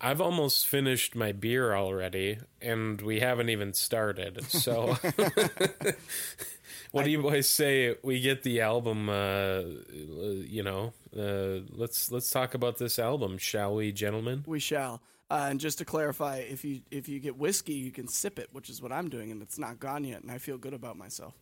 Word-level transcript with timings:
I've 0.00 0.20
almost 0.20 0.66
finished 0.68 1.16
my 1.16 1.32
beer 1.32 1.74
already, 1.74 2.38
and 2.62 3.00
we 3.00 3.20
haven't 3.20 3.48
even 3.48 3.72
started. 3.72 4.44
So, 4.44 4.96
what 6.92 7.04
do 7.04 7.10
you 7.10 7.20
boys 7.20 7.48
say? 7.48 7.96
We 8.02 8.20
get 8.20 8.44
the 8.44 8.60
album. 8.60 9.08
Uh, 9.08 9.62
you 9.92 10.62
know, 10.62 10.92
uh, 11.16 11.64
let's 11.72 12.12
let's 12.12 12.30
talk 12.30 12.54
about 12.54 12.78
this 12.78 12.98
album, 12.98 13.38
shall 13.38 13.74
we, 13.74 13.90
gentlemen? 13.92 14.44
We 14.46 14.60
shall. 14.60 15.00
Uh, 15.30 15.48
and 15.50 15.60
just 15.60 15.78
to 15.78 15.84
clarify, 15.84 16.38
if 16.38 16.64
you 16.64 16.80
if 16.90 17.08
you 17.08 17.18
get 17.18 17.36
whiskey, 17.36 17.74
you 17.74 17.90
can 17.90 18.06
sip 18.08 18.38
it, 18.38 18.48
which 18.52 18.70
is 18.70 18.80
what 18.80 18.92
I'm 18.92 19.08
doing, 19.10 19.30
and 19.30 19.42
it's 19.42 19.58
not 19.58 19.80
gone 19.80 20.04
yet, 20.04 20.22
and 20.22 20.30
I 20.30 20.38
feel 20.38 20.58
good 20.58 20.74
about 20.74 20.96
myself. 20.96 21.34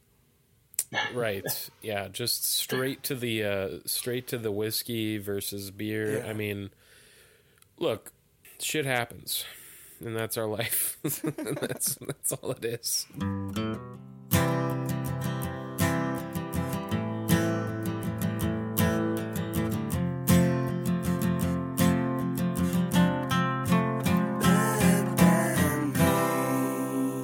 right. 1.14 1.45
Yeah. 1.82 2.09
Just 2.09 2.45
straight 2.45 3.02
to 3.04 3.14
the 3.14 3.45
uh, 3.45 3.68
straight 3.86 4.29
to 4.29 4.38
the 4.38 4.50
whiskey 4.50 5.18
versus 5.18 5.70
beer. 5.70 6.18
Yeah. 6.18 6.30
I 6.30 6.32
mean, 6.32 6.70
look, 7.79 8.12
shit 8.62 8.86
happens, 8.86 9.45
and 10.00 10.16
that's 10.16 10.37
our 10.37 10.46
life. 10.46 10.98
that's 11.02 11.96
that's 11.96 12.33
all 12.33 12.52
it 12.52 12.65
is. 12.65 13.06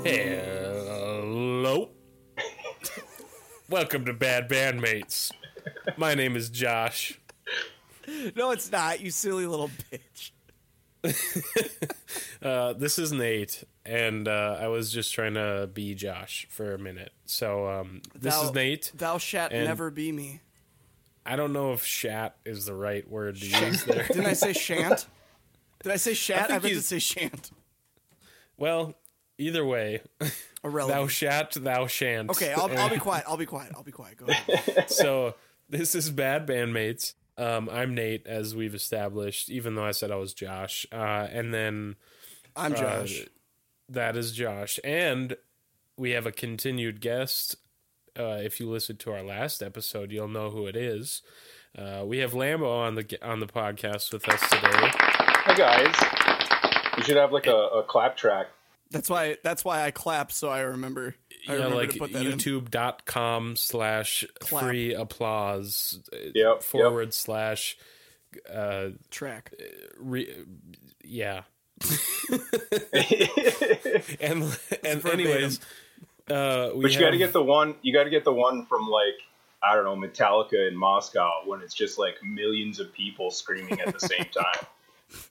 Hello. 0.05 1.91
Welcome 3.71 4.05
to 4.05 4.13
Bad 4.13 4.49
Bandmates. 4.49 5.31
My 5.97 6.15
name 6.15 6.37
is 6.37 6.51
Josh. 6.51 7.19
No, 8.35 8.51
it's 8.51 8.71
not. 8.71 9.01
You 9.01 9.11
silly 9.11 9.47
little 9.47 9.71
bitch. 9.91 10.32
Uh, 12.43 12.73
this 12.73 12.99
is 12.99 13.13
Nate, 13.13 13.63
and 13.87 14.27
uh, 14.27 14.59
I 14.61 14.67
was 14.67 14.91
just 14.93 15.15
trying 15.15 15.35
to 15.35 15.71
be 15.73 15.95
Josh 15.95 16.49
for 16.51 16.75
a 16.75 16.79
minute. 16.79 17.13
So 17.25 17.69
um, 17.69 18.03
this 18.19 18.35
Thou- 18.35 18.43
is 18.45 18.53
Nate. 18.53 18.93
Thou 18.97 19.19
shalt 19.19 19.53
never 19.53 19.93
be 19.93 20.11
me. 20.11 20.41
I 21.25 21.37
don't 21.37 21.53
know 21.53 21.73
if 21.73 21.85
"shat" 21.85 22.37
is 22.45 22.67
the 22.67 22.75
right 22.75 23.09
word 23.09 23.37
to 23.37 23.47
use 23.47 23.85
there. 23.85 24.05
Didn't 24.09 24.27
I 24.27 24.33
say 24.33 24.53
shan't? 24.55 25.07
Did 25.85 25.93
I 25.93 25.97
say 25.97 26.15
shat? 26.15 26.51
I, 26.51 26.59
think 26.59 26.65
meant 26.65 26.75
to 26.75 26.83
say 26.83 26.99
shan't. 26.99 27.53
well, 28.57 28.97
either 29.39 29.65
way, 29.65 30.03
thou 30.19 30.29
Irrelevant. 30.65 31.11
shat, 31.13 31.53
thou 31.53 31.87
shan't. 31.87 32.29
okay, 32.31 32.53
I'll, 32.55 32.77
I'll 32.77 32.91
be 32.91 32.97
quiet. 32.99 33.25
I'll 33.29 33.37
be 33.37 33.47
quiet. 33.47 33.71
I'll 33.77 33.85
be 33.85 33.93
quiet. 33.93 34.17
Go 34.17 34.27
ahead. 34.27 34.91
so 34.91 35.37
this 35.69 35.95
is 35.95 36.11
Bad 36.11 36.45
Bandmates. 36.47 37.15
Um, 37.39 37.69
I'm 37.71 37.95
Nate, 37.95 38.27
as 38.27 38.55
we've 38.55 38.75
established, 38.75 39.51
even 39.51 39.75
though 39.75 39.85
I 39.85 39.93
said 39.93 40.11
I 40.11 40.17
was 40.17 40.35
Josh. 40.35 40.87
Uh, 40.93 41.29
and 41.31 41.53
then 41.53 41.97
I'm 42.55 42.75
Josh. 42.75 43.23
Uh, 43.23 43.25
that 43.89 44.17
is 44.17 44.33
Josh. 44.33 44.79
And 44.85 45.37
we 45.97 46.11
have 46.11 46.27
a 46.27 46.33
continued 46.33 47.01
guest. 47.01 47.57
Uh, 48.19 48.39
if 48.43 48.61
you 48.61 48.69
listened 48.69 49.01
to 49.01 49.13
our 49.13 49.23
last 49.23 49.63
episode, 49.63 50.13
you'll 50.13 50.29
know 50.29 50.51
who 50.51 50.67
it 50.67 50.77
is. 50.77 51.23
Uh, 51.77 52.03
we 52.05 52.19
have 52.19 52.33
Lambo 52.33 52.69
on 52.69 52.97
the 52.97 53.19
on 53.23 53.41
the 53.41 53.47
podcast 53.47 54.13
with 54.13 54.29
us 54.29 54.41
today. 54.51 54.91
Hi 54.95 55.55
guys. 55.55 56.97
We 56.99 57.03
should 57.03 57.17
have 57.17 57.33
like 57.33 57.47
a, 57.47 57.57
a 57.57 57.83
clap 57.83 58.17
track. 58.17 58.49
That's 58.93 59.11
why. 59.11 59.37
That's 59.43 59.65
why 59.65 59.83
I 59.83 59.91
clapped, 59.91 60.33
so 60.33 60.49
I 60.49 60.61
remember. 60.61 61.15
I 61.49 61.53
Yeah, 61.53 61.65
remember 61.65 61.77
like 61.77 61.91
to 61.91 61.99
put 61.99 62.13
that 62.13 62.25
in. 62.25 62.39
youtube.com 62.39 63.57
slash 63.57 64.25
free 64.47 64.95
applause 64.95 65.99
uh, 66.13 66.17
Yep, 66.35 66.63
forward 66.63 67.13
slash 67.15 67.77
uh 68.53 68.91
track. 69.11 69.53
re- 69.99 70.45
yeah 71.05 71.43
and 74.21 74.59
and 74.85 75.05
anyways 75.07 75.61
uh 76.31 76.71
we 76.75 76.83
But 76.83 76.93
you 76.93 77.01
got 77.01 77.11
to 77.11 77.19
get 77.19 77.33
the 77.33 77.43
one. 77.43 77.75
You 77.83 77.93
got 77.93 78.05
to 78.05 78.11
get 78.11 78.25
the 78.25 78.33
one 78.33 78.67
from 78.67 78.87
like 78.89 79.15
I 79.63 79.75
don't 79.75 79.85
know 79.85 79.97
Metallica 79.97 80.69
in 80.69 80.77
Moscow 80.77 81.29
when 81.47 81.61
it's 81.61 81.75
just 81.75 81.99
like 81.99 82.17
millions 82.23 82.81
of 82.81 82.93
people 82.93 83.31
screaming 83.31 83.81
at 83.81 83.93
the 83.93 84.01
same 84.01 84.27
time. 84.33 84.67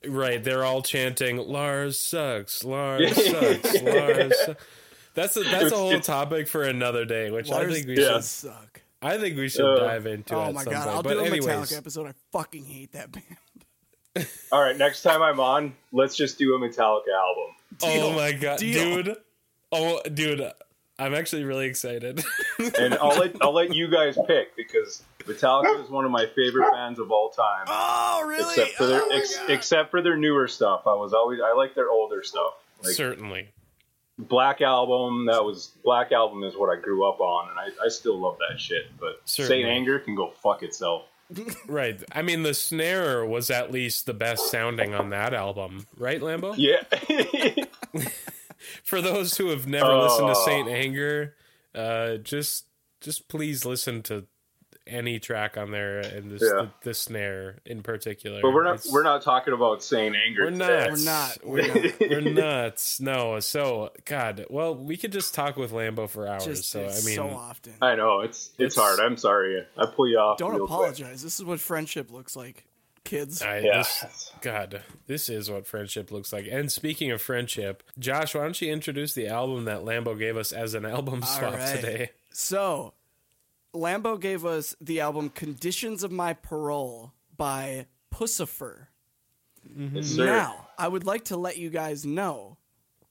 Right, 0.06 0.42
they're 0.42 0.64
all 0.64 0.82
chanting 0.82 1.36
"Lars 1.36 1.98
sucks, 1.98 2.64
Lars 2.64 3.14
sucks, 3.30 3.82
Lars." 3.82 4.32
Su-. 4.46 4.56
That's 5.14 5.36
a 5.36 5.40
that's 5.44 5.72
a 5.72 5.76
whole 5.76 6.00
topic 6.00 6.48
for 6.48 6.62
another 6.62 7.04
day, 7.04 7.30
which 7.30 7.50
I 7.50 7.70
think 7.70 7.86
we 7.86 7.98
Yeah. 8.00 8.14
should. 8.14 8.24
suck. 8.24 8.80
I 9.02 9.18
think 9.18 9.36
we 9.36 9.48
should 9.48 9.64
Uh, 9.64 9.80
dive 9.80 10.06
into. 10.06 10.34
Oh 10.36 10.42
at 10.44 10.54
my 10.54 10.62
some 10.64 10.72
god, 10.72 10.84
point. 10.84 10.96
I'll 10.96 11.02
but 11.02 11.12
do 11.14 11.18
a 11.20 11.24
anyways, 11.24 11.46
Metallica 11.46 11.76
episode. 11.76 12.06
I 12.06 12.12
fucking 12.32 12.64
hate 12.64 12.92
that 12.92 13.10
band. 13.12 14.26
All 14.52 14.60
right, 14.60 14.76
next 14.76 15.02
time 15.02 15.22
I'm 15.22 15.40
on, 15.40 15.74
let's 15.92 16.14
just 16.16 16.38
do 16.38 16.54
a 16.54 16.58
Metallica 16.58 17.08
album. 17.14 17.54
Oh 17.82 18.12
my 18.12 18.32
god, 18.32 18.58
Deal. 18.58 19.02
dude! 19.02 19.16
Oh, 19.72 20.00
dude, 20.02 20.50
I'm 21.02 21.14
actually 21.14 21.44
really 21.44 21.66
excited. 21.66 22.22
And 22.78 22.94
I'll 22.94 23.18
let 23.18 23.34
I'll 23.42 23.52
let 23.52 23.74
you 23.74 23.90
guys 23.90 24.16
pick 24.28 24.54
because 24.56 25.02
Metallica 25.24 25.82
is 25.82 25.90
one 25.90 26.04
of 26.04 26.12
my 26.12 26.26
favorite 26.26 26.70
bands 26.70 27.00
of 27.00 27.10
all 27.10 27.30
time. 27.30 27.64
Oh 27.66 28.24
really? 28.24 28.44
Except 28.44 28.70
for 28.72 28.86
their 28.86 29.02
Oh 29.02 29.10
ex, 29.10 29.36
except 29.48 29.90
for 29.90 30.00
their 30.00 30.16
newer 30.16 30.46
stuff. 30.46 30.82
I 30.86 30.94
was 30.94 31.12
always 31.12 31.40
I 31.44 31.54
like 31.54 31.74
their 31.74 31.90
older 31.90 32.22
stuff. 32.22 32.54
Like 32.84 32.94
Certainly, 32.94 33.48
Black 34.16 34.60
Album, 34.60 35.26
that 35.26 35.44
was 35.44 35.72
Black 35.82 36.12
Album 36.12 36.44
is 36.44 36.54
what 36.56 36.68
I 36.68 36.80
grew 36.80 37.08
up 37.08 37.20
on, 37.20 37.50
and 37.50 37.58
I, 37.58 37.84
I 37.84 37.88
still 37.88 38.18
love 38.18 38.36
that 38.48 38.60
shit. 38.60 38.84
But 39.00 39.20
Certainly. 39.24 39.62
Saint 39.62 39.68
Anger 39.68 39.98
can 39.98 40.14
go 40.14 40.30
fuck 40.40 40.62
itself. 40.62 41.02
right. 41.66 42.02
I 42.12 42.22
mean, 42.22 42.42
the 42.42 42.54
snare 42.54 43.24
was 43.24 43.50
at 43.50 43.72
least 43.72 44.06
the 44.06 44.14
best 44.14 44.50
sounding 44.50 44.94
on 44.94 45.10
that 45.10 45.34
album, 45.34 45.86
right, 45.96 46.20
Lambo? 46.20 46.54
Yeah, 46.56 46.82
For 48.82 49.00
those 49.00 49.36
who 49.36 49.48
have 49.48 49.66
never 49.66 49.94
listened 49.94 50.28
to 50.28 50.34
Oh. 50.36 50.44
Saint 50.44 50.68
Anger, 50.68 51.34
uh, 51.74 52.16
just 52.16 52.66
just 53.00 53.28
please 53.28 53.64
listen 53.64 54.02
to 54.04 54.26
any 54.84 55.20
track 55.20 55.56
on 55.56 55.70
there 55.70 56.00
and 56.00 56.30
this, 56.32 56.42
Yeah. 56.42 56.62
the, 56.62 56.70
the 56.82 56.94
snare 56.94 57.60
in 57.64 57.82
particular. 57.84 58.40
but 58.42 58.50
we're 58.52 58.64
not 58.64 58.74
It's- 58.74 58.92
we're 58.92 59.04
not 59.04 59.22
talking 59.22 59.54
about 59.54 59.80
Saint 59.82 60.16
Anger. 60.16 60.42
We're 60.44 60.50
not. 60.50 60.90
We're 60.90 61.04
not. 61.04 61.38
We're, 61.44 61.62
We're 61.72 61.82
not. 61.84 62.00
we're 62.00 62.20
nuts. 62.20 63.00
No. 63.00 63.38
So 63.38 63.92
God. 64.04 64.44
Well, 64.50 64.74
we 64.74 64.96
could 64.96 65.12
just 65.12 65.34
talk 65.34 65.56
with 65.56 65.70
Lambo 65.70 66.08
for 66.08 66.26
hours. 66.26 66.44
Just 66.44 66.68
so 66.70 66.80
I 66.80 66.86
mean, 66.86 67.14
so 67.14 67.28
often. 67.28 67.74
I 67.80 67.94
know 67.94 68.20
it's 68.20 68.50
it's, 68.58 68.74
It's- 68.74 68.76
hard. 68.76 68.98
I'm 68.98 69.16
sorry. 69.16 69.64
I 69.78 69.86
pull 69.86 70.08
you 70.08 70.18
off. 70.18 70.38
Don't 70.38 70.50
real 70.50 70.66
quick. 70.66 70.70
apologize. 70.70 71.22
This 71.22 71.38
is 71.38 71.44
what 71.44 71.60
friendship 71.60 72.10
looks 72.10 72.34
like, 72.34 72.64
kids. 73.04 73.42
I, 73.42 73.58
Yeah. 73.58 73.78
this, 73.78 74.32
God, 74.40 74.82
this 75.06 75.28
is 75.28 75.50
what 75.50 75.66
friendship 75.66 76.10
looks 76.10 76.32
like. 76.32 76.46
And 76.50 76.70
speaking 76.70 77.10
of 77.10 77.20
friendship, 77.20 77.82
Josh, 77.98 78.34
why 78.34 78.42
don't 78.42 78.60
you 78.60 78.72
introduce 78.72 79.14
the 79.14 79.28
album 79.28 79.64
that 79.66 79.80
Lambo 79.80 80.18
gave 80.18 80.36
us 80.36 80.52
as 80.52 80.74
an 80.74 80.84
album 80.84 81.22
swap 81.22 81.54
right. 81.54 81.76
today? 81.76 82.10
So, 82.30 82.94
Lambo 83.74 84.20
gave 84.20 84.44
us 84.44 84.74
the 84.80 85.00
album 85.00 85.30
"Conditions 85.30 86.02
of 86.02 86.12
My 86.12 86.34
Parole" 86.34 87.12
by 87.36 87.86
Puscifer. 88.12 88.86
Mm-hmm. 89.68 89.96
Yes. 89.96 90.16
Now, 90.16 90.68
I 90.78 90.88
would 90.88 91.04
like 91.04 91.26
to 91.26 91.36
let 91.36 91.56
you 91.56 91.70
guys 91.70 92.04
know, 92.04 92.58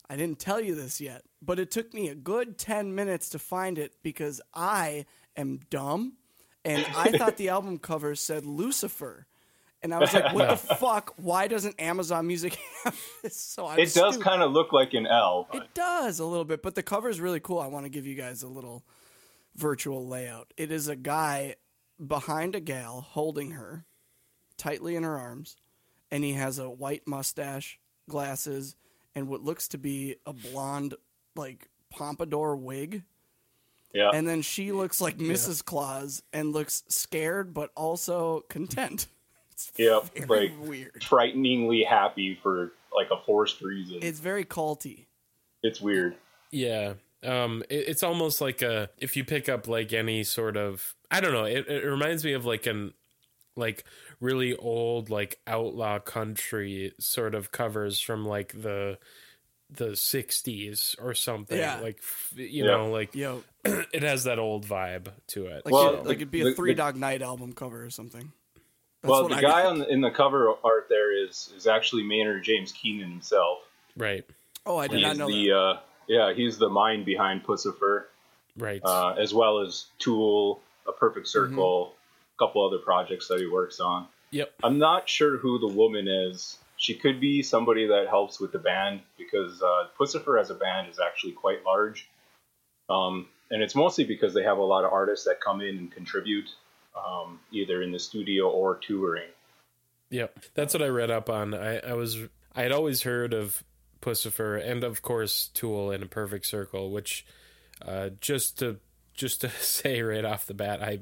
I 0.10 0.16
didn't 0.18 0.40
tell 0.40 0.60
you 0.60 0.76
this 0.76 1.00
yet, 1.00 1.24
but 1.42 1.60
it 1.60 1.72
took 1.72 1.94
me 1.94 2.10
a 2.10 2.16
good 2.16 2.58
10 2.58 2.94
minutes 2.94 3.30
to 3.30 3.40
find 3.40 3.78
it 3.78 3.94
because 4.04 4.42
I 4.54 5.06
am 5.38 5.62
dumb 5.70 6.14
and 6.66 6.86
I 6.96 7.12
thought 7.18 7.38
the 7.38 7.50
album 7.56 7.80
cover 7.80 8.16
said 8.16 8.46
Lucifer. 8.46 9.26
And 9.84 9.94
I 9.94 10.00
was 10.00 10.14
like, 10.14 10.34
what 10.34 10.50
the 10.50 10.56
fuck? 10.76 11.14
Why 11.18 11.48
doesn't 11.48 11.80
Amazon 11.82 12.28
Music 12.28 12.56
have 12.84 13.00
this? 13.24 13.36
So 13.36 13.66
I'm 13.66 13.80
it 13.80 13.94
does 13.94 14.14
stupid. 14.16 14.22
kind 14.22 14.42
of 14.44 14.52
look 14.52 14.72
like 14.72 14.94
an 14.94 15.08
L. 15.08 15.48
But 15.52 15.64
It 15.64 15.74
does 15.74 16.20
a 16.20 16.26
little 16.26 16.46
bit, 16.46 16.62
but 16.62 16.76
the 16.76 16.84
cover 16.84 17.10
is 17.10 17.20
really 17.20 17.40
cool. 17.40 17.60
I 17.60 17.68
want 17.68 17.86
to 17.86 17.90
give 17.90 18.06
you 18.06 18.14
guys 18.16 18.44
a 18.44 18.48
little 18.48 18.84
virtual 19.56 20.08
layout. 20.08 20.54
It 20.56 20.72
is 20.72 20.88
a 20.88 20.96
guy 20.96 21.56
behind 22.06 22.56
a 22.56 22.60
gal 22.60 23.02
holding 23.02 23.52
her 23.52 23.86
tightly 24.58 24.96
in 24.96 25.04
her 25.04 25.18
arms, 25.18 25.56
and 26.12 26.24
he 26.24 26.34
has 26.34 26.60
a 26.60 26.70
white 26.70 27.08
mustache, 27.08 27.80
glasses, 28.08 28.76
and 29.16 29.28
what 29.28 29.42
looks 29.44 29.68
to 29.70 29.78
be 29.80 30.16
a 30.28 30.34
blonde, 30.34 30.94
like 31.36 31.70
pompadour 31.90 32.56
wig. 32.56 33.04
yeah, 33.94 34.12
And 34.14 34.28
then 34.28 34.42
she 34.44 34.72
looks 34.72 35.02
like 35.02 35.18
Mrs. 35.18 35.66
Claus 35.66 36.22
and 36.32 36.54
looks 36.54 36.84
scared 36.88 37.54
but 37.54 37.72
also 37.76 38.42
content. 38.48 39.08
It's 39.70 39.80
yeah, 39.80 40.00
very 40.26 40.50
like 40.50 40.68
weird. 40.68 41.04
frighteningly 41.04 41.84
happy 41.84 42.40
for 42.42 42.72
like 42.96 43.10
a 43.12 43.24
forced 43.26 43.62
reason. 43.62 43.98
It's, 43.98 44.06
It's 44.06 44.20
very 44.20 44.46
culty. 44.46 45.06
It's 45.64 45.80
weird. 45.82 46.16
Yeah. 46.52 46.94
Um, 47.24 47.64
it, 47.70 47.88
it's 47.90 48.04
almost 48.04 48.42
like 48.42 48.62
a 48.62 48.90
if 48.98 49.16
you 49.16 49.24
pick 49.24 49.48
up 49.48 49.68
like 49.68 49.94
any 49.94 50.24
sort 50.24 50.58
of 50.58 50.96
I 51.10 51.22
don't 51.22 51.34
know. 51.34 51.46
It, 51.46 51.68
it 51.68 51.86
reminds 51.86 52.24
me 52.26 52.34
of 52.34 52.46
like 52.46 52.66
an 52.66 52.94
like 53.56 53.84
really 54.20 54.56
old 54.56 55.10
like 55.10 55.40
outlaw 55.46 56.00
country 56.00 56.94
sort 57.00 57.36
of 57.36 57.52
covers 57.52 58.00
from 58.00 58.26
like 58.26 58.60
the 58.62 58.98
the 59.74 59.90
60s 59.90 61.02
or 61.02 61.14
something 61.14 61.58
Yeah. 61.58 61.80
like 61.80 62.02
you 62.36 62.66
Yeah. 62.66 62.72
know 62.72 62.92
like 62.92 63.16
Yo, 63.16 63.44
it 63.66 64.04
has 64.04 64.26
that 64.26 64.38
old 64.40 64.66
vibe 64.66 65.08
to 65.28 65.46
it 65.46 65.66
like, 65.66 65.74
Well, 65.74 65.94
it, 65.96 65.98
like 66.00 66.06
the- 66.08 66.12
it'd 66.24 66.32
be 66.32 66.42
a 66.42 66.54
Three 66.54 66.72
the- 66.72 66.78
Dog 66.78 66.96
Night 66.98 67.22
album 67.22 67.54
cover 67.54 67.84
or 67.86 67.90
something. 67.90 68.32
That's 69.02 69.10
well, 69.10 69.28
the 69.28 69.36
I 69.36 69.42
guy 69.42 69.66
on 69.66 69.80
the, 69.80 69.88
in 69.88 70.02
the 70.02 70.12
cover 70.12 70.54
art 70.64 70.88
there 70.90 71.12
is 71.26 71.52
is 71.56 71.66
actually 71.68 72.04
Maynard 72.04 72.44
James 72.44 72.72
Keenan 72.72 73.10
himself. 73.10 73.60
Right. 73.98 74.24
Oh, 74.66 74.78
I 74.78 74.88
did 74.88 75.00
He's 75.00 75.08
not 75.08 75.18
know 75.18 75.28
the 75.28 75.48
that. 75.50 75.56
uh, 75.56 75.80
yeah, 76.08 76.34
he's 76.34 76.58
the 76.58 76.70
mind 76.70 77.06
behind 77.06 77.44
Puscifer, 77.44 78.04
Right. 78.58 78.82
uh, 78.84 79.14
as 79.14 79.34
well 79.34 79.60
as 79.60 79.86
Tool, 80.00 80.62
A 80.88 80.92
Perfect 80.92 81.26
Mm-hmm. 81.28 81.52
Circle, 81.56 81.94
a 82.38 82.38
couple 82.46 82.66
other 82.68 82.78
projects 82.78 83.28
that 83.30 83.40
he 83.40 83.48
works 83.48 83.80
on. 83.80 84.08
yep. 84.30 84.54
I'm 84.64 84.78
not 84.78 85.10
sure 85.10 85.38
who 85.38 85.58
the 85.60 85.68
woman 85.74 86.08
is. 86.08 86.58
She 86.78 86.94
could 86.96 87.20
be 87.20 87.42
somebody 87.44 87.88
that 87.88 88.08
helps 88.08 88.40
with 88.40 88.52
the 88.52 88.60
band 88.60 89.02
because 89.18 89.62
uh, 89.62 89.88
Puscifer 90.00 90.40
as 90.40 90.50
a 90.50 90.56
band 90.56 90.90
is 90.90 91.00
actually 91.00 91.34
quite 91.34 91.64
large. 91.66 92.08
Um, 92.90 93.28
and 93.50 93.62
it's 93.64 93.76
mostly 93.76 94.04
because 94.04 94.34
they 94.34 94.44
have 94.44 94.58
a 94.58 94.64
lot 94.64 94.84
of 94.84 94.92
artists 94.94 95.26
that 95.26 95.42
come 95.42 95.62
in 95.62 95.78
and 95.78 95.92
contribute, 95.92 96.50
um, 96.96 97.40
either 97.52 97.82
in 97.82 97.92
the 97.92 98.00
studio 98.00 98.50
or 98.50 98.76
touring. 98.78 99.30
Yep, 100.10 100.40
that's 100.54 100.74
what 100.74 100.84
I 100.84 100.88
read 100.88 101.10
up 101.12 101.30
on. 101.30 101.54
I, 101.54 101.80
I 101.80 101.94
was 101.94 102.18
I 102.54 102.64
had 102.64 102.72
always 102.72 103.04
heard 103.04 103.34
of 103.34 103.64
Puscifer 104.02 104.62
and 104.66 104.84
of 104.84 105.02
course 105.02 105.48
Tool 105.54 105.92
and 105.92 106.04
a 106.04 106.08
Perfect 106.08 106.46
Circle, 106.46 106.92
which 106.92 107.26
uh, 107.86 108.10
just 108.20 108.60
to 108.60 108.78
just 109.14 109.42
to 109.42 109.50
say 109.62 110.02
right 110.02 110.26
off 110.26 110.46
the 110.46 110.54
bat, 110.54 110.82
I 110.84 111.00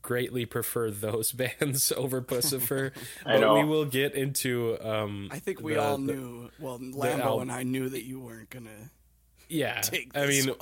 greatly 0.00 0.46
prefer 0.46 0.90
those 0.90 1.32
bands 1.60 1.90
over 1.92 2.22
Puscifer. 2.22 2.92
I 3.26 3.32
but 3.34 3.40
know. 3.40 3.54
we 3.54 3.64
will 3.64 3.84
get 3.84 4.14
into. 4.14 4.76
Um, 4.80 5.28
I 5.32 5.38
think 5.40 5.60
we 5.60 5.74
the- 5.74 5.82
all 5.82 5.98
knew. 5.98 6.50
Well, 6.60 6.78
Lambo 6.78 7.42
and 7.42 7.50
I 7.50 7.64
knew 7.64 7.88
that 7.88 8.04
you 8.04 8.20
weren't 8.20 8.50
gonna 8.50 8.90
Yeah, 9.48 9.80
take. 9.80 10.16
I 10.16 10.26
mean, 10.26 10.48
one. 10.48 10.58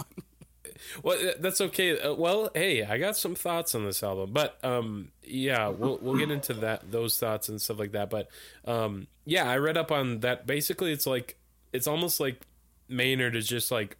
Well, 1.02 1.18
uh, 1.18 1.32
that's 1.38 1.60
okay. 1.60 1.98
Uh, 1.98 2.14
well, 2.14 2.50
hey, 2.54 2.84
I 2.84 2.98
got 2.98 3.16
some 3.16 3.34
thoughts 3.34 3.74
on 3.74 3.84
this 3.84 4.02
album, 4.02 4.32
but 4.32 4.58
um, 4.64 5.12
yeah, 5.22 5.68
we'll 5.68 5.98
we'll 6.00 6.16
get 6.16 6.30
into 6.30 6.54
that 6.54 6.90
those 6.90 7.18
thoughts 7.18 7.48
and 7.48 7.60
stuff 7.60 7.78
like 7.78 7.92
that. 7.92 8.10
But 8.10 8.28
um, 8.64 9.06
yeah, 9.24 9.48
I 9.50 9.56
read 9.58 9.76
up 9.76 9.90
on 9.92 10.20
that. 10.20 10.46
Basically, 10.46 10.92
it's 10.92 11.06
like 11.06 11.36
it's 11.72 11.86
almost 11.86 12.20
like 12.20 12.40
Maynard 12.88 13.36
is 13.36 13.46
just 13.46 13.70
like, 13.70 13.96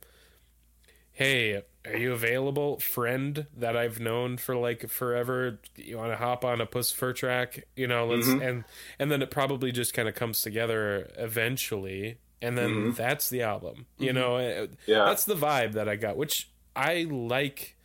hey, 1.12 1.62
are 1.86 1.96
you 1.96 2.12
available, 2.12 2.78
friend 2.78 3.46
that 3.56 3.76
I've 3.76 4.00
known 4.00 4.36
for 4.36 4.54
like 4.56 4.88
forever? 4.88 5.60
You 5.76 5.98
want 5.98 6.12
to 6.12 6.16
hop 6.16 6.44
on 6.44 6.60
a 6.60 6.66
Puscifer 6.66 7.14
track? 7.14 7.66
You 7.76 7.86
know, 7.86 8.06
let's 8.06 8.28
and 8.28 8.64
and 8.98 9.10
then 9.10 9.22
it 9.22 9.30
probably 9.30 9.72
just 9.72 9.94
kind 9.94 10.08
of 10.08 10.14
comes 10.14 10.42
together 10.42 11.10
eventually. 11.16 12.18
And 12.42 12.56
then 12.56 12.92
that's 12.92 13.28
the 13.28 13.42
album, 13.42 13.84
you 13.98 14.14
know. 14.14 14.36
Uh, 14.36 14.66
Yeah. 14.86 15.04
That's 15.04 15.24
the 15.26 15.34
vibe 15.34 15.72
that 15.72 15.90
I 15.90 15.96
got, 15.96 16.16
which 16.16 16.48
I 16.74 17.06
like 17.10 17.76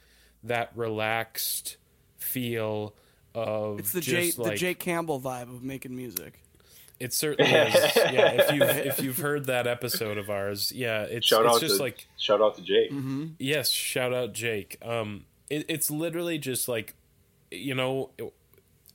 that 0.44 0.72
relaxed 0.76 1.78
feel 2.18 2.96
of 3.34 3.80
It's 3.80 3.92
the 3.92 4.02
just 4.02 4.38
Jay 4.38 4.42
like 4.42 4.52
the 4.54 4.58
Jake 4.58 4.80
Campbell 4.80 5.20
vibe 5.20 5.44
of 5.54 5.64
making 5.64 5.96
music. 5.96 6.40
it 7.00 7.14
certainly 7.14 7.52
is. 7.52 7.74
Yeah, 7.96 8.32
if 8.32 8.52
you've 8.54 8.62
if 8.86 9.02
you've 9.02 9.18
heard 9.18 9.46
that 9.46 9.68
episode 9.68 10.18
of 10.18 10.30
ours, 10.30 10.72
yeah, 10.74 11.02
it's 11.04 11.26
Shout 11.28 11.46
it's 11.46 11.60
just 11.60 11.78
to 11.78 11.82
like 11.84 12.08
shout 12.18 12.42
out 12.42 12.56
to 12.56 12.62
Jake. 12.62 12.92
yes, 13.40 13.70
shout 13.70 14.14
out 14.14 14.34
Jake. 14.34 14.78
Um, 14.82 15.26
it, 15.50 15.66
it's 15.68 15.92
literally 15.92 16.38
just 16.38 16.68
like, 16.68 16.94
you 17.52 17.76
know, 17.76 18.12
it, 18.18 18.34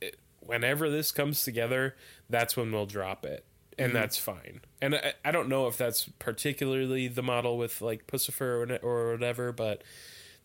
it, 0.01 0.15
whenever 0.39 0.89
this 0.89 1.11
comes 1.11 1.43
together, 1.43 1.95
that's 2.29 2.57
when 2.57 2.71
we'll 2.71 2.85
drop 2.85 3.25
it, 3.25 3.45
and 3.85 3.95
that's 3.95 4.17
fine. 4.17 4.61
And 4.81 4.95
I, 4.95 5.13
I 5.25 5.31
don't 5.31 5.49
know 5.49 5.67
if 5.67 5.77
that's 5.77 6.09
particularly 6.19 7.07
the 7.07 7.23
model 7.23 7.57
with 7.57 7.81
like 7.81 8.07
Puscifer 8.07 8.81
or, 8.81 8.87
or 8.87 9.11
whatever, 9.13 9.51
but 9.51 9.83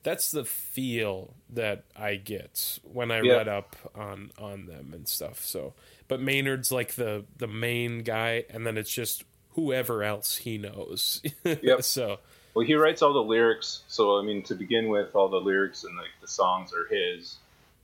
that's 0.02 0.30
the 0.30 0.44
feel 0.44 1.34
that 1.50 1.84
I 1.96 2.16
get 2.16 2.78
when 2.84 3.10
I 3.10 3.20
Yeah. 3.20 3.34
read 3.38 3.48
up 3.48 3.76
on 3.94 4.30
on 4.38 4.66
them 4.66 4.92
and 4.94 5.08
stuff. 5.08 5.44
So, 5.44 5.74
but 6.08 6.20
Maynard's 6.20 6.70
like 6.70 6.94
the 6.94 7.24
the 7.36 7.48
main 7.48 8.00
guy, 8.02 8.44
and 8.50 8.66
then 8.66 8.76
it's 8.78 8.92
just 8.92 9.24
whoever 9.54 10.02
else 10.02 10.36
he 10.36 10.58
knows. 10.58 11.22
Yep. 11.62 11.82
so 11.82 12.18
Well, 12.54 12.64
he 12.66 12.74
writes 12.74 13.02
all 13.02 13.12
the 13.12 13.22
lyrics, 13.22 13.82
so 13.88 14.18
I 14.18 14.22
mean, 14.22 14.42
to 14.44 14.54
begin 14.54 14.88
with, 14.88 15.14
all 15.14 15.28
the 15.28 15.40
lyrics 15.40 15.84
and 15.84 15.96
like 15.96 16.10
the 16.20 16.28
songs 16.28 16.72
are 16.72 16.86
his. 16.94 17.36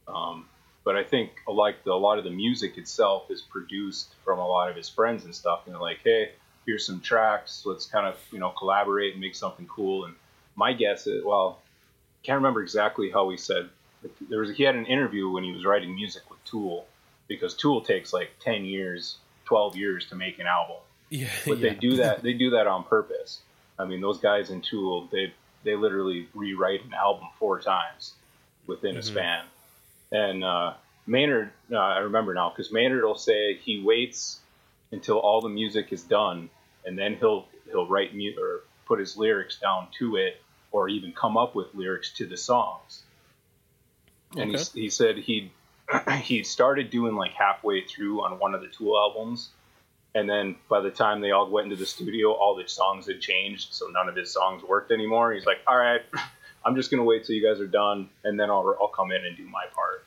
Um, 0.09 0.47
but 0.85 0.97
I 0.97 1.05
think 1.05 1.31
uh, 1.47 1.53
like 1.53 1.85
the, 1.85 1.93
a 1.93 1.95
lot 1.95 2.19
of 2.19 2.25
the 2.25 2.31
music 2.31 2.79
itself 2.79 3.31
is 3.31 3.43
produced 3.43 4.15
from 4.25 4.39
a 4.39 4.47
lot 4.47 4.71
of 4.71 4.77
his 4.77 4.89
friends 4.89 5.25
and 5.25 5.35
stuff. 5.35 5.63
And 5.67 5.75
they're 5.75 5.83
like, 5.83 6.01
hey, 6.03 6.33
here's 6.67 6.87
some 6.87 7.01
tracks. 7.01 7.63
Let's 7.65 7.87
kind 7.87 8.07
of 8.07 8.19
you 8.31 8.39
know 8.39 8.51
collaborate 8.51 9.13
and 9.13 9.21
make 9.21 9.35
something 9.35 9.67
cool. 9.67 10.05
And 10.05 10.15
my 10.57 10.73
guess 10.73 11.07
is, 11.07 11.25
well, 11.25 11.61
can't 12.23 12.37
remember 12.37 12.63
exactly 12.63 13.11
how 13.11 13.29
he 13.31 13.37
said. 13.37 13.69
There 14.29 14.41
was 14.41 14.57
he 14.57 14.65
had 14.65 14.75
an 14.75 14.87
interview 14.87 15.31
when 15.31 15.45
he 15.45 15.53
was 15.53 15.65
writing 15.65 15.95
music 15.95 16.29
with 16.29 16.43
Tool, 16.45 16.87
because 17.29 17.55
Tool 17.55 17.81
takes 17.81 18.13
like 18.13 18.31
ten 18.41 18.65
years, 18.65 19.17
twelve 19.45 19.77
years 19.77 20.07
to 20.07 20.17
make 20.17 20.39
an 20.39 20.47
album 20.47 20.79
yeah, 21.13 21.29
but 21.47 21.59
yeah. 21.59 21.69
they 21.69 21.75
do 21.75 21.97
that 21.97 22.23
they 22.23 22.33
do 22.33 22.51
that 22.51 22.67
on 22.67 22.85
purpose 22.85 23.41
i 23.79 23.85
mean 23.85 24.01
those 24.01 24.19
guys 24.19 24.51
in 24.51 24.63
tool 24.63 25.09
they 25.13 25.33
they 25.63 25.77
literally 25.77 26.27
rewrite 26.35 26.85
an 26.85 26.95
album 26.95 27.29
four 27.39 27.61
times 27.61 28.15
within 28.67 28.97
a 28.97 29.01
mm-hmm. 29.01 29.13
span 29.13 29.45
and 30.13 30.45
uh, 30.45 30.75
maynard 31.07 31.53
uh, 31.73 31.77
i 31.79 31.99
remember 32.01 32.35
now 32.35 32.51
because 32.51 32.73
maynard 32.73 33.05
will 33.05 33.17
say 33.17 33.57
he 33.57 33.83
waits 33.83 34.41
until 34.93 35.19
all 35.19 35.43
the 35.43 35.51
music 35.51 35.93
is 35.93 36.05
done 36.05 36.51
and 36.87 36.99
then 36.99 37.17
he'll 37.17 37.47
he'll 37.67 37.89
write 37.89 38.15
mu- 38.15 38.35
or 38.41 38.63
put 38.87 39.01
his 39.01 39.17
lyrics 39.17 39.59
down 39.61 39.89
to 39.99 40.17
it 40.17 40.43
or 40.73 40.89
even 40.89 41.13
come 41.13 41.39
up 41.39 41.57
with 41.57 41.69
lyrics 41.75 42.13
to 42.13 42.27
the 42.27 42.39
songs 42.39 43.05
and 44.39 44.51
Okay. 44.51 44.65
he, 44.75 44.83
he 44.83 44.91
said 44.91 45.19
he 45.19 45.53
he 46.23 46.45
started 46.45 46.91
doing 46.91 47.17
like 47.17 47.33
halfway 47.33 47.85
through 47.85 48.25
on 48.25 48.39
one 48.39 48.55
of 48.55 48.63
the 48.63 48.69
tool 48.69 48.99
albums 48.99 49.51
and 50.15 50.29
then 50.29 50.57
by 50.69 50.81
the 50.81 50.91
time 50.91 51.21
they 51.23 51.31
all 51.31 51.51
went 51.51 51.67
into 51.67 51.77
the 51.77 51.87
studio, 51.87 52.33
all 52.33 52.55
the 52.57 52.69
songs 52.69 53.07
had 53.07 53.21
changed, 53.21 53.75
so 53.75 53.87
none 53.89 54.09
of 54.09 54.17
his 54.17 54.33
songs 54.33 54.63
worked 54.63 54.93
anymore. 54.93 55.33
He's 55.33 55.47
like, 55.47 55.61
"All 55.67 55.77
right, 55.79 56.03
I'm 56.65 56.77
just 56.77 56.91
gonna 56.91 57.05
wait 57.05 57.25
till 57.25 57.35
you 57.35 57.47
guys 57.47 57.61
are 57.61 57.67
done, 57.67 58.09
and 58.25 58.39
then 58.39 58.51
I'll 58.51 58.77
I'll 58.81 58.89
come 58.89 59.13
in 59.13 59.25
and 59.25 59.37
do 59.37 59.45
my 59.45 59.65
part." 59.75 60.05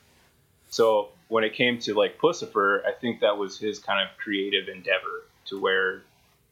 So 0.68 1.08
when 1.28 1.44
it 1.44 1.54
came 1.54 1.78
to 1.80 1.94
like 1.94 2.18
Puscifer, 2.18 2.84
I 2.86 2.92
think 2.92 3.20
that 3.20 3.36
was 3.36 3.58
his 3.58 3.78
kind 3.78 4.06
of 4.06 4.16
creative 4.18 4.68
endeavor 4.68 5.24
to 5.46 5.60
where 5.60 6.02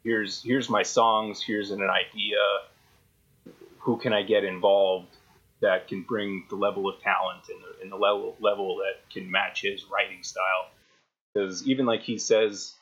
here's 0.03 0.43
here's 0.43 0.69
my 0.69 0.83
songs, 0.83 1.43
here's 1.43 1.71
an 1.71 1.83
idea, 1.83 2.39
who 3.79 3.97
can 3.97 4.13
I 4.13 4.23
get 4.23 4.45
involved 4.45 5.17
that 5.61 5.89
can 5.89 6.03
bring 6.03 6.45
the 6.51 6.57
level 6.57 6.89
of 6.89 7.01
talent 7.01 7.45
and 7.49 7.59
the, 7.63 7.83
and 7.83 7.91
the 7.91 7.97
level 7.97 8.37
level 8.41 8.77
that 8.77 9.09
can 9.13 9.31
match 9.31 9.63
his 9.63 9.85
writing 9.85 10.23
style. 10.23 10.71
Because 11.33 11.67
even 11.67 11.87
like 11.87 12.03
he 12.03 12.19
says 12.19 12.75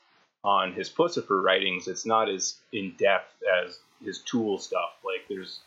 on 0.44 0.72
his 0.72 0.90
Puscifer 0.90 1.42
writings, 1.42 1.88
it's 1.88 2.04
not 2.04 2.28
as 2.28 2.56
in 2.72 2.94
depth 2.98 3.32
as 3.64 3.78
his 4.04 4.18
Tool 4.18 4.58
stuff. 4.58 4.90
Like 5.04 5.28
there's, 5.28 5.60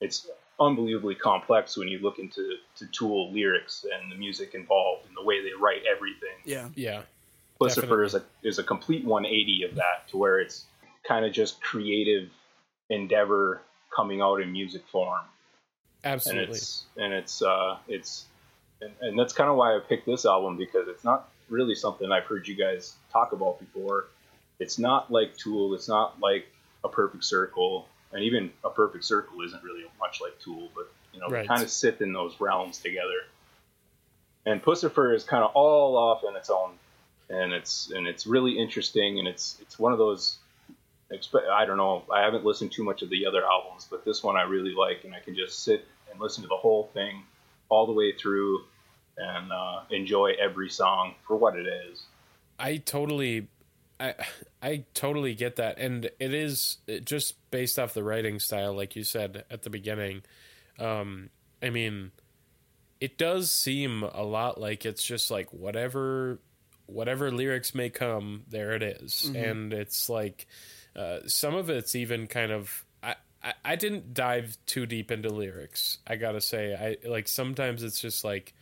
it's 0.00 0.28
unbelievably 0.60 1.16
complex 1.16 1.76
when 1.76 1.88
you 1.88 1.98
look 1.98 2.18
into 2.18 2.56
to 2.76 2.86
Tool 2.86 3.32
lyrics 3.32 3.84
and 3.92 4.10
the 4.10 4.16
music 4.16 4.54
involved 4.54 5.06
and 5.06 5.16
the 5.16 5.24
way 5.24 5.42
they 5.42 5.52
write 5.58 5.82
everything. 5.90 6.36
Yeah. 6.44 6.68
yeah. 6.74 7.02
Lucifer 7.60 8.02
is 8.02 8.14
a 8.14 8.22
is 8.42 8.58
a 8.58 8.64
complete 8.64 9.04
180 9.04 9.64
of 9.64 9.74
that 9.76 10.08
to 10.08 10.16
where 10.16 10.40
it's 10.40 10.64
kind 11.06 11.24
of 11.24 11.32
just 11.32 11.60
creative 11.62 12.30
endeavor 12.90 13.62
coming 13.94 14.20
out 14.20 14.40
in 14.40 14.50
music 14.52 14.82
form 14.90 15.20
Absolutely. 16.04 16.42
and 16.42 16.50
Absolutely. 16.50 16.56
it's 16.56 16.84
and 16.96 17.12
it's 17.14 17.42
uh 17.42 17.76
it's 17.88 18.24
and, 18.80 18.92
and 19.00 19.18
that's 19.18 19.32
kind 19.32 19.48
of 19.48 19.56
why 19.56 19.74
I 19.74 19.78
picked 19.78 20.06
this 20.06 20.26
album 20.26 20.56
because 20.56 20.88
it's 20.88 21.04
not 21.04 21.30
really 21.48 21.74
something 21.74 22.10
I've 22.10 22.24
heard 22.24 22.46
you 22.46 22.54
guys 22.54 22.94
talk 23.12 23.32
about 23.32 23.58
before. 23.60 24.06
It's 24.58 24.78
not 24.78 25.10
like 25.10 25.36
Tool. 25.36 25.74
It's 25.74 25.88
not 25.88 26.20
like 26.20 26.46
a 26.84 26.88
Perfect 26.88 27.24
Circle, 27.24 27.88
and 28.14 28.22
even 28.22 28.52
a 28.64 28.70
Perfect 28.70 29.04
Circle 29.04 29.42
isn't 29.42 29.62
really 29.62 29.84
much 30.00 30.20
like 30.22 30.38
Tool, 30.38 30.70
but 30.74 30.90
you 31.12 31.20
know 31.20 31.28
Right. 31.28 31.42
they 31.42 31.48
kind 31.48 31.62
of 31.62 31.70
sit 31.70 32.00
in 32.00 32.12
those 32.12 32.40
realms 32.40 32.78
together. 32.78 33.20
And 34.46 34.62
Puscifer 34.62 35.14
is 35.14 35.24
kind 35.24 35.42
of 35.42 35.50
all 35.54 35.96
off 35.96 36.24
on 36.24 36.36
its 36.36 36.48
own, 36.48 36.78
and 37.28 37.52
it's 37.52 37.90
and 37.90 38.06
it's 38.06 38.26
really 38.26 38.58
interesting, 38.58 39.18
and 39.18 39.28
it's 39.28 39.58
it's 39.60 39.78
one 39.78 39.92
of 39.92 39.98
those. 39.98 40.38
I 41.52 41.64
don't 41.66 41.76
know. 41.76 42.02
I 42.12 42.22
haven't 42.22 42.44
listened 42.44 42.72
too 42.72 42.82
much 42.82 43.02
of 43.02 43.10
the 43.10 43.26
other 43.26 43.44
albums, 43.44 43.86
but 43.88 44.04
this 44.04 44.22
one 44.22 44.36
I 44.36 44.42
really 44.42 44.74
like, 44.74 45.04
and 45.04 45.14
I 45.14 45.20
can 45.20 45.36
just 45.36 45.62
sit 45.62 45.86
and 46.10 46.20
listen 46.20 46.42
to 46.42 46.48
the 46.48 46.56
whole 46.56 46.90
thing 46.94 47.22
all 47.68 47.86
the 47.86 47.92
way 47.92 48.12
through 48.12 48.60
and 49.16 49.52
uh, 49.52 49.82
enjoy 49.90 50.32
every 50.40 50.70
song 50.70 51.14
for 51.26 51.36
what 51.36 51.56
it 51.56 51.66
is. 51.66 52.02
I 52.58 52.78
totally, 52.78 53.48
I 54.00 54.14
I 54.62 54.84
totally 54.94 55.34
get 55.34 55.56
that, 55.56 55.78
and 55.78 56.06
it 56.18 56.34
is 56.34 56.78
it 56.86 57.04
just 57.04 57.50
based 57.50 57.78
off 57.78 57.94
the 57.94 58.02
writing 58.02 58.38
style, 58.38 58.74
like 58.74 58.96
you 58.96 59.04
said 59.04 59.44
at 59.50 59.62
the 59.62 59.70
beginning. 59.70 60.22
Um, 60.78 61.30
I 61.62 61.70
mean, 61.70 62.10
it 63.00 63.18
does 63.18 63.50
seem 63.50 64.02
a 64.02 64.22
lot 64.22 64.60
like 64.60 64.84
it's 64.84 65.02
just 65.02 65.30
like 65.30 65.52
whatever, 65.52 66.40
whatever 66.86 67.30
lyrics 67.30 67.74
may 67.74 67.90
come, 67.90 68.44
there 68.48 68.72
it 68.72 68.82
is. 68.82 69.30
and 69.34 69.72
it's 69.72 70.08
like 70.08 70.46
uh, 70.96 71.20
some 71.26 71.54
of 71.54 71.70
it's 71.70 71.94
even 71.94 72.26
kind 72.26 72.52
of. 72.52 72.84
I, 73.02 73.14
I, 73.42 73.52
I 73.64 73.76
didn't 73.76 74.14
dive 74.14 74.56
too 74.66 74.86
deep 74.86 75.10
into 75.10 75.28
lyrics. 75.28 75.98
I 76.06 76.16
gotta 76.16 76.40
say, 76.40 76.74
I 76.74 77.08
like 77.08 77.28
sometimes 77.28 77.82
it's 77.82 78.00
just 78.00 78.24
like 78.24 78.54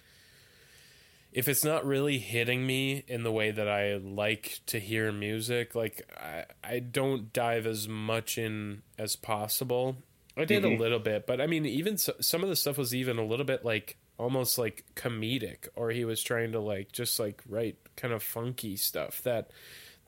if 1.32 1.48
it's 1.48 1.64
not 1.64 1.86
really 1.86 2.18
hitting 2.18 2.66
me 2.66 3.04
in 3.08 3.22
the 3.22 3.32
way 3.32 3.50
that 3.50 3.68
I 3.68 3.96
like 3.96 4.60
to 4.66 4.78
hear 4.78 5.10
music, 5.12 5.74
like 5.74 6.08
I, 6.20 6.44
I 6.62 6.78
don't 6.80 7.32
dive 7.32 7.66
as 7.66 7.88
much 7.88 8.36
in 8.38 8.82
as 8.98 9.16
possible. 9.16 9.96
I 10.36 10.44
did 10.44 10.62
Mhm. 10.62 10.76
a 10.76 10.78
little 10.80 10.98
bit, 10.98 11.26
but 11.26 11.40
I 11.40 11.46
mean, 11.46 11.66
even 11.66 11.98
so, 11.98 12.14
some 12.20 12.42
of 12.42 12.48
the 12.48 12.56
stuff 12.56 12.78
was 12.78 12.94
even 12.94 13.18
a 13.18 13.24
little 13.24 13.44
bit 13.46 13.64
like 13.64 13.96
almost 14.18 14.56
like 14.58 14.84
comedic, 14.94 15.68
or 15.74 15.90
he 15.90 16.04
was 16.04 16.22
trying 16.22 16.52
to 16.52 16.60
like 16.60 16.92
just 16.92 17.18
like 17.18 17.42
write 17.48 17.76
kind 17.96 18.14
of 18.14 18.22
funky 18.22 18.76
stuff 18.76 19.22
that 19.22 19.50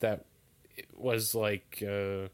that 0.01 0.25
was 0.95 1.35
like. 1.35 1.83
Uh, 1.87 2.29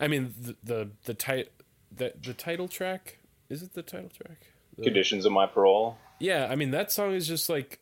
I 0.00 0.08
mean, 0.08 0.34
the 0.40 0.56
the 0.64 0.90
the, 1.04 1.14
tit- 1.14 1.52
the 1.94 2.12
the 2.22 2.32
title 2.34 2.68
track 2.68 3.18
is 3.48 3.62
it 3.62 3.74
the 3.74 3.82
title 3.82 4.08
track? 4.10 4.46
The- 4.76 4.84
Conditions 4.84 5.24
of 5.26 5.32
my 5.32 5.46
parole. 5.46 5.98
yeah, 6.18 6.48
I 6.50 6.56
mean 6.56 6.70
that 6.70 6.90
song 6.92 7.12
is 7.14 7.26
just 7.28 7.48
like, 7.50 7.78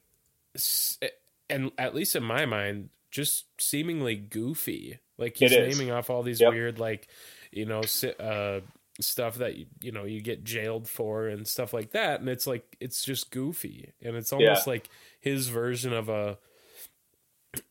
and 1.50 1.70
at 1.78 1.94
least 1.94 2.16
in 2.16 2.22
my 2.24 2.46
mind, 2.46 2.90
just 3.10 3.46
seemingly 3.60 4.16
goofy. 4.16 4.98
Like 5.18 5.36
he's 5.36 5.50
naming 5.78 5.90
off 5.92 6.10
all 6.10 6.22
these 6.22 6.40
Yep. 6.40 6.52
weird, 6.52 6.78
like 6.78 7.08
you 7.52 7.66
know, 7.66 7.82
uh, 8.18 8.60
stuff 9.00 9.36
that 9.36 9.56
you, 9.56 9.66
you 9.80 9.92
know 9.92 10.04
you 10.04 10.20
get 10.20 10.44
jailed 10.44 10.88
for 10.88 11.28
and 11.28 11.46
stuff 11.46 11.72
like 11.72 11.92
that, 11.92 12.20
and 12.20 12.28
it's 12.28 12.46
like 12.46 12.76
it's 12.80 13.04
just 13.04 13.30
goofy, 13.30 13.92
and 14.02 14.16
it's 14.16 14.32
almost 14.32 14.66
Yeah. 14.66 14.70
like 14.72 14.88
his 15.20 15.48
version 15.48 15.92
of 15.92 16.08
a, 16.08 16.38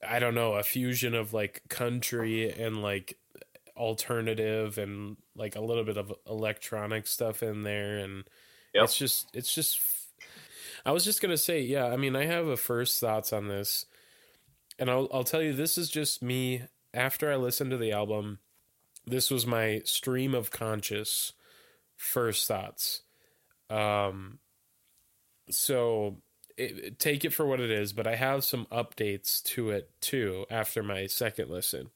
I 0.08 0.20
don't 0.20 0.36
know, 0.36 0.54
a 0.54 0.64
fusion 0.64 1.14
of 1.14 1.34
like 1.34 1.62
country 1.68 2.50
and 2.50 2.82
like 2.82 3.18
alternative 3.76 4.78
and 4.78 5.18
like 5.36 5.56
a 5.56 5.62
little 5.62 5.84
bit 5.84 5.98
of 5.98 6.14
electronic 6.30 7.08
stuff 7.08 7.42
in 7.44 7.64
there 7.64 7.98
and 7.98 8.24
Yep. 8.74 8.84
it's 8.86 8.98
just 8.98 9.36
it's 9.36 9.54
just 9.54 9.80
I 10.86 10.92
was 10.92 11.04
just 11.04 11.22
gonna 11.22 11.38
say, 11.38 11.62
yeah. 11.62 11.88
I 11.88 11.98
mean, 11.98 12.16
I 12.16 12.26
have 12.26 12.48
a 12.48 12.58
first 12.58 13.00
thoughts 13.00 13.32
on 13.32 13.48
this, 13.48 13.86
and 14.78 14.90
I'll 14.90 15.08
I'll 15.14 15.24
tell 15.24 15.42
you, 15.42 15.54
this 15.54 15.78
is 15.78 15.90
just 15.90 16.22
me. 16.22 16.64
After 16.94 17.32
I 17.32 17.38
listened 17.38 17.72
to 17.72 17.78
the 17.78 17.92
album, 17.92 18.38
this 19.06 19.32
was 19.32 19.48
my 19.48 19.82
stream 19.84 20.36
of 20.36 20.52
conscious 20.52 21.34
first 21.96 22.48
thoughts. 22.48 23.02
Um, 23.70 24.40
so 25.50 26.18
it, 26.58 27.00
take 27.00 27.26
it 27.26 27.34
for 27.34 27.46
what 27.46 27.60
it 27.60 27.72
is, 27.72 27.94
but 27.94 28.08
I 28.08 28.16
have 28.16 28.44
some 28.44 28.66
updates 28.72 29.42
to 29.44 29.72
it 29.72 29.90
too 30.02 30.46
after 30.50 30.84
my 30.84 31.08
second 31.08 31.50
listen. 31.50 31.90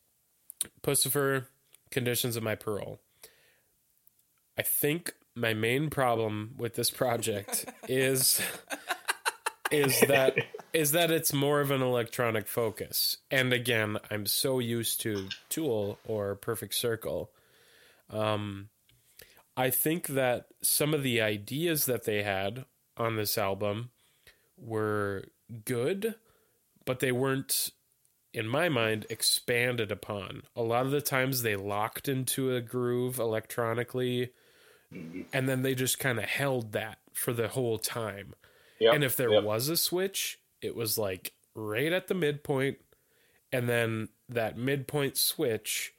Puscifer, 0.81 1.45
conditions 1.91 2.35
of 2.35 2.43
my 2.43 2.55
parole. 2.55 2.99
I 4.57 4.63
think 4.63 5.13
my 5.37 5.53
main 5.53 5.89
problem 5.89 6.55
with 6.57 6.75
this 6.75 6.91
project 6.91 7.65
is 7.87 8.41
is 9.71 9.99
that 10.01 10.35
is 10.73 10.91
that 10.91 11.11
it's 11.11 11.33
more 11.33 11.61
of 11.61 11.71
an 11.71 11.81
electronic 11.81 12.47
focus. 12.47 13.17
And 13.29 13.53
again, 13.53 13.97
I'm 14.09 14.25
so 14.25 14.59
used 14.59 15.01
to 15.01 15.27
Tool 15.49 15.99
or 16.05 16.35
Perfect 16.35 16.73
Circle. 16.73 17.31
Um 18.09 18.69
I 19.55 19.69
think 19.69 20.07
that 20.07 20.47
some 20.61 20.93
of 20.93 21.03
the 21.03 21.21
ideas 21.21 21.85
that 21.85 22.03
they 22.05 22.23
had 22.23 22.65
on 22.95 23.15
this 23.15 23.37
album 23.37 23.89
were 24.57 25.25
good, 25.65 26.15
but 26.85 26.99
they 26.99 27.11
weren't 27.11 27.71
in 28.33 28.47
my 28.47 28.69
mind 28.69 29.07
expanded 29.09 29.91
upon. 29.91 30.43
A 30.55 30.61
lot 30.61 30.85
of 30.85 30.91
the 30.91 31.01
times 31.01 31.41
they 31.41 31.55
locked 31.55 32.07
into 32.07 32.55
a 32.55 32.61
groove 32.61 33.17
electronically 33.17 34.31
and 34.91 35.49
then 35.49 35.61
they 35.61 35.75
just 35.75 35.99
kind 35.99 36.17
of 36.19 36.25
held 36.25 36.71
that 36.71 36.99
for 37.13 37.33
the 37.33 37.47
whole 37.47 37.77
time. 37.77 38.33
Yep. 38.79 38.93
And 38.93 39.03
if 39.03 39.15
there 39.15 39.31
yep. 39.31 39.43
was 39.43 39.69
a 39.69 39.77
switch, 39.77 40.39
it 40.61 40.75
was 40.75 40.97
like 40.97 41.33
right 41.55 41.91
at 41.91 42.07
the 42.07 42.13
midpoint, 42.13 42.77
and 43.51 43.67
then 43.67 44.09
that 44.29 44.57
midpoint 44.57 45.17
switch 45.17 45.93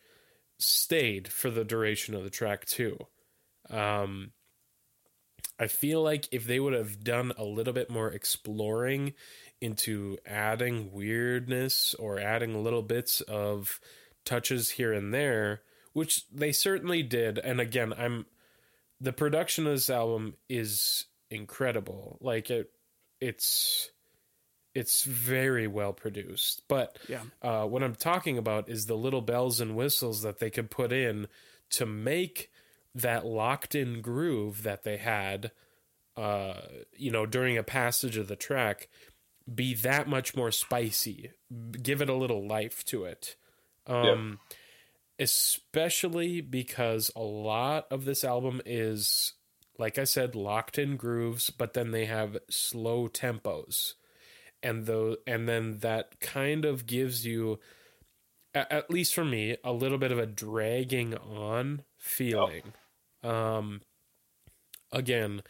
stayed 0.58 1.28
for 1.28 1.50
the 1.50 1.64
duration 1.64 2.14
of 2.14 2.24
the 2.24 2.30
track 2.30 2.64
too. 2.66 2.98
Um, 3.70 4.32
I 5.58 5.66
feel 5.66 6.02
like 6.02 6.28
if 6.30 6.46
they 6.46 6.60
would 6.60 6.72
have 6.72 7.02
done 7.02 7.32
a 7.36 7.44
little 7.44 7.72
bit 7.72 7.90
more 7.90 8.08
exploring 8.08 9.14
into 9.60 10.16
adding 10.24 10.92
weirdness 10.92 11.94
or 11.94 12.20
adding 12.20 12.62
little 12.62 12.82
bits 12.82 13.20
of 13.22 13.80
touches 14.24 14.70
here 14.70 14.92
and 14.92 15.12
there, 15.12 15.62
which 15.92 16.28
they 16.30 16.52
certainly 16.52 17.02
did, 17.02 17.38
and 17.38 17.60
again, 17.60 17.92
I'm 17.98 18.26
the 19.00 19.12
production 19.12 19.66
of 19.66 19.72
this 19.74 19.90
album 19.90 20.34
is 20.48 21.06
incredible. 21.30 22.18
Like 22.20 22.50
it, 22.50 22.70
it's 23.20 23.90
it's 24.74 25.04
very 25.04 25.66
well 25.66 25.92
produced. 25.92 26.62
But 26.68 26.98
Yeah. 27.08 27.22
uh, 27.42 27.66
what 27.66 27.82
I'm 27.82 27.94
talking 27.94 28.38
about 28.38 28.68
is 28.68 28.86
the 28.86 28.96
little 28.96 29.22
bells 29.22 29.60
and 29.60 29.74
whistles 29.74 30.22
that 30.22 30.38
they 30.38 30.50
could 30.50 30.70
put 30.70 30.92
in 30.92 31.26
to 31.70 31.86
make 31.86 32.50
that 32.94 33.26
locked 33.26 33.74
in 33.74 34.00
groove 34.00 34.62
that 34.62 34.84
they 34.84 34.96
had, 34.96 35.50
uh, 36.16 36.60
you 36.96 37.10
know, 37.10 37.26
during 37.26 37.56
a 37.58 37.62
passage 37.62 38.16
of 38.16 38.28
the 38.28 38.36
track, 38.36 38.88
be 39.52 39.74
that 39.74 40.08
much 40.08 40.36
more 40.36 40.50
spicy. 40.50 41.32
Give 41.82 42.00
it 42.02 42.08
a 42.08 42.14
little 42.14 42.46
life 42.46 42.84
to 42.86 43.04
it. 43.04 43.36
Um, 43.86 44.38
especially 45.18 46.40
because 46.40 47.10
a 47.16 47.20
lot 47.20 47.86
of 47.90 48.04
this 48.04 48.24
album 48.24 48.60
is 48.64 49.32
like 49.78 49.98
I 49.98 50.04
said 50.04 50.34
locked 50.34 50.78
in 50.78 50.96
grooves 50.96 51.50
but 51.50 51.74
then 51.74 51.90
they 51.90 52.06
have 52.06 52.38
slow 52.48 53.08
tempos. 53.08 53.94
And 54.62 54.86
though 54.86 55.16
and 55.26 55.48
then 55.48 55.78
that 55.80 56.20
kind 56.20 56.64
of 56.64 56.86
gives 56.86 57.26
you 57.26 57.58
at 58.54 58.90
least 58.90 59.14
for 59.14 59.24
me 59.24 59.56
a 59.62 59.72
little 59.72 59.98
bit 59.98 60.12
of 60.12 60.18
a 60.18 60.26
dragging 60.26 61.16
on 61.16 61.82
feeling. 61.96 62.72
Um 63.22 63.82
again 64.92 65.42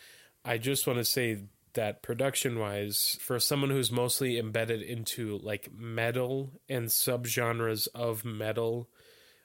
I 0.45 0.59
just 0.59 0.87
want 0.87 0.99
to 0.99 1.05
say 1.05 1.43
that 1.75 2.03
production 2.03 2.59
wise 2.59 3.19
for 3.21 3.39
someone 3.39 3.71
who's 3.71 3.93
mostly 3.93 4.39
embedded 4.39 4.83
into 4.83 5.39
like 5.39 5.69
metal 5.73 6.61
and 6.69 6.87
subgenres 6.87 7.87
of 7.95 8.25
metal 8.25 8.89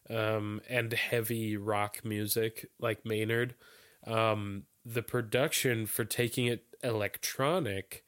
um, 0.10 0.62
and 0.70 0.92
heavy 0.94 1.58
rock 1.58 2.04
music 2.04 2.66
like 2.80 3.06
Maynard. 3.06 3.56
Um, 4.06 4.64
the 4.86 5.02
production 5.04 5.86
for 5.86 6.04
taking 6.06 6.48
it 6.48 6.66
electronic 6.84 8.04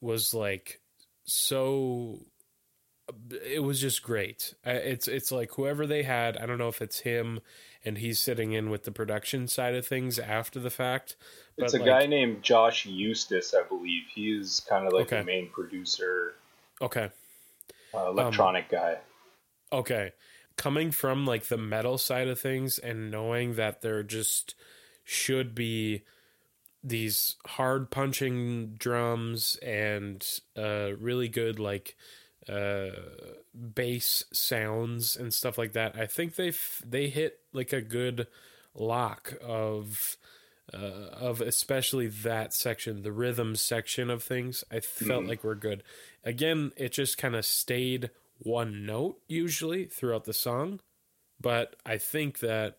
was 0.00 0.32
like 0.34 0.80
so. 1.24 2.20
It 3.44 3.62
was 3.62 3.80
just 3.80 4.02
great. 4.02 4.54
It's 4.64 5.08
it's 5.08 5.32
like 5.32 5.50
whoever 5.54 5.86
they 5.86 6.04
had. 6.04 6.36
I 6.36 6.46
don't 6.46 6.58
know 6.58 6.68
if 6.68 6.80
it's 6.80 7.00
him, 7.00 7.40
and 7.84 7.98
he's 7.98 8.22
sitting 8.22 8.52
in 8.52 8.70
with 8.70 8.84
the 8.84 8.92
production 8.92 9.48
side 9.48 9.74
of 9.74 9.86
things 9.86 10.18
after 10.20 10.60
the 10.60 10.70
fact. 10.70 11.16
It's 11.58 11.74
a 11.74 11.78
like- 11.78 11.86
guy 11.86 12.06
named 12.06 12.42
Josh 12.42 12.86
Eustace, 12.86 13.52
I 13.54 13.64
believe. 13.68 14.04
He's 14.14 14.60
kind 14.60 14.86
of 14.86 14.92
like 14.92 15.06
Okay. 15.06 15.18
the 15.18 15.24
main 15.24 15.50
producer, 15.50 16.34
Okay, 16.80 17.10
uh, 17.92 18.06
electronic 18.06 18.68
guy. 18.70 18.98
okay. 19.72 20.12
Coming 20.56 20.90
from 20.90 21.26
like 21.26 21.44
the 21.44 21.56
metal 21.58 21.98
side 21.98 22.28
of 22.28 22.38
things 22.40 22.78
and 22.78 23.10
knowing 23.10 23.54
that 23.56 23.80
there 23.82 24.02
just 24.02 24.54
should 25.04 25.54
be 25.54 26.02
these 26.84 27.36
hard 27.46 27.90
punching 27.90 28.74
drums 28.76 29.56
and 29.62 30.26
uh 30.56 30.90
really 30.98 31.28
good 31.28 31.58
like 31.60 31.96
uh 32.48 32.86
bass 33.74 34.24
sounds 34.32 35.16
and 35.16 35.32
stuff 35.32 35.56
like 35.58 35.72
that 35.74 35.96
i 35.96 36.06
think 36.06 36.34
they 36.34 36.48
f- 36.48 36.82
they 36.84 37.08
hit 37.08 37.38
like 37.52 37.72
a 37.72 37.80
good 37.80 38.26
lock 38.74 39.34
of 39.42 40.16
uh, 40.74 40.76
of 40.76 41.40
especially 41.40 42.06
that 42.08 42.52
section 42.52 43.02
the 43.02 43.12
rhythm 43.12 43.54
section 43.54 44.10
of 44.10 44.22
things 44.22 44.64
i 44.70 44.80
felt 44.80 45.24
Mhm. 45.24 45.28
like 45.28 45.44
we're 45.44 45.54
good 45.54 45.82
again 46.24 46.72
it 46.76 46.92
just 46.92 47.16
kind 47.18 47.36
of 47.36 47.44
stayed 47.44 48.10
one 48.42 48.84
note 48.86 49.18
usually 49.28 49.84
throughout 49.84 50.24
the 50.24 50.32
song 50.32 50.80
but 51.40 51.76
i 51.86 51.96
think 51.96 52.40
that 52.40 52.78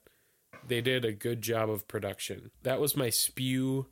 they 0.68 0.82
did 0.82 1.04
a 1.06 1.12
good 1.12 1.42
job 1.42 1.70
of 1.70 1.88
production 1.88 2.52
that 2.64 2.80
was 2.80 2.96
my 2.96 3.10
spew 3.10 3.86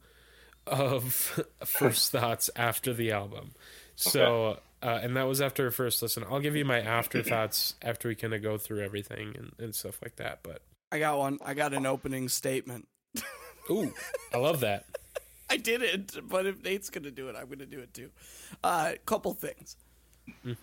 of 0.67 1.41
first 1.65 2.11
thoughts 2.11 2.49
after 2.55 2.93
the 2.93 3.11
album 3.11 3.51
so 3.95 4.59
uh, 4.83 4.99
and 5.01 5.15
that 5.15 5.27
was 5.27 5.41
after 5.41 5.69
first 5.71 6.01
listen 6.01 6.23
i'll 6.29 6.39
give 6.39 6.55
you 6.55 6.65
my 6.65 6.79
afterthoughts 6.79 7.75
after 7.81 8.07
we 8.07 8.15
kind 8.15 8.33
of 8.33 8.41
go 8.41 8.57
through 8.57 8.83
everything 8.83 9.33
and, 9.37 9.51
and 9.59 9.75
stuff 9.75 9.99
like 10.01 10.15
that 10.17 10.39
but 10.43 10.61
I 10.93 10.99
got 10.99 11.17
one. 11.19 11.39
I 11.45 11.53
got 11.53 11.73
an 11.73 11.85
opening 11.85 12.27
statement. 12.27 12.85
ooh 13.69 13.93
i 14.33 14.37
love 14.37 14.59
that 14.59 14.85
I 15.49 15.57
did 15.57 15.81
it, 15.81 16.15
but 16.29 16.45
if 16.45 16.63
Nate's 16.63 16.89
gonna 16.89 17.11
do 17.11 17.27
it, 17.27 17.35
I'm 17.35 17.49
gonna 17.49 17.65
do 17.65 17.79
it 17.79 17.93
too. 17.93 18.09
Uh, 18.63 18.93
couple 19.05 19.33
things. 19.33 19.75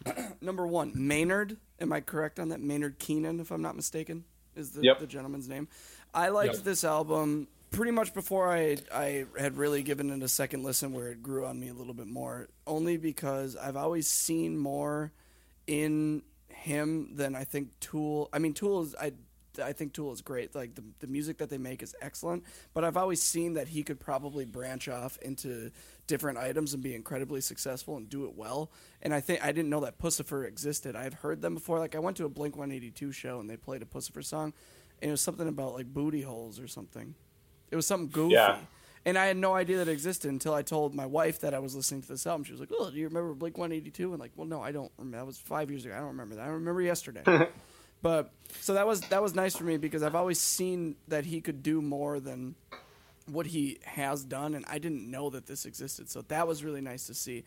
Number 0.40 0.66
one, 0.66 0.92
Maynard. 0.94 1.56
Am 1.80 1.92
I 1.92 2.00
correct 2.00 2.38
on 2.40 2.48
that? 2.48 2.60
Maynard 2.60 2.98
Keenan, 2.98 3.40
if 3.40 3.50
I'm 3.50 3.62
not 3.62 3.76
mistaken, 3.76 4.24
is 4.56 4.72
the, 4.72 4.82
Yep. 4.82 5.00
the 5.00 5.06
gentleman's 5.06 5.48
name. 5.48 5.68
I 6.14 6.28
liked 6.30 6.54
Yep. 6.56 6.64
this 6.64 6.84
album 6.84 7.48
pretty 7.70 7.92
much 7.92 8.14
before 8.14 8.50
I 8.50 8.78
I 8.92 9.26
had 9.38 9.56
really 9.58 9.82
given 9.82 10.10
it 10.10 10.22
a 10.22 10.28
second 10.28 10.62
listen 10.64 10.92
where 10.92 11.08
it 11.08 11.22
grew 11.22 11.44
on 11.46 11.60
me 11.60 11.68
a 11.68 11.74
little 11.74 11.94
bit 11.94 12.06
more. 12.06 12.48
Only 12.66 12.96
because 12.96 13.56
I've 13.56 13.76
always 13.76 14.06
seen 14.08 14.56
more 14.56 15.12
in 15.66 16.22
him 16.48 17.14
than 17.14 17.34
I 17.36 17.44
think 17.44 17.78
Tool. 17.80 18.28
I 18.32 18.38
mean, 18.38 18.54
Tool 18.54 18.82
is 18.82 18.94
I. 19.00 19.12
I 19.60 19.72
think 19.72 19.92
Tool 19.92 20.12
is 20.12 20.20
great. 20.20 20.54
Like 20.54 20.74
the 20.74 20.84
the 21.00 21.06
music 21.06 21.38
that 21.38 21.50
they 21.50 21.58
make 21.58 21.82
is 21.82 21.94
excellent, 22.00 22.44
but 22.74 22.84
I've 22.84 22.96
always 22.96 23.22
seen 23.22 23.54
that 23.54 23.68
he 23.68 23.82
could 23.82 24.00
probably 24.00 24.44
branch 24.44 24.88
off 24.88 25.18
into 25.22 25.70
different 26.06 26.38
items 26.38 26.74
and 26.74 26.82
be 26.82 26.94
incredibly 26.94 27.40
successful 27.40 27.96
and 27.96 28.08
do 28.08 28.24
it 28.24 28.34
well. 28.36 28.70
And 29.02 29.14
I 29.14 29.20
think 29.20 29.44
I 29.44 29.52
didn't 29.52 29.70
know 29.70 29.80
that 29.80 29.98
Puscifer 29.98 30.46
existed. 30.46 30.96
I 30.96 31.04
had 31.04 31.14
heard 31.14 31.42
them 31.42 31.54
before. 31.54 31.78
Like 31.78 31.94
I 31.94 31.98
went 31.98 32.16
to 32.18 32.24
a 32.24 32.28
Blink 32.28 32.56
One 32.56 32.72
Eighty 32.72 32.90
Two 32.90 33.12
show 33.12 33.40
and 33.40 33.48
they 33.48 33.56
played 33.56 33.82
a 33.82 33.86
Puscifer 33.86 34.24
song, 34.24 34.52
and 35.00 35.08
it 35.08 35.12
was 35.12 35.20
something 35.20 35.48
about 35.48 35.74
like 35.74 35.86
booty 35.86 36.22
holes 36.22 36.58
or 36.58 36.66
something. 36.66 37.14
It 37.70 37.76
was 37.76 37.86
something 37.86 38.08
goofy. 38.08 38.34
Yeah. 38.34 38.58
And 39.04 39.16
I 39.16 39.26
had 39.26 39.36
no 39.36 39.54
idea 39.54 39.78
that 39.78 39.88
it 39.88 39.92
existed 39.92 40.30
until 40.30 40.54
I 40.54 40.62
told 40.62 40.94
my 40.94 41.06
wife 41.06 41.40
that 41.40 41.54
I 41.54 41.60
was 41.60 41.74
listening 41.74 42.02
to 42.02 42.08
this 42.08 42.26
album. 42.26 42.44
She 42.44 42.52
was 42.52 42.60
like, 42.60 42.70
"Oh, 42.76 42.90
do 42.90 42.96
you 42.96 43.06
remember 43.06 43.32
Blink 43.32 43.56
182?" 43.56 44.10
And 44.12 44.20
like, 44.20 44.32
"Well, 44.36 44.46
no, 44.46 44.60
I 44.60 44.72
don't 44.72 44.90
remember. 44.98 45.18
That 45.18 45.26
was 45.26 45.38
five 45.38 45.70
years 45.70 45.84
ago. 45.84 45.94
I 45.94 45.98
don't 45.98 46.08
remember 46.08 46.34
that. 46.34 46.44
I 46.44 46.48
remember 46.48 46.82
yesterday." 46.82 47.22
but 48.02 48.30
so 48.60 48.74
that 48.74 48.86
was 48.86 49.00
that 49.02 49.22
was 49.22 49.34
nice 49.34 49.56
for 49.56 49.64
me 49.64 49.76
because 49.76 50.02
I've 50.02 50.14
always 50.14 50.40
seen 50.40 50.96
that 51.08 51.26
he 51.26 51.40
could 51.40 51.62
do 51.62 51.82
more 51.82 52.20
than 52.20 52.54
what 53.26 53.46
he 53.46 53.78
has 53.84 54.24
done, 54.24 54.54
and 54.54 54.64
I 54.68 54.78
didn't 54.78 55.10
know 55.10 55.30
that 55.30 55.46
this 55.46 55.66
existed. 55.66 56.08
So 56.08 56.22
that 56.28 56.46
was 56.46 56.64
really 56.64 56.80
nice 56.80 57.06
to 57.06 57.14
see. 57.14 57.44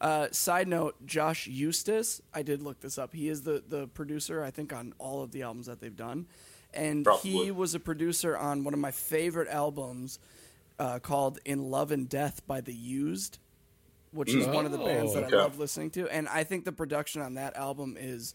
Uh, 0.00 0.28
side 0.30 0.68
note: 0.68 0.94
Josh 1.06 1.46
Eustace. 1.46 2.20
I 2.32 2.42
did 2.42 2.62
look 2.62 2.80
this 2.80 2.98
up. 2.98 3.14
He 3.14 3.28
is 3.28 3.42
the 3.42 3.62
the 3.66 3.86
producer, 3.88 4.42
I 4.42 4.50
think, 4.50 4.72
on 4.72 4.94
all 4.98 5.22
of 5.22 5.32
the 5.32 5.42
albums 5.42 5.66
that 5.66 5.80
they've 5.80 5.96
done, 5.96 6.26
and 6.72 7.06
he 7.22 7.50
was 7.50 7.74
a 7.74 7.80
producer 7.80 8.36
on 8.36 8.64
one 8.64 8.74
of 8.74 8.80
my 8.80 8.90
favorite 8.90 9.48
albums 9.48 10.18
uh, 10.78 10.98
called 10.98 11.38
"In 11.44 11.70
Love 11.70 11.92
and 11.92 12.08
Death" 12.08 12.46
by 12.46 12.60
The 12.60 12.74
Used, 12.74 13.38
which 14.12 14.34
is 14.34 14.46
one 14.46 14.66
of 14.66 14.72
the 14.72 14.78
bands 14.78 15.14
that 15.14 15.24
okay. 15.24 15.36
I 15.36 15.40
love 15.40 15.58
listening 15.58 15.90
to, 15.90 16.08
and 16.08 16.28
I 16.28 16.44
think 16.44 16.64
the 16.64 16.72
production 16.72 17.22
on 17.22 17.34
that 17.34 17.56
album 17.56 17.96
is. 17.98 18.34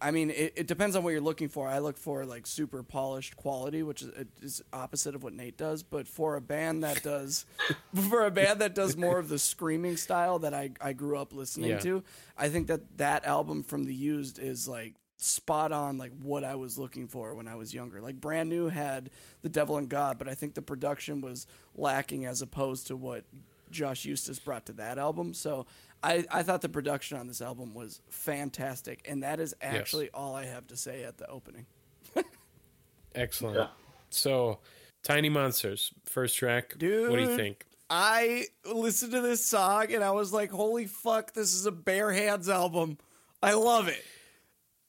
I 0.00 0.12
mean, 0.12 0.30
it, 0.30 0.52
it 0.56 0.66
depends 0.68 0.94
on 0.94 1.02
what 1.02 1.10
you're 1.10 1.20
looking 1.20 1.48
for. 1.48 1.66
I 1.66 1.78
look 1.80 1.96
for 1.98 2.24
like 2.24 2.46
super 2.46 2.82
polished 2.82 3.36
quality, 3.36 3.82
which 3.82 4.02
is, 4.02 4.10
is 4.40 4.62
opposite 4.72 5.14
of 5.16 5.22
what 5.24 5.32
Nate 5.32 5.56
does. 5.56 5.82
But 5.82 6.06
for 6.06 6.36
a 6.36 6.40
band 6.40 6.84
that 6.84 7.02
does, 7.02 7.46
for 8.08 8.24
a 8.24 8.30
band 8.30 8.60
that 8.60 8.74
does 8.74 8.96
more 8.96 9.18
of 9.18 9.28
the 9.28 9.38
screaming 9.38 9.96
style 9.96 10.38
that 10.40 10.54
I, 10.54 10.70
I 10.80 10.92
grew 10.92 11.18
up 11.18 11.32
listening 11.32 11.70
Yeah. 11.70 11.78
to, 11.80 12.04
I 12.36 12.48
think 12.48 12.68
that 12.68 12.98
that 12.98 13.24
album 13.26 13.62
from 13.64 13.84
the 13.84 13.94
Used 13.94 14.38
is 14.38 14.68
like 14.68 14.94
spot 15.16 15.72
on, 15.72 15.98
like 15.98 16.12
what 16.22 16.44
I 16.44 16.54
was 16.54 16.78
looking 16.78 17.08
for 17.08 17.34
when 17.34 17.48
I 17.48 17.56
was 17.56 17.74
younger. 17.74 18.00
Like 18.00 18.20
brand 18.20 18.48
new 18.48 18.68
had 18.68 19.10
the 19.42 19.48
Devil 19.48 19.78
and 19.78 19.88
God, 19.88 20.16
but 20.16 20.28
I 20.28 20.34
think 20.34 20.54
the 20.54 20.62
production 20.62 21.20
was 21.20 21.46
lacking 21.74 22.24
as 22.24 22.40
opposed 22.40 22.86
to 22.86 22.96
what 22.96 23.24
Josh 23.70 24.04
Eustace 24.04 24.38
brought 24.38 24.64
to 24.66 24.72
that 24.74 24.96
album. 24.96 25.34
So 25.34 25.66
I, 26.02 26.24
I 26.30 26.42
thought 26.42 26.60
the 26.60 26.68
production 26.68 27.18
on 27.18 27.26
this 27.26 27.40
album 27.40 27.74
was 27.74 28.00
fantastic, 28.08 29.06
and 29.08 29.22
that 29.22 29.40
is 29.40 29.54
actually 29.60 30.10
all 30.14 30.34
I 30.34 30.44
have 30.44 30.66
to 30.68 30.76
say 30.76 31.02
at 31.04 31.18
the 31.18 31.28
opening. 31.28 31.66
Excellent. 33.14 33.56
Yeah. 33.56 33.66
So, 34.10 34.60
Tiny 35.02 35.28
Monsters, 35.28 35.92
first 36.04 36.36
track. 36.36 36.74
Dude, 36.78 37.10
what 37.10 37.16
do 37.16 37.22
you 37.22 37.36
think? 37.36 37.64
I 37.90 38.44
listened 38.70 39.12
to 39.12 39.20
this 39.22 39.44
song 39.44 39.92
and 39.94 40.04
I 40.04 40.10
was 40.10 40.32
like, 40.32 40.50
"Holy 40.50 40.86
fuck, 40.86 41.32
this 41.32 41.54
is 41.54 41.64
a 41.66 41.72
Bear 41.72 42.12
Hands 42.12 42.46
album." 42.48 42.98
I 43.42 43.54
love 43.54 43.88
it. 43.88 44.04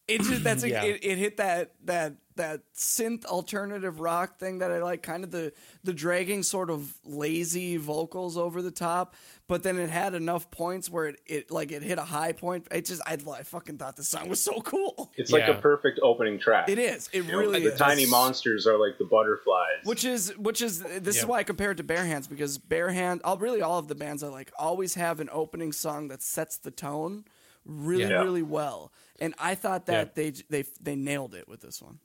It 0.07 0.21
just 0.21 0.43
that's 0.43 0.63
Yeah. 0.65 0.83
a, 0.83 0.87
it, 0.87 0.99
it 1.03 1.17
hit 1.17 1.37
that 1.37 1.71
that 1.85 2.15
that 2.39 2.61
synth 2.75 3.23
alternative 3.25 3.99
rock 3.99 4.39
thing 4.39 4.57
that 4.57 4.71
I 4.71 4.79
like, 4.81 5.03
kind 5.03 5.23
of 5.23 5.31
the 5.31 5.53
the 5.83 5.93
dragging 5.93 6.43
sort 6.43 6.69
of 6.69 6.91
lazy 7.05 7.77
vocals 7.77 8.37
over 8.37 8.61
the 8.61 8.71
top, 8.71 9.15
but 9.47 9.63
then 9.63 9.77
it 9.77 9.89
had 9.89 10.13
enough 10.15 10.49
points 10.51 10.89
where 10.89 11.05
it, 11.05 11.21
it 11.25 11.51
like 11.51 11.71
it 11.71 11.83
hit 11.83 11.97
a 11.97 12.03
high 12.03 12.31
point. 12.33 12.67
It 12.71 12.85
just 12.85 13.01
I, 13.05 13.13
I 13.13 13.43
fucking 13.43 13.77
thought 13.77 13.95
the 13.95 14.03
song 14.03 14.27
was 14.27 14.41
so 14.43 14.59
cool. 14.61 15.11
It's 15.15 15.31
like 15.31 15.43
Yeah. 15.47 15.57
a 15.57 15.61
perfect 15.61 15.99
opening 16.01 16.39
track. 16.39 16.67
It 16.69 16.79
is. 16.79 17.07
It 17.13 17.23
You 17.25 17.31
know, 17.31 17.37
really 17.37 17.63
the 17.63 17.77
tiny 17.77 18.05
monsters 18.05 18.65
are 18.67 18.77
like 18.77 18.97
the 18.97 19.05
butterflies. 19.05 19.83
Which 19.85 20.03
is 20.03 20.35
which 20.37 20.61
is 20.61 20.81
this 20.81 21.17
is 21.17 21.25
why 21.25 21.37
I 21.39 21.43
compare 21.43 21.71
it 21.71 21.75
to 21.77 21.83
Bear 21.83 22.03
Hands 22.05 22.27
because 22.27 22.57
Bear 22.57 22.89
Hand, 22.89 23.21
all 23.23 23.37
really 23.37 23.61
all 23.61 23.77
of 23.79 23.87
the 23.87 23.95
bands 23.95 24.23
I 24.23 24.27
like 24.29 24.51
always 24.57 24.95
have 24.95 25.19
an 25.19 25.29
opening 25.31 25.71
song 25.71 26.07
that 26.07 26.21
sets 26.23 26.57
the 26.57 26.71
tone 26.71 27.25
really 27.65 28.03
Yeah. 28.05 28.21
really 28.23 28.41
well, 28.41 28.91
and 29.19 29.35
I 29.37 29.53
thought 29.53 29.85
that 29.87 30.15
they 30.15 30.31
they 30.49 30.63
they 30.81 30.95
nailed 30.95 31.35
it 31.35 31.47
with 31.47 31.59
this 31.61 31.81
one. 31.81 31.99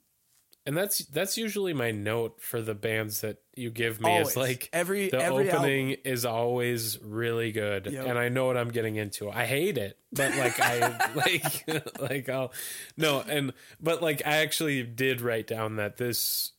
And 0.67 0.75
that's 0.75 0.99
that's 1.05 1.37
usually 1.37 1.73
my 1.73 1.91
note 1.91 2.41
for 2.41 2.59
the 2.59 2.73
bands 2.73 3.21
that 3.21 3.37
you 3.55 3.69
give 3.69 4.01
me 4.01 4.09
Always. 4.09 4.29
is 4.29 4.37
like 4.37 4.67
Every- 4.73 5.09
the 5.09 5.21
every 5.21 5.51
opening 5.51 5.91
is 6.03 6.25
always 6.25 6.99
really 7.03 7.51
good 7.51 7.85
Yep. 7.85 8.07
and 8.07 8.17
I 8.17 8.29
know 8.29 8.47
what 8.47 8.57
I'm 8.57 8.69
getting 8.71 8.95
into. 8.95 9.29
I 9.29 9.45
hate 9.45 9.77
it, 9.77 9.97
but 10.11 10.35
like 10.35 10.59
I 10.59 11.11
like 11.15 11.99
like 12.01 12.29
I'll 12.29 12.51
no 12.97 13.21
and 13.21 13.53
but 13.79 14.01
like 14.01 14.23
I 14.25 14.37
actually 14.37 14.81
did 14.81 15.21
write 15.21 15.45
down 15.47 15.75
that 15.75 15.97
this 15.97 16.51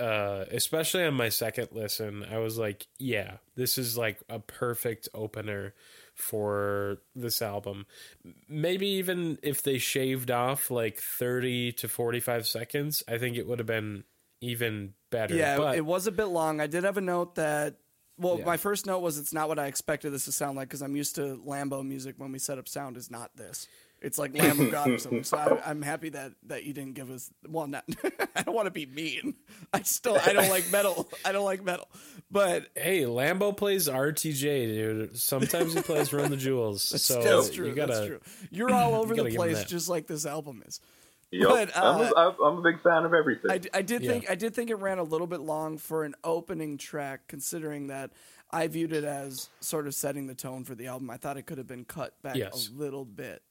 uh 0.00 0.46
especially 0.50 1.04
on 1.04 1.14
my 1.14 1.28
second 1.28 1.68
listen, 1.72 2.24
I 2.24 2.38
was 2.38 2.56
like, 2.58 2.86
yeah, 2.98 3.36
this 3.56 3.76
is 3.78 3.96
like 3.98 4.18
a 4.28 4.38
perfect 4.38 5.08
opener 5.14 5.74
for 6.14 6.98
this 7.14 7.42
album. 7.42 7.86
Maybe 8.48 8.86
even 8.88 9.38
if 9.42 9.62
they 9.62 9.78
shaved 9.78 10.30
off 10.30 10.70
like 10.70 10.98
30 10.98 11.72
to 11.72 11.88
45 11.88 12.46
seconds, 12.46 13.02
I 13.08 13.18
think 13.18 13.36
it 13.36 13.46
would 13.46 13.58
have 13.58 13.66
been 13.66 14.04
even 14.40 14.94
better. 15.10 15.34
Yeah, 15.34 15.58
but 15.58 15.76
it 15.76 15.84
was 15.84 16.06
a 16.06 16.12
bit 16.12 16.26
long. 16.26 16.60
I 16.60 16.66
did 16.66 16.84
have 16.84 16.96
a 16.96 17.02
note 17.02 17.34
that. 17.36 17.76
Well, 18.18 18.38
Yeah. 18.38 18.44
my 18.44 18.58
first 18.58 18.84
note 18.84 18.98
was 18.98 19.16
it's 19.18 19.32
not 19.32 19.48
what 19.48 19.58
I 19.58 19.66
expected 19.66 20.10
this 20.10 20.26
to 20.26 20.32
sound 20.32 20.54
like 20.56 20.68
because 20.68 20.82
I'm 20.82 20.94
used 20.94 21.14
to 21.14 21.40
Lambo 21.46 21.82
music 21.86 22.16
when 22.18 22.32
we 22.32 22.38
set 22.38 22.58
up 22.58 22.68
sound 22.68 22.98
is 22.98 23.10
not 23.10 23.34
this. 23.36 23.66
It's 24.02 24.16
like 24.18 24.34
Lamb 24.36 24.58
of 24.60 24.70
God 24.70 24.88
or 24.90 24.98
something. 24.98 25.24
So 25.24 25.36
I, 25.36 25.68
I'm 25.70 25.82
happy 25.82 26.08
that 26.10 26.32
that 26.46 26.64
you 26.64 26.72
didn't 26.72 26.94
give 26.94 27.10
us. 27.10 27.30
Well, 27.46 27.66
not. 27.66 27.84
I 28.36 28.42
don't 28.42 28.54
want 28.54 28.66
to 28.66 28.70
be 28.70 28.86
mean. 28.86 29.34
I 29.72 29.82
still 29.82 30.16
I 30.24 30.32
don't 30.32 30.48
like 30.48 30.70
metal. 30.72 31.08
I 31.24 31.32
don't 31.32 31.44
like 31.44 31.62
metal. 31.62 31.88
But 32.30 32.68
hey, 32.74 33.02
Lambo 33.02 33.54
plays 33.56 33.88
RTJ, 33.88 34.66
dude. 34.68 35.18
Sometimes 35.18 35.74
he 35.74 35.82
plays 35.82 36.12
Run 36.12 36.30
the 36.30 36.36
Jewels. 36.36 36.82
so 37.02 37.22
that's 37.22 37.50
true. 37.50 37.68
you 37.68 37.74
gotta 37.74 37.92
that's 37.92 38.06
true. 38.06 38.20
You're 38.50 38.72
all 38.72 38.94
over 38.94 39.14
gotta 39.14 39.28
the 39.30 39.36
place, 39.36 39.64
just 39.64 39.88
like 39.88 40.06
this 40.06 40.24
album 40.24 40.62
is. 40.66 40.80
Yep. 41.32 41.48
but, 41.48 41.76
I'm, 41.76 42.00
uh, 42.00 42.10
a, 42.10 42.42
I'm 42.42 42.58
a 42.58 42.62
big 42.62 42.82
fan 42.82 43.04
of 43.04 43.14
everything. 43.14 43.52
I, 43.52 43.58
d- 43.58 43.68
I 43.72 43.82
did 43.82 44.02
Yeah. 44.02 44.10
think 44.12 44.30
I 44.30 44.34
did 44.34 44.52
think 44.54 44.68
it 44.70 44.74
ran 44.76 44.98
a 44.98 45.04
little 45.04 45.28
bit 45.28 45.38
long 45.40 45.78
for 45.78 46.02
an 46.04 46.14
opening 46.24 46.76
track, 46.76 47.28
considering 47.28 47.86
that 47.86 48.10
I 48.50 48.66
viewed 48.66 48.92
it 48.92 49.04
as 49.04 49.48
sort 49.60 49.86
of 49.86 49.94
setting 49.94 50.26
the 50.26 50.34
tone 50.34 50.64
for 50.64 50.74
the 50.74 50.86
album. 50.88 51.08
I 51.08 51.18
thought 51.18 51.36
it 51.36 51.42
could 51.46 51.58
have 51.58 51.68
been 51.68 51.84
cut 51.84 52.20
back 52.22 52.34
Yes. 52.34 52.68
a 52.68 52.76
little 52.76 53.04
bit. 53.04 53.42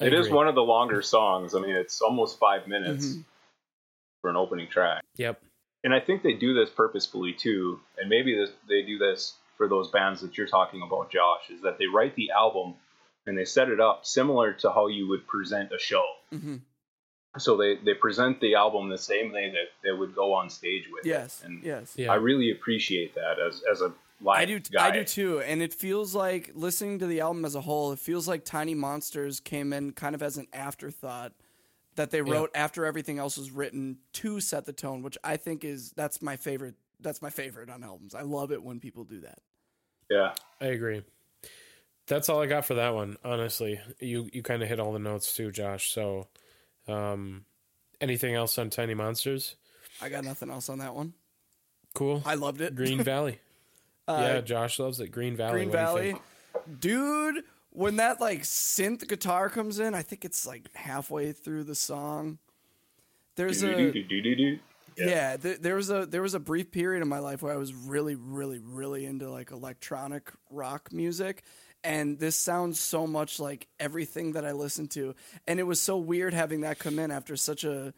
I 0.00 0.06
It 0.06 0.14
is 0.14 0.26
agree. 0.26 0.36
one 0.36 0.48
of 0.48 0.54
the 0.54 0.62
longer 0.62 1.02
songs. 1.02 1.54
I 1.54 1.60
mean, 1.60 1.74
it's 1.76 2.00
almost 2.00 2.38
five 2.38 2.66
minutes 2.66 3.06
Mm-hmm. 3.06 3.20
for 4.20 4.30
an 4.30 4.36
opening 4.36 4.68
track. 4.68 5.02
Yep. 5.16 5.40
And 5.84 5.92
I 5.94 6.00
think 6.00 6.22
they 6.22 6.32
do 6.32 6.54
this 6.54 6.70
purposefully 6.70 7.32
too. 7.34 7.78
And 7.98 8.08
maybe 8.08 8.34
this, 8.34 8.50
they 8.68 8.82
do 8.82 8.98
this 8.98 9.34
for 9.56 9.68
those 9.68 9.90
bands 9.90 10.20
that 10.22 10.36
you're 10.38 10.46
talking 10.48 10.82
about, 10.82 11.10
Josh, 11.10 11.50
is 11.50 11.60
that 11.62 11.78
they 11.78 11.86
write 11.86 12.16
the 12.16 12.30
album 12.30 12.74
and 13.26 13.36
they 13.38 13.44
set 13.44 13.68
it 13.68 13.80
up 13.80 14.04
similar 14.04 14.52
to 14.54 14.72
how 14.72 14.86
you 14.88 15.06
would 15.08 15.26
present 15.26 15.72
a 15.72 15.78
show. 15.78 16.04
Mhm. 16.32 16.60
So 17.38 17.56
they, 17.56 17.76
they 17.76 17.94
present 17.94 18.40
the 18.40 18.54
album 18.54 18.88
the 18.88 18.98
same 18.98 19.32
way 19.32 19.50
that 19.50 19.68
they 19.82 19.92
would 19.92 20.14
go 20.14 20.32
on 20.32 20.48
stage 20.50 20.84
with 20.92 21.04
Yes, 21.04 21.40
it. 21.42 21.46
And 21.46 21.62
yes. 21.64 21.92
Yeah. 21.96 22.12
I 22.12 22.16
really 22.16 22.50
appreciate 22.50 23.14
that 23.16 23.38
as, 23.40 23.62
as 23.70 23.80
a 23.82 23.92
live 24.20 24.40
I 24.40 24.44
do. 24.44 24.60
guy. 24.60 24.88
I 24.88 24.90
do 24.90 25.04
too, 25.04 25.40
and 25.40 25.62
it 25.62 25.74
feels 25.74 26.14
like 26.14 26.50
listening 26.54 26.98
to 27.00 27.06
the 27.06 27.20
album 27.20 27.44
as 27.44 27.54
a 27.54 27.60
whole. 27.60 27.92
It 27.92 27.98
feels 27.98 28.26
like 28.28 28.44
Tiny 28.44 28.74
Monsters 28.74 29.40
came 29.40 29.72
in 29.72 29.92
kind 29.92 30.14
of 30.14 30.22
as 30.22 30.36
an 30.36 30.46
afterthought 30.52 31.32
that 31.96 32.10
they 32.10 32.22
wrote 32.22 32.50
after 32.54 32.84
everything 32.84 33.18
else 33.18 33.36
was 33.38 33.50
written 33.50 33.98
to 34.14 34.40
set 34.40 34.64
the 34.64 34.72
tone, 34.72 35.02
which 35.02 35.16
I 35.22 35.36
think 35.36 35.64
is 35.64 35.92
that's 35.92 36.20
my 36.22 36.36
favorite. 36.36 36.74
That's 37.00 37.20
my 37.20 37.30
favorite 37.30 37.70
on 37.70 37.84
albums. 37.84 38.14
I 38.14 38.22
love 38.22 38.50
it 38.52 38.62
when 38.62 38.80
people 38.80 39.04
do 39.04 39.20
that. 39.20 39.38
Yeah. 40.10 40.32
I 40.60 40.66
agree. 40.66 41.02
That's 42.06 42.28
all 42.28 42.40
I 42.42 42.46
got 42.46 42.64
for 42.64 42.74
that 42.74 42.94
one, 42.94 43.16
honestly. 43.24 43.80
You 44.00 44.28
you 44.32 44.42
kind 44.42 44.62
of 44.62 44.68
hit 44.68 44.80
all 44.80 44.92
the 44.92 44.98
notes 44.98 45.34
too, 45.34 45.50
Josh. 45.50 45.90
So 45.92 46.28
um 46.88 47.44
anything 48.00 48.34
else 48.34 48.58
on 48.58 48.70
Tiny 48.70 48.94
Monsters? 48.94 49.56
I 50.02 50.08
got 50.08 50.24
nothing 50.24 50.50
else 50.50 50.68
on 50.68 50.78
that 50.78 50.94
one. 50.94 51.14
Cool. 51.94 52.22
I 52.26 52.34
loved 52.34 52.60
it. 52.60 52.74
Green 52.74 53.02
Valley. 53.04 53.38
Uh, 54.06 54.18
yeah, 54.20 54.40
Josh 54.40 54.78
loves 54.78 55.00
it. 55.00 55.08
Green 55.08 55.36
Valley. 55.36 55.52
Green 55.52 55.70
what 55.70 55.72
do 55.72 55.78
you 55.78 56.12
Valley, 56.12 56.16
dude. 56.80 57.44
When 57.70 57.96
that 57.96 58.20
like 58.20 58.42
synth 58.42 59.08
guitar 59.08 59.48
comes 59.48 59.80
in, 59.80 59.94
I 59.94 60.02
think 60.02 60.24
it's 60.24 60.46
like 60.46 60.68
halfway 60.74 61.32
through 61.32 61.64
the 61.64 61.74
song. 61.74 62.38
There's 63.36 63.64
a 63.64 63.92
yeah, 64.96 65.36
th- 65.36 65.58
there 65.60 65.74
was 65.74 65.90
a 65.90 66.06
there 66.06 66.22
was 66.22 66.34
a 66.34 66.40
brief 66.40 66.70
period 66.70 67.02
in 67.02 67.08
my 67.08 67.18
life 67.18 67.42
where 67.42 67.52
I 67.52 67.56
was 67.56 67.74
really, 67.74 68.14
really, 68.14 68.58
really 68.58 69.04
into 69.06 69.30
like 69.30 69.50
electronic 69.50 70.30
rock 70.50 70.92
music, 70.92 71.42
and 71.82 72.18
this 72.18 72.36
sounds 72.36 72.78
so 72.78 73.06
much 73.06 73.40
like 73.40 73.66
everything 73.80 74.32
that 74.32 74.44
I 74.44 74.52
listened 74.52 74.90
to, 74.92 75.14
and 75.46 75.58
it 75.58 75.64
was 75.64 75.80
so 75.80 75.96
weird 75.96 76.32
having 76.34 76.60
that 76.60 76.78
come 76.78 76.98
in 76.98 77.10
after 77.10 77.36
such 77.36 77.64
a 77.64 77.92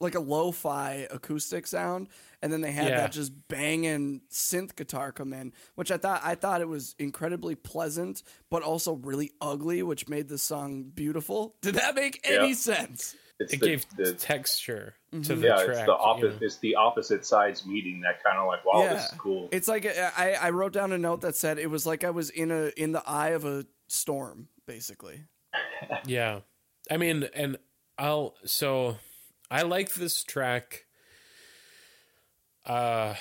like 0.00 0.14
a 0.14 0.20
lo-fi 0.20 1.06
acoustic 1.10 1.66
sound, 1.66 2.08
and 2.42 2.52
then 2.52 2.62
they 2.62 2.72
had 2.72 2.88
Yeah. 2.88 2.96
that 3.02 3.12
just 3.12 3.32
banging 3.48 4.22
synth 4.30 4.74
guitar 4.74 5.12
come 5.12 5.32
in, 5.32 5.52
which 5.74 5.90
I 5.90 5.98
thought 5.98 6.22
I 6.24 6.34
thought 6.34 6.60
it 6.62 6.68
was 6.68 6.94
incredibly 6.98 7.54
pleasant, 7.54 8.22
but 8.50 8.62
also 8.62 8.94
really 8.94 9.32
ugly, 9.40 9.82
which 9.82 10.08
made 10.08 10.28
the 10.28 10.38
song 10.38 10.84
beautiful. 10.84 11.54
Did 11.60 11.74
that 11.74 11.94
make 11.94 12.20
any 12.24 12.48
Yeah. 12.48 12.54
sense? 12.54 13.14
It's 13.38 13.54
It 13.54 13.60
the, 13.60 13.66
gave 13.66 13.86
the 13.96 14.12
texture 14.14 14.94
Mm-hmm. 15.12 15.22
to 15.22 15.34
the 15.36 15.46
yeah, 15.48 15.54
track. 15.64 15.68
it's 15.68 15.78
the 15.78 15.82
you 15.82 15.86
know? 15.86 15.94
opposite. 15.96 16.42
It's 16.42 16.58
the 16.58 16.74
opposite 16.76 17.26
sides 17.26 17.66
meeting. 17.66 18.00
That 18.02 18.22
kind 18.22 18.38
of 18.38 18.46
like, 18.46 18.64
wow, 18.64 18.82
yeah, 18.84 18.94
this 18.94 19.06
is 19.06 19.18
cool. 19.18 19.48
It's 19.50 19.66
like 19.66 19.84
I, 19.86 20.34
I 20.40 20.50
wrote 20.50 20.72
down 20.72 20.92
a 20.92 20.98
note 20.98 21.22
that 21.22 21.34
said 21.36 21.58
it 21.58 21.68
was 21.68 21.84
like 21.86 22.04
I 22.04 22.10
was 22.10 22.30
in 22.30 22.50
a 22.50 22.66
in 22.76 22.92
the 22.92 23.02
eye 23.08 23.30
of 23.30 23.44
a 23.44 23.66
storm, 23.88 24.48
basically. 24.66 25.24
Yeah. 26.06 26.40
I 26.90 26.96
mean, 26.96 27.28
and 27.34 27.56
I'll 27.98 28.34
so 28.44 28.98
I 29.50 29.62
like 29.62 29.94
this 29.94 30.22
track. 30.22 30.86
Uh, 32.64 33.14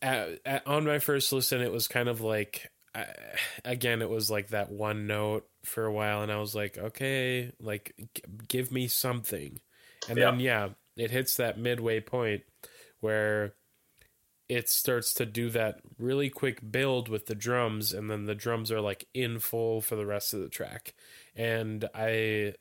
at, 0.00 0.38
at, 0.44 0.66
on 0.66 0.84
my 0.84 0.98
first 0.98 1.32
listen, 1.32 1.60
it 1.60 1.72
was 1.72 1.88
kind 1.88 2.08
of 2.08 2.20
like, 2.20 2.70
uh, 2.94 3.04
again, 3.64 4.02
it 4.02 4.10
was 4.10 4.30
like 4.30 4.48
that 4.48 4.70
one 4.70 5.06
note 5.06 5.46
for 5.64 5.84
a 5.84 5.92
while, 5.92 6.22
and 6.22 6.30
I 6.30 6.38
was 6.38 6.54
like, 6.54 6.78
okay, 6.78 7.52
like 7.58 7.94
g- 8.14 8.22
give 8.48 8.70
me 8.70 8.86
something, 8.86 9.60
and 10.08 10.18
then 10.18 10.40
yeah, 10.40 10.68
it 10.96 11.10
hits 11.10 11.36
that 11.36 11.58
midway 11.58 12.00
point 12.00 12.42
where 13.00 13.54
it 14.48 14.68
starts 14.68 15.14
to 15.14 15.24
do 15.24 15.48
that 15.50 15.80
really 15.98 16.28
quick 16.28 16.70
build 16.70 17.08
with 17.08 17.26
the 17.26 17.34
drums 17.34 17.92
and 17.92 18.10
then 18.10 18.26
the 18.26 18.34
drums 18.34 18.70
are 18.70 18.80
like 18.80 19.08
in 19.14 19.38
full 19.38 19.80
for 19.80 19.96
the 19.96 20.04
rest 20.04 20.34
of 20.34 20.40
the 20.40 20.48
track 20.48 20.94
and 21.34 21.88
i 21.94 22.52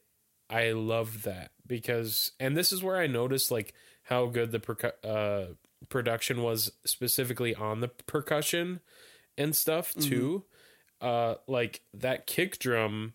i 0.51 0.71
love 0.71 1.23
that 1.23 1.51
because 1.65 2.33
and 2.39 2.55
this 2.55 2.71
is 2.71 2.83
where 2.83 2.97
i 2.97 3.07
noticed 3.07 3.49
like 3.49 3.73
how 4.03 4.25
good 4.25 4.51
the 4.51 4.59
percu- 4.59 4.91
uh, 5.03 5.53
production 5.89 6.43
was 6.43 6.71
specifically 6.85 7.55
on 7.55 7.79
the 7.79 7.87
percussion 7.87 8.81
and 9.37 9.55
stuff 9.55 9.93
too. 9.95 10.43
Uh 10.99 11.35
like 11.47 11.81
that 11.93 12.27
kick 12.27 12.59
drum 12.59 13.13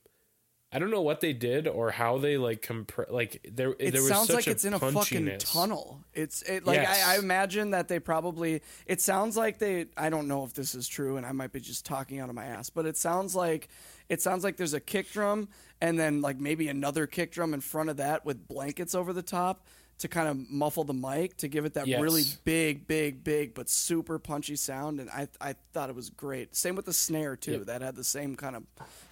I 0.77 0.79
don't 0.79 0.91
know 0.91 1.01
what 1.01 1.23
they 1.23 1.33
did 1.33 1.67
or 1.67 1.91
how 1.91 2.19
they 2.19 2.37
like 2.37 2.61
compre- 2.61 3.11
like 3.11 3.41
there 3.51 3.75
It 3.79 3.93
there 3.93 4.03
was 4.03 4.11
sounds 4.11 4.29
like 4.29 4.47
it's 4.47 4.67
in 4.67 4.75
a 4.75 4.79
fucking 4.79 5.39
tunnel. 5.39 6.01
It's 6.13 6.43
it 6.43 6.67
like 6.67 6.77
Yes. 6.77 7.03
I, 7.07 7.15
I 7.15 7.19
imagine 7.19 7.71
that 7.71 7.89
they 7.89 7.99
probably. 7.99 8.61
It 8.85 9.01
sounds 9.01 9.39
like 9.39 9.57
they. 9.57 9.87
I 9.97 10.11
don't 10.11 10.29
know 10.29 10.45
if 10.45 10.53
this 10.53 10.75
is 10.75 10.87
true, 10.87 11.17
and 11.17 11.25
I 11.25 11.33
might 11.33 11.51
be 11.51 11.61
just 11.61 11.87
talking 11.87 12.21
out 12.21 12.29
of 12.29 12.35
my 12.35 12.45
ass, 12.45 12.69
but 12.69 12.85
it 12.85 12.99
sounds 12.99 13.35
like 13.35 13.69
it 14.11 14.21
sounds 14.21 14.45
like 14.45 14.59
there's 14.59 14.75
a 14.75 14.81
kick 14.81 15.11
drum 15.11 15.49
and 15.81 15.99
then 15.99 16.21
like 16.21 16.39
maybe 16.39 16.69
another 16.69 17.07
kick 17.07 17.33
drum 17.33 17.55
in 17.55 17.63
front 17.63 17.89
of 17.89 17.97
that 17.97 18.27
with 18.27 18.47
blankets 18.47 18.95
over 18.95 19.15
the 19.15 19.23
top 19.23 19.65
to 19.99 20.09
kind 20.09 20.29
of 20.29 20.51
muffle 20.51 20.85
the 20.85 20.93
mic 20.93 21.37
to 21.39 21.49
give 21.49 21.65
it 21.65 21.73
that 21.75 21.87
Yes. 21.87 22.01
really 22.03 22.23
big, 22.45 22.87
big, 22.87 23.25
big 23.25 23.55
but 23.55 23.69
super 23.71 24.19
punchy 24.19 24.55
sound. 24.57 25.01
And 25.01 25.09
I 25.11 25.27
I 25.41 25.55
thought 25.73 25.89
it 25.89 25.97
was 25.97 26.11
great. 26.11 26.55
Same 26.55 26.75
with 26.77 26.85
the 26.85 26.93
snare 26.93 27.35
too. 27.37 27.53
Yep. 27.53 27.63
That 27.67 27.83
had 27.83 27.97
the 27.97 28.05
same 28.05 28.37
kind 28.37 28.57
of 28.57 28.65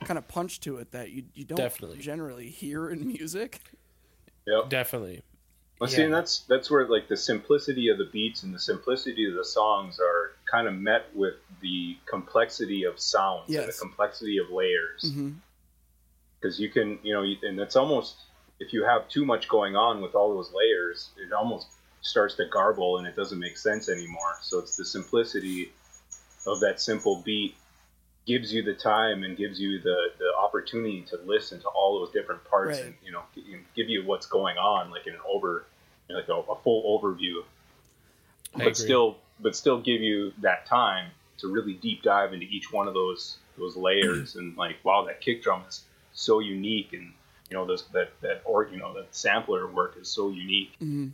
kind 0.04 0.18
of 0.18 0.28
punch 0.28 0.60
to 0.60 0.76
it 0.76 0.90
that 0.92 1.10
you 1.10 1.24
you 1.34 1.44
don't 1.44 1.56
Definitely. 1.56 1.98
generally 2.00 2.48
hear 2.50 2.90
in 2.90 3.06
music. 3.06 3.60
Yep. 4.46 4.68
Definitely. 4.68 5.22
Well, 5.80 5.90
see, 5.90 6.02
and 6.02 6.12
that's 6.14 6.40
that's 6.40 6.70
where 6.70 6.86
like 6.86 7.08
the 7.08 7.16
simplicity 7.16 7.88
of 7.88 7.98
the 7.98 8.04
beats 8.12 8.42
and 8.42 8.54
the 8.54 8.58
simplicity 8.60 9.26
of 9.28 9.34
the 9.34 9.44
songs 9.44 9.98
are 9.98 10.32
kind 10.50 10.68
of 10.68 10.74
met 10.74 11.06
with 11.14 11.34
the 11.62 11.96
complexity 12.06 12.84
of 12.84 13.00
sounds 13.00 13.48
and 13.48 13.66
the 13.68 13.72
complexity 13.80 14.38
of 14.38 14.50
layers. 14.50 15.02
Mhm. 15.04 15.36
Because 16.40 16.60
you 16.60 16.68
can, 16.68 16.98
you 17.02 17.12
know, 17.14 17.22
and 17.22 17.58
it's 17.58 17.74
almost 17.74 18.16
if 18.60 18.72
you 18.72 18.84
have 18.84 19.08
too 19.08 19.24
much 19.24 19.48
going 19.48 19.76
on 19.76 20.00
with 20.00 20.14
all 20.14 20.34
those 20.34 20.52
layers, 20.52 21.10
it 21.16 21.32
almost 21.32 21.68
starts 22.02 22.34
to 22.36 22.46
garble 22.46 22.98
and 22.98 23.06
it 23.06 23.16
doesn't 23.16 23.38
make 23.38 23.56
sense 23.56 23.88
anymore. 23.88 24.36
So 24.42 24.58
it's 24.58 24.76
the 24.76 24.84
simplicity 24.84 25.72
of 26.46 26.60
that 26.60 26.80
simple 26.80 27.22
beat 27.24 27.56
gives 28.26 28.52
you 28.52 28.62
the 28.62 28.74
time 28.74 29.22
and 29.22 29.36
gives 29.36 29.60
you 29.60 29.80
the, 29.80 30.08
the 30.18 30.32
opportunity 30.38 31.02
to 31.02 31.18
listen 31.26 31.60
to 31.60 31.68
all 31.68 31.98
those 31.98 32.10
different 32.12 32.42
parts 32.44 32.78
Right. 32.78 32.86
and 32.86 32.94
you 33.04 33.12
know 33.12 33.22
g- 33.34 33.56
give 33.76 33.88
you 33.90 34.02
what's 34.06 34.26
going 34.26 34.56
on 34.56 34.90
like 34.90 35.06
in 35.06 35.12
an 35.14 35.20
over 35.28 35.66
like 36.08 36.28
a, 36.28 36.32
a 36.32 36.56
full 36.62 36.98
overview 36.98 37.42
I 38.54 38.58
but 38.58 38.60
agree. 38.60 38.74
still 38.74 39.16
but 39.40 39.54
still 39.56 39.78
give 39.80 40.00
you 40.00 40.32
that 40.40 40.64
time 40.64 41.10
to 41.38 41.48
really 41.52 41.74
deep 41.74 42.02
dive 42.02 42.32
into 42.32 42.46
each 42.46 42.72
one 42.72 42.88
of 42.88 42.94
those 42.94 43.36
those 43.58 43.76
layers 43.76 44.36
and 44.36 44.56
like 44.56 44.76
wow 44.84 45.04
that 45.06 45.20
kick 45.20 45.42
drum 45.42 45.62
is 45.68 45.82
so 46.14 46.38
unique 46.40 46.92
and 46.94 47.12
you 47.50 47.56
know 47.56 47.66
this 47.66 47.82
that 47.92 48.10
that 48.20 48.42
or 48.44 48.66
you 48.68 48.78
know 48.78 48.92
that 48.94 49.14
sampler 49.14 49.66
work 49.66 49.96
is 50.00 50.08
so 50.08 50.28
unique 50.30 50.72
Mm-hmm. 50.80 51.08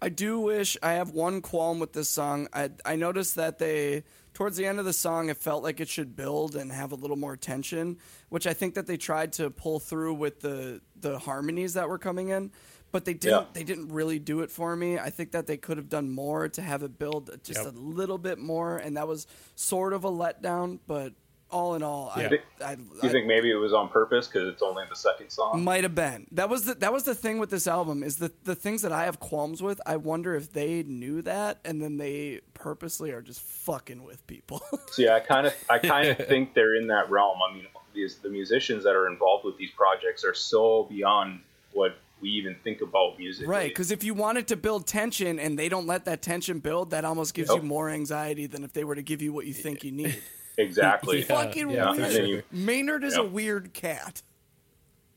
I 0.00 0.10
do 0.10 0.38
wish 0.38 0.76
I 0.80 0.92
have 0.92 1.10
one 1.10 1.42
qualm 1.42 1.80
with 1.80 1.92
this 1.92 2.08
song. 2.08 2.46
I 2.52 2.70
I 2.84 2.94
noticed 2.94 3.34
that 3.34 3.58
they 3.58 4.04
towards 4.32 4.56
the 4.56 4.64
end 4.64 4.78
of 4.78 4.84
the 4.84 4.92
song 4.92 5.28
it 5.28 5.36
felt 5.38 5.64
like 5.64 5.80
it 5.80 5.88
should 5.88 6.14
build 6.14 6.54
and 6.54 6.70
have 6.70 6.92
a 6.92 6.94
little 6.94 7.16
more 7.16 7.36
tension, 7.36 7.98
which 8.28 8.46
I 8.46 8.52
think 8.54 8.74
that 8.74 8.86
they 8.86 8.96
tried 8.96 9.32
to 9.34 9.50
pull 9.50 9.80
through 9.80 10.14
with 10.14 10.38
the 10.38 10.80
the 11.00 11.18
harmonies 11.18 11.74
that 11.74 11.88
were 11.88 11.98
coming 11.98 12.28
in, 12.28 12.52
but 12.92 13.04
they 13.06 13.14
didn't 13.14 13.40
Yeah. 13.40 13.46
they 13.54 13.64
didn't 13.64 13.88
really 13.88 14.20
do 14.20 14.38
it 14.42 14.52
for 14.52 14.76
me. 14.76 15.00
I 15.00 15.10
think 15.10 15.32
that 15.32 15.48
they 15.48 15.56
could 15.56 15.78
have 15.78 15.88
done 15.88 16.10
more 16.12 16.48
to 16.48 16.62
have 16.62 16.84
it 16.84 16.96
build 16.96 17.30
just 17.42 17.64
Yep. 17.64 17.74
a 17.74 17.76
little 17.76 18.18
bit 18.18 18.38
more 18.38 18.76
and 18.78 18.96
that 18.96 19.08
was 19.08 19.26
sort 19.56 19.92
of 19.92 20.04
a 20.04 20.10
letdown, 20.12 20.78
but 20.86 21.12
all 21.50 21.74
in 21.74 21.82
all, 21.82 22.12
Yeah. 22.16 22.28
I, 22.60 22.72
I, 22.72 22.74
do 22.74 22.84
you 23.02 23.08
think 23.08 23.26
maybe 23.26 23.50
it 23.50 23.54
was 23.56 23.72
on 23.72 23.88
purpose 23.88 24.26
because 24.26 24.48
it's 24.48 24.62
only 24.62 24.84
the 24.90 24.96
second 24.96 25.30
song 25.30 25.62
might 25.64 25.82
have 25.82 25.94
been. 25.94 26.26
That 26.32 26.48
was 26.48 26.64
the 26.66 26.74
that 26.74 26.92
was 26.92 27.04
the 27.04 27.14
thing 27.14 27.38
with 27.38 27.50
this 27.50 27.66
album 27.66 28.02
is 28.02 28.16
the 28.16 28.30
the 28.44 28.54
things 28.54 28.82
that 28.82 28.92
I 28.92 29.04
have 29.04 29.18
qualms 29.20 29.62
with. 29.62 29.80
I 29.86 29.96
wonder 29.96 30.34
if 30.34 30.52
they 30.52 30.82
knew 30.82 31.22
that 31.22 31.58
and 31.64 31.80
then 31.80 31.96
they 31.96 32.40
purposely 32.54 33.10
are 33.12 33.22
just 33.22 33.40
fucking 33.40 34.02
with 34.04 34.26
people. 34.26 34.60
So 34.92 35.02
yeah, 35.02 35.14
I 35.14 35.20
kind 35.20 35.46
of 35.46 35.54
I 35.70 35.78
kind 35.78 36.08
of 36.08 36.26
think 36.26 36.54
they're 36.54 36.74
in 36.74 36.86
that 36.88 37.10
realm. 37.10 37.38
I 37.48 37.54
mean, 37.54 37.66
these 37.94 38.16
the 38.18 38.30
musicians 38.30 38.84
that 38.84 38.94
are 38.96 39.06
involved 39.08 39.44
with 39.44 39.56
these 39.58 39.70
projects 39.70 40.24
are 40.24 40.34
so 40.34 40.84
beyond 40.84 41.40
what 41.72 41.96
we 42.20 42.30
even 42.30 42.56
think 42.64 42.80
about 42.80 43.16
music. 43.18 43.46
right, 43.46 43.68
because 43.68 43.90
if 43.92 44.02
you 44.02 44.12
wanted 44.12 44.48
to 44.48 44.56
build 44.56 44.86
tension 44.88 45.38
and 45.38 45.56
they 45.58 45.68
don't 45.68 45.86
let 45.86 46.04
that 46.06 46.20
tension 46.20 46.58
build, 46.58 46.90
that 46.90 47.04
almost 47.04 47.32
gives 47.32 47.48
Yep. 47.48 47.58
you 47.58 47.68
more 47.68 47.88
anxiety 47.90 48.46
than 48.46 48.64
if 48.64 48.72
they 48.72 48.82
were 48.82 48.96
to 48.96 49.02
give 49.02 49.22
you 49.22 49.32
what 49.32 49.46
you 49.46 49.54
think 49.54 49.84
you 49.84 49.92
need. 49.92 50.20
exactly. 50.58 51.20
Yeah, 51.20 51.24
fucking 51.24 51.70
yeah, 51.70 51.92
for 51.94 52.00
weird. 52.00 52.12
sure. 52.12 52.42
Maynard 52.52 53.04
is 53.04 53.14
Yeah. 53.14 53.22
a 53.22 53.24
weird 53.26 53.72
cat. 53.72 54.22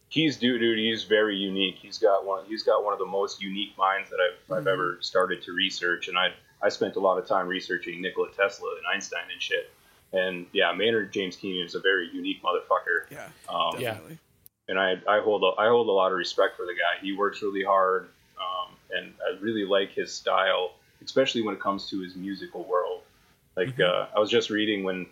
He's 0.09 0.37
dude, 0.37 0.59
dude. 0.59 0.77
He's 0.77 1.05
very 1.05 1.37
unique. 1.37 1.75
He's 1.81 1.97
got 1.97 2.25
one. 2.25 2.43
He's 2.45 2.63
got 2.63 2.83
one 2.83 2.91
of 2.93 2.99
the 2.99 3.05
most 3.05 3.41
unique 3.41 3.77
minds 3.77 4.09
that 4.09 4.19
I've, 4.19 4.57
I've 4.57 4.67
ever 4.67 4.97
started 5.01 5.41
to 5.43 5.53
research. 5.53 6.07
And 6.09 6.17
I 6.17 6.33
I 6.61 6.69
spent 6.69 6.95
a 6.97 6.99
lot 6.99 7.17
of 7.17 7.25
time 7.27 7.47
researching 7.47 8.01
Nikola 8.01 8.29
Tesla 8.31 8.69
and 8.77 8.85
Einstein 8.93 9.23
and 9.31 9.41
shit. 9.41 9.71
And 10.13 10.45
yeah, 10.51 10.73
Maynard 10.73 11.13
James 11.13 11.37
Keenan 11.37 11.65
is 11.65 11.75
a 11.75 11.79
very 11.79 12.09
unique 12.13 12.43
motherfucker. 12.43 13.09
Yeah, 13.09 13.29
Um, 13.47 13.79
Yeah. 13.79 13.91
definitely. 13.93 14.19
and 14.67 14.77
I, 14.77 15.01
I 15.07 15.21
hold 15.21 15.43
a, 15.43 15.59
I 15.59 15.67
hold 15.69 15.87
a 15.87 15.91
lot 15.91 16.11
of 16.11 16.17
respect 16.17 16.57
for 16.57 16.65
the 16.65 16.73
guy. 16.73 17.01
He 17.01 17.13
works 17.13 17.41
really 17.41 17.63
hard, 17.63 18.09
um, 18.37 18.75
and 18.91 19.13
I 19.25 19.39
really 19.39 19.63
like 19.63 19.91
his 19.93 20.11
style, 20.13 20.73
especially 21.03 21.41
when 21.41 21.55
it 21.55 21.61
comes 21.61 21.89
to 21.89 22.01
his 22.01 22.15
musical 22.17 22.65
world. 22.65 23.03
Like 23.55 23.79
uh, 23.79 24.07
I 24.15 24.19
was 24.19 24.29
just 24.29 24.49
reading 24.49 24.83
when 24.83 25.05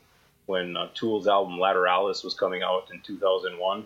when 0.49 0.75
uh, 0.75 0.87
Tool's 0.95 1.27
album 1.27 1.59
Lateralus 1.59 2.23
was 2.23 2.33
coming 2.33 2.63
out 2.63 2.89
in 2.91 2.99
2001. 3.01 3.85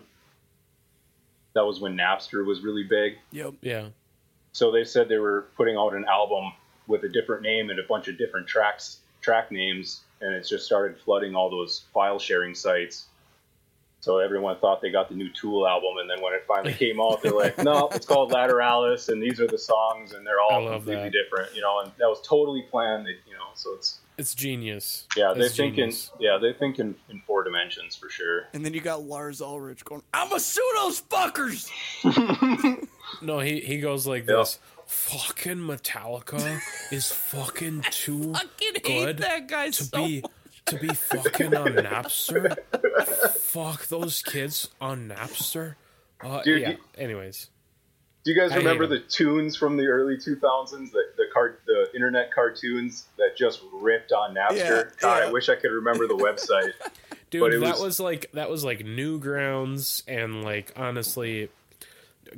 That 1.52 1.66
was 1.66 1.78
when 1.78 1.94
Napster 1.94 2.42
was 2.44 2.62
really 2.62 2.84
big. 2.84 3.18
Yep. 3.32 3.54
Yeah. 3.60 3.88
So 4.52 4.72
they 4.72 4.84
said 4.84 5.10
they 5.10 5.18
were 5.18 5.48
putting 5.58 5.76
out 5.76 5.92
an 5.94 6.06
album 6.06 6.54
with 6.86 7.04
a 7.04 7.08
different 7.10 7.42
name 7.42 7.68
and 7.68 7.78
a 7.78 7.82
bunch 7.86 8.08
of 8.08 8.16
different 8.16 8.46
tracks 8.46 9.00
track 9.20 9.52
names, 9.52 10.04
and 10.22 10.32
it 10.34 10.46
just 10.48 10.64
started 10.64 10.98
flooding 10.98 11.34
all 11.34 11.50
those 11.50 11.84
file 11.92 12.18
sharing 12.18 12.54
sites. 12.54 13.08
So 14.00 14.18
everyone 14.18 14.56
thought 14.56 14.80
they 14.80 14.90
got 14.90 15.10
the 15.10 15.14
new 15.14 15.28
Tool 15.30 15.68
album, 15.68 15.98
and 15.98 16.08
then 16.08 16.22
when 16.22 16.32
it 16.32 16.44
finally 16.48 16.72
came 16.84 16.98
out, 16.98 17.22
they're 17.22 17.32
like, 17.32 17.58
"No, 17.58 17.88
it's 17.92 18.06
called 18.06 18.32
Lateralus, 18.32 19.10
and 19.10 19.22
these 19.22 19.38
are 19.38 19.46
the 19.46 19.58
songs, 19.58 20.14
and 20.14 20.26
they're 20.26 20.40
all 20.40 20.66
completely 20.66 21.04
that. 21.04 21.12
different." 21.12 21.54
You 21.54 21.60
know, 21.60 21.80
and 21.80 21.92
that 21.98 22.08
was 22.08 22.26
totally 22.26 22.62
planned. 22.70 23.06
You 23.06 23.34
know, 23.34 23.48
so 23.54 23.74
it's 23.74 24.00
It's 24.16 24.34
genius. 24.34 25.08
yeah, 25.16 25.32
they 25.36 25.46
It's 25.46 25.56
think 25.56 25.76
in 25.78 25.92
yeah 26.20 26.38
they 26.40 26.52
think 26.52 26.78
in, 26.78 26.94
in 27.10 27.20
four 27.26 27.42
dimensions 27.42 27.96
for 27.96 28.08
sure. 28.08 28.44
And 28.52 28.64
then 28.64 28.72
you 28.72 28.80
got 28.80 29.02
Lars 29.02 29.40
Ulrich 29.40 29.84
going, 29.84 30.02
"I'm 30.12 30.32
a 30.32 30.38
sue 30.40 30.70
those 30.76 31.00
fuckers." 31.02 31.68
No, 33.22 33.38
he 33.38 33.60
he 33.60 33.78
goes 33.80 34.06
like 34.06 34.26
Yeah. 34.28 34.36
this. 34.36 34.58
Fucking 34.86 35.58
Metallica 35.58 36.58
is 36.90 37.10
fucking 37.12 37.82
too 37.90 38.32
I 38.34 38.38
Fucking 38.40 38.74
hate 38.82 38.82
good 38.82 39.18
that 39.18 39.46
guy 39.48 39.66
to 39.70 39.84
so 39.84 40.04
be 40.04 40.24
to 40.66 40.76
be 40.78 40.88
fucking 40.88 41.54
on 41.54 41.68
Napster. 41.74 42.56
Fuck 43.38 43.86
those 43.86 44.22
kids 44.22 44.68
on 44.80 45.08
Napster. 45.08 45.74
Uh, 46.22 46.42
Dude, 46.42 46.60
yeah. 46.62 46.70
you- 46.70 46.78
Anyways, 46.96 47.50
Do 48.24 48.32
you 48.32 48.40
guys 48.40 48.52
I 48.52 48.56
remember 48.56 48.86
the 48.86 49.00
tunes 49.00 49.56
from 49.56 49.76
the 49.76 49.86
early 49.86 50.16
2000s, 50.16 50.90
the 50.90 51.02
the, 51.16 51.24
car, 51.32 51.58
the 51.74 51.94
internet 51.94 52.32
cartoons 52.32 53.06
that 53.18 53.36
just 53.36 53.60
ripped 53.72 54.12
on 54.12 54.34
Napster? 54.34 54.54
Yeah, 54.56 54.82
God, 55.00 55.18
yeah. 55.22 55.28
I 55.28 55.32
wish 55.32 55.48
I 55.48 55.56
could 55.56 55.70
remember 55.72 56.06
the 56.06 56.16
website. 56.16 56.72
dude, 57.30 57.40
But 57.40 57.54
it 57.54 57.60
that 57.60 57.72
was- 57.74 57.80
was 57.82 58.00
like 58.00 58.30
that 58.34 58.48
was 58.50 58.64
like 58.64 58.80
Newgrounds 58.80 60.02
and 60.06 60.44
like 60.44 60.72
honestly, 60.76 61.48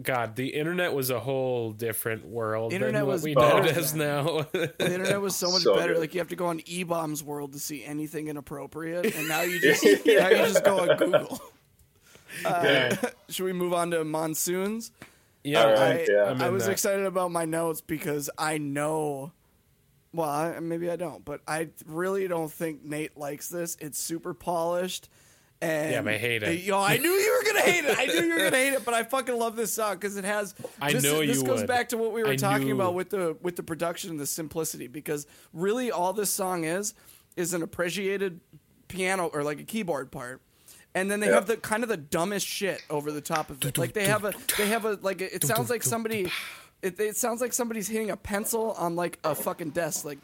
God, 0.02 0.36
the 0.36 0.48
internet 0.48 0.92
was 0.92 1.10
a 1.10 1.20
whole 1.20 1.72
different 1.72 2.26
world 2.26 2.72
Internet 2.72 2.94
than 3.00 3.06
what 3.06 3.12
was 3.14 3.22
we 3.22 3.34
know 3.34 3.40
better 3.40 3.68
it 3.68 3.76
is 3.78 3.94
now. 3.94 4.46
The 4.52 4.72
internet 4.80 5.20
was 5.20 5.34
so 5.36 5.50
much 5.52 5.62
So 5.62 5.74
better. 5.76 5.94
good. 5.94 6.00
Like 6.00 6.14
you 6.14 6.20
have 6.20 6.28
to 6.28 6.36
go 6.36 6.46
on 6.46 6.60
eBaum's 6.60 7.22
World 7.22 7.52
to 7.54 7.58
see 7.58 7.84
anything 7.84 8.28
inappropriate, 8.28 9.14
and 9.14 9.28
now 9.28 9.42
you 9.42 9.58
just 9.60 9.84
now 9.84 10.28
you 10.28 10.36
just 10.36 10.64
go 10.64 10.80
on 10.80 10.96
Google. 10.98 11.40
Uh, 12.44 12.94
should 13.30 13.44
we 13.44 13.52
move 13.54 13.72
on 13.72 13.90
to 13.92 14.04
monsoons? 14.04 14.90
Yeah, 15.46 15.62
All 15.64 15.72
right, 15.72 16.08
I, 16.08 16.12
yeah. 16.12 16.24
I'm 16.24 16.42
I 16.42 16.48
in 16.48 16.52
was 16.54 16.66
that. 16.66 16.72
excited 16.72 17.06
about 17.06 17.30
my 17.30 17.44
notes 17.44 17.80
because 17.80 18.28
I 18.36 18.58
know. 18.58 19.32
Well, 20.12 20.28
I, 20.28 20.58
maybe 20.60 20.90
I 20.90 20.96
don't, 20.96 21.24
but 21.24 21.40
I 21.46 21.68
really 21.86 22.26
don't 22.26 22.50
think 22.50 22.84
Nate 22.84 23.16
likes 23.16 23.48
this. 23.48 23.76
It's 23.80 23.98
super 23.98 24.32
polished, 24.34 25.08
and 25.60 25.92
Yeah, 26.06 26.10
I 26.12 26.16
hate 26.16 26.42
it. 26.42 26.60
Yo, 26.62 26.80
I 26.80 26.96
knew 26.96 27.10
you 27.10 27.32
were 27.38 27.52
gonna 27.52 27.64
hate 27.70 27.84
it. 27.84 27.98
I 27.98 28.06
knew 28.06 28.24
you 28.26 28.32
were 28.34 28.44
gonna 28.44 28.56
hate 28.56 28.72
it, 28.72 28.84
but 28.84 28.94
I 28.94 29.02
fucking 29.02 29.36
love 29.38 29.56
this 29.56 29.74
song 29.74 29.94
because 29.94 30.16
it 30.16 30.24
has. 30.24 30.54
I 30.80 30.92
this, 30.92 31.02
know 31.04 31.18
This 31.24 31.38
you 31.38 31.44
goes 31.44 31.60
would. 31.60 31.68
back 31.68 31.90
to 31.90 31.98
what 31.98 32.12
we 32.12 32.22
were 32.22 32.30
I 32.30 32.36
talking 32.36 32.68
knew- 32.68 32.74
about 32.74 32.94
with 32.94 33.10
the 33.10 33.36
with 33.42 33.56
the 33.56 33.62
production 33.62 34.10
and 34.10 34.18
the 34.20 34.26
simplicity. 34.26 34.86
Because 34.86 35.26
really, 35.52 35.90
all 35.90 36.12
this 36.14 36.30
song 36.30 36.64
is 36.64 36.94
is 37.36 37.52
an 37.52 37.62
appreciated 37.62 38.40
piano 38.88 39.26
or 39.26 39.42
like 39.44 39.60
a 39.60 39.64
keyboard 39.64 40.10
part. 40.10 40.40
And 40.96 41.10
then 41.10 41.20
they 41.20 41.26
Yeah. 41.28 41.34
have 41.34 41.46
the 41.46 41.58
kind 41.58 41.82
of 41.82 41.88
the 41.90 41.96
dumbest 41.98 42.46
shit 42.46 42.82
over 42.88 43.12
the 43.12 43.20
top 43.20 43.50
of 43.50 43.62
it. 43.62 43.76
Like 43.76 43.92
they 43.92 44.06
have 44.06 44.24
a, 44.24 44.32
they 44.56 44.66
have 44.68 44.84
a 44.86 44.98
like. 45.02 45.20
It 45.20 45.44
sounds 45.44 45.68
like 45.68 45.82
somebody, 45.82 46.32
it, 46.82 46.98
it 46.98 47.16
sounds 47.18 47.40
like 47.42 47.52
somebody's 47.52 47.86
hitting 47.86 48.10
a 48.10 48.16
pencil 48.16 48.72
on 48.72 48.96
like 48.96 49.18
a 49.22 49.34
fucking 49.34 49.70
desk. 49.70 50.04
Like 50.06 50.18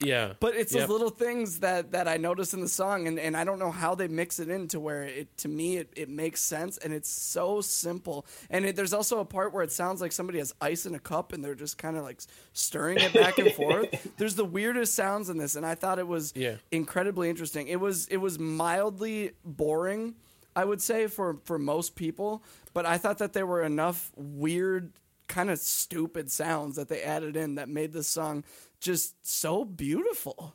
yeah. 0.00 0.34
but 0.40 0.54
it's 0.56 0.72
Yep. 0.72 0.82
those 0.82 0.90
little 0.90 1.10
things 1.10 1.60
that 1.60 1.92
that 1.92 2.08
I 2.08 2.16
notice 2.16 2.52
in 2.54 2.60
the 2.60 2.68
song, 2.68 3.06
and, 3.06 3.18
and 3.18 3.36
I 3.36 3.44
don't 3.44 3.58
know 3.58 3.70
how 3.70 3.94
they 3.94 4.08
mix 4.08 4.38
it 4.40 4.48
into 4.48 4.80
where 4.80 5.02
it 5.04 5.36
to 5.38 5.48
me 5.48 5.76
it, 5.78 5.92
it 5.96 6.08
makes 6.08 6.40
sense, 6.40 6.78
and 6.78 6.92
it's 6.92 7.08
so 7.08 7.60
simple. 7.60 8.26
And 8.50 8.64
it, 8.66 8.76
there's 8.76 8.92
also 8.92 9.20
a 9.20 9.24
part 9.24 9.52
where 9.52 9.62
it 9.62 9.72
sounds 9.72 10.00
like 10.00 10.12
somebody 10.12 10.38
has 10.38 10.54
ice 10.60 10.84
in 10.86 10.94
a 10.94 10.98
cup, 10.98 11.32
and 11.32 11.44
they're 11.44 11.54
just 11.54 11.78
kind 11.78 11.96
of 11.96 12.02
like 12.02 12.20
stirring 12.52 12.98
it 12.98 13.12
back 13.12 13.38
and 13.38 13.52
forth. 13.52 13.86
There's 14.18 14.34
the 14.34 14.44
weirdest 14.44 14.94
sounds 14.94 15.28
in 15.30 15.38
this, 15.38 15.56
and 15.56 15.64
I 15.66 15.74
thought 15.74 15.98
it 15.98 16.06
was 16.06 16.32
Yeah. 16.36 16.56
incredibly 16.70 17.28
interesting. 17.30 17.68
It 17.68 17.80
was 17.80 18.06
it 18.08 18.18
was 18.18 18.38
mildly 18.38 19.32
boring, 19.44 20.14
I 20.56 20.64
would 20.64 20.82
say 20.82 21.06
for 21.06 21.38
for 21.44 21.58
most 21.58 21.94
people, 21.94 22.42
but 22.72 22.84
I 22.86 22.98
thought 22.98 23.18
that 23.18 23.32
there 23.32 23.46
were 23.46 23.62
enough 23.62 24.10
weird 24.16 24.92
kind 25.26 25.48
of 25.50 25.58
stupid 25.58 26.30
sounds 26.30 26.76
that 26.76 26.88
they 26.88 27.02
added 27.02 27.34
in 27.36 27.54
that 27.54 27.66
made 27.68 27.92
this 27.94 28.06
song 28.06 28.44
just 28.84 29.14
so 29.26 29.64
beautiful. 29.64 30.54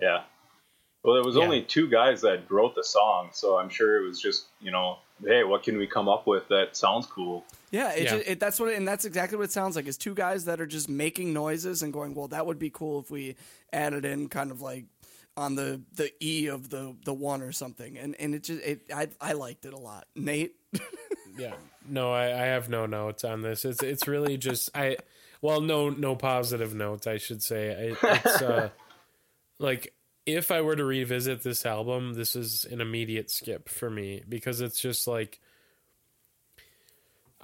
Yeah. 0.00 0.22
Well, 1.02 1.14
there 1.14 1.24
was 1.24 1.34
Yeah. 1.36 1.42
only 1.42 1.62
two 1.62 1.88
guys 1.88 2.20
that 2.22 2.48
wrote 2.50 2.74
the 2.76 2.84
song, 2.84 3.30
so 3.32 3.58
I'm 3.58 3.68
sure 3.68 4.02
it 4.02 4.06
was 4.06 4.20
just 4.20 4.46
you 4.60 4.70
know, 4.70 4.98
hey, 5.24 5.42
what 5.44 5.62
can 5.64 5.76
we 5.76 5.86
come 5.86 6.08
up 6.08 6.26
with 6.26 6.46
that 6.48 6.76
sounds 6.76 7.06
cool? 7.06 7.44
Yeah, 7.72 7.92
it, 7.92 8.04
Yeah. 8.04 8.10
Just, 8.10 8.28
it 8.28 8.40
that's 8.40 8.60
what 8.60 8.68
it, 8.70 8.76
and 8.76 8.86
that's 8.86 9.04
exactly 9.04 9.36
what 9.36 9.44
it 9.44 9.52
sounds 9.52 9.74
like. 9.76 9.86
Is 9.86 9.98
two 9.98 10.14
guys 10.14 10.44
that 10.44 10.60
are 10.60 10.66
just 10.66 10.88
making 10.88 11.32
noises 11.32 11.82
and 11.82 11.92
going, 11.92 12.14
"Well, 12.14 12.28
that 12.28 12.46
would 12.46 12.58
be 12.58 12.70
cool 12.70 13.00
if 13.00 13.10
we 13.10 13.36
added 13.72 14.04
in 14.04 14.28
kind 14.28 14.50
of 14.52 14.60
like 14.62 14.84
on 15.36 15.56
the 15.56 15.80
the 15.96 16.12
E 16.24 16.46
of 16.46 16.70
the 16.70 16.94
the 17.04 17.12
one 17.14 17.42
or 17.42 17.50
something." 17.52 17.98
And 17.98 18.14
and 18.20 18.34
it 18.36 18.44
just 18.44 18.62
it 18.62 18.82
I 18.94 19.08
I 19.20 19.32
liked 19.32 19.64
it 19.66 19.72
a 19.74 19.78
lot. 19.78 20.06
Nate, 20.14 20.54
Yeah. 21.36 21.54
No, 21.88 22.12
I, 22.12 22.26
I 22.26 22.44
have 22.46 22.68
no 22.68 22.86
notes 22.86 23.24
on 23.24 23.42
this. 23.42 23.64
It's 23.64 23.82
it's 23.82 24.06
really 24.06 24.36
just 24.36 24.70
I 24.74 24.98
well 25.42 25.60
no 25.60 25.90
no 25.90 26.16
positive 26.16 26.74
notes 26.74 27.06
I 27.06 27.18
should 27.18 27.42
say. 27.42 27.66
It, 27.90 27.98
it's 28.02 28.42
uh 28.42 28.70
like 29.58 29.92
if 30.24 30.50
I 30.50 30.60
were 30.60 30.76
to 30.76 30.84
revisit 30.84 31.42
this 31.42 31.66
album, 31.66 32.14
this 32.14 32.36
is 32.36 32.64
an 32.64 32.80
immediate 32.80 33.30
skip 33.30 33.68
for 33.68 33.90
me 33.90 34.22
because 34.28 34.60
it's 34.60 34.80
just 34.80 35.06
like 35.06 35.40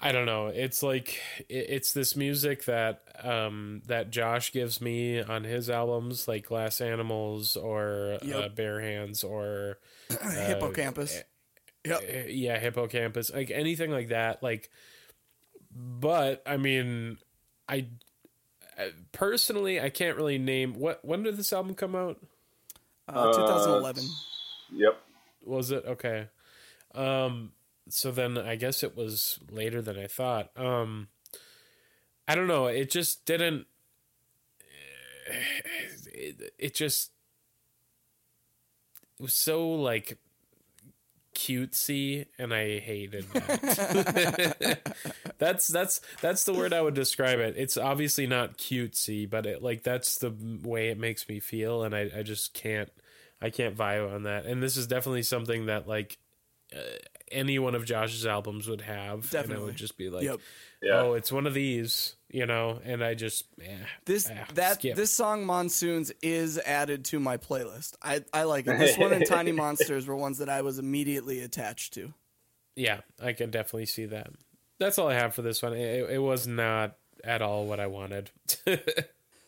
I 0.00 0.12
don't 0.12 0.26
know. 0.26 0.46
It's 0.46 0.82
like 0.82 1.20
it, 1.48 1.66
it's 1.70 1.92
this 1.92 2.14
music 2.14 2.64
that 2.66 3.02
um 3.22 3.82
that 3.87 4.11
Josh 4.11 4.52
gives 4.52 4.80
me 4.80 5.20
on 5.20 5.44
his 5.44 5.68
albums 5.68 6.28
like 6.28 6.46
Glass 6.46 6.80
Animals 6.80 7.56
or 7.56 8.18
uh, 8.32 8.48
Bear 8.48 8.80
Hands 8.80 9.22
or 9.24 9.78
Hippo 10.08 10.70
Campus. 10.70 11.20
Yep. 11.84 12.00
uh, 12.02 12.28
yeah 12.28 12.58
Hippo 12.58 12.87
Campus 12.87 13.30
like 13.32 13.50
anything 13.50 13.90
like 13.90 14.08
that 14.08 14.42
like 14.42 14.68
but 15.70 16.42
i 16.44 16.56
mean 16.56 17.18
i 17.68 17.87
I- 18.78 18.92
personally 19.12 19.81
i 19.81 19.90
can't 19.90 20.16
really 20.16 20.38
name 20.38 20.74
what 20.74 21.04
when 21.04 21.22
did 21.22 21.37
this 21.37 21.52
album 21.52 21.74
come 21.74 21.94
out? 21.96 22.18
Uh, 23.09 23.33
2011. 23.33 24.04
Yep. 24.72 25.00
was 25.44 25.70
it? 25.70 25.85
Okay. 25.87 26.28
Um 26.94 27.52
so 27.88 28.11
then 28.11 28.37
i 28.38 28.54
guess 28.57 28.83
it 28.83 28.96
was 28.96 29.38
later 29.50 29.81
than 29.83 29.98
i 29.98 30.07
thought. 30.07 30.50
Um 30.57 31.09
i 32.26 32.35
don't 32.35 32.46
know. 32.48 32.66
It 32.66 32.90
just 32.90 33.24
didn't 33.24 33.66
it, 36.07 36.52
it 36.59 36.74
just 36.74 37.11
it 39.18 39.22
was 39.22 39.35
so 39.35 39.68
like 39.70 40.18
cutesy 41.38 42.27
and 42.37 42.53
i 42.53 42.81
hated 42.81 43.24
that. 43.33 44.94
That's 45.38 45.68
that's 45.68 46.01
that's 46.20 46.42
the 46.42 46.53
word 46.53 46.72
i 46.72 46.83
would 46.83 46.94
describe 46.94 47.38
it. 47.38 47.55
It's 47.57 47.77
obviously 47.77 48.27
not 48.27 48.59
cutesy 48.59 49.31
but 49.31 49.46
it 49.46 49.62
like 49.62 49.85
that's 49.85 50.18
the 50.18 50.35
way 50.64 50.88
it 50.88 50.98
makes 50.98 51.29
me 51.29 51.38
feel 51.38 51.85
and 51.85 51.94
i, 51.94 52.11
I 52.16 52.22
just 52.24 52.55
can't 52.55 52.90
i 53.40 53.51
can't 53.51 53.77
vibe 53.77 54.12
on 54.12 54.24
that. 54.24 54.46
And 54.46 54.61
this 54.61 54.77
is 54.77 54.88
definitely 54.88 55.22
something 55.22 55.66
that 55.66 55.87
like 55.87 56.18
uh, 56.74 56.81
any 57.32 57.58
one 57.58 57.74
of 57.74 57.84
josh's 57.84 58.26
albums 58.26 58.68
would 58.68 58.80
have 58.80 59.14
and 59.14 59.24
i 59.24 59.28
Definitely. 59.42 59.64
would 59.66 59.76
just 59.76 59.96
be 59.96 60.10
like 60.10 60.22
Yep. 60.24 60.40
Yeah. 60.82 61.00
oh 61.00 61.14
it's 61.14 61.32
one 61.32 61.46
of 61.46 61.54
these 61.54 62.14
you 62.30 62.46
know 62.46 62.80
and 62.84 63.02
i 63.02 63.14
just 63.14 63.46
eh, 63.62 63.66
This 64.04 64.30
ah, 64.32 64.44
that 64.54 64.74
skip. 64.74 64.96
this 64.96 65.12
song 65.12 65.44
Monsoons 65.44 66.12
is 66.22 66.58
added 66.58 67.04
to 67.06 67.18
my 67.20 67.36
playlist. 67.36 67.94
I 68.02 68.22
I 68.32 68.44
like 68.44 68.66
it. 68.66 68.78
This 68.78 68.96
one 68.98 69.12
and 69.12 69.26
Tiny 69.36 69.52
Monsters 69.52 70.06
were 70.06 70.14
ones 70.16 70.38
that 70.38 70.48
I 70.48 70.62
was 70.62 70.78
immediately 70.78 71.40
attached 71.40 71.94
to. 71.94 72.12
Yeah, 72.76 73.00
I 73.20 73.32
can 73.32 73.50
definitely 73.50 73.86
see 73.86 74.04
that. 74.06 74.28
That's 74.78 74.98
all 74.98 75.08
I 75.08 75.14
have 75.14 75.34
for 75.34 75.42
this 75.42 75.62
one. 75.62 75.72
It, 75.72 76.10
it 76.10 76.18
was 76.22 76.46
not 76.46 76.96
at 77.24 77.42
all 77.42 77.66
what 77.66 77.80
I 77.80 77.86
wanted. 77.88 78.30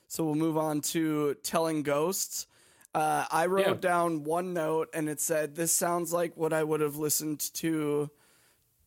So 0.09 0.25
we'll 0.25 0.35
move 0.35 0.59
on 0.59 0.81
to 0.81 1.35
Telling 1.45 1.85
Ghosts. 1.85 2.49
Uh, 2.95 3.25
I 3.31 3.47
wrote 3.47 3.67
Yeah. 3.67 3.75
down 3.81 4.25
one 4.25 4.53
note 4.53 4.89
and 4.93 5.09
it 5.09 5.21
said, 5.21 5.55
This 5.55 5.73
sounds 5.75 6.13
like 6.13 6.37
what 6.37 6.53
I 6.53 6.65
would 6.65 6.81
have 6.81 6.97
listened 6.97 7.41
to 7.55 8.11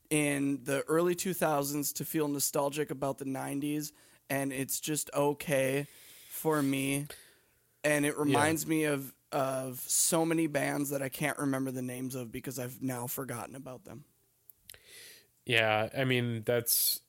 in 0.09 0.63
the 0.63 0.83
early 0.87 1.15
2000s 1.15 1.93
to 1.93 2.05
feel 2.05 2.27
nostalgic 2.27 2.91
about 2.91 3.17
the 3.17 3.25
90s. 3.25 3.91
And 4.29 4.51
it's 4.53 4.79
just 4.79 5.09
okay 5.13 5.87
for 6.27 6.61
me. 6.61 7.07
And 7.83 8.05
it 8.05 8.17
reminds 8.17 8.67
me 8.67 8.85
of, 8.85 9.13
of 9.31 9.79
so 9.81 10.25
many 10.25 10.47
bands 10.47 10.89
that 10.91 11.01
I 11.01 11.09
can't 11.09 11.37
remember 11.39 11.71
the 11.71 11.81
names 11.81 12.15
of 12.15 12.31
because 12.31 12.59
I've 12.59 12.81
now 12.81 13.07
forgotten 13.07 13.55
about 13.55 13.85
them. 13.85 14.05
yeah, 15.45 15.89
I 15.97 16.03
mean 16.05 16.43
that's 16.45 17.01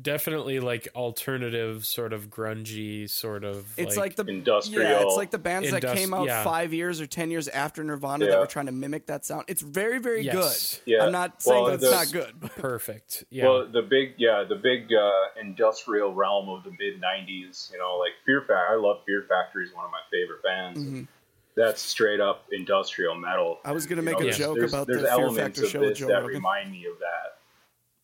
definitely 0.00 0.60
like 0.60 0.88
alternative, 0.94 1.84
sort 1.84 2.12
of 2.12 2.28
grungy, 2.30 3.08
sort 3.10 3.44
of. 3.44 3.66
It's 3.76 3.96
like, 3.96 4.16
the 4.16 4.24
industrial. 4.26 4.82
Yeah, 4.82 5.02
it's 5.02 5.16
like 5.16 5.30
the 5.30 5.38
bands 5.38 5.70
that 5.70 5.82
came 5.82 6.14
out 6.14 6.26
yeah. 6.26 6.44
five 6.44 6.72
years 6.72 7.00
or 7.00 7.06
ten 7.06 7.30
years 7.30 7.48
after 7.48 7.82
Nirvana 7.84 8.26
that 8.26 8.38
were 8.38 8.46
trying 8.46 8.66
to 8.66 8.72
mimic 8.72 9.06
that 9.06 9.24
sound. 9.24 9.44
It's 9.48 9.62
very, 9.62 9.98
very 9.98 10.22
Yes. 10.22 10.80
good. 10.84 10.92
Yeah. 10.92 11.04
I'm 11.04 11.12
not 11.12 11.42
saying 11.42 11.62
Well, 11.62 11.76
that 11.76 11.82
it's 11.82 11.90
not 11.92 12.12
good. 12.12 12.34
but- 12.40 12.50
perfect. 12.56 13.24
Yeah, 13.30 13.44
Well, 13.44 13.66
the 13.66 13.82
big, 13.82 14.14
yeah, 14.18 14.44
the 14.48 14.56
big 14.56 14.92
uh, 14.92 15.10
industrial 15.40 16.14
realm 16.14 16.48
of 16.48 16.64
the 16.64 16.70
mid 16.70 17.00
'90s. 17.02 17.72
You 17.72 17.78
know, 17.78 17.96
like 17.98 18.12
Fear 18.26 18.40
Factory. 18.42 18.56
I 18.70 18.74
love 18.76 18.98
Fear 19.06 19.26
Factory. 19.28 19.64
is 19.64 19.74
one 19.74 19.84
of 19.84 19.90
my 19.90 20.00
favorite 20.10 20.42
bands. 20.42 21.08
That's 21.54 21.82
straight 21.82 22.20
up 22.20 22.46
industrial 22.50 23.14
metal. 23.14 23.56
Mm-hmm. 23.56 23.68
I 23.68 23.72
was 23.72 23.84
gonna 23.86 24.00
You 24.00 24.06
make 24.06 24.14
know, 24.14 24.20
a 24.20 24.22
there's- 24.22 24.38
joke 24.38 24.54
there's- 24.56 24.72
about 24.72 24.86
there's 24.86 25.02
the 25.02 25.08
Fear 25.08 25.14
elements 25.14 25.38
Factor 25.58 25.64
of 25.64 25.70
show 25.70 25.80
with 25.80 25.88
this 25.90 25.98
Joe 25.98 26.06
that 26.08 26.14
Rogan. 26.22 26.28
remind 26.36 26.70
me 26.72 26.86
of 26.86 26.98
that. 27.00 27.38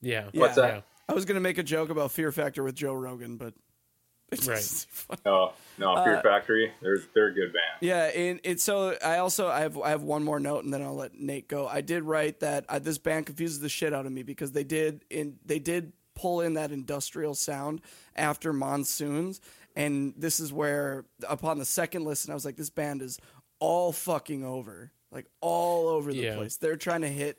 yeah, 0.02 0.24
What's 0.34 0.56
Yeah. 0.58 0.66
that? 0.66 0.84
I 1.08 1.14
was 1.14 1.24
gonna 1.24 1.40
make 1.40 1.58
a 1.58 1.62
joke 1.62 1.90
about 1.90 2.12
Fear 2.12 2.32
Factor 2.32 2.62
with 2.62 2.74
Joe 2.74 2.92
Rogan, 2.92 3.36
but 3.36 3.54
it's 4.32 4.46
Right. 4.46 4.58
just 4.58 4.90
fun. 4.90 5.16
No, 5.24 5.52
no, 5.78 5.94
Fear 6.04 6.18
Uh, 6.18 6.22
Factory. 6.22 6.72
They're 6.82 6.98
they're 7.14 7.28
a 7.28 7.34
good 7.34 7.52
band. 7.52 7.78
Yeah, 7.80 8.04
and 8.06 8.40
it's 8.44 8.62
so 8.62 8.96
I 9.02 9.18
also 9.18 9.48
I 9.48 9.60
have 9.60 9.78
I 9.78 9.90
have 9.90 10.02
one 10.02 10.22
more 10.22 10.38
note 10.38 10.64
and 10.64 10.72
then 10.72 10.82
I'll 10.82 10.94
let 10.94 11.14
Nate 11.14 11.48
go. 11.48 11.66
I 11.66 11.80
did 11.80 12.02
write 12.02 12.40
that 12.40 12.66
uh, 12.68 12.78
this 12.78 12.98
band 12.98 13.26
confuses 13.26 13.60
the 13.60 13.68
shit 13.70 13.94
out 13.94 14.04
of 14.06 14.12
me 14.12 14.22
because 14.22 14.52
they 14.52 14.64
did 14.64 15.04
in 15.10 15.38
they 15.46 15.58
did 15.58 15.92
pull 16.14 16.40
in 16.42 16.54
that 16.54 16.72
industrial 16.72 17.34
sound 17.34 17.80
after 18.16 18.52
monsoons, 18.52 19.40
and 19.76 20.12
this 20.16 20.40
is 20.40 20.52
where 20.52 21.04
upon 21.28 21.58
the 21.58 21.64
second 21.64 22.04
listen 22.04 22.30
I 22.30 22.34
was 22.34 22.44
like, 22.44 22.56
this 22.56 22.70
band 22.70 23.00
is 23.02 23.18
all 23.60 23.92
fucking 23.92 24.44
over, 24.44 24.92
like 25.10 25.26
all 25.40 25.88
over 25.88 26.12
the 26.12 26.18
Yeah. 26.20 26.34
place. 26.36 26.56
They're 26.56 26.76
trying 26.76 27.00
to 27.02 27.08
hit 27.08 27.38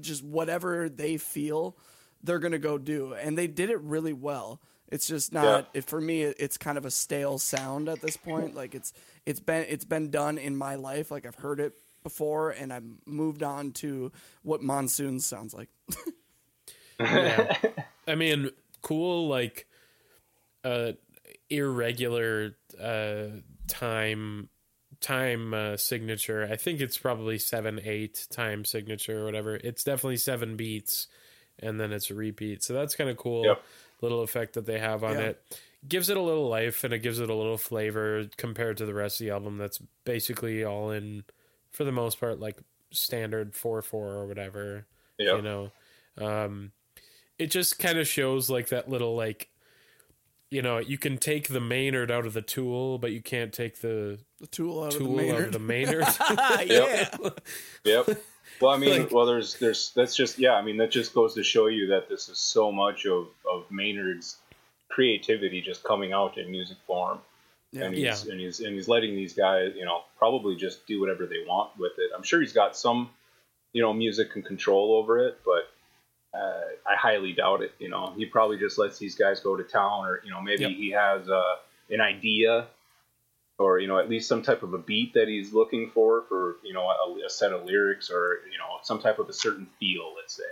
just 0.00 0.24
whatever 0.24 0.88
they 0.88 1.18
feel 1.18 1.76
they're 2.26 2.38
gonna 2.38 2.58
go 2.58 2.76
do, 2.78 3.14
and 3.14 3.38
they 3.38 3.46
did 3.46 3.70
it 3.70 3.80
really 3.80 4.12
well. 4.12 4.60
It's 4.88 5.08
just 5.08 5.32
not 5.32 5.68
it, 5.74 5.84
for 5.84 6.00
me. 6.00 6.22
it- 6.22 6.36
It's 6.38 6.58
kind 6.58 6.78
of 6.78 6.84
a 6.84 6.90
stale 6.90 7.38
sound 7.38 7.88
at 7.88 8.00
this 8.00 8.16
point. 8.16 8.54
Like 8.54 8.74
it's 8.74 8.92
it's 9.24 9.40
been 9.40 9.64
it's 9.68 9.84
been 9.84 10.10
done 10.10 10.38
in 10.38 10.56
my 10.56 10.74
life. 10.76 11.10
Like 11.10 11.26
I've 11.26 11.34
heard 11.36 11.58
it 11.60 11.72
before, 12.02 12.50
and 12.50 12.72
I've 12.72 12.84
moved 13.04 13.42
on 13.42 13.72
to 13.72 14.12
what 14.42 14.62
monsoons 14.62 15.24
sounds 15.26 15.54
like. 15.54 15.68
Yeah. 16.98 17.54
I 18.08 18.14
mean, 18.14 18.50
cool 18.82 19.28
like 19.28 19.66
uh 20.64 20.92
irregular 21.50 22.56
uh 22.80 23.26
time 23.68 24.48
time 25.00 25.52
uh, 25.52 25.76
signature. 25.76 26.48
I 26.50 26.56
think 26.56 26.80
it's 26.80 26.96
probably 26.96 27.38
7 27.38 27.80
8 27.84 28.28
time 28.30 28.64
signature 28.64 29.20
or 29.20 29.24
whatever. 29.26 29.56
It's 29.56 29.84
definitely 29.84 30.16
7 30.16 30.56
beats 30.56 31.06
and 31.60 31.80
then 31.80 31.92
it's 31.92 32.10
a 32.10 32.14
repeat. 32.14 32.62
So 32.62 32.72
that's 32.74 32.94
kind 32.94 33.10
of 33.10 33.16
cool 33.16 33.44
Yep. 33.44 33.62
little 34.02 34.22
effect 34.22 34.54
that 34.54 34.66
they 34.66 34.78
have 34.78 35.02
on 35.04 35.14
Yeah. 35.14 35.20
it. 35.30 35.58
Gives 35.88 36.10
it 36.10 36.16
a 36.16 36.20
little 36.22 36.48
life 36.48 36.82
and 36.84 36.92
it 36.92 36.98
gives 36.98 37.20
it 37.20 37.30
a 37.30 37.34
little 37.34 37.58
flavor 37.58 38.26
compared 38.36 38.76
to 38.78 38.86
the 38.86 38.94
rest 38.94 39.20
of 39.20 39.24
the 39.26 39.30
album 39.32 39.56
that's 39.58 39.78
basically 40.04 40.64
all 40.64 40.90
in 40.90 41.24
for 41.70 41.84
the 41.84 41.92
most 41.92 42.18
part 42.18 42.40
like 42.40 42.58
standard 42.90 43.54
4 43.54 43.82
4 43.82 44.08
or 44.14 44.26
whatever 44.26 44.86
Yeah. 45.18 45.36
you 45.36 45.42
know 45.42 45.72
um 46.18 46.72
it 47.38 47.48
just 47.50 47.78
kind 47.78 47.98
of 47.98 48.08
shows 48.08 48.48
like 48.48 48.68
that 48.68 48.88
little 48.88 49.14
like 49.14 49.48
you 50.50 50.62
know 50.62 50.78
you 50.78 50.96
can 50.98 51.18
take 51.18 51.48
the 51.48 51.60
maynard 51.60 52.10
out 52.10 52.24
of 52.26 52.32
the 52.32 52.42
tool 52.42 52.98
but 52.98 53.10
you 53.12 53.20
can't 53.20 53.52
take 53.52 53.80
the 53.80 54.18
The 54.40 54.46
tool 54.46 54.84
out 54.84 54.92
tool 54.92 55.10
of 55.10 55.16
the 55.16 55.22
out 55.22 55.26
Maynard. 55.26 55.46
of 55.46 55.52
the 55.52 55.58
maynard 55.58 56.04
yeah. 56.70 57.08
Yep. 57.84 58.22
Well, 58.58 58.70
I 58.72 58.78
mean, 58.78 59.02
Like- 59.02 59.12
well, 59.12 59.26
there's, 59.26 59.58
there's, 59.58 59.92
that's 59.94 60.16
just, 60.16 60.38
yeah. 60.38 60.54
I 60.54 60.62
mean, 60.62 60.78
that 60.78 60.90
just 60.90 61.12
goes 61.12 61.34
to 61.34 61.42
show 61.42 61.66
you 61.66 61.88
that 61.88 62.08
this 62.08 62.30
is 62.30 62.38
so 62.38 62.72
much 62.72 63.04
of 63.04 63.26
of 63.52 63.70
Maynard's 63.70 64.38
creativity 64.88 65.60
just 65.60 65.84
coming 65.84 66.12
out 66.14 66.38
in 66.38 66.50
music 66.50 66.78
form, 66.86 67.18
Yeah. 67.72 67.84
and 67.84 67.94
he's 67.94 68.24
Yeah. 68.24 68.32
and 68.32 68.40
he's 68.40 68.60
and 68.60 68.74
he's 68.74 68.88
letting 68.88 69.14
these 69.14 69.34
guys, 69.34 69.74
you 69.76 69.84
know, 69.84 70.04
probably 70.16 70.56
just 70.56 70.86
do 70.86 71.00
whatever 71.00 71.26
they 71.26 71.44
want 71.46 71.76
with 71.78 71.92
it. 71.98 72.10
I'm 72.16 72.22
sure 72.22 72.40
he's 72.40 72.54
got 72.54 72.76
some, 72.76 73.10
you 73.74 73.82
know, 73.82 73.92
music 73.92 74.28
and 74.36 74.44
control 74.44 74.94
over 74.94 75.18
it, 75.26 75.38
but 75.44 75.68
uh, 76.36 76.60
I 76.86 76.96
highly 76.96 77.32
doubt 77.32 77.62
it. 77.62 77.72
You 77.78 77.88
know, 77.88 78.12
he 78.16 78.26
probably 78.26 78.58
just 78.58 78.78
lets 78.78 78.98
these 78.98 79.14
guys 79.14 79.40
go 79.40 79.56
to 79.56 79.62
town, 79.62 80.06
or 80.06 80.20
you 80.24 80.30
know, 80.30 80.42
maybe 80.42 80.62
Yep. 80.64 80.70
he 80.72 80.90
has 80.90 81.28
uh, 81.28 81.56
an 81.90 82.00
idea 82.00 82.68
or 83.58 83.78
you 83.78 83.88
know 83.88 83.98
at 83.98 84.10
least 84.10 84.28
some 84.28 84.42
type 84.42 84.62
of 84.62 84.74
a 84.74 84.78
beat 84.78 85.14
that 85.14 85.28
he's 85.28 85.52
looking 85.52 85.90
for 85.94 86.24
for 86.28 86.56
you 86.62 86.74
know 86.74 86.82
a, 86.88 87.26
a 87.26 87.30
set 87.30 87.52
of 87.52 87.64
lyrics 87.64 88.10
or 88.10 88.40
you 88.52 88.58
know 88.58 88.78
some 88.82 89.00
type 89.00 89.18
of 89.18 89.28
a 89.28 89.32
certain 89.32 89.66
feel 89.80 90.12
let's 90.14 90.36
say. 90.36 90.42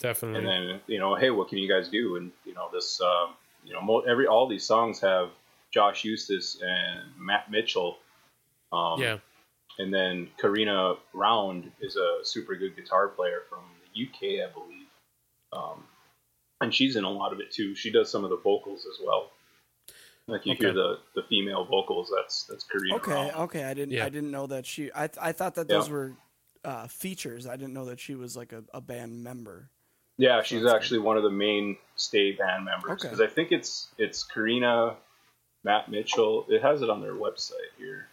Definitely. 0.00 0.38
And 0.40 0.48
then 0.48 0.80
you 0.86 0.98
know 0.98 1.14
hey 1.14 1.30
what 1.30 1.48
can 1.48 1.58
you 1.58 1.68
guys 1.68 1.88
do? 1.88 2.16
And 2.16 2.32
you 2.44 2.54
know 2.54 2.68
this 2.72 3.00
um, 3.00 3.34
you 3.64 3.72
know 3.72 3.80
mo- 3.80 4.00
every 4.00 4.26
all 4.26 4.48
these 4.48 4.64
songs 4.64 5.00
have 5.00 5.30
josh 5.72 6.04
eustis 6.04 6.58
and 6.62 7.00
mat 7.18 7.50
mitchell 7.50 7.98
um, 8.72 9.00
yeah. 9.00 9.18
and 9.78 9.92
then 9.92 10.28
carina 10.38 10.94
round 11.12 11.70
is 11.80 11.96
a 11.96 12.20
super 12.22 12.54
good 12.54 12.74
guitar 12.74 13.08
player 13.08 13.42
from 13.50 13.60
the 13.82 14.04
uk 14.06 14.16
i 14.22 14.50
believe 14.52 14.77
um, 15.52 15.84
and 16.60 16.74
she's 16.74 16.96
in 16.96 17.04
a 17.04 17.10
lot 17.10 17.32
of 17.32 17.40
it 17.40 17.50
too 17.50 17.74
she 17.74 17.90
does 17.90 18.10
some 18.10 18.24
of 18.24 18.30
the 18.30 18.36
vocals 18.38 18.86
as 18.86 18.98
well 19.04 19.30
like 20.26 20.44
you 20.44 20.54
hear 20.54 20.72
the 20.72 20.98
the 21.14 21.22
female 21.28 21.64
vocals 21.64 22.12
that's 22.14 22.44
that's 22.44 22.64
carina 22.64 22.96
Okay, 22.96 23.12
Round. 23.12 23.32
okay. 23.36 23.64
I 23.64 23.72
didn't. 23.74 23.92
Yeah. 23.94 24.04
I 24.04 24.10
didn't 24.10 24.30
know 24.30 24.46
that 24.48 24.66
she. 24.66 24.90
I 24.94 25.06
th- 25.06 25.16
I 25.22 25.32
thought 25.32 25.54
that 25.54 25.70
Yeah. 25.70 25.78
those 25.78 25.88
were 25.88 26.12
uh, 26.64 26.86
features. 26.86 27.46
I 27.46 27.56
didn't 27.56 27.72
know 27.72 27.86
that 27.86 27.98
she 27.98 28.14
was 28.14 28.36
like 28.36 28.52
a, 28.52 28.62
a 28.74 28.80
band 28.82 29.24
member. 29.24 29.70
Yeah, 30.18 30.42
she's 30.42 30.64
That's 30.64 30.74
actually 30.74 30.98
one 30.98 31.16
of 31.16 31.22
the 31.22 31.30
main 31.30 31.78
stay 31.96 32.32
band 32.32 32.66
members 32.66 32.90
Okay. 32.90 33.04
because 33.08 33.22
I 33.22 33.26
think 33.26 33.52
it's 33.52 33.88
it's 33.96 34.22
Carina, 34.22 34.96
Mat 35.64 35.90
Mitchell. 35.90 36.44
It 36.50 36.60
has 36.60 36.82
it 36.82 36.90
on 36.90 37.00
their 37.00 37.14
website 37.14 37.72
here. 37.78 38.08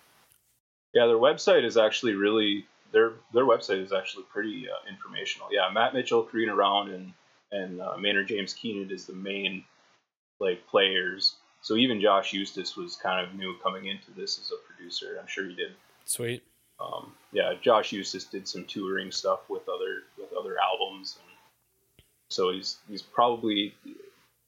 Yeah, 0.93 1.07
their 1.07 1.17
website 1.17 1.65
is 1.65 1.75
actually 1.75 2.13
really 2.13 2.65
their 2.93 3.11
their 3.33 3.43
website 3.43 3.81
is 3.83 3.91
actually 3.91 4.23
pretty 4.31 4.67
uh, 4.69 4.89
informational. 4.89 5.49
Yeah, 5.51 5.69
Mat 5.73 5.93
Mitchell, 5.93 6.23
Carina 6.23 6.55
Round, 6.55 6.91
and 6.93 7.11
and 7.55 7.81
uh, 7.81 7.95
Maynard 7.97 8.27
James 8.27 8.53
Keenan 8.53 8.89
is 8.91 9.05
the 9.05 9.13
main 9.13 9.63
like 10.39 10.65
players. 10.67 11.35
So 11.61 11.75
even 11.75 11.99
Josh 12.01 12.31
Eustis 12.33 12.75
was 12.75 12.95
kind 12.95 13.25
of 13.25 13.33
new 13.35 13.55
coming 13.63 13.85
into 13.87 14.11
this 14.15 14.39
as 14.39 14.51
a 14.51 14.57
producer. 14.67 15.17
I'm 15.19 15.27
sure 15.27 15.47
he 15.47 15.55
did 15.55 15.71
sweet 16.05 16.43
um, 16.79 17.13
yeah, 17.31 17.53
Josh 17.61 17.91
Eustis 17.93 18.25
did 18.29 18.47
some 18.47 18.65
touring 18.65 19.11
stuff 19.11 19.49
with 19.49 19.63
other 19.69 20.03
with 20.17 20.31
other 20.37 20.57
albums, 20.59 21.17
and 21.21 22.05
so 22.29 22.51
he's 22.51 22.77
he's 22.89 23.01
probably 23.01 23.73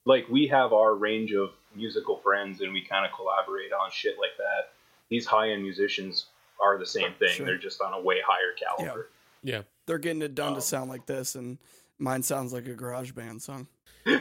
like 0.06 0.28
we 0.30 0.48
have 0.48 0.74
our 0.74 0.94
range 0.96 1.32
of 1.34 1.52
musical 1.76 2.18
friends, 2.18 2.60
and 2.62 2.74
we 2.74 2.82
kind 2.82 3.06
of 3.06 3.12
collaborate 3.14 3.72
on 3.72 3.90
shit 3.92 4.16
like 4.20 4.36
that. 4.38 4.74
These 5.10 5.26
high 5.26 5.52
end 5.52 5.64
musicians 5.64 6.26
are 6.62 6.78
the 6.78 6.86
same 6.86 7.14
thing; 7.14 7.30
Sure. 7.30 7.46
they're 7.46 7.58
just 7.58 7.82
on 7.82 7.94
a 7.94 8.02
way 8.02 8.18
higher 8.26 8.52
caliber. 8.60 9.10
yeah 9.42 9.62
They're 9.86 9.98
getting 9.98 10.22
it 10.22 10.36
done 10.36 10.50
Um, 10.50 10.56
to 10.56 10.62
sound 10.62 10.90
like 10.90 11.06
this, 11.06 11.36
and 11.36 11.58
mine 12.00 12.24
sounds 12.24 12.54
like 12.54 12.68
a 12.68 12.74
garage 12.74 13.12
band 13.12 13.42
song. 13.42 13.68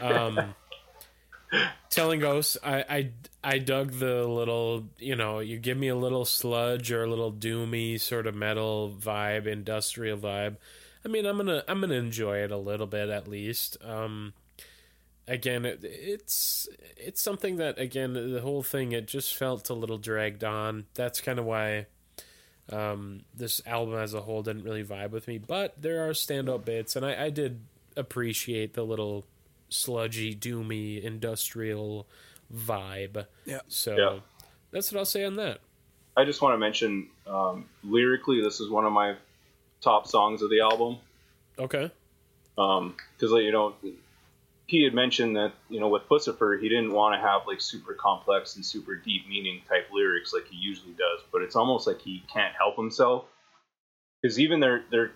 um 0.01 0.55
telling 1.91 2.19
ghosts 2.21 2.57
I, 2.63 2.85
I 2.89 3.11
i 3.45 3.59
dug 3.59 3.93
the 3.93 4.27
little 4.27 4.89
you 4.99 5.15
know 5.15 5.39
you 5.39 5.59
give 5.59 5.79
me 5.79 5.89
a 5.89 5.95
little 5.97 6.25
sludge 6.25 6.91
or 6.91 7.05
a 7.05 7.07
little 7.09 7.33
doomy 7.33 8.01
sort 8.01 8.27
of 8.27 8.35
metal 8.35 8.95
vibe 8.99 9.47
industrial 9.47 10.19
vibe. 10.19 10.57
I 11.05 11.09
mean 11.09 11.25
i'm 11.25 11.37
gonna 11.37 11.63
i'm 11.69 11.81
gonna 11.81 11.95
enjoy 11.95 12.39
it 12.39 12.51
a 12.51 12.57
little 12.57 12.87
bit 12.87 13.09
at 13.09 13.29
least. 13.29 13.77
Um 13.85 14.33
again 15.29 15.65
it, 15.65 15.81
it's 15.83 16.69
it's 16.97 17.23
something 17.23 17.57
that 17.57 17.79
again 17.79 18.13
the 18.13 18.41
whole 18.41 18.63
thing 18.63 18.93
it 18.93 19.07
just 19.07 19.37
felt 19.37 19.71
a 19.71 19.75
little 19.75 19.99
dragged 19.99 20.43
on. 20.43 20.87
That's 20.95 21.21
kind 21.21 21.39
of 21.39 21.45
why 21.45 21.87
um 22.73 23.21
this 23.35 23.61
album 23.67 23.95
as 23.95 24.13
a 24.15 24.21
whole 24.21 24.43
didn't 24.43 24.65
really 24.65 24.83
vibe 24.85 25.11
with 25.11 25.29
me 25.29 25.39
but 25.39 25.75
there 25.81 26.09
are 26.09 26.13
standout 26.13 26.65
bits 26.65 26.97
and 26.97 27.07
i 27.07 27.25
i 27.27 27.31
did 27.31 27.61
appreciate 27.97 28.75
the 28.75 28.83
little 28.85 29.25
sludgy, 29.69 30.35
doomy, 30.35 31.03
industrial 31.03 32.07
vibe. 32.55 33.27
Yeah. 33.45 33.61
So 33.69 33.97
Yeah. 33.97 34.19
that's 34.71 34.93
what 34.93 34.99
I'll 34.99 35.05
say 35.05 35.25
on 35.25 35.37
that. 35.37 35.61
I 36.17 36.25
just 36.25 36.41
want 36.41 36.55
to 36.55 36.59
mention 36.59 37.09
um, 37.27 37.67
lyrically, 37.83 38.41
this 38.41 38.61
is 38.61 38.71
one 38.71 38.85
of 38.85 38.93
my 38.93 39.17
top 39.81 40.07
songs 40.07 40.43
of 40.43 40.51
the 40.51 40.61
album. 40.61 40.99
Okay. 41.59 41.91
because 42.55 43.31
like, 43.33 43.43
you 43.45 43.53
know 43.53 43.75
he 44.67 44.83
had 44.83 44.95
mentioned 44.95 45.37
that 45.37 45.53
you 45.69 45.81
know 45.81 45.89
with 45.89 46.03
Puscifer 46.09 46.61
he 46.61 46.69
didn't 46.69 46.93
want 46.93 47.15
to 47.15 47.27
have 47.27 47.43
like 47.47 47.61
super 47.61 47.95
complex 47.95 48.57
and 48.57 48.65
super 48.65 48.97
deep 48.97 49.29
meaning 49.29 49.63
type 49.69 49.89
lyrics 49.93 50.33
like 50.33 50.47
he 50.49 50.57
usually 50.57 50.93
does, 50.93 51.21
but 51.33 51.43
it's 51.43 51.57
almost 51.57 51.87
like 51.87 52.01
he 52.01 52.25
can't 52.33 52.55
help 52.55 52.77
himself 52.77 53.25
because 54.21 54.39
even 54.41 54.61
they're 54.61 54.83
they're 54.91 55.13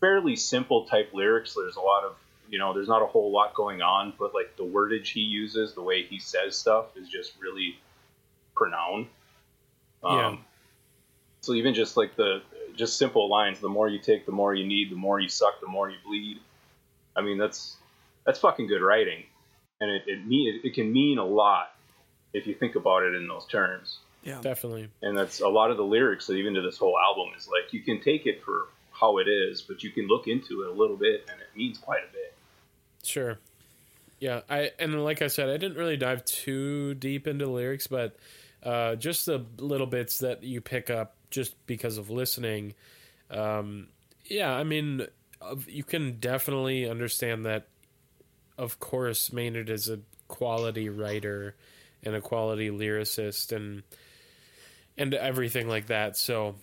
fairly 0.00 0.36
simple 0.36 0.84
type 0.84 1.10
lyrics. 1.14 1.54
There's 1.54 1.76
a 1.76 1.80
lot 1.80 2.04
of 2.04 2.16
you 2.48 2.58
know 2.58 2.74
there's 2.74 2.88
not 2.88 3.02
a 3.02 3.06
whole 3.06 3.32
lot 3.32 3.54
going 3.54 3.82
on, 3.82 4.12
but 4.18 4.34
like 4.34 4.56
the 4.56 4.64
wordage 4.64 5.08
he 5.08 5.20
uses, 5.20 5.74
the 5.74 5.82
way 5.82 6.02
he 6.02 6.18
says 6.18 6.56
stuff 6.56 6.96
is 6.96 7.08
just 7.08 7.32
really 7.40 7.78
pronounced. 8.54 9.10
Yeah. 10.04 10.28
Um, 10.28 10.44
so 11.40 11.54
even 11.54 11.74
just 11.74 11.96
like 11.96 12.16
the 12.16 12.42
just 12.76 12.98
simple 12.98 13.28
lines, 13.30 13.60
the 13.60 13.68
more 13.68 13.88
you 13.88 13.98
take, 13.98 14.26
the 14.26 14.32
more 14.32 14.54
you 14.54 14.66
need, 14.66 14.90
the 14.90 14.96
more 14.96 15.18
you 15.18 15.28
suck, 15.28 15.60
the 15.60 15.66
more 15.66 15.88
you 15.88 15.96
bleed. 16.04 16.40
I 17.16 17.22
mean, 17.22 17.38
that's 17.38 17.76
that's 18.26 18.40
fucking 18.40 18.66
good 18.66 18.82
writing, 18.82 19.22
and 19.80 19.90
it 19.90 20.02
it 20.06 20.26
mean 20.26 20.60
it 20.62 20.74
can 20.74 20.92
mean 20.92 21.18
a 21.18 21.24
lot 21.24 21.74
if 22.34 22.46
you 22.46 22.54
think 22.54 22.74
about 22.74 23.04
it 23.04 23.14
in 23.14 23.26
those 23.26 23.46
terms. 23.46 24.00
Yeah. 24.22 24.40
Definitely. 24.40 24.88
And 25.02 25.16
that's 25.16 25.40
a 25.40 25.48
lot 25.48 25.70
of 25.70 25.76
the 25.76 25.84
lyrics, 25.84 26.26
that 26.26 26.34
even 26.34 26.54
to 26.54 26.60
this 26.60 26.76
whole 26.76 26.98
album, 26.98 27.28
is 27.38 27.46
like 27.46 27.72
you 27.72 27.80
can 27.80 28.00
take 28.00 28.26
it 28.26 28.42
for 28.42 28.66
how 28.90 29.18
it 29.18 29.28
is, 29.28 29.62
but 29.62 29.84
you 29.84 29.90
can 29.90 30.08
look 30.08 30.26
into 30.26 30.62
it 30.62 30.68
a 30.68 30.72
little 30.72 30.96
bit, 30.96 31.24
and 31.30 31.40
it 31.40 31.46
means 31.56 31.78
quite 31.78 32.00
a 32.00 32.12
bit. 32.12 32.34
Sure. 33.04 33.38
Yeah, 34.18 34.40
I 34.50 34.72
and 34.78 35.04
like 35.04 35.22
I 35.22 35.28
said, 35.28 35.48
I 35.48 35.58
didn't 35.58 35.76
really 35.76 35.96
dive 35.96 36.24
too 36.24 36.94
deep 36.94 37.28
into 37.28 37.46
lyrics, 37.46 37.86
but 37.86 38.16
uh, 38.62 38.96
just 38.96 39.26
the 39.26 39.44
little 39.58 39.86
bits 39.86 40.18
that 40.18 40.42
you 40.42 40.60
pick 40.60 40.90
up 40.90 41.14
just 41.30 41.54
because 41.66 41.98
of 41.98 42.10
listening. 42.10 42.74
Um, 43.30 43.88
yeah, 44.24 44.52
I 44.52 44.64
mean, 44.64 45.06
you 45.68 45.84
can 45.84 46.18
definitely 46.18 46.88
understand 46.88 47.46
that. 47.46 47.68
Of 48.58 48.78
course, 48.80 49.32
Maynard 49.32 49.70
is 49.70 49.88
a 49.88 50.00
quality 50.28 50.88
writer 50.88 51.54
and 52.02 52.14
a 52.14 52.20
quality 52.20 52.70
lyricist, 52.70 53.52
and 53.52 53.82
and 54.96 55.14
everything 55.14 55.68
like 55.68 55.86
that. 55.86 56.16
So 56.16 56.56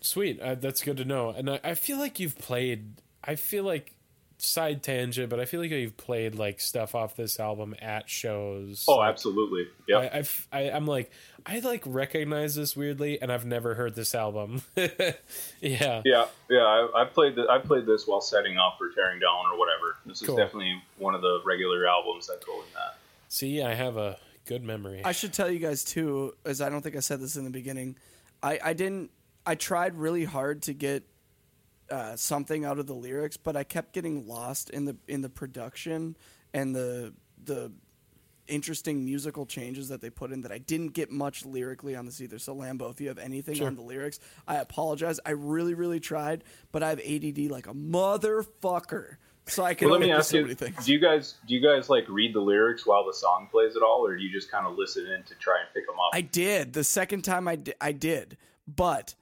sweet, 0.00 0.40
uh, 0.40 0.54
that's 0.54 0.82
good 0.82 0.96
to 0.98 1.04
know. 1.04 1.30
And 1.30 1.50
I, 1.50 1.60
I 1.62 1.74
feel 1.74 1.98
like 1.98 2.20
you've 2.20 2.38
played. 2.38 3.00
I 3.22 3.34
feel 3.34 3.64
like 3.64 3.92
side 4.38 4.82
tangent, 4.82 5.30
but 5.30 5.40
I 5.40 5.44
feel 5.44 5.60
like 5.60 5.70
you've 5.70 5.96
played 5.96 6.34
like 6.34 6.60
stuff 6.60 6.94
off 6.94 7.16
this 7.16 7.40
album 7.40 7.74
at 7.80 8.08
shows. 8.08 8.84
Oh, 8.88 9.02
absolutely. 9.02 9.68
Yeah. 9.88 9.98
I, 9.98 10.18
I've, 10.18 10.48
I, 10.52 10.70
I'm 10.70 10.86
like, 10.86 11.10
I 11.44 11.60
like 11.60 11.82
recognize 11.86 12.54
this 12.54 12.76
weirdly, 12.76 13.20
and 13.20 13.32
I've 13.32 13.46
never 13.46 13.74
heard 13.74 13.94
this 13.94 14.14
album. 14.14 14.62
yeah, 14.76 16.02
Yeah, 16.04 16.26
yeah. 16.50 16.58
I, 16.58 17.02
I 17.02 17.04
played 17.04 17.36
the, 17.36 17.46
I 17.48 17.58
played 17.58 17.86
this 17.86 18.06
while 18.06 18.20
setting 18.20 18.56
up 18.56 18.78
or 18.80 18.90
tearing 18.90 19.20
down 19.20 19.44
or 19.52 19.58
whatever. 19.58 19.96
This 20.04 20.22
is 20.22 20.28
definitely 20.28 20.82
one 20.98 21.14
of 21.14 21.22
the 21.22 21.40
regular 21.44 21.86
albums 21.86 22.26
that 22.26 22.40
told 22.44 22.64
in 22.64 22.72
that. 22.74 22.96
See, 23.28 23.62
I 23.62 23.74
have 23.74 23.96
a 23.96 24.18
good 24.46 24.64
memory. 24.64 25.02
I 25.04 25.12
should 25.12 25.32
tell 25.32 25.50
you 25.50 25.58
guys 25.58 25.84
too, 25.84 26.34
as 26.44 26.60
I 26.60 26.68
don't 26.68 26.82
think 26.82 26.96
I 26.96 27.00
said 27.00 27.20
this 27.20 27.36
in 27.36 27.44
the 27.44 27.50
beginning. 27.50 27.96
I, 28.42 28.58
I 28.62 28.72
didn't. 28.72 29.10
I 29.44 29.54
tried 29.54 29.94
really 29.94 30.24
hard 30.24 30.62
to 30.62 30.74
get 30.74 31.04
uh, 31.90 32.16
something 32.16 32.64
out 32.64 32.78
of 32.78 32.86
the 32.86 32.94
lyrics, 32.94 33.36
but 33.36 33.56
I 33.56 33.64
kept 33.64 33.92
getting 33.92 34.26
lost 34.26 34.70
in 34.70 34.84
the 34.84 34.96
in 35.06 35.20
the 35.22 35.28
production 35.28 36.16
and 36.52 36.74
the 36.74 37.12
the 37.44 37.72
interesting 38.48 39.04
musical 39.04 39.44
changes 39.44 39.88
that 39.88 40.00
they 40.00 40.10
put 40.10 40.30
in 40.32 40.42
that 40.42 40.52
I 40.52 40.58
didn't 40.58 40.88
get 40.92 41.10
much 41.10 41.44
lyrically 41.44 41.96
on 41.96 42.06
this 42.06 42.20
either. 42.20 42.38
So 42.38 42.54
Lambo, 42.54 42.90
if 42.90 43.00
you 43.00 43.08
have 43.08 43.18
anything 43.18 43.56
Sure. 43.56 43.66
on 43.66 43.74
the 43.74 43.82
lyrics, 43.82 44.20
I 44.46 44.56
apologize. 44.56 45.18
I 45.26 45.30
really, 45.32 45.74
really 45.74 45.98
tried, 46.00 46.44
but 46.70 46.82
I 46.82 46.90
have 46.90 47.00
ADD 47.00 47.50
like 47.50 47.66
a 47.66 47.74
motherfucker. 47.74 49.16
So 49.48 49.62
I 49.62 49.74
can 49.74 49.88
Well, 49.88 49.98
let 49.98 50.06
me 50.06 50.12
ask 50.12 50.30
so 50.30 50.38
you. 50.38 50.54
Do 50.54 50.92
you 50.92 50.98
guys 50.98 51.34
do 51.46 51.54
you 51.54 51.60
guys 51.60 51.88
like 51.88 52.08
read 52.08 52.34
the 52.34 52.40
lyrics 52.40 52.84
while 52.84 53.04
the 53.06 53.14
song 53.14 53.48
plays 53.50 53.76
at 53.76 53.82
all, 53.82 54.04
or 54.04 54.16
do 54.16 54.22
you 54.22 54.32
just 54.32 54.50
kind 54.50 54.66
of 54.66 54.76
listen 54.76 55.06
in 55.06 55.22
to 55.24 55.34
try 55.36 55.60
and 55.60 55.68
pick 55.72 55.86
them 55.86 55.96
up? 56.00 56.10
I 56.12 56.20
did. 56.20 56.72
The 56.72 56.82
second 56.84 57.22
time 57.22 57.46
I 57.46 57.56
did, 57.56 57.74
I 57.80 57.92
did. 57.92 58.36
But 58.66 59.14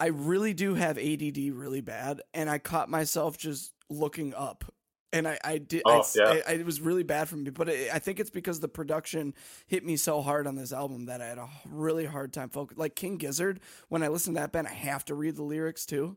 I 0.00 0.06
really 0.06 0.54
do 0.54 0.74
have 0.74 0.96
ADD 0.96 1.36
really 1.52 1.82
bad, 1.82 2.22
and 2.32 2.48
I 2.48 2.58
caught 2.58 2.88
myself 2.88 3.36
just 3.36 3.74
looking 3.90 4.34
up. 4.34 4.64
And 5.12 5.28
I, 5.28 5.38
I 5.44 5.58
did. 5.58 5.82
Oh, 5.84 6.00
I, 6.00 6.04
yeah. 6.14 6.40
I, 6.48 6.52
it 6.52 6.64
was 6.64 6.80
really 6.80 7.02
bad 7.02 7.28
for 7.28 7.36
me, 7.36 7.50
but 7.50 7.68
it, 7.68 7.90
I 7.92 7.98
think 7.98 8.18
it's 8.18 8.30
because 8.30 8.60
the 8.60 8.68
production 8.68 9.34
hit 9.66 9.84
me 9.84 9.96
so 9.96 10.22
hard 10.22 10.46
on 10.46 10.54
this 10.54 10.72
album 10.72 11.06
that 11.06 11.20
I 11.20 11.26
had 11.26 11.38
a 11.38 11.48
really 11.68 12.06
hard 12.06 12.32
time 12.32 12.48
focus. 12.48 12.78
Like 12.78 12.94
King 12.94 13.18
Gizzard, 13.18 13.60
when 13.88 14.02
I 14.02 14.08
listen 14.08 14.34
to 14.34 14.40
that 14.40 14.52
band, 14.52 14.68
I 14.68 14.72
have 14.72 15.04
to 15.06 15.14
read 15.14 15.36
the 15.36 15.42
lyrics 15.42 15.84
too, 15.84 16.16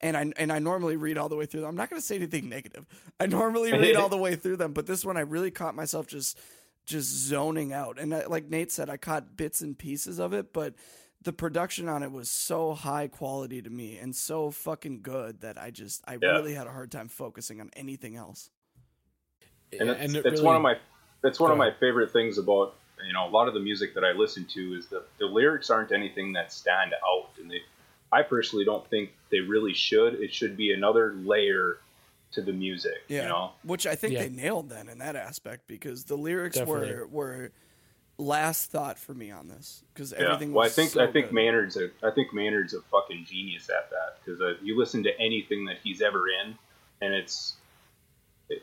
and 0.00 0.16
I 0.16 0.30
and 0.36 0.52
I 0.52 0.58
normally 0.58 0.96
read 0.96 1.18
all 1.18 1.30
the 1.30 1.36
way 1.36 1.46
through 1.46 1.62
them. 1.62 1.70
I'm 1.70 1.76
not 1.76 1.88
going 1.90 2.00
to 2.00 2.06
say 2.06 2.16
anything 2.16 2.48
negative. 2.48 2.86
I 3.18 3.26
normally 3.26 3.72
read 3.78 3.96
all 3.96 4.10
the 4.10 4.18
way 4.18 4.36
through 4.36 4.58
them, 4.58 4.74
but 4.74 4.86
this 4.86 5.04
one 5.04 5.16
I 5.16 5.20
really 5.20 5.50
caught 5.50 5.74
myself 5.74 6.06
just 6.06 6.38
just 6.84 7.08
zoning 7.08 7.72
out. 7.72 7.98
And 7.98 8.14
I, 8.14 8.26
like 8.26 8.48
Nate 8.48 8.70
said, 8.70 8.90
I 8.90 8.98
caught 8.98 9.36
bits 9.36 9.62
and 9.62 9.76
pieces 9.76 10.18
of 10.20 10.34
it, 10.34 10.52
but 10.52 10.74
the 11.24 11.32
production 11.32 11.88
on 11.88 12.02
it 12.02 12.12
was 12.12 12.30
so 12.30 12.74
high 12.74 13.08
quality 13.08 13.60
to 13.62 13.70
me 13.70 13.98
and 13.98 14.14
so 14.14 14.50
fucking 14.50 15.00
good 15.02 15.40
that 15.40 15.58
I 15.60 15.70
just 15.70 16.02
I 16.06 16.18
Yeah. 16.20 16.28
really 16.30 16.54
had 16.54 16.66
a 16.66 16.70
hard 16.70 16.90
time 16.92 17.08
focusing 17.08 17.60
on 17.60 17.70
anything 17.74 18.16
else. 18.16 18.50
and 19.78 19.90
it's, 19.90 20.00
and 20.00 20.14
it 20.16 20.18
it's 20.26 20.32
really- 20.34 20.44
one 20.44 20.56
of 20.56 20.62
my 20.62 20.78
that's 21.22 21.40
one 21.40 21.48
Go 21.48 21.52
of 21.54 21.58
my 21.58 21.72
favorite 21.80 22.12
things 22.12 22.38
about 22.38 22.76
you 23.04 23.12
know 23.12 23.26
a 23.26 23.30
lot 23.30 23.48
of 23.48 23.54
the 23.54 23.60
music 23.60 23.94
that 23.94 24.04
I 24.04 24.12
listen 24.12 24.44
to 24.54 24.74
is 24.74 24.86
that 24.88 25.04
the 25.18 25.26
lyrics 25.26 25.68
aren't 25.70 25.90
anything 25.90 26.32
that 26.34 26.52
stand 26.52 26.92
out, 26.94 27.30
and 27.40 27.50
they 27.50 27.60
I 28.12 28.22
personally 28.22 28.64
don't 28.64 28.88
think 28.88 29.10
they 29.30 29.40
really 29.40 29.74
should. 29.74 30.14
It 30.14 30.32
should 30.32 30.56
be 30.56 30.72
another 30.72 31.14
layer 31.14 31.78
to 32.32 32.42
the 32.42 32.52
music. 32.52 33.02
Yeah, 33.08 33.22
You 33.22 33.28
know, 33.28 33.52
which 33.64 33.86
I 33.86 33.96
think 33.96 34.12
Yeah. 34.12 34.22
they 34.24 34.28
nailed 34.28 34.68
then 34.68 34.88
in 34.88 34.98
that 34.98 35.16
aspect 35.16 35.66
because 35.66 36.04
the 36.04 36.16
lyrics 36.16 36.56
Definitely. 36.56 36.94
were 36.94 37.06
were 37.08 37.52
last 38.18 38.70
thought 38.70 38.98
for 38.98 39.14
me 39.14 39.30
on 39.30 39.48
this 39.48 39.82
because 39.92 40.12
yeah. 40.12 40.24
everything. 40.24 40.52
Well, 40.52 40.66
I 40.66 40.68
think 40.68 40.90
so 40.90 41.02
I 41.02 41.10
think 41.10 41.26
good. 41.26 41.34
Maynard's 41.34 41.76
a 41.76 41.90
I 42.02 42.10
think 42.10 42.32
Maynard's 42.32 42.74
a 42.74 42.80
fucking 42.82 43.26
genius 43.28 43.68
at 43.68 43.90
that 43.90 44.18
because 44.24 44.40
uh, 44.40 44.54
you 44.62 44.78
listen 44.78 45.02
to 45.04 45.20
anything 45.20 45.64
that 45.66 45.76
he's 45.82 46.00
ever 46.00 46.24
in, 46.28 46.56
and 47.00 47.14
it's 47.14 47.54
it, 48.48 48.62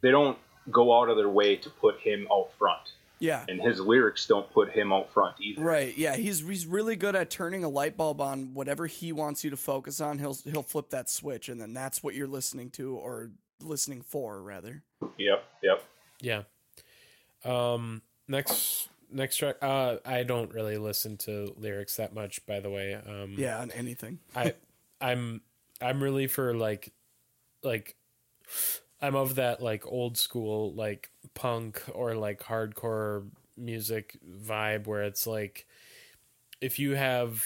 they 0.00 0.10
don't 0.10 0.38
go 0.70 0.98
out 0.98 1.08
of 1.08 1.16
their 1.16 1.28
way 1.28 1.56
to 1.56 1.70
put 1.70 1.98
him 2.00 2.28
out 2.30 2.50
front, 2.58 2.92
Yeah, 3.18 3.44
and 3.48 3.60
his 3.60 3.80
lyrics 3.80 4.26
don't 4.26 4.50
put 4.52 4.70
him 4.70 4.92
out 4.92 5.10
front 5.12 5.36
either. 5.40 5.62
Right. 5.62 5.96
Yeah, 5.96 6.16
he's 6.16 6.40
he's 6.40 6.66
really 6.66 6.96
good 6.96 7.16
at 7.16 7.30
turning 7.30 7.64
a 7.64 7.68
light 7.68 7.96
bulb 7.96 8.20
on 8.20 8.54
whatever 8.54 8.86
he 8.86 9.12
wants 9.12 9.42
you 9.44 9.50
to 9.50 9.56
focus 9.56 10.00
on. 10.00 10.18
He'll 10.18 10.36
he'll 10.44 10.62
flip 10.62 10.90
that 10.90 11.08
switch, 11.08 11.48
and 11.48 11.60
then 11.60 11.72
that's 11.72 12.02
what 12.02 12.14
you're 12.14 12.28
listening 12.28 12.70
to 12.70 12.94
or 12.96 13.30
listening 13.60 14.02
for, 14.02 14.42
rather. 14.42 14.82
Yep. 15.18 15.44
Yep. 15.62 15.84
Yeah. 16.20 16.42
Um. 17.44 18.02
Next. 18.28 18.88
Next 19.10 19.36
track. 19.36 19.56
Uh, 19.60 19.96
I 20.06 20.22
don't 20.22 20.54
really 20.54 20.78
listen 20.78 21.18
to 21.18 21.54
lyrics 21.58 21.96
that 21.96 22.14
much, 22.14 22.46
by 22.46 22.60
the 22.60 22.70
way. 22.70 22.94
Um, 22.94 23.34
Yeah, 23.36 23.58
on 23.58 23.70
anything. 23.70 24.20
I, 24.34 24.54
I'm, 25.02 25.42
I'm 25.82 26.02
really 26.02 26.28
for 26.28 26.54
like, 26.54 26.92
like, 27.62 27.94
I'm 29.02 29.14
of 29.14 29.34
that 29.34 29.60
like 29.60 29.84
old 29.86 30.16
school 30.16 30.72
like 30.72 31.10
punk 31.34 31.82
or 31.92 32.14
like 32.14 32.42
hardcore 32.42 33.28
music 33.56 34.16
vibe 34.26 34.86
where 34.86 35.02
it's 35.02 35.26
like, 35.26 35.66
if 36.62 36.78
you 36.78 36.92
have 36.92 37.44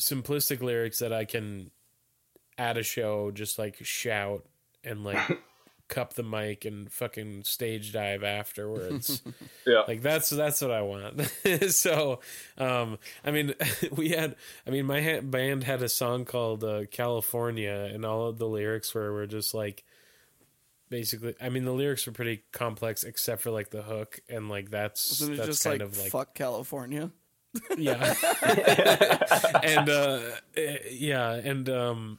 simplistic 0.00 0.60
lyrics 0.62 1.00
that 1.00 1.12
I 1.12 1.24
can, 1.24 1.72
at 2.58 2.76
a 2.76 2.82
show, 2.84 3.32
just 3.32 3.58
like 3.58 3.76
shout 3.82 4.44
and 4.84 5.02
like 5.02 5.18
cup 5.92 6.14
the 6.14 6.22
mic 6.22 6.64
and 6.64 6.90
fucking 6.92 7.44
stage 7.44 7.92
dive 7.92 8.24
afterwards. 8.24 9.22
Yeah. 9.66 9.82
like 9.86 10.02
that's 10.02 10.28
that's 10.30 10.60
what 10.60 10.70
I 10.72 10.82
want. 10.82 11.20
so, 11.70 12.18
um, 12.58 12.98
I 13.24 13.30
mean, 13.30 13.54
we 13.92 14.08
had, 14.08 14.34
I 14.66 14.70
mean, 14.70 14.86
my 14.86 15.00
ha- 15.00 15.20
band 15.20 15.62
had 15.62 15.82
a 15.82 15.88
song 15.88 16.24
called 16.24 16.64
uh, 16.64 16.86
California, 16.90 17.90
and 17.92 18.04
all 18.04 18.26
of 18.26 18.38
the 18.38 18.48
lyrics 18.48 18.92
were 18.92 19.12
were 19.12 19.26
just 19.28 19.54
like, 19.54 19.84
basically, 20.88 21.34
I 21.40 21.48
mean, 21.48 21.64
the 21.64 21.72
lyrics 21.72 22.06
were 22.06 22.12
pretty 22.12 22.42
complex 22.52 23.04
except 23.04 23.42
for 23.42 23.50
like 23.52 23.70
the 23.70 23.82
hook, 23.82 24.20
and 24.28 24.48
like 24.48 24.70
that's 24.70 25.10
Wasn't 25.20 25.34
it 25.34 25.36
that's 25.36 25.48
just 25.48 25.64
kind 25.64 25.80
like, 25.80 25.88
of 25.88 25.98
like 25.98 26.10
fuck 26.10 26.34
California? 26.34 27.10
yeah 27.76 28.14
and 29.62 29.88
uh 29.90 30.20
eh, 30.56 30.78
yeah 30.90 31.32
and 31.34 31.68
um 31.68 32.18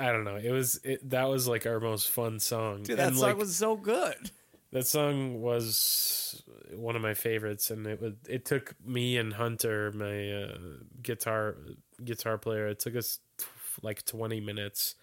i 0.00 0.12
don't 0.12 0.24
know 0.24 0.36
it 0.36 0.50
was 0.50 0.80
it, 0.84 1.08
that 1.10 1.24
was 1.28 1.46
like 1.46 1.66
our 1.66 1.80
most 1.80 2.10
fun 2.10 2.38
song 2.40 2.82
Dude, 2.82 2.98
that 2.98 3.08
and 3.08 3.16
song 3.16 3.28
like 3.28 3.38
was 3.38 3.54
so 3.56 3.76
good. 3.76 4.30
that 4.72 4.86
song 4.86 5.40
was 5.40 6.42
one 6.74 6.96
of 6.96 7.02
my 7.02 7.14
favorites 7.14 7.70
and 7.70 7.86
it 7.86 8.00
would 8.00 8.16
it 8.28 8.44
took 8.44 8.74
me 8.84 9.16
and 9.18 9.32
hunter 9.34 9.92
my 9.92 10.32
uh, 10.32 10.56
guitar 11.02 11.56
guitar 12.04 12.38
player 12.38 12.66
it 12.68 12.78
took 12.78 12.96
us 12.96 13.18
t- 13.38 13.44
like 13.82 14.04
20 14.04 14.40
minutes 14.40 14.94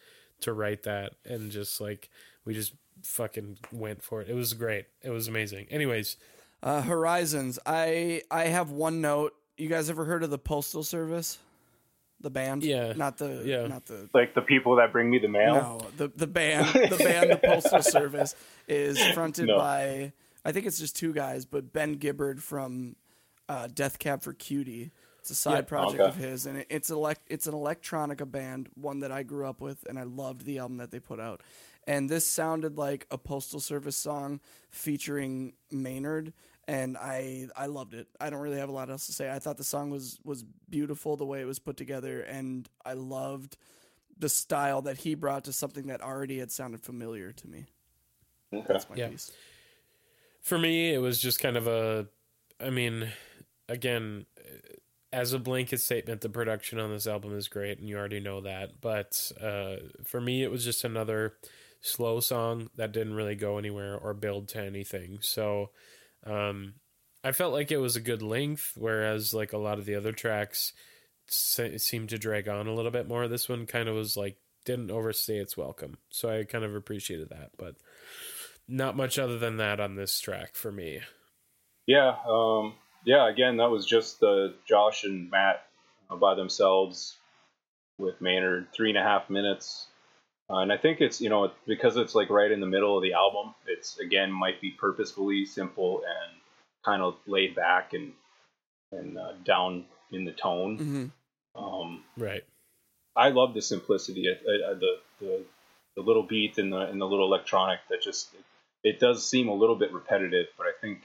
to 0.41 0.54
write 0.54 0.84
that 0.84 1.14
and 1.26 1.52
just 1.52 1.80
like 1.82 2.10
we 2.45 2.54
just 2.54 2.74
fucking 3.04 3.58
went 3.72 4.02
for 4.02 4.22
it 4.22 4.30
it 4.30 4.34
was 4.34 4.54
great 4.54 4.86
it 5.04 5.10
was 5.10 5.28
amazing 5.28 5.68
anyways 5.70 6.18
Uh, 6.64 6.82
Horizons. 6.82 7.60
I 7.68 8.24
I 8.32 8.45
have 8.45 8.72
one 8.72 9.00
note. 9.00 9.34
You 9.58 9.70
guys 9.70 9.91
ever 9.91 10.06
heard 10.06 10.24
of 10.24 10.32
the 10.32 10.39
Postal 10.39 10.82
Service? 10.84 11.38
The 12.20 12.30
band? 12.32 12.63
Yeah. 12.63 12.93
Not 12.93 13.18
the 13.18 13.43
Yeah. 13.45 13.68
not 13.68 13.86
the 13.86 14.09
Like 14.13 14.34
the 14.34 14.41
people 14.41 14.78
that 14.78 14.91
bring 14.91 15.09
me 15.09 15.20
the 15.20 15.28
mail. 15.28 15.53
No, 15.55 15.88
the 15.97 16.07
the 16.15 16.28
band, 16.28 16.68
the 16.89 16.97
band, 16.97 17.32
the 17.32 17.38
Postal 17.38 17.82
Service 17.97 18.36
is 18.68 18.99
fronted 19.13 19.47
No. 19.47 19.57
by 19.57 20.13
I 20.43 20.51
think 20.51 20.65
it's 20.65 20.80
just 20.80 20.95
two 20.95 21.13
guys, 21.13 21.45
but 21.45 21.72
Ben 21.74 21.95
Gibbard 21.95 22.41
from 22.41 22.95
uh, 23.49 23.68
Death 23.74 23.99
Cab 23.99 24.22
for 24.24 24.34
Cutie. 24.34 24.91
It's 25.20 25.30
a 25.30 25.36
side 25.36 25.55
Yeah. 25.55 25.61
project 25.61 25.99
Okay. 26.01 26.09
of 26.09 26.15
his, 26.15 26.45
and 26.45 26.59
it, 26.59 26.68
it's 26.70 26.89
elect 26.89 27.22
it's 27.28 27.47
an 27.47 27.53
electronica 27.53 28.30
band, 28.30 28.70
one 28.76 29.01
that 29.01 29.11
I 29.11 29.24
grew 29.24 29.45
up 29.45 29.61
with, 29.61 29.86
and 29.88 29.99
I 29.99 30.03
loved 30.03 30.45
the 30.45 30.57
album 30.57 30.78
that 30.78 30.89
they 30.91 30.99
put 30.99 31.20
out. 31.20 31.41
And 31.86 32.09
this 32.09 32.26
sounded 32.26 32.78
like 32.78 33.05
a 33.11 33.18
Postal 33.18 33.59
Service 33.59 33.95
song 33.95 34.39
featuring 34.72 35.53
Maynard, 35.72 36.34
and 36.68 36.97
I 36.97 37.47
I 37.55 37.68
loved 37.68 37.93
it. 37.93 38.07
I 38.20 38.30
don't 38.30 38.39
really 38.41 38.59
have 38.59 38.70
a 38.70 38.74
lot 38.74 38.89
else 38.89 39.05
to 39.07 39.13
say. 39.13 39.32
I 39.32 39.39
thought 39.39 39.57
the 39.57 39.63
song 39.63 39.89
was 39.89 40.20
was 40.24 40.43
beautiful 40.70 41.18
the 41.18 41.26
way 41.26 41.41
it 41.41 41.45
was 41.45 41.59
put 41.59 41.78
together, 41.78 42.22
and 42.22 42.68
I 42.86 42.93
loved 42.93 43.57
the 44.20 44.30
style 44.30 44.82
that 44.84 44.97
he 44.97 45.15
brought 45.15 45.43
to 45.45 45.53
something 45.53 45.88
that 45.88 46.01
already 46.01 46.39
had 46.39 46.51
sounded 46.51 46.82
familiar 46.82 47.32
to 47.34 47.47
me. 47.47 47.65
Okay. 48.53 48.65
That's 48.68 48.89
my 48.89 48.95
Yeah. 48.95 49.09
piece. 49.09 49.32
for 50.41 50.57
me 50.57 50.93
it 50.93 50.99
was 50.99 51.22
just 51.22 51.39
kind 51.39 51.57
of 51.57 51.68
a 51.68 52.07
i 52.61 52.70
mean 52.70 53.09
again 53.68 54.26
as 55.11 55.34
a 55.34 55.39
blanket 55.39 55.80
statement 55.82 56.22
the 56.22 56.30
production 56.30 56.80
on 56.80 56.89
this 56.89 57.07
album 57.07 57.36
is 57.36 57.47
great 57.47 57.80
and 57.80 57.89
you 57.89 57.97
already 57.97 58.20
know 58.20 58.41
that 58.41 58.80
but 58.82 59.32
uh, 59.41 59.76
for 60.05 60.22
me 60.22 60.43
it 60.43 60.51
was 60.51 60.63
just 60.63 60.84
another 60.84 61.34
slow 61.82 62.20
song 62.20 62.70
that 62.76 62.91
didn't 62.91 63.13
really 63.13 63.36
go 63.36 63.57
anywhere 63.57 63.97
or 63.97 64.13
build 64.13 64.47
to 64.47 64.59
anything 64.61 65.20
so 65.22 65.70
um, 66.28 66.73
i 67.23 67.32
felt 67.32 67.53
like 67.53 67.71
it 67.71 67.78
was 67.78 67.95
a 67.95 68.01
good 68.01 68.21
length 68.21 68.73
whereas 68.75 69.34
like 69.34 69.53
a 69.53 69.57
lot 69.57 69.80
of 69.80 69.86
the 69.86 69.95
other 69.95 70.11
tracks 70.11 70.73
se- 71.28 71.78
seemed 71.78 72.09
to 72.09 72.17
drag 72.17 72.47
on 72.47 72.67
a 72.67 72.73
little 72.73 72.91
bit 72.91 73.07
more 73.07 73.28
this 73.28 73.49
one 73.49 73.65
kind 73.65 73.89
of 73.89 73.95
was 73.95 74.17
like 74.17 74.38
didn't 74.65 74.91
overstay 74.91 75.38
its 75.38 75.55
welcome 75.55 75.97
so 76.09 76.30
i 76.30 76.43
kind 76.43 76.63
of 76.63 76.75
appreciated 76.75 77.30
that 77.30 77.51
but 77.57 77.75
not 78.67 78.97
much 78.97 79.17
other 79.17 79.39
than 79.39 79.57
that 79.57 79.80
on 79.80 79.95
this 79.95 80.19
track 80.19 80.55
for 80.55 80.71
me. 80.71 80.99
Yeah, 81.86 82.15
um, 82.28 82.73
yeah. 83.05 83.30
Again, 83.30 83.57
that 83.57 83.69
was 83.69 83.86
just 83.86 84.21
uh, 84.21 84.49
Josh 84.67 85.03
and 85.03 85.30
Matt 85.32 85.65
uh, 86.09 86.17
by 86.17 86.36
themselves 86.36 87.17
with 87.97 88.19
Maynard, 88.21 88.67
three 88.75 88.89
and 88.89 88.97
a 88.97 89.03
half 89.03 89.30
minutes. 89.30 89.86
Uh, 90.50 90.60
and 90.60 90.72
I 90.72 90.78
think 90.78 91.02
it's 91.02 91.20
you 91.20 91.30
know 91.30 91.52
because 91.66 91.98
it's 91.98 92.16
like 92.16 92.30
right 92.30 92.52
in 92.52 92.62
the 92.62 92.68
middle 92.68 92.95
of 92.95 93.04
the 93.04 93.14
album. 93.14 93.54
It's 93.68 94.00
again 94.00 94.32
might 94.32 94.62
be 94.62 94.72
purposefully 94.72 95.45
simple 95.45 96.04
and 96.08 96.41
kind 96.86 97.02
of 97.02 97.16
laid 97.28 97.56
back 97.56 97.93
and 97.93 98.14
and 98.91 99.18
uh, 99.18 99.34
down 99.43 99.86
in 100.12 100.24
the 100.26 100.32
tone. 100.32 100.78
hmm 100.78 101.62
Um, 101.62 102.04
Right. 102.18 102.43
I 103.16 103.30
love 103.30 103.54
the 103.56 103.62
simplicity, 103.62 104.30
uh, 104.30 104.72
uh, 104.72 104.74
the, 104.76 105.00
the 105.20 105.43
the 105.95 106.02
little 106.04 106.24
beat 106.24 106.58
and 106.60 106.72
the 106.72 106.78
and 106.82 107.02
the 107.02 107.06
little 107.08 107.26
electronic 107.26 107.80
that 107.89 108.02
just 108.04 108.34
it, 108.36 108.43
it 108.84 109.00
does 109.00 109.28
seem 109.28 109.48
a 109.50 109.54
little 109.54 109.76
bit 109.76 109.91
repetitive, 109.91 110.48
but 110.58 110.68
I 110.68 110.72
think 110.80 111.02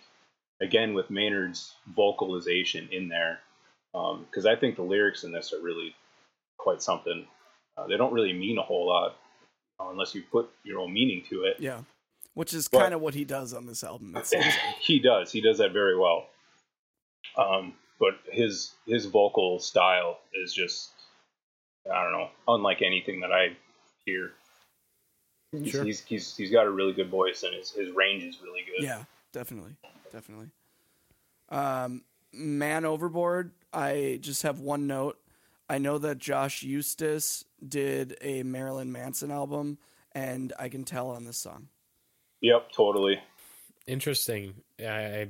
again 0.60 0.94
with 0.94 1.10
Maynard's 1.10 1.74
vocalization 1.86 2.88
in 2.92 3.08
there, 3.08 3.40
because 3.92 4.46
I 4.46 4.54
think 4.56 4.76
the 4.76 4.82
lyrics 4.82 5.24
in 5.24 5.32
this 5.32 5.52
are 5.52 5.60
really 5.60 5.96
quite 6.58 6.82
something. 6.82 7.26
uh, 7.76 7.86
they 7.88 7.96
don't 7.96 8.12
really 8.12 8.34
mean 8.34 8.58
a 8.58 8.62
whole 8.62 8.86
lot 8.86 9.12
uh, 9.12 9.14
unless 9.90 10.14
you 10.14 10.22
put 10.30 10.50
your 10.64 10.80
own 10.80 10.92
meaning 10.92 11.24
to 11.30 11.44
it. 11.44 11.56
Yeah, 11.58 11.80
which 12.34 12.54
is 12.54 12.68
kind 12.68 12.94
of 12.94 13.00
what 13.00 13.14
he 13.14 13.24
does 13.24 13.52
on 13.54 13.66
this 13.66 13.82
album. 13.84 14.12
Like. 14.12 14.26
he 14.80 14.98
does. 14.98 15.32
He 15.32 15.40
does 15.40 15.58
that 15.58 15.72
very 15.72 15.98
well. 15.98 16.26
Um, 17.36 17.74
but 17.98 18.18
his 18.30 18.72
his 18.86 19.06
vocal 19.06 19.58
style 19.58 20.18
is 20.34 20.52
just 20.52 20.90
I 21.90 22.02
don't 22.02 22.12
know, 22.12 22.28
unlike 22.48 22.82
anything 22.82 23.20
that 23.20 23.32
I 23.32 23.56
hear. 24.04 24.32
He's, 25.52 25.70
Sure. 25.70 25.84
he's, 25.84 26.00
he's 26.00 26.36
he's 26.36 26.50
got 26.50 26.66
a 26.66 26.70
really 26.70 26.94
good 26.94 27.10
voice 27.10 27.42
and 27.42 27.54
his, 27.54 27.70
his 27.72 27.90
range 27.90 28.24
is 28.24 28.40
really 28.42 28.62
good. 28.62 28.84
Yeah, 28.84 29.04
definitely, 29.32 29.76
definitely. 30.10 30.48
Um, 31.50 32.02
Man 32.32 32.84
Overboard. 32.84 33.52
I 33.72 34.18
just 34.20 34.42
have 34.42 34.60
one 34.60 34.86
note. 34.86 35.18
I 35.68 35.78
know 35.78 35.98
that 35.98 36.18
Josh 36.18 36.62
Eustis 36.62 37.44
did 37.66 38.16
a 38.20 38.42
Marilyn 38.42 38.92
Manson 38.92 39.30
album, 39.30 39.78
and 40.12 40.52
I 40.58 40.68
can 40.68 40.84
tell 40.84 41.10
on 41.10 41.24
this 41.24 41.38
song. 41.38 41.68
Yep, 42.40 42.72
totally. 42.72 43.20
Interesting. 43.86 44.54
I, 44.80 44.84
I 44.84 45.28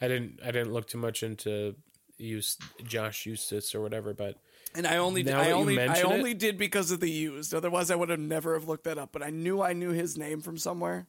I 0.00 0.08
didn't 0.08 0.40
I 0.42 0.50
didn't 0.50 0.72
look 0.72 0.88
too 0.88 0.98
much 0.98 1.22
into 1.22 1.76
use 2.18 2.56
Josh 2.84 3.26
Eustace 3.26 3.74
or 3.74 3.80
whatever, 3.80 4.12
but 4.14 4.36
And 4.74 4.86
I 4.86 4.96
only, 4.98 5.22
Now 5.22 5.40
I 5.40 5.44
that 5.44 5.48
you 5.50 5.54
only, 5.54 5.80
I 5.80 5.86
mention 5.86 6.06
it- 6.10 6.14
only 6.14 6.34
did 6.34 6.58
because 6.58 6.90
of 6.90 7.00
the 7.00 7.10
used. 7.10 7.54
Otherwise, 7.54 7.90
I 7.90 7.94
would 7.96 8.08
have 8.08 8.20
never 8.20 8.54
have 8.54 8.68
looked 8.68 8.84
that 8.84 8.98
up. 8.98 9.10
But 9.12 9.22
I 9.22 9.30
knew 9.30 9.60
I 9.62 9.72
knew 9.72 9.90
his 9.90 10.16
name 10.18 10.40
from 10.40 10.58
somewhere. 10.58 11.06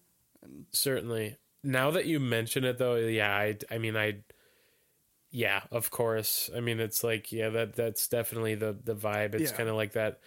certainly. 0.71 1.37
Now 1.63 1.91
that 1.91 2.05
you 2.05 2.19
mention 2.19 2.65
it 2.65 2.77
though, 2.77 2.95
yeah, 2.95 3.33
I 3.33 3.57
I 3.71 3.77
mean 3.77 3.95
I 3.95 4.17
yeah, 5.33 5.63
of 5.71 5.89
course. 5.91 6.49
I 6.55 6.61
mean 6.61 6.79
it's 6.79 7.03
like 7.03 7.31
yeah, 7.33 7.49
that 7.49 7.73
that's 7.73 8.07
definitely 8.07 8.55
the 8.55 8.77
the 8.85 8.95
vibe. 8.95 9.35
It's 9.35 9.51
Yeah. 9.51 9.57
kind 9.57 9.67
of 9.69 9.75
like 9.75 9.91
that 9.93 10.19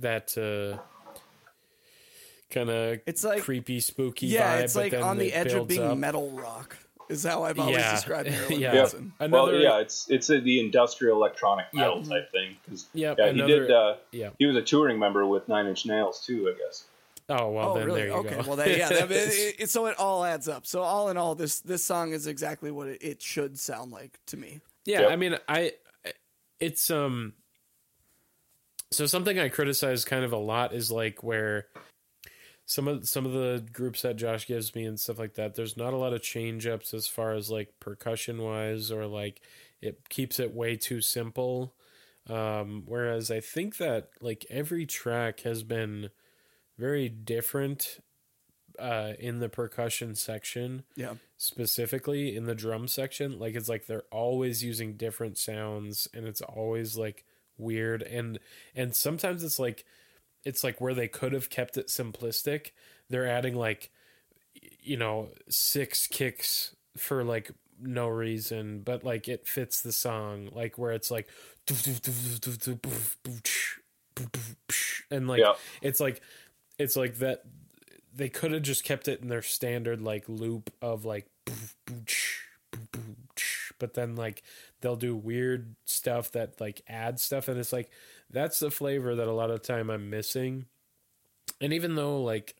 that 0.00 0.38
uh 0.38 0.78
kind 2.50 2.70
of 2.70 3.00
It's 3.06 3.24
like 3.24 3.42
creepy 3.42 3.80
spooky 3.80 4.28
yeah, 4.28 4.58
vibe 4.58 4.64
it's 4.64 4.74
but 4.74 4.80
like 4.84 4.92
then 4.92 5.02
on 5.02 5.18
the 5.18 5.32
edge 5.32 5.52
of 5.52 5.68
being 5.68 5.82
up. 5.82 5.98
metal 5.98 6.30
rock. 6.30 6.76
Is 7.10 7.22
how 7.24 7.42
I've 7.42 7.58
always 7.58 7.76
Yeah. 7.76 7.94
described 7.96 8.30
Marilyn 8.30 8.60
Yeah. 8.60 8.72
Manson. 8.72 9.12
Another 9.20 9.52
well, 9.52 9.60
yeah, 9.60 9.78
it's 9.80 10.08
it's 10.08 10.30
a, 10.30 10.40
the 10.40 10.58
industrial 10.60 11.16
electronic 11.18 11.66
metal 11.74 11.98
Yeah. 12.02 12.08
type 12.08 12.32
thing. 12.32 12.56
'cause, 12.66 12.86
Yep, 12.94 13.18
yeah, 13.18 13.24
another- 13.26 13.52
he 13.52 13.58
did. 13.60 13.70
Uh, 13.70 13.96
yeah. 14.12 14.30
he 14.38 14.46
was 14.46 14.56
a 14.56 14.62
touring 14.62 14.98
member 14.98 15.26
with 15.26 15.46
Nine 15.48 15.66
Inch 15.66 15.84
Nails 15.84 16.24
too, 16.24 16.48
I 16.48 16.56
guess. 16.58 16.84
Oh 17.28 17.50
well, 17.50 17.70
oh, 17.70 17.78
then 17.78 17.86
really? 17.86 18.00
there 18.00 18.08
you 18.08 18.12
go. 18.12 18.18
okay. 18.20 18.36
go. 18.36 18.42
Well, 18.46 18.56
that, 18.56 18.76
yeah. 18.76 18.88
That, 18.88 19.10
it, 19.10 19.54
it, 19.58 19.70
so 19.70 19.86
it 19.86 19.98
all 19.98 20.24
adds 20.24 20.48
up. 20.48 20.66
So 20.66 20.82
all 20.82 21.08
in 21.08 21.16
all, 21.16 21.34
this 21.34 21.60
this 21.60 21.84
song 21.84 22.12
is 22.12 22.26
exactly 22.26 22.70
what 22.70 22.88
it, 22.88 23.02
it 23.02 23.22
should 23.22 23.58
sound 23.58 23.92
like 23.92 24.18
to 24.26 24.36
me. 24.36 24.60
Yeah, 24.84 25.02
Yep. 25.02 25.10
I 25.10 25.16
mean, 25.16 25.38
I 25.48 25.72
it's 26.60 26.90
um 26.90 27.32
so 28.90 29.06
something 29.06 29.38
I 29.38 29.48
criticize 29.48 30.04
kind 30.04 30.24
of 30.24 30.32
a 30.32 30.38
lot 30.38 30.74
is 30.74 30.90
like 30.90 31.22
where 31.22 31.66
some 32.66 32.88
of 32.88 33.08
some 33.08 33.26
of 33.26 33.32
the 33.32 33.64
groups 33.72 34.02
that 34.02 34.16
Josh 34.16 34.46
gives 34.46 34.74
me 34.74 34.84
and 34.84 34.98
stuff 34.98 35.18
like 35.18 35.34
that. 35.34 35.54
There's 35.54 35.76
not 35.76 35.92
a 35.92 35.98
lot 35.98 36.12
of 36.12 36.22
change 36.22 36.66
ups 36.66 36.94
as 36.94 37.06
far 37.06 37.34
as 37.34 37.50
like 37.50 37.72
percussion 37.80 38.42
wise, 38.42 38.90
or 38.90 39.06
like 39.06 39.40
it 39.80 40.08
keeps 40.08 40.38
it 40.38 40.54
way 40.54 40.76
too 40.76 41.00
simple. 41.00 41.74
Um, 42.28 42.84
whereas 42.86 43.30
I 43.30 43.40
think 43.40 43.76
that 43.78 44.08
like 44.20 44.46
every 44.48 44.86
track 44.86 45.40
has 45.40 45.62
been 45.62 46.10
very 46.78 47.08
different 47.08 48.00
uh, 48.78 49.12
in 49.20 49.38
the 49.38 49.48
percussion 49.48 50.14
section 50.16 50.82
Yeah. 50.96 51.14
specifically 51.36 52.34
in 52.36 52.44
the 52.46 52.54
drum 52.56 52.88
section 52.88 53.38
like 53.38 53.54
it's 53.54 53.68
like 53.68 53.86
they're 53.86 54.02
always 54.10 54.64
using 54.64 54.94
different 54.96 55.38
sounds 55.38 56.08
and 56.12 56.26
it's 56.26 56.40
always 56.42 56.96
like 56.96 57.24
weird 57.56 58.02
and 58.02 58.40
and 58.74 58.96
sometimes 58.96 59.44
it's 59.44 59.60
like 59.60 59.84
it's 60.44 60.64
like 60.64 60.80
where 60.80 60.92
they 60.94 61.06
could 61.06 61.32
have 61.32 61.48
kept 61.50 61.76
it 61.76 61.86
simplistic 61.86 62.72
they're 63.08 63.28
adding 63.28 63.54
like 63.54 63.90
you 64.80 64.96
know 64.96 65.28
six 65.48 66.08
kicks 66.08 66.74
for 66.96 67.22
like 67.22 67.52
no 67.80 68.08
reason 68.08 68.80
but 68.80 69.04
like 69.04 69.28
it 69.28 69.46
fits 69.46 69.82
the 69.82 69.92
song 69.92 70.48
like 70.52 70.76
where 70.78 70.90
it's 70.92 71.10
like 71.12 71.28
and 75.10 75.28
like 75.28 75.40
Yeah. 75.40 75.54
it's 75.82 76.00
like 76.00 76.20
it's 76.78 76.96
like 76.96 77.16
that 77.16 77.44
they 78.14 78.28
could 78.28 78.52
have 78.52 78.62
just 78.62 78.84
kept 78.84 79.08
it 79.08 79.20
in 79.20 79.28
their 79.28 79.42
standard 79.42 80.00
like 80.00 80.24
loop 80.28 80.72
of 80.80 81.04
like 81.04 81.26
but 83.78 83.94
then 83.94 84.16
like 84.16 84.42
they'll 84.80 84.96
do 84.96 85.16
weird 85.16 85.74
stuff 85.84 86.32
that 86.32 86.60
like 86.60 86.82
add 86.88 87.18
stuff 87.20 87.48
and 87.48 87.58
it's 87.58 87.72
like 87.72 87.90
that's 88.30 88.58
the 88.58 88.70
flavor 88.70 89.14
that 89.14 89.28
a 89.28 89.32
lot 89.32 89.50
of 89.50 89.62
time 89.62 89.90
I'm 89.90 90.10
missing. 90.10 90.66
And 91.60 91.72
even 91.72 91.94
though 91.94 92.22
like 92.22 92.56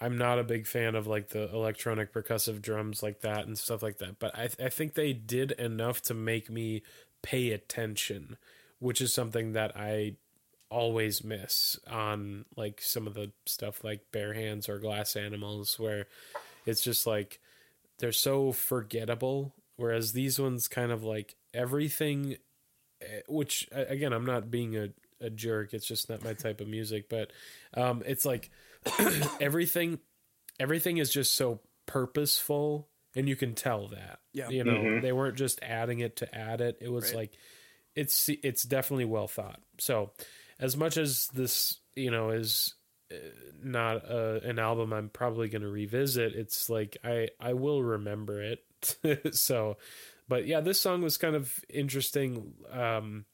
I'm 0.00 0.18
not 0.18 0.38
a 0.38 0.44
big 0.44 0.66
fan 0.66 0.94
of 0.94 1.06
like 1.06 1.30
the 1.30 1.50
electronic 1.52 2.12
percussive 2.12 2.60
drums 2.60 3.02
like 3.02 3.20
that 3.20 3.46
and 3.46 3.58
stuff 3.58 3.82
like 3.82 3.98
that 3.98 4.18
but 4.18 4.36
I 4.36 4.48
I 4.62 4.68
think 4.68 4.94
they 4.94 5.12
did 5.12 5.52
enough 5.52 6.02
to 6.02 6.14
make 6.14 6.50
me 6.50 6.82
pay 7.22 7.50
attention 7.50 8.36
which 8.78 9.00
is 9.00 9.12
something 9.12 9.52
that 9.52 9.72
I 9.74 10.16
always 10.70 11.22
miss 11.22 11.78
on 11.88 12.44
like 12.56 12.80
some 12.82 13.06
of 13.06 13.14
the 13.14 13.30
stuff 13.46 13.84
like 13.84 14.00
bear 14.12 14.32
hands 14.34 14.68
or 14.68 14.78
glass 14.78 15.14
animals 15.16 15.78
where 15.78 16.06
it's 16.66 16.80
just 16.82 17.06
like 17.06 17.38
they're 17.98 18.10
so 18.12 18.50
forgettable 18.52 19.54
whereas 19.76 20.12
these 20.12 20.38
ones 20.40 20.66
kind 20.66 20.90
of 20.90 21.04
like 21.04 21.36
everything 21.54 22.36
eh, 23.00 23.20
which 23.28 23.68
again 23.70 24.12
i'm 24.12 24.26
not 24.26 24.50
being 24.50 24.76
a, 24.76 24.88
a 25.20 25.30
jerk 25.30 25.72
it's 25.72 25.86
just 25.86 26.08
not 26.10 26.24
my 26.24 26.34
type 26.34 26.60
of 26.60 26.66
music 26.66 27.08
but 27.08 27.30
um 27.74 28.02
it's 28.04 28.24
like 28.26 28.50
everything 29.40 29.98
everything 30.58 30.96
is 30.98 31.10
just 31.10 31.34
so 31.34 31.60
purposeful 31.86 32.88
and 33.14 33.28
you 33.28 33.36
can 33.36 33.54
tell 33.54 33.88
that 33.88 34.18
Yeah. 34.32 34.48
you 34.48 34.64
know 34.64 34.78
Mhm. 34.82 35.02
they 35.02 35.12
weren't 35.12 35.36
just 35.36 35.60
adding 35.62 36.00
it 36.00 36.16
to 36.16 36.34
add 36.34 36.60
it 36.60 36.78
it 36.80 36.90
was 36.90 37.06
Right. 37.10 37.14
like 37.16 37.32
it's 37.94 38.28
it's 38.28 38.62
definitely 38.64 39.04
well 39.06 39.28
thought 39.28 39.60
so 39.78 40.10
as 40.58 40.76
much 40.76 40.96
as 40.96 41.28
this 41.34 41.80
you 41.94 42.10
know 42.10 42.30
is 42.30 42.74
uh, 43.12 43.16
not 43.62 44.08
uh, 44.10 44.40
an 44.42 44.58
album 44.58 44.92
i'm 44.92 45.08
probably 45.08 45.48
going 45.48 45.62
to 45.62 45.68
revisit 45.68 46.34
it's 46.34 46.68
like 46.68 46.96
i 47.04 47.28
i 47.40 47.52
will 47.52 47.82
remember 47.82 48.42
it. 48.42 48.60
So 49.34 49.78
but 50.28 50.46
yeah 50.46 50.60
this 50.60 50.80
song 50.80 51.02
was 51.02 51.16
kind 51.18 51.34
of 51.34 51.52
interesting. 51.68 52.54
Um 52.70 53.24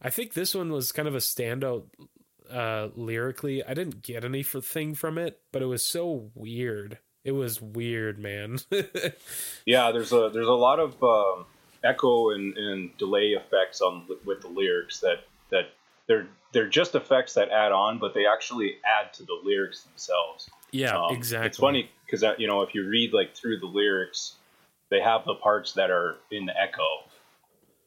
i 0.00 0.10
think 0.10 0.34
this 0.34 0.54
one 0.54 0.72
was 0.72 0.92
kind 0.92 1.08
of 1.08 1.14
a 1.14 1.18
standout 1.18 1.84
uh 2.50 2.88
lyrically. 2.96 3.62
I 3.62 3.74
didn't 3.74 4.02
get 4.02 4.24
anything 4.24 4.94
from 4.94 5.18
it 5.18 5.40
but 5.52 5.62
it 5.62 5.66
was 5.66 5.84
so 5.84 6.30
weird. 6.34 6.98
It 7.24 7.32
was 7.32 7.60
weird 7.60 8.18
man. 8.18 8.58
Yeah, 9.66 9.92
there's 9.92 10.12
a 10.12 10.30
there's 10.32 10.48
a 10.48 10.52
lot 10.52 10.78
of 10.80 11.02
um, 11.02 11.44
echo 11.84 12.30
and, 12.30 12.56
and 12.56 12.96
delay 12.96 13.32
effects 13.32 13.80
on 13.80 14.06
with 14.24 14.40
the 14.40 14.48
lyrics 14.48 15.00
that 15.00 15.24
that 15.50 15.70
they're 16.08 16.26
they're 16.52 16.68
just 16.68 16.94
effects 16.94 17.34
that 17.34 17.50
add 17.50 17.72
on, 17.72 17.98
but 17.98 18.14
they 18.14 18.26
actually 18.26 18.78
add 18.84 19.12
to 19.14 19.22
the 19.22 19.38
lyrics 19.44 19.82
themselves. 19.82 20.50
yeah 20.72 20.98
Um, 20.98 21.14
exactly 21.14 21.48
It's 21.48 21.58
funny 21.58 21.90
because 22.04 22.24
you 22.38 22.46
know 22.46 22.62
if 22.62 22.74
you 22.74 22.88
read 22.88 23.12
like 23.12 23.34
through 23.34 23.60
the 23.60 23.66
lyrics, 23.66 24.34
they 24.90 25.00
have 25.00 25.24
the 25.24 25.34
parts 25.34 25.74
that 25.74 25.90
are 25.90 26.16
in 26.30 26.46
the 26.46 26.58
echo. 26.60 27.04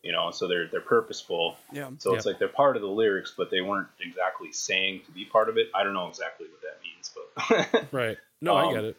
You 0.03 0.11
know, 0.11 0.31
so 0.31 0.47
they're 0.47 0.67
they're 0.67 0.81
purposeful. 0.81 1.57
Yeah. 1.71 1.89
So 1.99 2.15
it's 2.15 2.25
like 2.25 2.39
they're 2.39 2.47
part 2.47 2.75
of 2.75 2.81
the 2.81 2.87
lyrics, 2.87 3.33
but 3.37 3.51
they 3.51 3.61
weren't 3.61 3.89
exactly 3.99 4.51
saying 4.51 5.01
to 5.05 5.11
be 5.11 5.25
part 5.25 5.49
of 5.49 5.57
it. 5.57 5.67
I 5.75 5.83
don't 5.83 5.93
know 5.93 6.07
exactly 6.07 6.47
what 6.47 6.61
that 6.61 6.79
means, 6.81 7.11
but 7.13 7.91
right 7.91 8.17
no 8.43 8.55
i 8.55 8.65
um, 8.65 8.73
get 8.73 8.83
it 8.83 8.97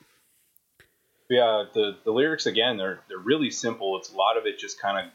yeah, 1.33 1.65
the 1.73 1.97
the 2.05 2.13
lyrics 2.13 2.47
again, 2.47 2.77
they're 2.77 3.01
they're 3.09 3.19
really 3.19 3.51
simple. 3.51 3.97
It's 3.97 4.13
a 4.13 4.17
lot 4.17 4.37
of 4.37 4.45
it 4.47 4.59
just 4.59 4.81
kind 4.81 5.07
of 5.07 5.13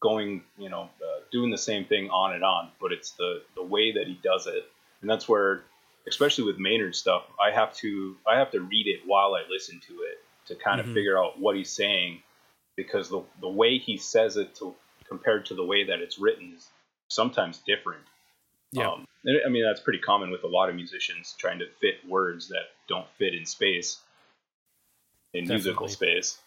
going, 0.00 0.42
you 0.58 0.68
know, 0.68 0.82
uh, 1.02 1.20
doing 1.32 1.50
the 1.50 1.58
same 1.58 1.84
thing 1.84 2.10
on 2.10 2.34
and 2.34 2.44
on. 2.44 2.70
But 2.80 2.92
it's 2.92 3.12
the 3.12 3.42
the 3.54 3.62
way 3.64 3.92
that 3.92 4.06
he 4.06 4.18
does 4.22 4.46
it, 4.46 4.64
and 5.00 5.10
that's 5.10 5.28
where, 5.28 5.62
especially 6.08 6.44
with 6.44 6.58
Maynard 6.58 6.94
stuff, 6.94 7.24
I 7.40 7.50
have 7.50 7.74
to 7.76 8.16
I 8.26 8.38
have 8.38 8.50
to 8.52 8.60
read 8.60 8.86
it 8.86 9.00
while 9.06 9.34
I 9.34 9.42
listen 9.50 9.80
to 9.88 9.92
it 10.02 10.22
to 10.46 10.54
kind 10.54 10.80
of 10.80 10.86
Mhm. 10.86 10.94
figure 10.94 11.18
out 11.18 11.40
what 11.40 11.56
he's 11.56 11.70
saying, 11.70 12.22
because 12.76 13.08
the 13.08 13.22
the 13.40 13.48
way 13.48 13.78
he 13.78 13.96
says 13.96 14.36
it 14.36 14.54
to 14.56 14.74
compared 15.08 15.46
to 15.46 15.54
the 15.54 15.64
way 15.64 15.84
that 15.84 16.00
it's 16.00 16.18
written 16.18 16.54
is 16.56 16.68
sometimes 17.08 17.58
different. 17.66 18.02
yeah 18.72 18.88
Um, 18.88 19.06
and 19.24 19.40
I 19.46 19.48
mean, 19.48 19.64
that's 19.64 19.80
pretty 19.80 20.00
common 20.00 20.30
with 20.30 20.44
a 20.44 20.48
lot 20.48 20.68
of 20.68 20.74
musicians 20.74 21.34
trying 21.38 21.58
to 21.60 21.66
fit 21.80 22.06
words 22.08 22.48
that 22.48 22.70
don't 22.88 23.08
fit 23.18 23.34
in 23.34 23.46
space, 23.46 23.98
in 25.34 25.46
musical 25.46 25.88
space. 25.88 26.38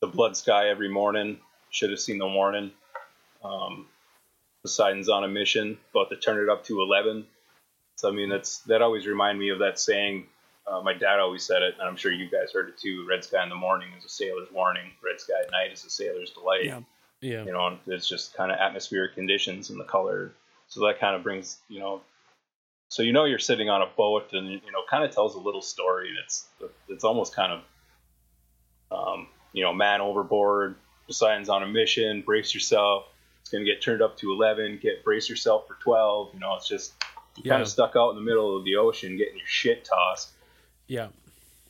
The 0.00 0.06
blood 0.06 0.36
sky 0.36 0.68
every 0.68 0.88
morning, 0.88 1.40
should 1.72 1.90
have 1.90 1.98
seen 1.98 2.18
the 2.18 2.28
warning. 2.28 2.70
Um, 3.42 3.86
Poseidon's 4.62 5.08
on 5.08 5.24
a 5.24 5.28
mission, 5.28 5.76
about 5.90 6.10
to 6.10 6.16
turn 6.16 6.40
it 6.40 6.48
up 6.48 6.64
to 6.66 6.80
11. 6.80 7.26
So, 7.96 8.08
I 8.08 8.12
mean, 8.12 8.28
that's 8.28 8.58
that 8.60 8.80
always 8.80 9.06
remind 9.06 9.38
me 9.38 9.48
of 9.48 9.58
that 9.58 9.80
saying. 9.80 10.26
Uh, 10.64 10.80
my 10.80 10.94
dad 10.94 11.18
always 11.18 11.42
said 11.42 11.62
it, 11.62 11.74
and 11.80 11.88
I'm 11.88 11.96
sure 11.96 12.12
you 12.12 12.30
guys 12.30 12.52
heard 12.52 12.68
it 12.68 12.78
too. 12.78 13.04
Red 13.08 13.24
sky 13.24 13.42
in 13.42 13.48
the 13.48 13.56
morning 13.56 13.88
is 13.98 14.04
a 14.04 14.08
sailor's 14.08 14.46
warning. 14.52 14.92
Red 15.04 15.20
sky 15.20 15.34
at 15.44 15.50
night 15.50 15.72
is 15.72 15.84
a 15.84 15.90
sailor's 15.90 16.30
delight 16.30 16.66
Yeah. 16.66 16.80
yeah 17.20 17.44
you 17.44 17.50
know, 17.50 17.78
it's 17.88 18.08
just 18.08 18.34
kind 18.34 18.52
of 18.52 18.58
atmospheric 18.58 19.14
conditions 19.14 19.70
and 19.70 19.80
the 19.80 19.84
color. 19.84 20.30
So 20.68 20.86
that 20.86 21.00
kind 21.00 21.16
of 21.16 21.24
brings, 21.24 21.58
you 21.68 21.80
know, 21.80 22.02
so 22.92 23.02
you 23.02 23.12
know 23.12 23.24
you're 23.24 23.38
sitting 23.38 23.70
on 23.70 23.80
a 23.80 23.86
boat, 23.86 24.34
and 24.34 24.48
you 24.50 24.70
know 24.70 24.82
kind 24.88 25.02
of 25.02 25.10
tells 25.12 25.34
a 25.34 25.38
little 25.40 25.62
story, 25.62 26.10
and 26.10 26.18
it's 26.22 26.46
it's 26.88 27.04
almost 27.04 27.34
kind 27.34 27.52
of 27.54 27.60
um, 28.96 29.28
you 29.54 29.64
know 29.64 29.72
man 29.72 30.02
overboard, 30.02 30.76
Poseidon's 31.06 31.48
on 31.48 31.62
a 31.62 31.66
mission, 31.66 32.22
brace 32.22 32.54
yourself. 32.54 33.06
It's 33.40 33.50
gonna 33.50 33.64
get 33.64 33.82
turned 33.82 34.02
up 34.02 34.16
to 34.18 34.32
eleven. 34.32 34.78
Get 34.82 35.04
brace 35.04 35.28
yourself 35.28 35.66
for 35.66 35.74
twelve. 35.82 36.30
You 36.34 36.40
know, 36.40 36.54
it's 36.56 36.68
just 36.68 36.92
Yeah. 37.42 37.52
kind 37.52 37.62
of 37.62 37.68
stuck 37.68 37.96
out 37.96 38.10
in 38.10 38.16
the 38.16 38.22
middle 38.22 38.56
of 38.56 38.64
the 38.64 38.76
ocean, 38.76 39.16
getting 39.16 39.36
your 39.38 39.46
shit 39.46 39.84
tossed. 39.84 40.30
Yeah. 40.86 41.08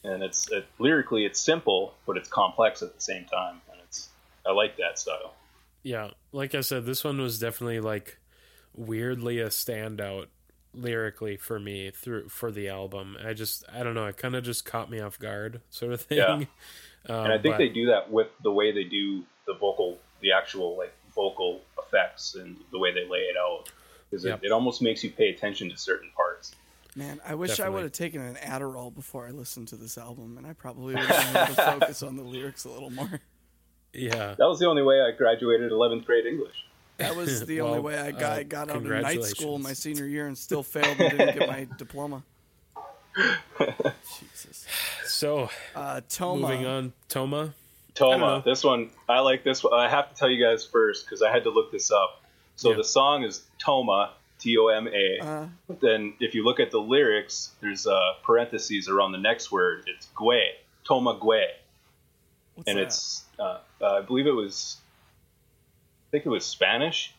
And 0.04 0.22
it's 0.22 0.50
it, 0.50 0.66
lyrically 0.78 1.24
it's 1.24 1.40
simple, 1.40 1.94
but 2.06 2.16
it's 2.16 2.28
complex 2.28 2.82
at 2.82 2.94
the 2.94 3.00
same 3.00 3.24
time, 3.26 3.60
and 3.70 3.80
it's 3.86 4.08
I 4.46 4.52
like 4.52 4.76
that 4.78 4.98
style. 4.98 5.34
Yeah. 5.82 6.10
Like 6.32 6.54
I 6.54 6.60
said, 6.60 6.84
this 6.86 7.04
one 7.04 7.20
was 7.20 7.38
definitely 7.38 7.80
like 7.80 8.18
weirdly 8.74 9.38
a 9.40 9.48
standout 9.48 10.26
lyrically 10.74 11.36
for 11.36 11.60
me 11.60 11.90
through 11.90 12.28
for 12.28 12.50
the 12.50 12.68
album. 12.68 13.16
I 13.24 13.32
just 13.34 13.64
I 13.72 13.82
don't 13.82 13.94
know, 13.94 14.06
it 14.06 14.16
kind 14.16 14.34
of 14.34 14.42
just 14.44 14.64
caught 14.64 14.90
me 14.90 15.00
off 15.00 15.18
guard 15.18 15.60
sort 15.70 15.92
of 15.92 16.00
thing. 16.02 16.18
Yeah. 16.18 16.44
Um, 17.09 17.24
and 17.24 17.32
I 17.32 17.38
think 17.38 17.55
but- 17.55 17.59
they 17.59 17.68
do 17.68 17.86
that 17.86 18.11
with 18.11 18.28
the 18.42 18.53
way 18.53 18.72
they 18.72 18.84
do 18.84 19.24
the 19.46 19.55
vocal, 19.55 19.98
the 20.20 20.32
actual 20.32 20.76
like 20.76 20.92
vocal 21.14 21.61
effects 21.78 22.34
and 22.36 22.57
the 22.70 22.78
way 22.78 22.92
they 22.92 23.07
lay 23.09 23.18
it 23.20 23.36
out, 23.36 23.70
because 24.11 24.24
Yep. 24.24 24.40
it, 24.42 24.46
it 24.46 24.53
almost 24.53 24.80
makes 24.82 25.03
you 25.05 25.11
pay 25.11 25.28
attention 25.30 25.68
to 25.70 25.76
certain 25.76 26.11
parts. 26.16 26.55
Man, 26.94 27.20
I 27.26 27.34
wish 27.34 27.59
I 27.59 27.68
would 27.68 27.82
have 27.84 27.92
taken 27.92 28.20
an 28.20 28.34
Adderall 28.36 28.94
before 28.94 29.26
I 29.26 29.30
listened 29.30 29.68
to 29.68 29.76
this 29.76 29.96
album, 29.98 30.36
and 30.38 30.46
I 30.46 30.53
probably 30.53 30.94
would 30.94 31.05
have 31.05 31.32
been 31.32 31.42
able 31.42 31.55
to 31.55 31.62
focus 31.80 32.03
on 32.03 32.16
the 32.16 32.22
lyrics 32.22 32.64
a 32.64 32.70
little 32.70 32.90
more. 32.90 33.20
Yeah. 33.94 34.34
That 34.38 34.46
was 34.46 34.59
the 34.59 34.66
only 34.66 34.82
way 34.82 35.00
I 35.00 35.11
graduated 35.16 35.70
11th 35.72 36.05
grade 36.05 36.26
English. 36.26 36.55
That 36.98 37.16
was 37.16 37.44
the 37.46 37.62
only 37.62 37.80
way 37.80 37.98
I 37.98 38.11
got, 38.12 38.38
uh, 38.38 38.42
got 38.44 38.70
out 38.70 38.76
of 38.76 38.84
night 38.84 39.22
school 39.24 39.59
congratulations. 39.59 39.64
my 39.64 39.72
senior 39.72 40.07
year 40.07 40.26
and 40.26 40.36
still 40.36 40.62
failed 40.62 41.00
and 41.00 41.18
didn't 41.18 41.38
get 41.38 41.48
my 41.48 41.66
diploma. 41.78 42.22
Jesus. 44.18 44.66
So 45.06 45.50
Uh, 45.74 46.00
Toma. 46.08 46.40
moving 46.48 46.66
on, 46.66 46.92
Toma. 47.08 47.54
Toma, 47.94 48.42
this 48.44 48.64
one 48.64 48.90
I 49.08 49.20
like 49.20 49.44
this 49.44 49.62
one. 49.62 49.74
I 49.78 49.88
have 49.88 50.08
to 50.10 50.14
tell 50.16 50.30
you 50.30 50.42
guys 50.42 50.64
first 50.64 51.04
because 51.04 51.22
I 51.22 51.30
had 51.30 51.44
to 51.44 51.50
look 51.50 51.70
this 51.70 51.90
up. 51.90 52.22
So 52.56 52.70
Yeah. 52.70 52.76
the 52.76 52.84
song 52.84 53.22
is 53.24 53.42
Toma, 53.58 54.12
T 54.38 54.56
O 54.58 54.68
M 54.68 54.88
A. 54.88 55.18
Uh, 55.20 55.46
But 55.68 55.80
then 55.80 56.14
if 56.20 56.34
you 56.34 56.44
look 56.44 56.58
at 56.60 56.70
the 56.70 56.80
lyrics, 56.80 57.52
there's 57.60 57.86
uh, 57.86 57.98
parentheses 58.22 58.88
around 58.88 59.12
the 59.12 59.18
next 59.18 59.52
word. 59.52 59.84
It's 59.86 60.06
Gue, 60.14 60.40
Toma 60.84 61.14
Gue. 61.18 61.46
what's 62.54 62.68
and 62.68 62.78
that? 62.78 62.82
it's 62.84 63.24
uh, 63.38 63.58
uh, 63.80 63.86
I 63.98 64.00
believe 64.00 64.26
it 64.26 64.34
was 64.34 64.78
I 66.08 66.10
think 66.12 66.26
it 66.26 66.30
was 66.30 66.44
Spanish. 66.44 67.12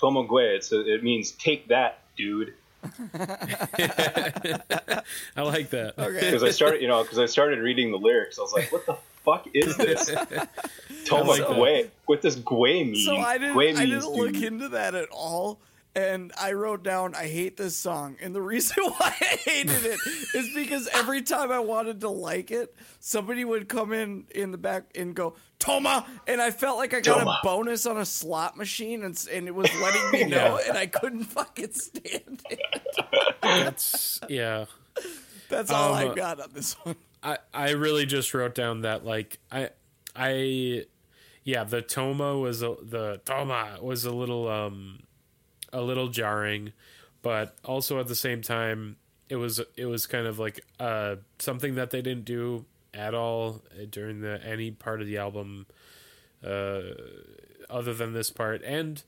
Tomogue. 0.00 0.54
It's 0.56 0.72
a, 0.72 0.94
it 0.94 1.02
means 1.02 1.30
take 1.32 1.68
that, 1.68 2.00
dude. 2.16 2.52
I 5.36 5.42
like 5.42 5.70
that. 5.70 5.94
Okay. 5.98 6.20
Because 6.20 6.42
I 6.42 6.50
started, 6.50 6.82
you 6.82 6.88
know, 6.88 7.02
because 7.02 7.18
I 7.18 7.26
started 7.26 7.60
reading 7.60 7.90
the 7.90 7.98
lyrics. 7.98 8.38
I 8.38 8.42
was 8.42 8.52
like, 8.52 8.72
what 8.72 8.86
the 8.86 8.96
fuck 9.24 9.48
is 9.54 9.76
this? 9.76 10.10
Tomogue. 11.04 11.88
What 12.06 12.22
does 12.22 12.36
Gue 12.36 12.84
mean? 12.84 12.96
So 12.96 13.16
I 13.16 13.38
didn't, 13.38 13.58
I 13.58 13.86
didn't 13.86 14.10
look 14.10 14.32
dude. 14.32 14.44
into 14.44 14.68
that 14.70 14.94
at 14.94 15.08
all. 15.10 15.58
And 15.96 16.30
I 16.38 16.52
wrote 16.52 16.82
down, 16.82 17.14
I 17.14 17.26
hate 17.26 17.56
this 17.56 17.74
song. 17.74 18.16
And 18.20 18.34
the 18.34 18.42
reason 18.54 18.84
why 18.84 19.14
I 19.18 19.36
hated 19.46 19.82
it 19.86 19.98
is 20.34 20.52
because 20.54 20.88
every 20.92 21.22
time 21.22 21.50
I 21.50 21.58
wanted 21.60 22.02
to 22.02 22.10
like 22.10 22.50
it, 22.50 22.76
somebody 23.00 23.46
would 23.46 23.66
come 23.66 23.94
in 23.94 24.26
in 24.34 24.50
the 24.50 24.58
back 24.58 24.84
and 24.94 25.14
go, 25.14 25.36
Toma! 25.58 26.06
And 26.26 26.42
I 26.42 26.50
felt 26.50 26.76
like 26.76 26.92
I 26.92 27.00
got 27.00 27.20
Toma. 27.20 27.30
a 27.30 27.40
bonus 27.42 27.86
on 27.86 27.96
a 27.96 28.04
slot 28.04 28.58
machine 28.58 29.04
and, 29.04 29.18
and 29.32 29.48
it 29.48 29.54
was 29.54 29.70
letting 29.80 30.10
me 30.12 30.24
know, 30.36 30.60
and 30.68 30.76
I 30.76 30.86
couldn't 30.86 31.24
fucking 31.24 31.72
stand 31.72 32.42
it. 32.50 32.60
That's 33.42 34.20
yeah. 34.28 34.66
That's 35.48 35.70
all 35.70 35.94
I 35.94 36.08
Um, 36.08 36.14
got 36.14 36.40
on 36.40 36.50
this 36.52 36.74
one. 36.84 36.96
I 37.22 37.38
I 37.54 37.70
really 37.70 38.04
just 38.04 38.34
wrote 38.34 38.54
down 38.54 38.82
that 38.82 39.06
like 39.06 39.38
I 39.50 39.70
I 40.14 40.84
yeah 41.42 41.64
the 41.64 41.80
Toma 41.80 42.36
was 42.36 42.62
a, 42.62 42.76
the 42.82 43.22
Toma 43.24 43.78
was 43.80 44.04
a 44.04 44.12
little 44.12 44.46
um 44.48 45.00
a 45.72 45.80
little 45.80 46.08
jarring, 46.08 46.72
but 47.22 47.56
also 47.64 47.98
at 48.00 48.08
the 48.08 48.14
same 48.14 48.42
time 48.42 48.96
it 49.28 49.36
was 49.36 49.60
it 49.76 49.86
was 49.86 50.06
kind 50.06 50.26
of 50.26 50.38
like 50.38 50.60
uh 50.78 51.16
something 51.38 51.74
that 51.74 51.90
they 51.90 52.00
didn't 52.00 52.24
do 52.24 52.64
at 52.94 53.14
all 53.14 53.60
during 53.90 54.20
the 54.20 54.40
any 54.44 54.70
part 54.70 55.00
of 55.00 55.06
the 55.06 55.18
album 55.18 55.66
uh 56.44 56.80
other 57.68 57.92
than 57.92 58.12
this 58.12 58.30
part 58.30 58.62
and 58.62 59.02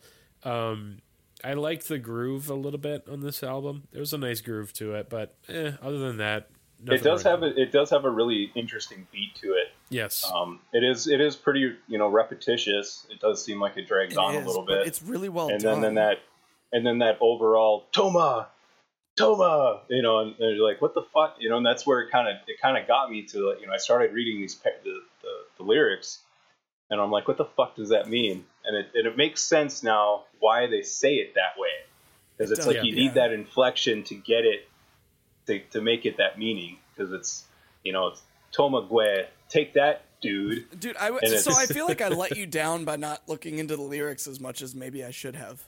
um 0.44 0.98
I 1.44 1.52
liked 1.52 1.86
the 1.86 1.98
groove 1.98 2.50
a 2.50 2.54
little 2.54 2.80
bit 2.80 3.06
on 3.09 3.20
this 3.20 3.44
album. 3.44 3.84
There 3.92 4.00
was 4.00 4.12
a 4.12 4.18
nice 4.18 4.40
groove 4.40 4.72
to 4.72 4.94
it, 4.94 5.09
but 5.09 5.36
eh, 5.48 5.70
other 5.80 6.00
than 6.00 6.16
that, 6.16 6.48
It 6.84 7.04
does 7.04 7.22
have 7.22 7.44
a, 7.44 7.56
it 7.56 7.70
does 7.70 7.90
have 7.90 8.04
a 8.04 8.11
really 8.11 8.50
interesting 8.56 9.06
beat 9.12 9.36
to 9.36 9.52
it. 9.52 9.68
Yes. 9.88 10.28
Um, 10.34 10.59
it 10.72 10.82
is 10.82 11.06
it 11.06 11.20
is 11.20 11.36
pretty 11.36 11.76
you 11.86 11.96
know 11.98 12.09
repetitious. 12.09 13.06
It 13.09 13.20
does 13.20 13.44
seem 13.44 13.61
like 13.61 13.76
it 13.76 13.86
drags 13.86 14.14
It 14.14 14.18
on 14.18 14.34
is, 14.34 14.44
a 14.44 14.46
little 14.48 14.64
bit. 14.64 14.88
It's 14.88 15.00
really 15.00 15.28
well 15.28 15.48
and 15.48 15.62
done. 15.62 15.80
then, 15.80 15.94
then 15.94 16.06
that 16.06 16.18
and 16.73 16.85
then 16.87 16.99
that 16.99 17.19
overall 17.21 17.87
Toma, 17.93 18.49
Toma, 19.16 19.83
you 19.89 20.03
know, 20.03 20.21
and, 20.21 20.35
and 20.39 20.57
you're 20.57 20.66
like, 20.69 20.81
what 20.81 20.95
the 20.95 21.03
fuck, 21.03 21.37
you 21.41 21.49
know, 21.51 21.57
and 21.57 21.66
that's 21.66 21.87
where 21.87 22.01
it 22.03 22.11
kind 22.11 22.29
of 22.29 22.37
it 22.47 22.61
kind 22.61 22.77
of 22.79 22.87
got 22.87 23.11
me 23.11 23.23
to 23.25 23.49
like, 23.49 23.61
you 23.61 23.66
know, 23.66 23.73
I 23.73 23.79
started 23.79 24.12
reading 24.12 24.41
these 24.41 24.55
pa- 24.55 24.71
the, 24.85 25.01
the 25.23 25.29
the 25.59 25.62
lyrics, 25.64 26.21
and 26.91 27.01
I'm 27.01 27.11
like, 27.11 27.27
what 27.27 27.37
the 27.37 27.45
fuck 27.45 27.77
does 27.77 27.89
that 27.91 28.09
mean? 28.09 28.45
And 28.64 28.77
it 28.77 28.91
and 28.95 29.07
it 29.07 29.16
makes 29.16 29.43
sense 29.43 29.83
now 29.83 30.25
why 30.41 30.66
they 30.66 30.83
say 30.83 31.14
it 31.16 31.35
that 31.35 31.61
way, 31.61 31.69
because 32.37 32.51
It 32.51 32.59
it's 32.59 32.66
does, 32.66 32.75
like 32.77 32.85
you 32.85 32.95
yeah. 32.95 33.03
need 33.05 33.14
that 33.14 33.33
inflection 33.33 34.05
to 34.05 34.14
get 34.14 34.45
it 34.45 34.69
to 35.47 35.59
to 35.71 35.81
make 35.81 36.07
it 36.07 36.19
that 36.19 36.39
meaning, 36.39 36.79
because 36.95 37.12
it's 37.12 37.45
you 37.83 37.93
know 37.93 38.09
it's 38.09 38.23
Toma 38.53 38.87
Gue, 38.89 39.27
take 39.49 39.75
that, 39.75 40.05
dude. 40.23 40.66
Dude, 40.79 40.97
I 40.97 41.07
w- 41.11 41.21
And 41.23 41.41
so 41.41 41.53
I 41.53 41.66
feel 41.66 41.87
like 41.87 42.01
I 42.01 42.09
let 42.09 42.37
you 42.37 42.47
down 42.47 42.85
by 42.85 42.97
not 42.97 43.23
looking 43.29 43.59
into 43.59 43.77
the 43.77 43.83
lyrics 43.83 44.27
as 44.27 44.41
much 44.41 44.62
as 44.62 44.75
maybe 44.75 45.05
I 45.05 45.11
should 45.11 45.35
have. 45.37 45.68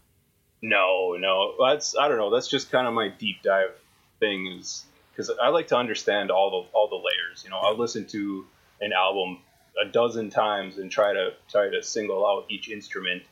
No, 0.63 1.17
no, 1.19 1.55
that's 1.65 1.97
I 1.97 2.09
don't 2.09 2.19
know. 2.19 2.31
That's 2.31 2.49
just 2.49 2.71
kind 2.71 2.87
of 2.87 2.93
my 2.95 3.09
deep 3.09 3.43
dive 3.43 3.73
thing 4.19 4.47
is 4.59 4.85
because 5.13 5.31
I 5.43 5.49
like 5.49 5.69
to 5.69 5.77
understand 5.77 6.31
all 6.31 6.51
the 6.51 6.77
all 6.77 6.89
the 6.89 6.97
layers. 6.97 7.43
You 7.45 7.51
know, 7.51 7.59
I'll 7.59 7.79
listen 7.79 8.07
to 8.09 8.47
an 8.81 8.93
album 8.93 9.39
a 9.81 9.87
dozen 9.87 10.31
times 10.31 10.79
and 10.79 10.91
try 10.91 11.13
to 11.13 11.33
try 11.51 11.71
to 11.71 11.83
single 11.83 12.27
out 12.27 12.47
each 12.51 12.69
instrument. 12.71 13.23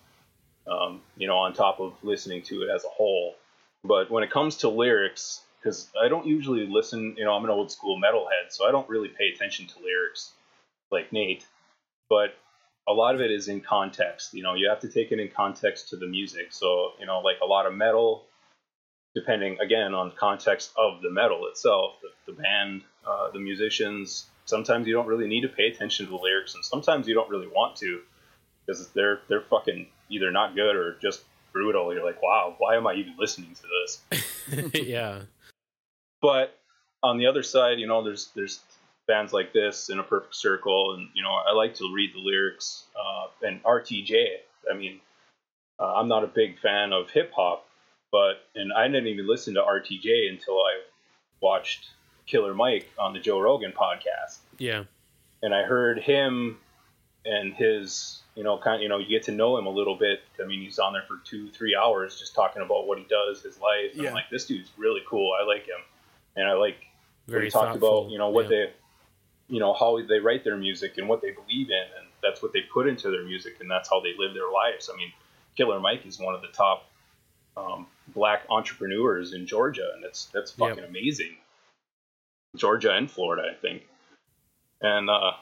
Um, 0.67 1.01
you 1.17 1.27
know, 1.27 1.37
on 1.37 1.55
top 1.55 1.81
of 1.81 1.95
listening 2.03 2.43
to 2.43 2.63
it 2.63 2.69
as 2.75 2.85
a 2.85 2.89
whole. 2.89 3.37
But 3.85 4.11
when 4.11 4.23
it 4.23 4.31
comes 4.31 4.59
to 4.59 4.69
lyrics, 4.69 5.41
because 5.61 5.89
I 6.03 6.09
don't 6.09 6.27
usually 6.27 6.67
listen. 6.67 7.15
You 7.17 7.25
know, 7.25 7.33
I'm 7.33 7.45
an 7.45 7.51
old 7.51 7.71
school 7.71 7.99
metalhead, 7.99 8.51
so 8.51 8.67
I 8.67 8.71
don't 8.71 8.89
really 8.89 9.09
pay 9.09 9.29
attention 9.35 9.67
to 9.67 9.79
lyrics 9.81 10.33
like 10.91 11.13
Nate. 11.13 11.47
But 12.09 12.35
a 12.89 12.93
lot 12.93 13.15
of 13.15 13.21
it 13.21 13.31
is 13.31 13.49
in 13.49 13.61
context. 13.61 14.33
You 14.33 14.43
know, 14.43 14.55
you 14.55 14.69
have 14.69 14.81
to 14.81 14.89
take 14.89 15.13
it 15.13 15.21
in 15.21 15.29
context 15.29 15.91
to 15.91 15.97
the 15.97 16.07
music. 16.07 16.47
So, 16.51 16.93
you 16.99 17.07
know, 17.07 17.21
like 17.21 17.37
a 17.43 17.47
lot 17.47 17.67
of 17.67 17.75
metal, 17.75 18.25
depending 19.15 19.59
again 19.61 19.95
on 19.95 20.09
the 20.09 20.15
context 20.15 20.73
of 20.77 21.03
the 21.03 21.11
metal 21.11 21.47
itself, 21.49 21.97
the, 22.03 22.33
the 22.33 22.41
band, 22.41 22.83
uh, 23.07 23.31
the 23.31 23.39
musicians. 23.39 24.27
Sometimes 24.47 24.87
you 24.87 24.95
don't 24.95 25.07
really 25.07 25.29
need 25.29 25.43
to 25.43 25.49
pay 25.49 25.67
attention 25.67 26.07
to 26.07 26.11
the 26.11 26.17
lyrics, 26.17 26.55
and 26.55 26.65
sometimes 26.65 27.07
you 27.07 27.15
don't 27.15 27.29
really 27.29 27.49
want 27.49 27.77
to 27.77 28.01
because 28.65 28.89
they're 28.91 29.21
they're 29.29 29.43
fucking 29.43 29.87
either 30.09 30.31
not 30.31 30.55
good 30.55 30.75
or 30.75 30.97
just 31.03 31.25
brutal. 31.53 31.93
You're 31.93 32.05
like, 32.05 32.23
wow, 32.23 32.55
why 32.59 32.77
am 32.77 32.87
I 32.87 32.95
even 32.95 33.15
listening 33.19 33.55
to 33.55 34.23
this? 34.63 34.73
yeah. 34.87 35.21
But 36.23 36.59
on 37.03 37.19
the 37.19 37.27
other 37.27 37.43
side, 37.43 37.79
you 37.79 37.87
know, 37.87 38.03
there's 38.03 38.31
there's 38.35 38.61
bands 39.09 39.33
like 39.33 39.53
this 39.53 39.89
in 39.89 39.99
a 39.99 40.05
perfect 40.05 40.37
circle, 40.37 40.95
and 40.95 41.09
you 41.15 41.23
know, 41.25 41.33
I 41.33 41.53
like 41.53 41.75
to 41.77 41.93
read 41.93 42.15
the 42.15 42.21
lyrics. 42.21 42.85
Uh, 42.95 43.47
and 43.47 43.63
RTJ, 43.65 44.27
I 44.71 44.77
mean, 44.77 45.01
uh, 45.81 45.95
I'm 45.95 46.07
not 46.07 46.23
a 46.23 46.29
big 46.29 46.61
fan 46.61 46.93
of 46.93 47.11
hip 47.11 47.33
hop, 47.35 47.67
but 48.13 48.35
and 48.55 48.73
I 48.73 48.87
didn't 48.87 49.09
even 49.09 49.27
listen 49.27 49.55
to 49.55 49.63
RTJ 49.63 50.31
until 50.31 50.59
I 50.61 50.83
watched 51.41 51.89
Killer 52.27 52.55
Mike 52.55 52.89
on 52.99 53.13
the 53.13 53.19
Joe 53.19 53.41
Rogan 53.41 53.73
podcast, 53.73 54.39
Yeah. 54.59 54.85
and 55.43 55.55
I 55.55 55.63
heard 55.63 55.99
him 55.99 56.59
and 57.25 57.55
his, 57.55 58.21
you 58.35 58.45
know, 58.45 58.59
kind, 58.59 58.77
of, 58.77 58.83
you 58.83 58.89
know, 58.89 58.99
you 58.99 59.09
get 59.09 59.25
to 59.25 59.33
know 59.33 59.57
him 59.59 59.67
a 59.67 59.71
little 59.71 59.97
bit. 59.97 60.21
I 60.43 60.47
mean, 60.47 60.61
he's 60.61 60.79
on 60.79 60.93
there 60.93 61.03
for 61.09 61.19
two, 61.25 61.51
three 61.51 61.75
hours 61.77 62.19
just 62.19 62.35
talking 62.35 62.63
about 62.63 62.87
what 62.87 62.99
he 62.99 63.05
does, 63.05 63.43
his 63.43 63.59
life. 63.61 63.93
Yeah. 63.95 64.09
I'm 64.09 64.15
like, 64.15 64.31
this 64.31 64.47
dude's 64.47 64.71
really 64.77 65.03
cool. 65.07 65.33
I 65.41 65.45
like 65.45 65.63
him, 65.63 65.81
and 66.37 66.47
I 66.47 66.53
like 66.55 66.77
what 67.27 67.33
Very 67.35 67.45
he 67.47 67.51
talked 67.51 67.77
about, 67.77 68.11
you 68.11 68.19
know, 68.19 68.29
what 68.31 68.45
yeah. 68.45 68.67
they, 68.67 68.73
you 69.49 69.61
know, 69.61 69.73
how 69.73 69.99
they 70.07 70.19
write 70.19 70.45
their 70.45 70.57
music 70.57 70.99
and 70.99 71.09
what 71.09 71.23
they 71.23 71.31
believe 71.31 71.71
in, 71.71 71.87
and 71.99 72.07
that's 72.23 72.43
what 72.43 72.53
they 72.53 72.61
put 72.63 72.87
into 72.87 73.11
their 73.11 73.25
music, 73.25 73.57
and 73.61 73.71
that's 73.71 73.89
how 73.89 74.01
they 74.01 74.13
live 74.19 74.35
their 74.35 74.51
lives. 74.51 74.91
I 74.93 74.97
mean, 74.97 75.13
Killer 75.57 75.81
Mike 75.81 76.05
is 76.07 76.19
one 76.19 76.35
of 76.35 76.43
the 76.43 76.49
top 76.49 76.85
um, 77.57 77.87
black 78.15 78.43
entrepreneurs 78.51 79.33
in 79.33 79.47
Georgia, 79.47 79.91
and 79.95 80.05
that's 80.05 80.27
that's 80.27 80.55
Yep. 80.59 80.69
fucking 80.71 80.85
amazing. 80.85 81.37
Georgia 82.57 82.93
and 82.93 83.11
Florida, 83.11 83.43
I 83.51 83.55
think, 83.55 83.83
and 84.81 85.09
uh, 85.11 85.33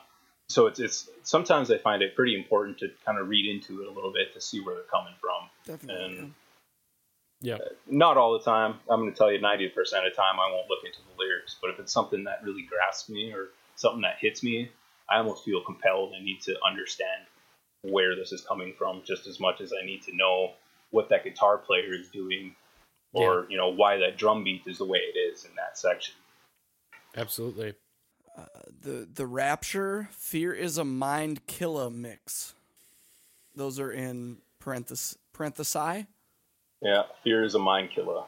so 0.48 0.66
it's 0.66 0.80
it's 0.80 1.08
sometimes 1.22 1.70
I 1.70 1.78
find 1.78 2.02
it 2.02 2.14
pretty 2.14 2.34
important 2.36 2.78
to 2.78 2.88
kind 3.04 3.18
of 3.18 3.28
read 3.28 3.46
into 3.48 3.82
it 3.82 3.88
a 3.88 3.90
little 3.90 4.12
bit 4.12 4.34
to 4.34 4.40
see 4.40 4.60
where 4.60 4.74
they're 4.74 4.84
coming 4.84 5.14
from. 5.20 5.48
Definitely. 5.64 6.18
And 6.18 6.34
Yeah. 7.40 7.58
Not 7.86 8.16
all 8.16 8.32
the 8.32 8.44
time. 8.44 8.74
I'm 8.88 9.00
going 9.00 9.12
to 9.12 9.16
tell 9.16 9.30
you 9.30 9.38
90% 9.38 9.68
of 9.68 9.76
the 9.88 10.10
time 10.16 10.40
I 10.40 10.50
won't 10.50 10.68
look 10.68 10.84
into 10.84 10.98
the 11.00 11.18
lyrics, 11.22 11.56
but 11.60 11.70
if 11.70 11.78
it's 11.78 11.92
something 11.92 12.24
that 12.24 12.42
really 12.42 12.62
grasps 12.62 13.08
me 13.08 13.32
or 13.32 13.48
something 13.76 14.02
that 14.02 14.16
hits 14.20 14.42
me, 14.42 14.70
I 15.08 15.18
almost 15.18 15.44
feel 15.44 15.62
compelled. 15.64 16.12
I 16.18 16.22
need 16.22 16.40
to 16.42 16.56
understand 16.66 17.26
where 17.82 18.16
this 18.16 18.32
is 18.32 18.40
coming 18.42 18.74
from 18.76 19.02
just 19.06 19.26
as 19.26 19.38
much 19.38 19.60
as 19.60 19.72
I 19.72 19.84
need 19.86 20.02
to 20.02 20.16
know 20.16 20.52
what 20.90 21.08
that 21.10 21.24
guitar 21.24 21.58
player 21.58 21.94
is 21.94 22.08
doing 22.08 22.54
or, 23.12 23.42
Yeah. 23.42 23.46
you 23.50 23.56
know, 23.56 23.68
why 23.68 23.98
that 23.98 24.18
drum 24.18 24.42
beat 24.44 24.62
is 24.66 24.78
the 24.78 24.84
way 24.84 24.98
it 24.98 25.16
is 25.16 25.44
in 25.44 25.54
that 25.56 25.78
section. 25.78 26.14
Absolutely. 27.16 27.74
Uh, 28.36 28.44
the 28.82 29.08
the 29.10 29.26
Rapture 29.26 30.08
Fear 30.12 30.52
is 30.52 30.76
a 30.76 30.84
Mind 30.84 31.46
Killer 31.46 31.88
mix. 31.88 32.54
Those 33.54 33.80
are 33.80 33.90
in 33.90 34.38
parenthesis 34.58 35.16
parenthesi. 35.32 36.06
Yeah, 36.82 37.04
fear 37.24 37.42
is 37.42 37.54
a 37.54 37.58
mind 37.58 37.90
killer. 37.90 38.24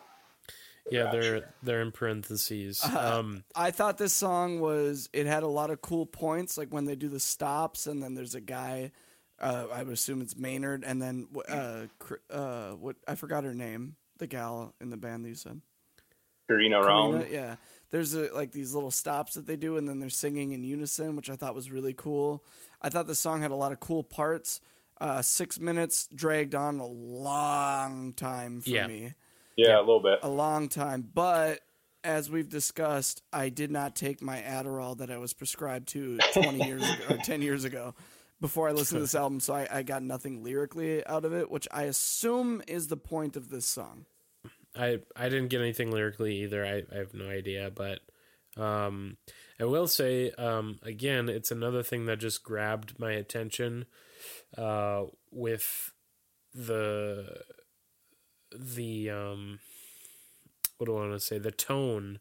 Yeah, 0.91 1.11
they're 1.11 1.55
they're 1.62 1.82
in 1.82 1.93
parentheses. 1.93 2.82
Uh, 2.84 3.18
Um, 3.18 3.45
I 3.55 3.70
thought 3.70 3.99
this 3.99 4.12
song 4.12 4.61
was 4.61 5.09
it 5.12 5.26
had 5.26 5.43
a 5.43 5.49
lot 5.49 5.70
of 5.70 5.80
cool 5.80 6.07
points, 6.07 6.57
like 6.59 6.72
when 6.72 6.84
they 6.84 6.97
do 6.97 7.09
the 7.09 7.20
stops, 7.20 7.86
and 7.86 8.03
then 8.03 8.14
there's 8.14 8.34
a 8.34 8.41
guy. 8.41 8.93
Uh, 9.41 9.66
I 9.72 9.82
would 9.84 9.93
assume 9.93 10.20
it's 10.20 10.36
Maynard, 10.36 10.82
and 10.84 11.01
then 11.01 11.28
uh, 11.49 11.86
uh, 12.28 12.70
what 12.72 12.97
I 13.07 13.14
forgot 13.14 13.45
her 13.45 13.55
name, 13.55 13.95
the 14.18 14.26
gal 14.26 14.74
in 14.80 14.91
the 14.91 14.97
band 14.97 15.24
that 15.24 15.28
you 15.28 15.34
said. 15.36 15.61
Carina 16.49 16.80
Round. 16.80 17.20
Carina, 17.20 17.32
yeah. 17.32 17.57
There's 17.91 18.14
a, 18.14 18.34
like 18.34 18.53
these 18.53 18.74
little 18.74 18.91
stops 18.91 19.34
that 19.34 19.47
they 19.47 19.57
do, 19.57 19.76
and 19.76 19.89
then 19.89 20.01
they're 20.01 20.09
singing 20.11 20.53
in 20.53 20.64
unison, 20.64 21.14
which 21.14 21.30
I 21.30 21.36
thought 21.36 21.55
was 21.55 21.70
really 21.70 21.95
cool. 21.95 22.45
I 22.82 22.89
thought 22.89 23.07
the 23.07 23.14
song 23.14 23.43
had 23.43 23.51
a 23.51 23.57
lot 23.57 23.70
of 23.72 23.80
cool 23.80 24.03
parts. 24.03 24.61
Uh, 25.01 25.22
six 25.22 25.61
minutes 25.61 26.09
dragged 26.12 26.55
on 26.57 26.80
a 26.80 26.86
long 26.86 28.12
time 28.14 28.61
for 28.61 28.70
Yeah. 28.70 28.86
me, 28.89 29.14
Yeah, 29.59 29.79
a 29.79 29.81
little 29.81 30.01
bit. 30.01 30.21
a 30.23 30.29
long 30.29 30.69
time. 30.69 31.09
But 31.13 31.61
as 32.05 32.31
we've 32.31 32.49
discussed, 32.49 33.23
I 33.33 33.49
did 33.49 33.73
not 33.73 33.97
take 33.97 34.23
my 34.23 34.41
Adderall 34.41 34.97
that 34.99 35.11
I 35.11 35.19
was 35.19 35.35
prescribed 35.35 35.89
to 35.89 36.19
20 36.33 36.65
years 36.65 36.83
ago 36.83 37.05
or 37.11 37.17
10 37.17 37.43
years 37.43 37.65
ago 37.65 37.95
before 38.41 38.69
I 38.69 38.73
listened 38.73 38.99
to 38.99 39.03
this 39.03 39.17
album, 39.17 39.41
so 39.41 39.55
I, 39.55 39.67
I 39.69 39.83
got 39.83 40.05
nothing 40.05 40.45
lyrically 40.45 41.05
out 41.07 41.25
of 41.25 41.35
it, 41.35 41.51
which 41.51 41.67
I 41.73 41.83
assume 41.85 42.63
is 42.69 42.87
the 42.87 42.97
point 42.97 43.37
of 43.37 43.51
this 43.51 43.67
song. 43.67 44.07
I 44.77 45.01
I 45.17 45.29
didn't 45.29 45.49
get 45.49 45.61
anything 45.61 45.91
lyrically 45.91 46.43
either. 46.43 46.65
I, 46.65 46.85
I 46.95 46.99
have 46.99 47.15
no 47.15 47.29
idea, 47.29 47.73
but 47.75 47.99
um, 48.57 49.17
I 49.59 49.65
will 49.65 49.89
say 49.89 50.31
um, 50.39 50.79
again, 50.85 51.29
it's 51.29 51.51
another 51.51 51.83
thing 51.83 52.07
that 52.07 52.21
just 52.21 52.45
grabbed 52.45 53.01
my 53.01 53.11
attention 53.11 53.87
uh, 54.57 55.07
with 55.33 55.93
the 56.55 57.43
the 58.57 59.11
um, 59.11 59.59
what 60.79 60.87
do 60.87 60.97
I 60.97 61.01
want 61.01 61.13
to 61.13 61.21
say? 61.21 61.39
The 61.39 61.51
tone 61.51 62.19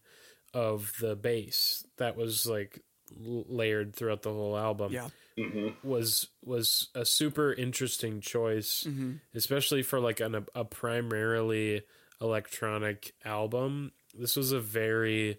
of 0.54 0.94
the 1.00 1.16
bass 1.16 1.86
that 1.98 2.16
was 2.18 2.46
like 2.48 2.80
layered 3.16 3.96
throughout 3.96 4.22
the 4.24 4.32
whole 4.34 4.58
album 4.58 4.92
Yeah. 4.94 5.10
hmm 5.38 5.70
was 5.84 6.28
was 6.44 6.90
a 6.96 7.06
super 7.06 7.54
interesting 7.54 8.20
choice, 8.22 8.86
Mm-hmm. 8.88 9.14
especially 9.36 9.84
for 9.84 10.00
like 10.00 10.20
an, 10.20 10.46
a 10.56 10.66
primarily 10.66 11.84
electronic 12.20 13.14
album. 13.24 13.92
This 14.18 14.36
was 14.36 14.52
a 14.52 14.60
very 14.60 15.38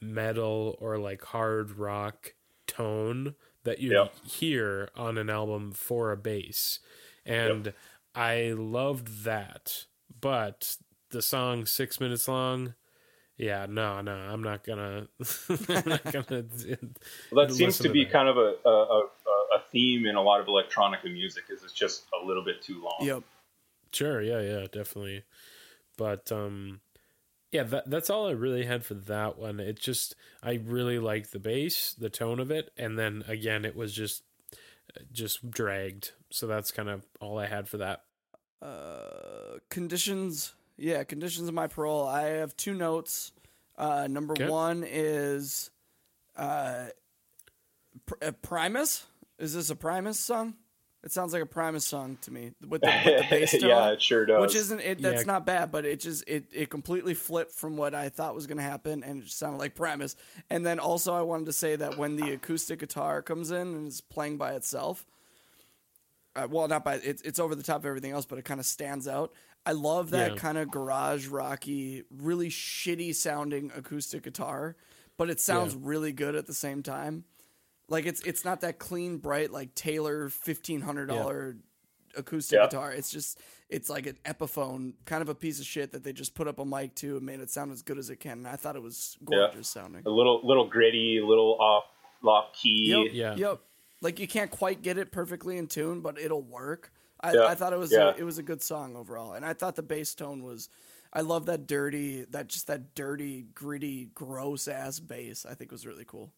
metal 0.00 0.76
or 0.80 0.98
like 0.98 1.22
hard 1.24 1.78
rock 1.78 2.34
tone 2.66 3.34
that 3.64 3.78
you 3.78 3.92
Yep. 3.92 4.14
hear 4.24 4.88
on 4.96 5.16
an 5.18 5.30
album 5.30 5.72
for 5.72 6.12
a 6.12 6.16
bass, 6.16 6.80
and 7.24 7.72
I 8.14 8.52
loved 8.56 9.24
that. 9.24 9.86
But 10.22 10.76
the 11.10 11.20
song 11.20 11.66
six 11.66 12.00
minutes 12.00 12.26
long. 12.26 12.74
Yeah, 13.36 13.66
no, 13.68 14.00
no, 14.00 14.12
I'm 14.12 14.42
not 14.42 14.64
gonna. 14.64 15.08
I'm 15.68 15.82
not 15.86 16.04
gonna. 16.10 16.44
Well, 17.30 17.46
that 17.46 17.54
seems 17.54 17.76
to 17.78 17.84
to 17.84 17.88
be 17.90 18.04
that. 18.04 18.12
kind 18.12 18.28
of 18.28 18.38
a, 18.38 18.54
a, 18.64 18.70
a, 18.70 19.00
a 19.56 19.62
theme 19.70 20.06
in 20.06 20.16
a 20.16 20.22
lot 20.22 20.40
of 20.40 20.46
electronica 20.46 21.12
music 21.12 21.44
is 21.50 21.62
it's 21.62 21.72
just 21.72 22.04
a 22.18 22.24
little 22.24 22.44
bit 22.44 22.62
too 22.62 22.82
long. 22.82 22.98
Yep. 23.00 23.22
Sure, 23.92 24.22
yeah, 24.22 24.40
yeah, 24.40 24.66
definitely. 24.72 25.24
But 25.98 26.32
um 26.32 26.80
yeah, 27.50 27.64
that 27.64 27.90
that's 27.90 28.10
all 28.10 28.28
I 28.28 28.32
really 28.32 28.64
had 28.64 28.84
for 28.84 28.94
that 28.94 29.38
one. 29.38 29.60
It 29.60 29.78
just 29.78 30.14
I 30.42 30.54
really 30.64 30.98
liked 30.98 31.32
the 31.32 31.38
bass, 31.38 31.94
the 31.94 32.10
tone 32.10 32.40
of 32.40 32.50
it, 32.50 32.70
and 32.76 32.98
then 32.98 33.24
again 33.28 33.64
it 33.64 33.76
was 33.76 33.92
just 33.92 34.22
just 35.12 35.50
dragged. 35.50 36.12
So 36.30 36.46
that's 36.46 36.70
kind 36.70 36.88
of 36.88 37.04
all 37.20 37.38
I 37.38 37.46
had 37.46 37.68
for 37.68 37.78
that. 37.78 38.04
Uh, 38.62 39.58
conditions. 39.68 40.54
Yeah, 40.76 41.04
conditions 41.04 41.48
of 41.48 41.54
my 41.54 41.66
parole. 41.66 42.06
I 42.06 42.22
have 42.22 42.56
two 42.56 42.74
notes. 42.74 43.32
Uh, 43.76 44.06
number 44.08 44.32
Okay. 44.34 44.48
one 44.48 44.84
is 44.86 45.70
uh, 46.36 46.86
Pr- 48.06 48.14
uh, 48.22 48.32
Primus. 48.42 49.04
Is 49.38 49.54
this 49.54 49.70
a 49.70 49.76
Primus 49.76 50.18
song? 50.20 50.54
It 51.04 51.10
sounds 51.10 51.32
like 51.32 51.42
a 51.42 51.46
Primus 51.46 51.84
song 51.84 52.16
to 52.22 52.30
me 52.30 52.52
with 52.68 52.80
the, 52.82 52.86
with 53.04 53.18
the 53.18 53.26
bass 53.28 53.50
tone. 53.60 53.68
yeah, 53.70 53.90
it 53.90 54.00
sure 54.00 54.24
does. 54.24 54.40
Which 54.40 54.54
isn't 54.54 54.80
it? 54.80 55.02
That's 55.02 55.22
Yeah. 55.22 55.26
not 55.32 55.44
bad, 55.44 55.72
but 55.72 55.84
it 55.84 55.98
just 55.98 56.22
it 56.28 56.44
it 56.52 56.70
completely 56.70 57.14
flipped 57.14 57.50
from 57.52 57.76
what 57.76 57.92
I 57.94 58.08
thought 58.08 58.36
was 58.36 58.46
going 58.46 58.58
to 58.58 58.62
happen, 58.62 59.02
and 59.02 59.22
it 59.24 59.28
sounded 59.28 59.58
like 59.58 59.74
Primus. 59.74 60.14
And 60.48 60.64
then 60.64 60.78
also, 60.78 61.12
I 61.12 61.22
wanted 61.22 61.46
to 61.46 61.52
say 61.52 61.74
that 61.74 61.98
when 61.98 62.14
the 62.16 62.30
acoustic 62.32 62.78
guitar 62.78 63.20
comes 63.20 63.50
in 63.50 63.56
and 63.74 63.88
is 63.88 64.00
playing 64.00 64.36
by 64.36 64.52
itself, 64.52 65.04
uh, 66.36 66.48
well, 66.50 66.68
not 66.68 66.84
by 66.84 66.94
it's 66.96 67.22
it's 67.22 67.38
over 67.38 67.54
the 67.54 67.62
top 67.62 67.78
of 67.78 67.86
everything 67.86 68.12
else, 68.12 68.24
but 68.26 68.38
it 68.38 68.44
kind 68.44 68.60
of 68.60 68.66
stands 68.66 69.06
out. 69.08 69.32
I 69.64 69.72
love 69.72 70.10
that 70.10 70.32
Yeah. 70.32 70.36
kind 70.38 70.58
of 70.58 70.70
garage 70.70 71.28
rocky, 71.28 72.04
really 72.10 72.48
shitty 72.48 73.14
sounding 73.14 73.70
acoustic 73.76 74.22
guitar, 74.24 74.76
but 75.16 75.30
it 75.30 75.38
sounds 75.40 75.74
Yeah. 75.74 75.80
really 75.82 76.12
good 76.12 76.34
at 76.34 76.46
the 76.46 76.54
same 76.54 76.82
time. 76.82 77.24
Like 77.88 78.06
it's 78.06 78.20
it's 78.22 78.44
not 78.44 78.62
that 78.62 78.78
clean, 78.78 79.18
bright 79.18 79.50
like 79.52 79.74
Taylor 79.74 80.28
fifteen 80.30 80.80
hundred 80.80 81.06
dollar 81.06 81.58
acoustic 82.16 82.56
Yeah. 82.58 82.66
guitar. 82.66 82.92
It's 82.92 83.10
just 83.10 83.38
it's 83.68 83.88
like 83.88 84.06
an 84.06 84.18
Epiphone, 84.24 84.94
kind 85.06 85.22
of 85.22 85.28
a 85.28 85.34
piece 85.34 85.58
of 85.60 85.66
shit 85.66 85.92
that 85.92 86.02
they 86.04 86.12
just 86.12 86.34
put 86.34 86.46
up 86.48 86.58
a 86.58 86.64
mic 86.64 86.94
to 86.96 87.16
and 87.16 87.24
made 87.26 87.40
it 87.40 87.50
sound 87.50 87.72
as 87.72 87.82
good 87.82 87.98
as 87.98 88.10
it 88.10 88.16
can. 88.16 88.38
And 88.38 88.48
I 88.48 88.56
thought 88.56 88.76
it 88.76 88.82
was 88.82 89.16
gorgeous 89.24 89.68
sounding. 89.68 90.02
a 90.06 90.10
little 90.10 90.40
little 90.44 90.66
gritty, 90.68 91.18
a 91.18 91.26
little 91.26 91.56
off 91.60 91.84
off 92.24 92.52
key. 92.54 92.84
Yep. 92.94 93.12
Yeah. 93.12 93.34
Yep. 93.36 93.60
Like 94.02 94.18
you 94.20 94.28
can't 94.28 94.50
quite 94.50 94.82
get 94.82 94.98
it 94.98 95.10
perfectly 95.12 95.56
in 95.56 95.66
tune, 95.68 96.00
but 96.02 96.18
it'll 96.18 96.42
work. 96.42 96.92
I, 97.20 97.32
Yeah. 97.34 97.44
I 97.46 97.54
thought 97.54 97.72
it 97.72 97.78
was 97.78 97.92
Yeah. 97.92 98.08
a, 98.10 98.16
it 98.18 98.24
was 98.24 98.36
a 98.36 98.42
good 98.42 98.62
song 98.62 98.96
overall, 98.96 99.32
and 99.32 99.46
I 99.46 99.54
thought 99.54 99.76
the 99.76 99.82
bass 99.82 100.14
tone 100.14 100.42
was. 100.42 100.68
I 101.14 101.20
love 101.20 101.46
that 101.46 101.66
dirty, 101.66 102.24
that 102.30 102.48
just 102.48 102.66
that 102.68 102.94
dirty, 102.94 103.42
gritty, 103.54 104.06
gross 104.14 104.66
ass 104.66 104.98
bass. 104.98 105.44
I 105.48 105.54
think 105.54 105.70
was 105.70 105.86
really 105.86 106.04
cool. 106.06 106.32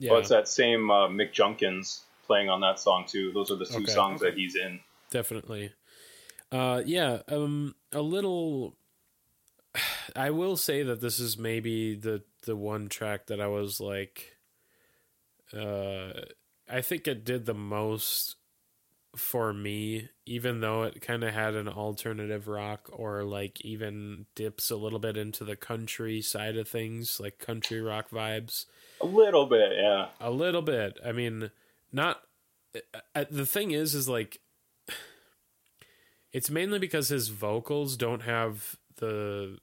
Yeah. 0.00 0.10
Well, 0.10 0.20
it's 0.20 0.28
that 0.28 0.48
same 0.48 0.90
uh, 0.90 1.06
Mick 1.08 1.32
Junkins 1.32 2.02
playing 2.26 2.48
on 2.50 2.60
that 2.62 2.78
song 2.80 3.04
too. 3.06 3.30
Those 3.32 3.50
are 3.52 3.56
the 3.56 3.64
two 3.64 3.76
Okay. 3.82 3.92
songs 3.92 4.20
Okay. 4.20 4.30
that 4.30 4.38
he's 4.38 4.56
in. 4.56 4.80
definitely 5.10 5.72
uh 6.50 6.82
yeah 6.84 7.20
um 7.28 7.74
a 7.92 8.02
little 8.02 8.76
i 10.16 10.30
will 10.30 10.56
say 10.56 10.82
that 10.82 11.00
this 11.00 11.18
is 11.18 11.38
maybe 11.38 11.94
the 11.94 12.22
the 12.44 12.56
one 12.56 12.88
track 12.88 13.26
that 13.26 13.40
i 13.40 13.46
was 13.46 13.80
like 13.80 14.36
uh 15.54 16.12
i 16.72 16.80
think 16.80 17.06
it 17.06 17.24
did 17.24 17.46
the 17.46 17.54
most 17.54 18.36
for 19.14 19.52
me 19.52 20.08
even 20.24 20.60
though 20.60 20.84
it 20.84 21.02
kind 21.02 21.22
of 21.22 21.34
had 21.34 21.54
an 21.54 21.68
alternative 21.68 22.48
rock 22.48 22.88
or 22.90 23.22
like 23.24 23.60
even 23.60 24.24
dips 24.34 24.70
a 24.70 24.76
little 24.76 24.98
bit 24.98 25.16
into 25.18 25.44
the 25.44 25.54
country 25.54 26.22
side 26.22 26.56
of 26.56 26.66
things 26.66 27.20
like 27.20 27.38
country 27.38 27.80
rock 27.80 28.08
vibes 28.10 28.64
A 29.02 29.06
little 29.06 29.46
bit, 29.46 29.72
yeah. 29.76 30.06
a 30.20 30.30
little 30.30 30.62
bit. 30.62 30.98
I 31.04 31.12
mean, 31.12 31.50
not. 31.92 32.22
Uh, 33.14 33.24
the 33.30 33.44
thing 33.44 33.72
is, 33.72 33.94
is 33.94 34.08
like, 34.08 34.38
it's 36.32 36.50
mainly 36.50 36.78
because 36.78 37.08
his 37.08 37.28
vocals 37.28 37.96
don't 37.96 38.22
have 38.22 38.76
the 38.96 39.58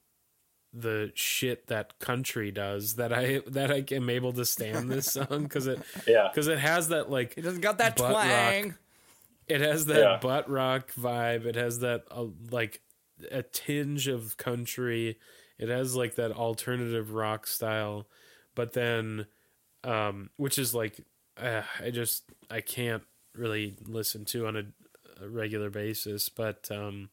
the 0.74 1.12
shit 1.16 1.68
that 1.68 1.98
country 2.00 2.52
does 2.52 2.96
that 2.96 3.12
I 3.12 3.42
that 3.48 3.72
I 3.72 3.84
am 3.96 4.10
able 4.10 4.34
to 4.34 4.46
stand 4.46 4.92
this 4.92 5.12
song 5.14 5.44
because 5.44 5.66
it 5.68 5.80
Yeah. 6.08 6.28
because 6.32 6.48
it 6.48 6.60
has 6.60 6.90
that 6.90 7.10
like 7.10 7.34
it 7.38 7.42
doesn't 7.42 7.62
got 7.62 7.78
that 7.80 7.96
Butt 7.98 8.12
rock. 8.14 8.24
twang. 8.26 8.76
it 9.48 9.62
has 9.62 9.88
that 9.88 10.00
Yeah. 10.00 10.18
butt 10.22 10.48
rock 10.50 10.92
vibe. 10.94 11.46
It 11.46 11.56
has 11.56 11.80
that 11.80 12.04
uh, 12.12 12.26
like 12.52 12.82
a 13.32 13.42
tinge 13.42 14.08
of 14.08 14.38
country. 14.38 15.18
It 15.58 15.70
has 15.70 15.96
like 15.96 16.16
that 16.16 16.32
alternative 16.32 17.12
rock 17.14 17.48
style, 17.48 18.08
but 18.56 18.74
then, 18.74 19.26
um, 19.84 20.30
which 20.38 20.58
is 20.58 20.74
like, 20.74 21.02
uh, 21.38 21.64
I 21.84 21.90
just 21.90 22.24
I 22.50 22.62
can't 22.62 23.04
really 23.36 23.76
listen 23.86 24.24
to 24.26 24.48
on 24.48 24.56
a, 24.56 24.64
a 25.22 25.28
regular 25.28 25.70
basis. 25.70 26.30
But 26.30 26.70
um, 26.72 27.10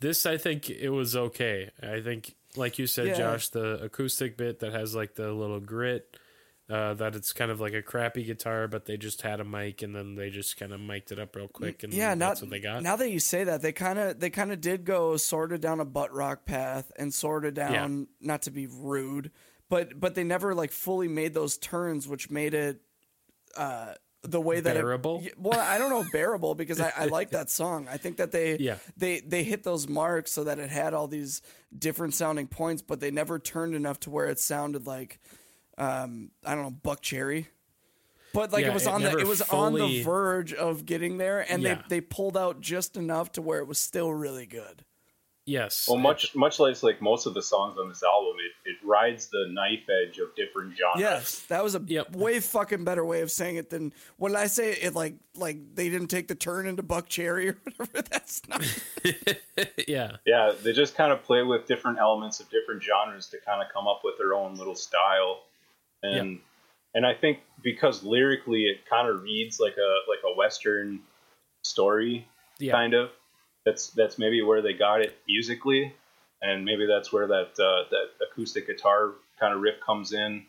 this 0.00 0.24
I 0.26 0.36
think 0.36 0.68
it 0.70 0.88
was 0.90 1.14
okay. 1.14 1.70
I 1.82 2.00
think, 2.00 2.34
like 2.56 2.78
you 2.78 2.86
said, 2.86 3.08
Yeah. 3.08 3.14
Josh, 3.18 3.48
the 3.48 3.82
acoustic 3.82 4.36
bit 4.36 4.60
that 4.60 4.72
has 4.72 4.94
like 4.94 5.14
the 5.14 5.32
little 5.32 5.60
grit. 5.60 6.16
Uh, 6.68 6.94
that 6.94 7.16
it's 7.16 7.32
kind 7.32 7.50
of 7.50 7.60
like 7.60 7.74
a 7.74 7.82
crappy 7.82 8.22
guitar, 8.22 8.68
but 8.68 8.84
they 8.84 8.96
just 8.96 9.22
had 9.22 9.40
a 9.40 9.44
mic 9.44 9.82
and 9.82 9.92
then 9.92 10.14
they 10.14 10.30
just 10.30 10.56
kind 10.56 10.72
of 10.72 10.78
mic'd 10.78 11.10
it 11.10 11.18
up 11.18 11.34
real 11.34 11.48
quick, 11.48 11.82
and 11.82 11.92
yeah, 11.92 12.14
that's 12.14 12.40
not, 12.40 12.46
what 12.46 12.50
they 12.52 12.60
got. 12.60 12.80
Now 12.80 12.94
that 12.94 13.10
you 13.10 13.18
say 13.18 13.42
that, 13.42 13.60
they 13.60 13.72
kind 13.72 13.98
of 13.98 14.20
they 14.20 14.30
kind 14.30 14.52
of 14.52 14.60
did 14.60 14.84
go 14.84 15.16
sort 15.16 15.52
of 15.52 15.60
down 15.60 15.80
a 15.80 15.84
butt 15.84 16.14
rock 16.14 16.44
path 16.44 16.92
and 16.96 17.12
sort 17.12 17.44
of 17.44 17.54
down. 17.54 18.06
Not 18.20 18.42
to 18.42 18.52
be 18.52 18.68
rude, 18.68 19.32
but 19.68 19.98
but 19.98 20.14
they 20.14 20.22
never 20.22 20.54
like 20.54 20.70
fully 20.70 21.08
made 21.08 21.34
those 21.34 21.58
turns, 21.58 22.06
which 22.06 22.30
made 22.30 22.54
it 22.54 22.80
uh, 23.56 23.94
the 24.22 24.40
way 24.40 24.60
that 24.60 24.74
Bearable? 24.74 25.22
It, 25.24 25.38
well, 25.38 25.58
I 25.58 25.78
don't 25.78 25.90
know 25.90 26.04
bearable 26.12 26.54
because 26.54 26.80
I, 26.80 26.92
I 26.96 27.04
like 27.06 27.30
that 27.30 27.48
song. 27.50 27.88
I 27.90 27.96
think 27.96 28.18
that 28.18 28.32
they 28.32 28.56
Yeah. 28.60 28.76
they 28.96 29.20
they 29.20 29.42
hit 29.44 29.62
those 29.62 29.88
marks 29.88 30.30
so 30.32 30.44
that 30.44 30.58
it 30.58 30.68
had 30.70 30.92
all 30.94 31.08
these 31.08 31.40
different 31.76 32.14
sounding 32.14 32.46
points, 32.46 32.82
but 32.82 33.00
they 33.00 33.10
never 33.10 33.38
turned 33.38 33.74
enough 33.74 33.98
to 34.00 34.10
where 34.10 34.26
it 34.26 34.38
sounded 34.38 34.86
like 34.86 35.18
um, 35.78 36.30
I 36.44 36.54
don't 36.54 36.64
know 36.64 36.76
Buckcherry. 36.90 37.46
But 38.34 38.52
like 38.52 38.62
Yeah, 38.62 38.70
it 38.70 38.74
was 38.74 38.86
it 38.86 38.92
on 38.92 39.02
the 39.02 39.18
it 39.18 39.26
was 39.26 39.42
on 39.42 39.72
the 39.74 40.02
verge 40.02 40.52
of 40.52 40.84
getting 40.86 41.16
there, 41.18 41.40
and 41.50 41.62
Yeah. 41.62 41.76
they 41.88 41.96
they 41.96 42.00
pulled 42.00 42.36
out 42.36 42.60
just 42.60 42.96
enough 42.96 43.32
to 43.32 43.42
where 43.42 43.58
it 43.60 43.66
was 43.66 43.78
still 43.80 44.12
really 44.12 44.46
good. 44.46 44.84
Yes. 45.50 45.86
Well, 45.88 45.98
much 45.98 46.36
much 46.36 46.60
like 46.60 46.80
like 46.84 47.02
most 47.02 47.26
of 47.26 47.34
the 47.34 47.42
songs 47.42 47.76
on 47.76 47.88
this 47.88 48.04
album, 48.04 48.36
it, 48.38 48.70
it 48.70 48.76
rides 48.86 49.26
the 49.26 49.46
knife 49.50 49.82
edge 49.90 50.18
of 50.18 50.32
different 50.36 50.76
genres. 50.78 51.00
Yes, 51.00 51.40
that 51.48 51.64
was 51.64 51.74
a 51.74 51.82
Yep. 51.84 52.14
way 52.14 52.38
fucking 52.38 52.84
better 52.84 53.04
way 53.04 53.22
of 53.22 53.32
saying 53.32 53.56
it 53.56 53.68
than 53.68 53.92
when 54.16 54.36
I 54.36 54.46
say 54.46 54.72
it 54.74 54.94
like 54.94 55.16
like 55.34 55.58
they 55.74 55.88
didn't 55.88 56.06
take 56.06 56.28
the 56.28 56.36
turn 56.36 56.68
into 56.68 56.84
Buckcherry 56.84 57.50
or 57.50 57.58
whatever. 57.76 58.02
That's 58.08 58.42
not. 58.48 58.62
yeah. 59.88 60.16
yeah, 60.24 60.52
they 60.62 60.72
just 60.72 60.94
kind 60.94 61.12
of 61.12 61.24
play 61.24 61.42
with 61.42 61.66
different 61.66 61.98
elements 61.98 62.38
of 62.38 62.48
different 62.50 62.82
genres 62.82 63.26
to 63.30 63.38
kind 63.44 63.60
of 63.60 63.66
come 63.74 63.88
up 63.88 64.02
with 64.04 64.14
their 64.18 64.34
own 64.34 64.54
little 64.56 64.76
style, 64.76 65.40
and 66.04 66.38
and 66.94 67.04
I 67.04 67.14
think 67.14 67.38
because 67.62 68.04
lyrically 68.04 68.66
it 68.66 68.88
kind 68.88 69.08
of 69.08 69.22
reads 69.22 69.58
like 69.58 69.74
a 69.74 69.90
like 70.08 70.20
a 70.32 70.36
western 70.36 71.00
story, 71.64 72.28
Yeah. 72.60 72.72
kind 72.72 72.94
of. 72.94 73.10
That's 73.66 73.88
that's 73.90 74.18
maybe 74.18 74.42
where 74.42 74.62
they 74.62 74.72
got 74.72 75.00
it 75.02 75.16
musically, 75.28 75.94
and 76.42 76.64
maybe 76.64 76.86
that's 76.86 77.12
where 77.12 77.26
that 77.26 77.50
uh, 77.58 77.88
that 77.90 78.06
acoustic 78.30 78.66
guitar 78.66 79.12
kind 79.38 79.54
of 79.54 79.60
riff 79.60 79.76
comes 79.84 80.12
in. 80.12 80.44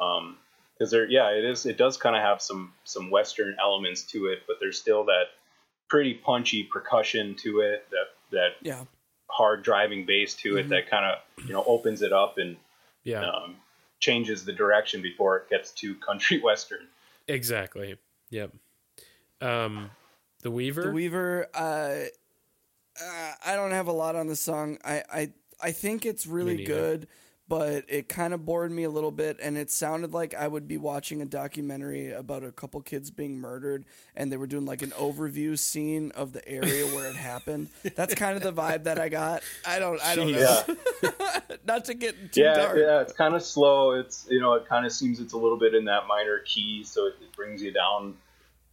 Um, 0.00 0.36
because 0.78 0.90
there, 0.92 1.06
yeah, 1.08 1.28
it 1.30 1.44
is. 1.44 1.66
It 1.66 1.76
does 1.76 1.96
kind 1.96 2.16
of 2.16 2.22
have 2.22 2.40
some 2.42 2.72
some 2.84 3.10
western 3.10 3.56
elements 3.60 4.02
to 4.12 4.26
it, 4.26 4.40
but 4.46 4.56
there's 4.60 4.78
still 4.78 5.04
that 5.04 5.24
pretty 5.88 6.14
punchy 6.14 6.64
percussion 6.64 7.34
to 7.42 7.60
it. 7.60 7.86
That 7.90 8.06
that 8.32 8.48
Yeah, 8.62 8.84
hard 9.28 9.62
driving 9.62 10.04
bass 10.06 10.34
to 10.36 10.56
it 10.58 10.68
that 10.70 10.88
kind 10.90 11.04
of 11.04 11.46
you 11.46 11.52
know 11.52 11.64
opens 11.66 12.02
it 12.02 12.12
up 12.12 12.38
and 12.38 12.56
Yeah. 13.04 13.24
um, 13.26 13.56
changes 14.00 14.44
the 14.46 14.52
direction 14.52 15.02
before 15.02 15.36
it 15.38 15.50
gets 15.50 15.72
to 15.72 15.94
country 15.96 16.40
western. 16.42 16.86
Exactly. 17.28 17.96
Yep. 18.30 18.52
Um, 19.42 19.90
the 20.42 20.50
Weaver. 20.50 20.82
the 20.84 20.90
Weaver. 20.92 21.48
Uh, 21.54 22.04
uh, 23.02 23.32
I 23.46 23.56
don't 23.56 23.72
have 23.72 23.86
a 23.88 23.92
lot 23.92 24.16
on 24.16 24.26
the 24.26 24.36
song. 24.36 24.78
I 24.84 25.02
I 25.12 25.32
I 25.62 25.72
think 25.72 26.06
it's 26.06 26.26
really 26.26 26.64
good, 26.64 27.06
but 27.48 27.84
it 27.88 28.08
kind 28.08 28.32
of 28.32 28.44
bored 28.44 28.70
me 28.70 28.84
a 28.84 28.90
little 28.90 29.10
bit, 29.10 29.38
and 29.42 29.58
it 29.58 29.70
sounded 29.70 30.12
like 30.12 30.34
I 30.34 30.46
would 30.46 30.68
be 30.68 30.76
watching 30.76 31.20
a 31.20 31.24
documentary 31.24 32.12
about 32.12 32.44
a 32.44 32.52
couple 32.52 32.80
kids 32.80 33.10
being 33.10 33.38
murdered, 33.38 33.84
and 34.14 34.30
they 34.30 34.36
were 34.36 34.46
doing 34.46 34.66
like 34.66 34.82
an 34.82 34.90
overview 34.90 35.58
scene 35.58 36.12
of 36.12 36.32
the 36.32 36.46
area 36.48 36.86
where 36.86 37.10
it 37.10 37.16
happened. 37.16 37.68
That's 37.96 38.14
kind 38.14 38.36
of 38.36 38.42
the 38.42 38.52
vibe 38.52 38.84
that 38.84 38.98
I 38.98 39.08
got. 39.08 39.42
I 39.66 39.78
don't. 39.78 40.00
I 40.04 40.14
don't 40.14 40.32
know. 40.32 40.64
Yeah, 41.02 41.40
Not 41.66 41.84
to 41.86 41.94
get 41.94 42.32
too 42.32 42.42
yeah, 42.42 42.54
dark. 42.54 42.78
yeah. 42.78 43.00
It's 43.00 43.12
kind 43.12 43.34
of 43.34 43.42
slow. 43.42 43.92
It's 43.92 44.26
you 44.30 44.40
know 44.40 44.54
it 44.54 44.66
kind 44.66 44.86
of 44.86 44.92
seems 44.92 45.20
it's 45.20 45.32
a 45.32 45.38
little 45.38 45.58
bit 45.58 45.74
in 45.74 45.84
that 45.86 46.06
minor 46.06 46.38
key, 46.40 46.84
so 46.84 47.06
it, 47.06 47.14
it 47.20 47.32
brings 47.34 47.62
you 47.62 47.72
down 47.72 48.16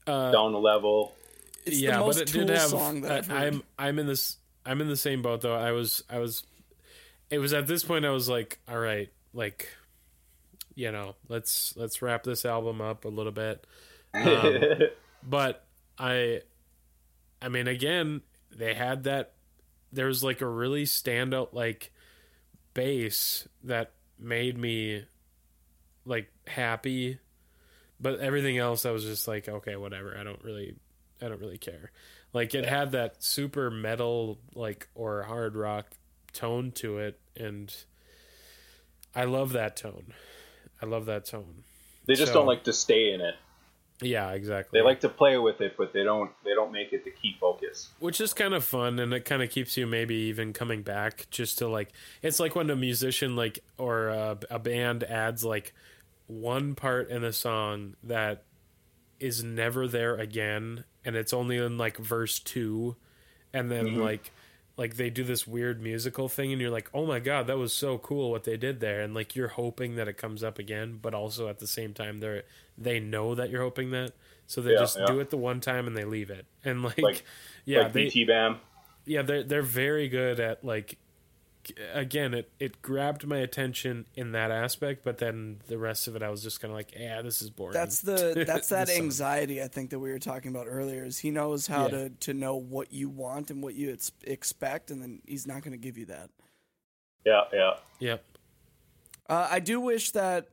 uh, 0.06 0.32
down 0.32 0.54
a 0.54 0.58
level. 0.60 1.14
It's 1.68 1.80
yeah, 1.80 1.98
the 1.98 2.00
most 2.00 2.16
but 2.16 2.22
it 2.22 2.28
Tool 2.28 2.46
did 2.46 2.58
have. 2.58 2.70
song 2.70 3.02
that 3.02 3.12
I've 3.12 3.32
I, 3.32 3.34
heard. 3.34 3.54
I'm 3.54 3.64
I'm 3.78 4.00
in 4.00 4.08
this. 4.08 4.38
I'm 4.66 4.82
in 4.82 4.88
the 4.88 4.98
same 4.98 5.22
boat 5.22 5.42
though. 5.42 5.56
I 5.56 5.72
was. 5.72 6.04
I 6.10 6.20
was. 6.20 6.44
It 7.30 7.40
was 7.40 7.54
at 7.54 7.68
this 7.68 7.84
point 7.84 8.06
I 8.06 8.12
was 8.12 8.30
like, 8.30 8.60
all 8.70 8.80
right, 8.80 9.10
like, 9.34 9.68
you 10.76 10.92
know, 10.92 11.16
let's 11.28 11.76
let's 11.76 12.02
wrap 12.02 12.24
this 12.24 12.46
album 12.46 12.82
up 12.82 13.06
a 13.06 13.10
little 13.10 13.32
bit. 13.32 13.66
Um, 14.14 14.64
but 15.24 15.66
I, 16.00 16.42
I 17.42 17.50
mean, 17.50 17.68
again, 17.68 18.22
they 18.56 18.74
had 18.74 19.04
that. 19.04 19.34
There 19.92 20.08
was 20.08 20.24
like 20.24 20.42
a 20.42 20.48
really 20.48 20.84
standout 20.84 21.54
like 21.54 21.92
bass 22.74 23.48
that 23.64 23.92
made 24.20 24.58
me 24.58 25.06
like 26.06 26.32
happy, 26.46 27.20
but 28.00 28.20
everything 28.20 28.58
else 28.58 28.86
I 28.86 28.92
was 28.92 29.04
just 29.04 29.28
like, 29.28 29.48
okay, 29.50 29.76
whatever. 29.76 30.18
I 30.18 30.24
don't 30.24 30.44
really, 30.44 30.76
I 31.22 31.28
don't 31.28 31.40
really 31.40 31.58
care. 31.58 31.92
Like 32.34 32.54
it 32.56 32.66
had 32.66 32.92
that 32.92 33.24
super 33.24 33.70
metal 33.72 34.38
like 34.54 34.88
or 34.96 35.24
hard 35.24 35.56
rock 35.56 35.88
tone 36.34 36.72
to 36.74 37.00
it, 37.00 37.20
and 37.36 37.74
I 39.16 39.24
love 39.26 39.54
that 39.54 39.76
tone. 39.78 40.14
I 40.82 40.86
love 40.86 41.06
that 41.08 41.26
tone. 41.26 41.64
they 42.06 42.14
just 42.16 42.32
So- 42.32 42.40
don't 42.40 42.48
like 42.48 42.64
to 42.66 42.74
stay 42.74 43.12
in 43.14 43.22
it. 43.22 43.36
Yeah, 44.00 44.32
exactly. 44.34 44.80
They 44.80 44.86
like 44.86 45.00
to 45.00 45.10
play 45.10 45.38
with 45.40 45.60
it, 45.60 45.74
but 45.76 45.92
they 45.92 46.04
don't. 46.04 46.30
They 46.46 46.54
don't 46.54 46.72
make 46.72 46.94
it 46.94 47.04
the 47.04 47.10
key 47.10 47.36
focus. 47.40 47.90
which 47.98 48.22
is 48.22 48.32
kind 48.32 48.54
of 48.54 48.64
fun 48.64 49.00
and 49.00 49.12
it 49.12 49.26
kind 49.26 49.42
of 49.42 49.50
keeps 49.50 49.76
you 49.76 49.88
maybe 49.88 50.14
even 50.16 50.54
coming 50.54 50.84
back 50.84 51.26
just 51.32 51.58
to 51.58 51.68
like 51.68 51.90
it's 52.22 52.40
like 52.40 52.56
when 52.56 52.70
a 52.70 52.76
musician 52.76 53.36
like 53.36 53.58
or 53.80 54.10
a, 54.10 54.38
a 54.52 54.60
band 54.60 55.04
adds 55.04 55.44
like 55.44 55.74
one 56.28 56.76
part 56.76 57.10
in 57.10 57.24
a 57.24 57.34
song 57.34 57.96
that 58.04 58.44
is 59.20 59.44
never 59.44 59.88
there 59.88 60.16
again 60.16 60.84
and 61.08 61.16
it's 61.16 61.34
only 61.34 61.58
in 61.58 61.78
like 61.78 61.98
verse 61.98 62.38
2 62.40 62.96
and 63.54 63.72
then 63.72 63.88
mm-hmm. 63.88 64.02
like 64.02 64.32
like 64.76 64.96
they 64.98 65.10
do 65.10 65.24
this 65.24 65.48
weird 65.48 65.82
musical 65.82 66.28
thing 66.30 66.52
and 66.52 66.62
you're 66.62 66.70
like 66.70 66.90
oh 66.94 67.06
my 67.06 67.20
god 67.20 67.48
that 67.48 67.58
was 67.58 67.74
so 67.74 67.98
cool 67.98 68.30
what 68.30 68.44
they 68.44 68.58
did 68.58 68.80
there 68.82 69.02
and 69.02 69.16
like 69.16 69.36
you're 69.36 69.48
hoping 69.48 69.96
that 69.96 70.08
it 70.08 70.18
comes 70.18 70.44
up 70.44 70.60
again 70.60 71.00
but 71.02 71.14
also 71.16 71.48
at 71.48 71.60
the 71.60 71.66
same 71.66 71.94
time 71.94 72.20
they're 72.20 72.44
they 72.78 73.00
know 73.00 73.34
that 73.34 73.50
you're 73.50 73.64
hoping 73.64 73.90
that 73.92 74.12
so 74.46 74.62
they 74.62 74.74
Yeah, 74.74 74.80
just 74.80 75.00
yeah. 75.00 75.06
do 75.08 75.20
it 75.22 75.30
the 75.30 75.38
one 75.38 75.62
time 75.62 75.88
and 75.88 75.98
they 75.98 76.06
leave 76.06 76.30
it 76.30 76.46
and 76.64 76.84
like, 76.84 77.00
Like- 77.00 77.24
yeah 77.66 77.84
like 77.84 77.94
they 77.94 78.26
Bam. 78.28 78.60
yeah 79.06 79.22
they're 79.22 79.44
they're 79.44 79.62
very 79.64 80.10
good 80.10 80.40
at 80.42 80.64
like 80.64 80.98
again 81.94 82.34
it 82.34 82.52
it 82.60 82.82
grabbed 82.82 83.26
my 83.28 83.38
attention 83.38 84.06
in 84.16 84.32
that 84.32 84.52
aspect 84.52 85.04
but 85.04 85.18
then 85.18 85.58
the 85.68 85.78
rest 85.78 86.08
of 86.08 86.16
it 86.16 86.22
i 86.24 86.30
was 86.30 86.42
just 86.44 86.60
kind 86.62 86.72
of 86.72 86.76
like 86.76 86.94
yeah 86.98 87.22
this 87.22 87.42
is 87.42 87.50
boring 87.50 87.74
That's 87.74 88.02
the 88.02 88.44
that's 88.48 88.70
that 88.70 88.88
This 88.88 88.96
song. 88.96 89.06
anxiety 89.06 89.62
I 89.62 89.68
think 89.68 89.90
that 89.92 90.00
we 90.00 90.10
were 90.12 90.20
talking 90.20 90.50
about 90.52 90.68
earlier. 90.70 91.04
Is 91.06 91.20
he 91.20 91.32
knows 91.32 91.68
how 91.68 91.84
Yeah. 91.84 91.90
to 91.90 92.10
to 92.10 92.34
know 92.34 92.56
what 92.56 92.92
you 92.94 93.10
want 93.10 93.50
and 93.52 93.62
what 93.64 93.74
you 93.76 93.92
ex- 93.94 94.12
expect, 94.24 94.92
and 94.92 95.02
then 95.02 95.22
he's 95.26 95.46
not 95.48 95.62
going 95.64 95.72
to 95.72 95.78
give 95.78 95.98
you 95.98 96.06
that. 96.08 96.30
Yeah, 97.26 97.42
yeah. 97.54 97.74
yep 98.00 98.24
Uh, 99.30 99.48
I 99.52 99.60
do 99.60 99.80
wish 99.82 100.12
that 100.12 100.48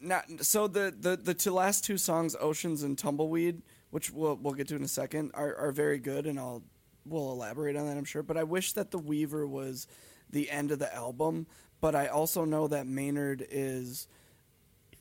not 0.00 0.24
so 0.42 0.68
the 0.68 0.94
the 0.98 1.16
the 1.16 1.34
two 1.34 1.52
last 1.52 1.84
two 1.84 1.98
songs, 1.98 2.36
Oceans 2.38 2.82
and 2.82 2.96
Tumbleweed, 2.98 3.62
which 3.90 4.10
we'll 4.12 4.36
we'll 4.36 4.54
get 4.54 4.68
to 4.68 4.76
in 4.76 4.82
a 4.84 4.88
second, 4.88 5.30
are 5.34 5.54
are 5.56 5.72
very 5.72 5.98
good, 5.98 6.26
and 6.26 6.38
I'll 6.38 6.62
we'll 7.04 7.30
elaborate 7.32 7.76
on 7.76 7.86
that, 7.86 7.96
I'm 7.96 8.04
sure. 8.04 8.22
But 8.22 8.36
I 8.36 8.44
wish 8.44 8.72
that 8.74 8.90
the 8.90 8.98
Weaver 8.98 9.46
was 9.46 9.86
the 10.30 10.50
end 10.50 10.70
of 10.70 10.78
the 10.78 10.94
album. 10.94 11.46
But 11.80 11.94
I 11.94 12.06
also 12.06 12.44
know 12.44 12.68
that 12.68 12.86
Maynard 12.86 13.46
is 13.50 14.08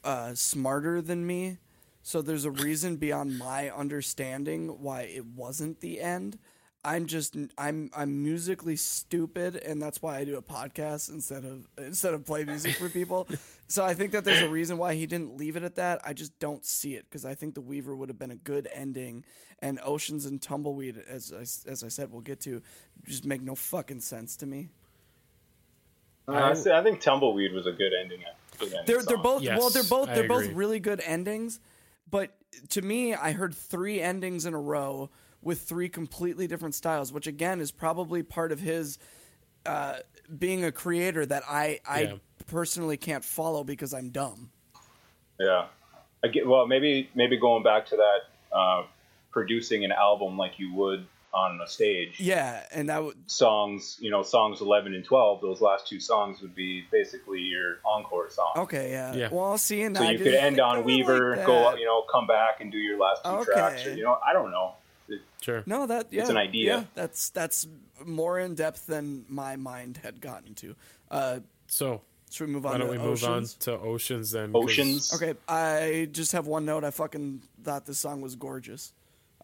uh, 0.04 0.34
smarter 0.36 1.02
than 1.02 1.26
me, 1.26 1.58
so 2.04 2.22
there's 2.22 2.46
a 2.46 2.52
reason 2.52 2.98
beyond 2.98 3.40
my 3.40 3.70
understanding 3.72 4.82
why 4.82 5.04
it 5.04 5.26
wasn't 5.26 5.80
the 5.80 6.02
end. 6.02 6.38
I'm 6.86 7.08
just 7.08 7.36
I'm 7.58 7.90
I'm 7.96 8.22
musically 8.22 8.76
stupid, 8.76 9.56
and 9.56 9.82
that's 9.82 10.04
why 10.04 10.18
I 10.18 10.24
do 10.24 10.38
a 10.38 10.42
podcast 10.42 11.10
instead 11.10 11.44
of 11.44 11.68
instead 11.80 12.14
of 12.14 12.26
play 12.26 12.44
music 12.44 12.76
for 12.76 12.90
people. 12.90 13.28
so 13.68 13.84
I 13.84 13.96
think 13.96 14.12
that 14.12 14.24
there's 14.24 14.44
a 14.44 14.50
reason 14.50 14.78
why 14.78 14.94
he 14.94 15.08
didn't 15.08 15.36
leave 15.36 15.56
it 15.56 15.64
at 15.64 15.76
that. 15.78 16.02
I 16.06 16.14
just 16.14 16.38
don't 16.38 16.64
see 16.64 16.94
it 16.94 17.06
because 17.10 17.26
I 17.26 17.34
think 17.34 17.56
the 17.56 17.62
Weaver 17.62 17.96
would 17.96 18.10
have 18.10 18.20
been 18.20 18.30
a 18.30 18.36
good 18.36 18.70
ending, 18.72 19.26
and 19.60 19.80
Oceans 19.84 20.28
and 20.28 20.40
Tumbleweed, 20.40 21.04
as 21.10 21.34
I, 21.34 21.42
as 21.72 21.84
I 21.84 21.88
said, 21.88 22.12
we'll 22.12 22.22
get 22.22 22.42
to, 22.42 22.62
just 23.04 23.26
make 23.26 23.42
no 23.42 23.56
fucking 23.56 24.02
sense 24.02 24.36
to 24.38 24.46
me. 24.46 24.70
Uh, 26.28 26.32
I, 26.34 26.80
I 26.80 26.84
think 26.84 27.02
Tumbleweed 27.02 27.54
was 27.54 27.68
a 27.68 27.72
good 27.72 27.94
ending. 27.94 28.22
Good 28.58 28.74
ending 28.74 28.86
They're 28.86 29.04
they're 29.04 29.18
both 29.18 29.44
Yes, 29.44 29.60
well 29.60 29.70
they're 29.70 29.84
both 29.84 30.08
they're 30.14 30.28
both 30.28 30.48
really 30.54 30.80
good 30.80 31.02
endings, 31.02 31.60
but 32.10 32.32
to 32.70 32.82
me 32.82 33.14
I 33.14 33.32
heard 33.32 33.54
three 33.54 34.02
endings 34.02 34.46
in 34.46 34.54
a 34.54 34.60
row 34.60 35.10
with 35.42 35.62
three 35.62 35.90
completely 35.90 36.48
different 36.48 36.74
styles, 36.74 37.14
which 37.14 37.28
again 37.28 37.62
is 37.62 37.72
probably 37.72 38.24
part 38.24 38.52
of 38.52 38.60
his 38.60 38.98
uh, 39.66 39.98
being 40.38 40.64
a 40.64 40.72
creator 40.72 41.26
that 41.26 41.44
I 41.48 41.80
I 41.88 42.02
Yeah. 42.02 42.14
personally 42.48 42.98
can't 42.98 43.24
follow 43.24 43.64
because 43.64 43.94
I'm 43.94 44.10
dumb. 44.10 44.52
Yeah. 45.40 45.68
I 46.24 46.28
get, 46.28 46.48
well, 46.48 46.66
maybe 46.66 47.10
maybe 47.14 47.38
going 47.38 47.62
back 47.62 47.86
to 47.88 47.98
that, 47.98 48.56
uh, 48.58 48.84
producing 49.32 49.84
an 49.86 49.92
album 49.92 50.38
like 50.38 50.54
you 50.58 50.74
would 50.74 51.06
on 51.36 51.60
a 51.62 51.68
stage. 51.68 52.18
Yeah, 52.20 52.64
and 52.72 52.88
that 52.90 53.04
would 53.04 53.18
Songs, 53.30 53.98
you 54.00 54.10
know, 54.10 54.24
songs 54.24 54.62
11 54.62 54.96
and 54.96 55.04
12, 55.04 55.42
those 55.42 55.60
last 55.60 55.86
two 55.86 56.00
songs 56.00 56.42
would 56.42 56.56
be 56.56 56.86
basically 56.92 57.42
your 57.42 57.80
encore 57.86 58.30
song. 58.30 58.54
okay. 58.56 58.90
Yeah. 58.92 59.14
Yeah. 59.14 59.30
Well, 59.32 59.58
seeing 59.58 59.94
So 59.96 60.04
I 60.04 60.12
you 60.12 60.18
could 60.18 60.28
end 60.34 60.56
think 60.56 60.66
on 60.66 60.78
of 60.78 60.88
it 60.88 60.88
like 60.88 60.98
Weaver, 61.08 61.36
go, 61.46 61.76
you 61.76 61.86
know, 61.86 62.04
come 62.10 62.26
back 62.26 62.62
and 62.62 62.72
do 62.72 62.78
your 62.78 62.98
last 62.98 63.24
two 63.26 63.30
Okay. 63.32 63.52
tracks. 63.52 63.86
Or, 63.86 63.94
you 63.94 64.04
know, 64.04 64.18
I 64.26 64.32
don't 64.34 64.50
know. 64.50 64.76
It- 65.10 65.22
Sure. 65.42 65.62
No, 65.68 65.86
that 65.86 66.08
yeah, 66.12 66.22
It's 66.22 66.30
an 66.32 66.38
idea. 66.38 66.78
Yeah, 66.78 66.84
that's 66.96 67.30
that's 67.30 67.68
more 68.04 68.40
in 68.40 68.56
depth 68.56 68.88
than 68.88 69.26
my 69.30 69.58
mind 69.58 70.00
had 70.04 70.20
gotten 70.22 70.56
to. 70.56 70.76
Uh, 71.12 71.40
So 71.68 72.02
should 72.32 72.48
we 72.48 72.54
move 72.54 72.66
on? 72.66 72.72
why 72.72 72.78
don't 72.80 72.88
to 72.88 72.92
we 72.94 72.98
move 73.06 73.24
on 73.26 73.44
to 73.60 73.78
oceans 73.78 74.32
then? 74.32 74.52
Oceans. 74.56 75.14
Okay, 75.14 75.36
I 75.48 76.08
just 76.12 76.32
have 76.32 76.48
one 76.48 76.66
note. 76.66 76.84
I 76.86 76.92
fucking 76.92 77.42
thought 77.64 77.86
this 77.86 78.00
song 78.00 78.22
was 78.22 78.36
gorgeous. 78.36 78.94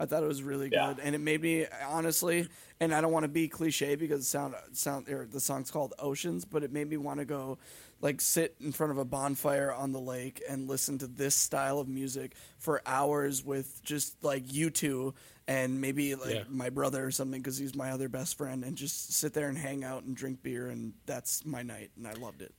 I 0.01 0.05
thought 0.07 0.23
it 0.23 0.27
was 0.27 0.41
really 0.41 0.69
Yeah. 0.71 0.87
good, 0.93 1.03
and 1.03 1.13
it 1.15 1.19
made 1.19 1.41
me 1.41 1.65
honestly. 1.87 2.47
And 2.79 2.95
I 2.95 2.99
don't 3.01 3.11
want 3.11 3.25
to 3.25 3.29
be 3.29 3.47
cliche 3.47 3.93
because 3.95 4.21
the 4.21 4.25
sound 4.25 4.55
sound 4.73 5.07
or 5.07 5.27
the 5.27 5.39
song's 5.39 5.69
called 5.69 5.93
Oceans, 5.99 6.45
but 6.45 6.63
it 6.63 6.71
made 6.71 6.89
me 6.89 6.97
want 6.97 7.19
to 7.19 7.25
go 7.25 7.59
like 8.01 8.19
sit 8.19 8.55
in 8.59 8.71
front 8.71 8.91
of 8.91 8.97
a 8.97 9.05
bonfire 9.05 9.71
on 9.71 9.91
the 9.91 9.99
lake 9.99 10.41
and 10.49 10.67
listen 10.67 10.97
to 10.97 11.05
this 11.07 11.35
style 11.35 11.77
of 11.77 11.87
music 11.87 12.33
for 12.57 12.81
hours 12.87 13.45
with 13.45 13.83
just 13.83 14.23
like 14.23 14.51
you 14.51 14.71
two 14.71 15.13
and 15.47 15.79
maybe 15.79 16.15
like 16.15 16.33
Yeah. 16.33 16.43
my 16.49 16.71
brother 16.71 17.05
or 17.05 17.11
something 17.11 17.39
because 17.39 17.59
he's 17.59 17.75
my 17.75 17.91
other 17.91 18.09
best 18.09 18.35
friend 18.35 18.63
and 18.63 18.75
just 18.75 19.13
sit 19.13 19.33
there 19.33 19.47
and 19.47 19.57
hang 19.59 19.83
out 19.83 20.01
and 20.01 20.15
drink 20.17 20.41
beer 20.41 20.67
and 20.67 20.93
that's 21.05 21.45
my 21.45 21.61
night 21.61 21.91
and 21.95 22.07
I 22.07 22.13
loved 22.13 22.41
it. 22.41 22.55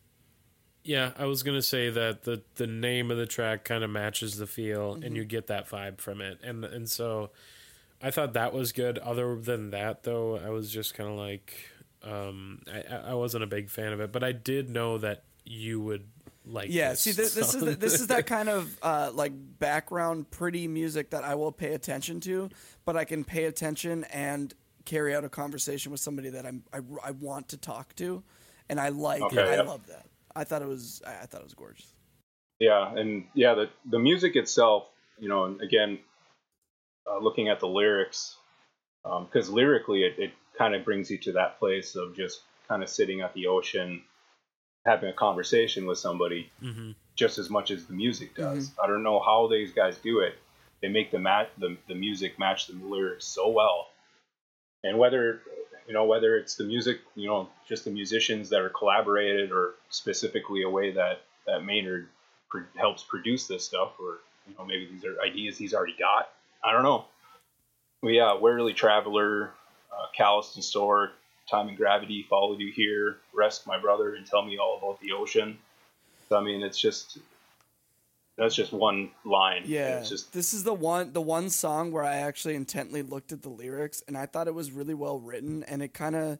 Yeah, 0.84 1.12
I 1.16 1.26
was 1.26 1.42
gonna 1.42 1.62
say 1.62 1.90
that 1.90 2.22
the 2.22 2.42
the 2.56 2.66
name 2.66 3.10
of 3.10 3.16
the 3.16 3.26
track 3.26 3.64
kind 3.64 3.84
of 3.84 3.90
matches 3.90 4.36
the 4.36 4.46
feel, 4.46 4.94
Mm-hmm. 4.94 5.04
and 5.04 5.16
you 5.16 5.24
get 5.24 5.46
that 5.46 5.68
vibe 5.68 6.00
from 6.00 6.20
it, 6.20 6.38
and 6.42 6.64
and 6.64 6.90
so 6.90 7.30
I 8.02 8.10
thought 8.10 8.32
that 8.32 8.52
was 8.52 8.72
good. 8.72 8.98
Other 8.98 9.36
than 9.36 9.70
that, 9.70 10.02
though, 10.02 10.36
I 10.36 10.50
was 10.50 10.70
just 10.72 10.94
kind 10.94 11.08
of 11.08 11.16
like, 11.16 11.54
um, 12.02 12.62
I 12.72 13.10
I 13.10 13.14
wasn't 13.14 13.44
a 13.44 13.46
big 13.46 13.70
fan 13.70 13.92
of 13.92 14.00
it, 14.00 14.10
but 14.10 14.24
I 14.24 14.32
did 14.32 14.70
know 14.70 14.98
that 14.98 15.22
you 15.44 15.80
would 15.80 16.08
like. 16.44 16.68
Yeah, 16.70 16.90
this 16.90 17.00
see, 17.02 17.12
this, 17.12 17.34
this 17.34 17.54
is 17.54 17.60
the, 17.64 17.76
this 17.76 18.00
is 18.00 18.08
that 18.08 18.26
kind 18.26 18.48
of 18.48 18.76
uh, 18.82 19.10
like 19.14 19.32
background 19.60 20.32
pretty 20.32 20.66
music 20.66 21.10
that 21.10 21.22
I 21.22 21.36
will 21.36 21.52
pay 21.52 21.74
attention 21.74 22.18
to, 22.22 22.50
but 22.84 22.96
I 22.96 23.04
can 23.04 23.22
pay 23.22 23.44
attention 23.44 24.02
and 24.04 24.52
carry 24.84 25.14
out 25.14 25.24
a 25.24 25.28
conversation 25.28 25.92
with 25.92 26.00
somebody 26.00 26.30
that 26.30 26.44
I'm 26.44 26.64
I, 26.72 26.78
I 27.04 27.10
want 27.12 27.50
to 27.50 27.56
talk 27.56 27.94
to, 27.96 28.24
and 28.68 28.80
I 28.80 28.88
like 28.88 29.22
Okay, 29.22 29.58
I 29.58 29.62
love 29.62 29.86
that. 29.86 30.06
I 30.34 30.44
thought 30.44 30.62
it 30.62 30.68
was 30.68 31.02
I 31.06 31.26
thought 31.26 31.40
it 31.40 31.44
was 31.44 31.54
gorgeous. 31.54 31.86
Yeah, 32.58 32.94
and 32.94 33.24
yeah, 33.34 33.54
the 33.54 33.70
the 33.90 33.98
music 33.98 34.36
itself, 34.36 34.84
you 35.18 35.28
know, 35.28 35.44
and 35.44 35.60
again, 35.60 35.98
uh, 37.10 37.18
looking 37.18 37.48
at 37.48 37.60
the 37.60 37.66
lyrics, 37.66 38.36
because 39.02 39.50
lyrically, 39.50 40.04
it, 40.04 40.14
it 40.18 40.30
kind 40.56 40.74
of 40.74 40.84
brings 40.84 41.10
you 41.10 41.18
to 41.18 41.32
that 41.32 41.58
place 41.58 41.96
of 41.96 42.14
just 42.14 42.42
kind 42.68 42.82
of 42.82 42.88
sitting 42.88 43.20
at 43.20 43.34
the 43.34 43.46
ocean, 43.46 44.02
having 44.86 45.08
a 45.08 45.12
conversation 45.12 45.86
with 45.86 45.98
somebody, 45.98 46.50
mm-hmm. 46.62 46.92
just 47.16 47.38
as 47.38 47.50
much 47.50 47.70
as 47.70 47.86
the 47.86 47.94
music 47.94 48.34
does. 48.36 48.70
I 48.82 48.86
don't 48.86 49.02
know 49.02 49.20
how 49.20 49.48
these 49.48 49.72
guys 49.72 49.98
do 49.98 50.20
it. 50.20 50.34
They 50.80 50.88
make 50.88 51.10
the 51.10 51.18
mat 51.18 51.50
the, 51.58 51.76
the 51.88 51.94
music 51.94 52.38
match 52.38 52.66
the 52.66 52.74
lyrics 52.74 53.26
so 53.26 53.48
well, 53.48 53.88
and 54.84 54.98
whether 54.98 55.40
you 55.92 55.98
know 55.98 56.06
whether 56.06 56.38
it's 56.38 56.54
the 56.54 56.64
music, 56.64 57.00
you 57.16 57.28
know, 57.28 57.50
just 57.68 57.84
the 57.84 57.90
musicians 57.90 58.48
that 58.48 58.62
are 58.62 58.70
collaborated, 58.70 59.52
or 59.52 59.74
specifically 59.90 60.62
a 60.62 60.70
way 60.70 60.90
that 60.90 61.20
that 61.46 61.66
Maynard 61.66 62.08
helps 62.76 63.02
produce 63.02 63.46
this 63.46 63.66
stuff, 63.66 63.90
or 64.00 64.20
you 64.48 64.54
know 64.58 64.64
maybe 64.64 64.88
these 64.90 65.04
are 65.04 65.20
ideas 65.20 65.58
he's 65.58 65.74
already 65.74 65.94
got. 65.98 66.30
I 66.64 66.72
don't 66.72 66.82
know. 66.82 67.04
But 68.00 68.14
yeah, 68.14 68.34
Warily 68.38 68.72
Traveler, 68.72 69.50
uh, 69.92 70.06
Calloused 70.16 70.54
and 70.54 70.64
Sore, 70.64 71.10
Time 71.50 71.68
and 71.68 71.76
Gravity, 71.76 72.24
Followed 72.30 72.58
You 72.58 72.72
Here, 72.72 73.18
Rest 73.34 73.66
My 73.66 73.78
Brother, 73.78 74.14
and 74.14 74.24
Tell 74.26 74.42
Me 74.42 74.56
All 74.56 74.78
About 74.78 74.98
the 75.02 75.12
Ocean. 75.12 75.58
I 76.30 76.40
mean, 76.40 76.62
it's 76.62 76.80
just 76.80 77.18
that's 78.38 78.54
just 78.54 78.72
one 78.72 79.10
line. 79.24 79.62
Yeah, 79.66 79.98
it's 79.98 80.08
just 80.08 80.32
this 80.32 80.54
is 80.54 80.64
the 80.64 80.72
one 80.74 81.12
the 81.12 81.20
one 81.20 81.50
song 81.50 81.92
where 81.92 82.04
I 82.04 82.16
actually 82.16 82.54
intently 82.54 83.02
looked 83.02 83.32
at 83.32 83.42
the 83.42 83.48
lyrics 83.50 84.02
and 84.08 84.16
I 84.16 84.26
thought 84.26 84.48
it 84.48 84.54
was 84.54 84.72
really 84.72 84.94
well 84.94 85.18
written 85.18 85.62
and 85.64 85.82
it 85.82 85.92
kind 85.94 86.16
of 86.16 86.38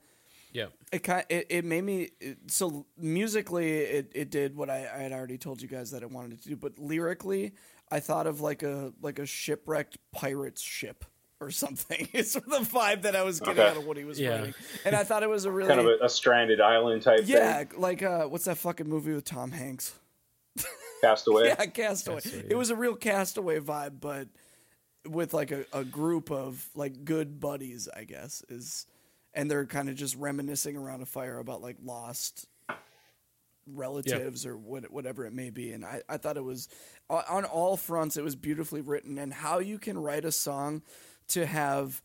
yeah, 0.52 0.66
it 0.92 0.98
kind 1.02 1.24
it, 1.28 1.46
it 1.48 1.64
made 1.64 1.84
me 1.84 2.10
it, 2.20 2.38
so 2.48 2.86
musically 2.98 3.78
it, 3.78 4.12
it 4.14 4.30
did 4.30 4.54
what 4.56 4.68
I, 4.70 4.88
I 4.94 4.98
had 5.02 5.12
already 5.12 5.38
told 5.38 5.62
you 5.62 5.68
guys 5.68 5.90
that 5.92 6.02
I 6.02 6.06
wanted 6.06 6.42
to 6.42 6.48
do, 6.50 6.56
but 6.56 6.78
lyrically 6.78 7.52
I 7.90 8.00
thought 8.00 8.26
of 8.26 8.40
like 8.40 8.62
a 8.62 8.92
like 9.02 9.18
a 9.18 9.26
shipwrecked 9.26 9.98
pirate's 10.12 10.60
ship 10.62 11.04
or 11.40 11.50
something. 11.50 12.08
It's 12.14 12.34
the 12.34 12.40
vibe 12.40 13.02
that 13.02 13.16
I 13.16 13.22
was 13.22 13.40
getting 13.40 13.58
Okay. 13.58 13.68
out 13.70 13.76
of 13.76 13.84
what 13.86 13.96
he 13.96 14.04
was 14.04 14.18
Yeah. 14.20 14.30
writing, 14.30 14.54
and 14.84 14.94
I 14.94 15.04
thought 15.04 15.22
it 15.22 15.28
was 15.28 15.44
a 15.44 15.50
really 15.50 15.68
kind 15.68 15.80
of 15.80 15.86
a, 16.00 16.04
a 16.04 16.08
stranded 16.08 16.60
island 16.60 17.02
type 17.02 17.22
yeah 17.24 17.64
thing. 17.64 17.80
like 17.80 18.02
uh 18.02 18.24
what's 18.26 18.44
that 18.46 18.58
fucking 18.58 18.88
movie 18.88 19.12
with 19.12 19.24
Tom 19.24 19.52
Hanks? 19.52 19.94
Castaway. 21.02 21.48
Yeah, 21.48 21.66
Castaway. 21.66 22.20
Castaway, 22.20 22.46
It 22.48 22.54
was 22.56 22.70
a 22.70 22.76
real 22.76 22.94
Castaway 22.94 23.58
vibe, 23.60 24.00
but 24.00 24.28
with 25.06 25.34
like 25.34 25.50
a, 25.50 25.64
a 25.72 25.84
group 25.84 26.30
of 26.30 26.68
like 26.74 27.04
good 27.04 27.40
buddies, 27.40 27.88
I 27.94 28.04
guess 28.04 28.42
is, 28.48 28.86
and 29.34 29.50
they're 29.50 29.66
kind 29.66 29.88
of 29.88 29.96
just 29.96 30.16
reminiscing 30.16 30.76
around 30.76 31.02
a 31.02 31.06
fire 31.06 31.38
about 31.38 31.60
like 31.62 31.76
lost 31.82 32.46
relatives 33.66 34.46
or 34.46 34.56
what, 34.56 34.90
whatever 34.90 35.26
it 35.26 35.32
may 35.32 35.50
be. 35.50 35.72
And 35.72 35.84
I, 35.84 36.02
I 36.08 36.16
thought 36.16 36.36
it 36.36 36.44
was 36.44 36.68
on, 37.08 37.24
on 37.28 37.44
all 37.44 37.76
fronts, 37.76 38.16
it 38.16 38.24
was 38.24 38.36
beautifully 38.36 38.80
written, 38.80 39.18
and 39.18 39.32
how 39.32 39.58
you 39.58 39.78
can 39.78 39.98
write 39.98 40.24
a 40.24 40.32
song 40.32 40.82
to 41.28 41.46
have 41.46 42.02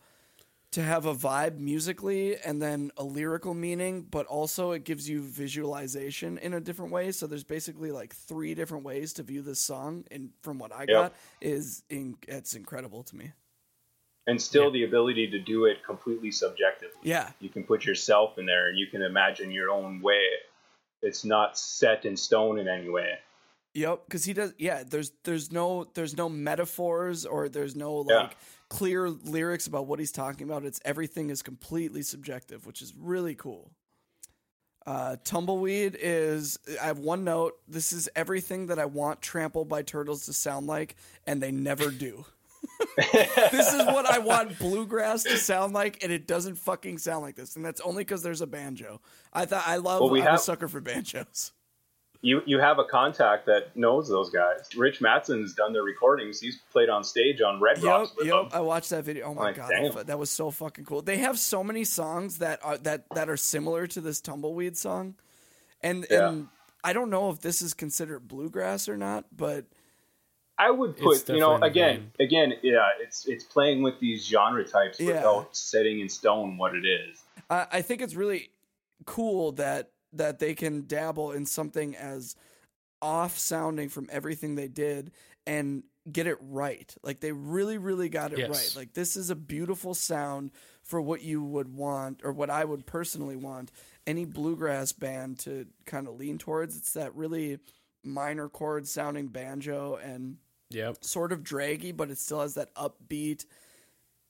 to 0.72 0.84
have 0.84 1.06
a 1.06 1.16
vibe 1.16 1.58
musically 1.60 2.36
and 2.38 2.62
then 2.62 2.92
a 2.98 3.04
lyrical 3.04 3.54
meaning, 3.54 4.02
but 4.10 4.26
also 4.26 4.72
it 4.72 4.84
gives 4.84 5.08
you 5.10 5.22
visualization 5.22 6.38
in 6.40 6.54
a 6.54 6.60
different 6.60 6.92
way. 6.92 7.12
So 7.12 7.26
there's 7.26 7.44
basically 7.46 7.92
like 7.92 8.14
three 8.14 8.54
different 8.54 8.84
ways 8.84 9.14
to 9.14 9.24
view 9.24 9.42
this 9.42 9.60
song, 9.60 10.04
and 10.12 10.32
from 10.42 10.60
what 10.60 10.74
I 10.74 10.86
got, 10.86 11.14
is 11.42 11.84
in, 11.90 12.18
it's 12.28 12.54
incredible 12.54 13.04
to 13.04 13.16
me. 13.16 13.32
and 14.28 14.42
still 14.42 14.70
the 14.70 14.84
ability 14.84 15.26
to 15.32 15.40
do 15.40 15.66
it 15.66 15.78
completely 15.86 16.32
subjectively. 16.32 17.00
Yeah, 17.02 17.32
You 17.40 17.48
can 17.50 17.64
put 17.64 17.86
yourself 17.86 18.38
in 18.38 18.46
there 18.46 18.68
and 18.68 18.78
you 18.78 18.88
can 18.88 19.02
imagine 19.02 19.52
your 19.52 19.70
own 19.72 20.02
way. 20.02 20.26
It's 21.02 21.24
not 21.24 21.58
set 21.58 22.04
in 22.04 22.18
stone 22.18 22.60
in 22.60 22.68
any 22.68 22.90
way. 22.90 23.20
Yep, 23.74 24.02
because 24.06 24.26
he 24.26 24.34
does. 24.34 24.54
Yeah, 24.58 24.84
there's 24.86 25.12
there's 25.24 25.52
no 25.52 25.86
there's 25.94 26.18
no 26.18 26.28
metaphors 26.28 27.26
or 27.26 27.48
there's 27.48 27.76
no 27.76 27.98
like 27.98 28.32
Yeah. 28.32 28.38
Clear 28.70 29.10
lyrics 29.10 29.68
about 29.68 29.88
what 29.88 30.00
he's 30.00 30.12
talking 30.12 30.48
about. 30.48 30.66
It's 30.66 30.82
everything 30.86 31.30
is 31.30 31.42
completely 31.42 32.02
subjective, 32.02 32.66
which 32.66 32.82
is 32.82 32.94
really 32.98 33.36
cool. 33.36 33.72
Uh, 34.86 35.18
Tumbleweed 35.24 35.98
is. 36.00 36.58
I 36.82 36.86
have 36.86 37.00
one 37.00 37.26
note. 37.26 37.58
This 37.68 37.92
is 37.92 38.08
everything 38.16 38.68
that 38.68 38.80
I 38.80 38.86
want 38.86 39.22
"Trampled 39.22 39.68
by 39.68 39.82
Turtles" 39.82 40.26
to 40.28 40.34
sound 40.34 40.66
like, 40.68 40.96
and 41.26 41.44
they 41.44 41.52
never 41.52 41.92
do. 41.92 42.26
this 42.98 43.74
is 43.74 43.86
what 43.86 44.06
I 44.06 44.20
want 44.20 44.58
bluegrass 44.60 45.24
to 45.24 45.38
sound 45.38 45.74
like, 45.74 46.04
and 46.04 46.12
it 46.12 46.26
doesn't 46.26 46.56
fucking 46.56 47.00
sound 47.00 47.22
like 47.22 47.36
this. 47.36 47.56
And 47.56 47.66
that's 47.66 47.82
only 47.82 48.04
because 48.04 48.24
there's 48.24 48.42
a 48.42 48.48
banjo. 48.48 49.02
I 49.34 49.46
thought 49.46 49.64
I 49.68 49.78
love. 49.78 50.02
Well, 50.02 50.10
we 50.10 50.22
I'm 50.22 50.36
a 50.36 50.40
sucker 50.40 50.68
for 50.70 50.80
banjos. 50.80 51.52
You 52.22 52.42
you 52.46 52.60
have 52.60 52.80
a 52.80 52.84
contact 52.84 53.46
that 53.46 53.76
knows 53.76 54.10
those 54.10 54.30
guys. 54.30 54.68
Rich 54.76 55.02
Matson's 55.02 55.54
done 55.54 55.72
their 55.74 55.84
recordings. 55.84 56.40
He's 56.40 56.58
played 56.72 56.90
on 56.90 57.04
stage 57.04 57.42
on 57.42 57.62
Red 57.62 57.82
Rocks 57.84 58.10
Yep, 58.10 58.18
with 58.18 58.28
yep. 58.28 58.36
them. 58.36 58.50
I 58.52 58.62
watched 58.62 58.90
that 58.90 59.04
video. 59.04 59.28
Oh 59.28 59.34
my 59.34 59.44
Like, 59.44 59.56
god, 59.58 59.70
damn. 59.70 59.94
that, 59.94 60.08
that 60.08 60.20
was 60.20 60.32
so 60.32 60.50
fucking 60.52 60.86
cool. 60.86 61.02
They 61.02 61.18
have 61.18 61.38
so 61.38 61.64
many 61.64 61.84
songs 61.84 62.40
that 62.40 62.60
are 62.64 62.78
that 62.80 63.06
that 63.14 63.30
are 63.30 63.38
similar 63.38 63.86
to 63.88 64.02
this 64.02 64.20
Tumbleweed 64.22 64.76
song, 64.78 65.16
and 65.82 66.06
Yeah. 66.10 66.30
and 66.30 66.48
I 66.84 66.94
don't 66.94 67.10
know 67.10 67.30
if 67.30 67.42
this 67.42 67.62
is 67.62 67.74
considered 67.74 68.28
bluegrass 68.28 68.88
or 68.90 68.98
not, 68.98 69.26
but 69.36 69.66
I 70.60 70.72
would 70.72 70.98
put, 70.98 71.30
you 71.30 71.38
know, 71.40 71.60
definitely 71.60 71.68
again, 71.70 72.12
again, 72.20 72.54
yeah, 72.64 72.88
it's 73.00 73.28
it's 73.28 73.44
playing 73.44 73.84
with 73.84 74.00
these 74.00 74.26
genre 74.26 74.64
types 74.64 75.00
Yeah. 75.00 75.08
without 75.18 75.56
setting 75.56 76.00
in 76.00 76.10
stone 76.10 76.58
what 76.58 76.74
it 76.74 76.84
is. 76.86 77.20
I, 77.50 77.68
I 77.74 77.82
think 77.84 78.02
it's 78.02 78.16
really 78.16 78.50
cool 79.06 79.52
that 79.54 79.92
that 80.18 80.40
they 80.40 80.54
can 80.54 80.86
dabble 80.88 81.32
in 81.32 81.46
something 81.46 81.96
as 81.96 82.36
off 83.02 83.38
sounding 83.38 83.90
from 83.90 84.08
everything 84.12 84.56
they 84.56 84.68
did 84.68 85.12
and 85.46 85.84
get 86.12 86.28
it 86.28 86.38
right. 86.42 86.96
Like 87.04 87.20
they 87.20 87.32
really, 87.32 87.78
really 87.78 88.10
got 88.10 88.34
it 88.34 88.40
Yes. 88.40 88.50
right. 88.50 88.76
Like 88.76 88.94
this 88.94 89.16
is 89.16 89.30
a 89.30 89.36
beautiful 89.36 89.94
sound 89.94 90.52
for 90.84 91.02
what 91.02 91.22
you 91.22 91.44
would 91.44 91.74
want 91.74 92.22
or 92.24 92.32
what 92.32 92.50
I 92.50 92.64
would 92.64 92.86
personally 92.86 93.36
want 93.36 93.72
any 94.06 94.26
bluegrass 94.26 94.94
band 94.94 95.40
to 95.40 95.68
kind 95.86 96.08
of 96.08 96.16
lean 96.18 96.38
towards. 96.38 96.78
It's 96.78 96.94
that 96.94 97.16
really 97.16 97.60
minor 98.04 98.48
chord 98.48 98.88
sounding 98.88 99.28
banjo 99.28 99.96
and 100.02 100.38
yep, 100.70 101.04
sort 101.04 101.32
of 101.34 101.44
draggy, 101.44 101.92
but 101.92 102.10
it 102.10 102.18
still 102.18 102.42
has 102.42 102.54
that 102.54 102.74
upbeat, 102.76 103.46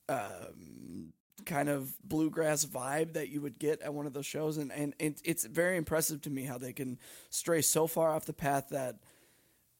um, 0.08 1.12
kind 1.44 1.68
of 1.68 1.92
bluegrass 2.02 2.64
vibe 2.64 3.14
that 3.14 3.28
you 3.28 3.40
would 3.40 3.58
get 3.58 3.80
at 3.82 3.94
one 3.94 4.06
of 4.06 4.12
those 4.12 4.26
shows. 4.26 4.56
And, 4.56 4.72
and 4.72 4.94
it, 4.98 5.20
it's 5.24 5.44
very 5.44 5.76
impressive 5.76 6.22
to 6.22 6.30
me 6.30 6.44
how 6.44 6.58
they 6.58 6.72
can 6.72 6.98
stray 7.30 7.62
so 7.62 7.86
far 7.86 8.10
off 8.10 8.24
the 8.24 8.32
path 8.32 8.68
that, 8.70 8.96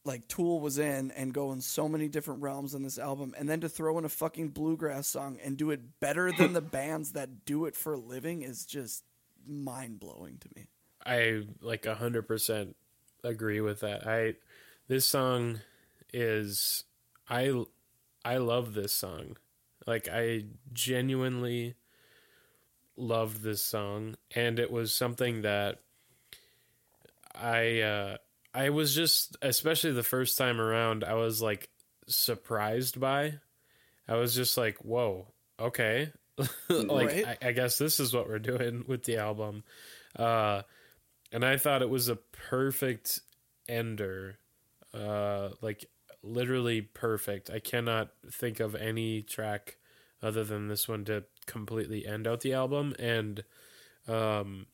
like 0.04 0.26
Tool 0.26 0.60
was 0.60 0.78
in 0.78 1.10
and 1.10 1.34
go 1.34 1.52
in 1.52 1.60
so 1.60 1.86
many 1.88 2.08
different 2.08 2.40
realms 2.40 2.74
in 2.74 2.82
this 2.82 2.98
album, 2.98 3.34
and 3.36 3.48
then 3.48 3.60
to 3.60 3.68
throw 3.68 3.98
in 3.98 4.04
a 4.06 4.08
fucking 4.08 4.48
bluegrass 4.48 5.06
song 5.06 5.38
and 5.44 5.56
do 5.56 5.70
it 5.70 6.00
better 6.00 6.32
than 6.32 6.54
the 6.54 6.60
bands 6.62 7.12
that 7.12 7.44
do 7.44 7.66
it 7.66 7.76
for 7.76 7.92
a 7.92 7.98
living 7.98 8.42
is 8.42 8.64
just 8.64 9.04
mind 9.46 10.00
blowing 10.00 10.38
to 10.38 10.48
me. 10.56 10.68
I 11.04 11.42
like 11.60 11.86
a 11.86 11.94
hundred 11.94 12.26
percent 12.26 12.76
agree 13.22 13.60
with 13.60 13.80
that. 13.80 14.06
I 14.06 14.34
this 14.88 15.06
song 15.06 15.60
is 16.12 16.84
I 17.28 17.64
I 18.24 18.38
love 18.38 18.74
this 18.74 18.92
song. 18.92 19.36
Like 19.88 20.06
I 20.12 20.44
genuinely 20.74 21.74
loved 22.94 23.40
this 23.42 23.62
song 23.62 24.16
and 24.34 24.58
it 24.58 24.70
was 24.70 24.94
something 24.94 25.42
that 25.42 25.78
I 27.34 27.80
uh 27.80 28.16
I 28.52 28.68
was 28.68 28.94
just 28.94 29.38
especially 29.40 29.92
the 29.92 30.02
first 30.02 30.36
time 30.36 30.60
around 30.60 31.04
I 31.04 31.14
was 31.14 31.40
like 31.40 31.70
surprised 32.06 33.00
by. 33.00 33.34
I 34.06 34.16
was 34.16 34.34
just 34.34 34.58
like, 34.58 34.76
"Whoa, 34.78 35.32
okay." 35.58 36.12
like 36.68 37.08
Right. 37.08 37.38
I, 37.42 37.48
I 37.48 37.52
guess 37.52 37.78
this 37.78 37.98
is 37.98 38.12
what 38.12 38.28
we're 38.28 38.38
doing 38.38 38.84
with 38.88 39.04
the 39.04 39.16
album. 39.16 39.64
Uh 40.16 40.62
and 41.32 41.46
I 41.46 41.56
thought 41.56 41.80
it 41.80 41.88
was 41.88 42.10
a 42.10 42.16
perfect 42.50 43.20
ender. 43.70 44.38
Uh 44.92 45.50
like 45.62 45.86
literally 46.22 46.80
perfect. 46.82 47.50
I 47.50 47.58
cannot 47.58 48.10
think 48.30 48.60
of 48.60 48.74
any 48.74 49.22
track 49.22 49.76
other 50.22 50.44
than 50.44 50.68
this 50.68 50.88
one 50.88 51.04
to 51.04 51.24
completely 51.46 52.06
end 52.06 52.26
out 52.26 52.40
the 52.40 52.52
album 52.52 52.94
and 52.98 53.44
um 54.08 54.66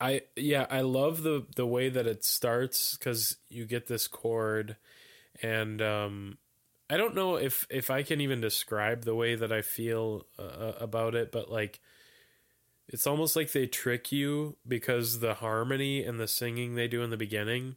I 0.00 0.22
yeah, 0.36 0.66
I 0.70 0.80
love 0.80 1.22
the 1.22 1.46
the 1.54 1.66
way 1.66 1.88
that 1.88 2.06
it 2.06 2.24
starts 2.24 2.96
cuz 2.96 3.36
you 3.48 3.66
get 3.66 3.86
this 3.86 4.08
chord 4.08 4.76
and 5.42 5.80
um 5.82 6.38
I 6.90 6.96
don't 6.96 7.14
know 7.14 7.36
if 7.36 7.66
if 7.70 7.90
I 7.90 8.02
can 8.02 8.20
even 8.20 8.40
describe 8.40 9.04
the 9.04 9.14
way 9.14 9.34
that 9.34 9.52
I 9.52 9.62
feel 9.62 10.26
uh, 10.38 10.72
about 10.78 11.14
it 11.14 11.30
but 11.30 11.50
like 11.50 11.80
it's 12.88 13.06
almost 13.06 13.36
like 13.36 13.52
they 13.52 13.66
trick 13.66 14.12
you 14.12 14.56
because 14.66 15.20
the 15.20 15.34
harmony 15.34 16.02
and 16.04 16.18
the 16.18 16.28
singing 16.28 16.74
they 16.74 16.88
do 16.88 17.02
in 17.02 17.10
the 17.10 17.16
beginning 17.16 17.76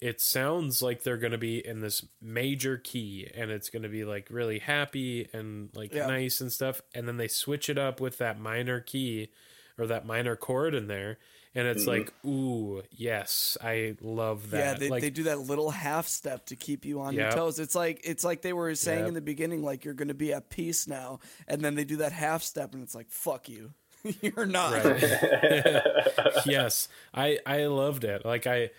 it 0.00 0.20
sounds 0.20 0.82
like 0.82 1.02
they're 1.02 1.16
going 1.16 1.32
to 1.32 1.38
be 1.38 1.66
in 1.66 1.80
this 1.80 2.04
major 2.20 2.76
key 2.76 3.30
and 3.34 3.50
it's 3.50 3.70
going 3.70 3.82
to 3.82 3.88
be 3.88 4.04
like 4.04 4.28
really 4.30 4.58
happy 4.58 5.28
and 5.32 5.70
like 5.74 5.94
Yeah. 5.94 6.06
nice 6.06 6.40
and 6.40 6.52
stuff 6.52 6.82
and 6.94 7.08
then 7.08 7.16
they 7.16 7.28
switch 7.28 7.68
it 7.70 7.78
up 7.78 8.00
with 8.00 8.18
that 8.18 8.38
minor 8.38 8.80
key 8.80 9.30
or 9.78 9.86
that 9.86 10.06
minor 10.06 10.36
chord 10.36 10.74
in 10.74 10.86
there 10.86 11.18
and 11.54 11.66
it's 11.66 11.86
mm-hmm. 11.86 11.90
like 11.90 12.12
ooh 12.26 12.82
yes 12.90 13.56
i 13.62 13.94
love 14.02 14.50
that 14.50 14.58
Yeah, 14.58 14.74
they, 14.74 14.88
like 14.90 15.00
they 15.00 15.10
do 15.10 15.24
that 15.24 15.40
little 15.40 15.70
half 15.70 16.06
step 16.06 16.46
to 16.46 16.56
keep 16.56 16.84
you 16.84 17.00
on 17.00 17.14
your 17.14 17.30
toes. 17.30 17.58
It's 17.58 17.74
like 17.74 18.02
it's 18.04 18.24
like 18.24 18.42
they 18.42 18.52
were 18.52 18.74
saying 18.74 19.00
Yep. 19.00 19.08
in 19.08 19.14
the 19.14 19.20
beginning, 19.22 19.62
like 19.62 19.84
you're 19.84 19.94
going 19.94 20.08
to 20.08 20.14
be 20.14 20.32
at 20.32 20.50
peace 20.50 20.86
now, 20.86 21.20
and 21.48 21.62
then 21.62 21.74
they 21.74 21.84
do 21.84 21.96
that 21.96 22.12
half 22.12 22.42
step, 22.42 22.74
and 22.74 22.82
it's 22.82 22.94
like 22.94 23.10
fuck 23.10 23.48
you, 23.48 23.72
you're 24.20 24.44
not. 24.46 24.84
Right. 24.84 25.02
yes, 26.46 26.88
I 27.14 27.38
I 27.46 27.66
loved 27.66 28.04
it. 28.04 28.24
Like 28.24 28.46
I 28.46 28.70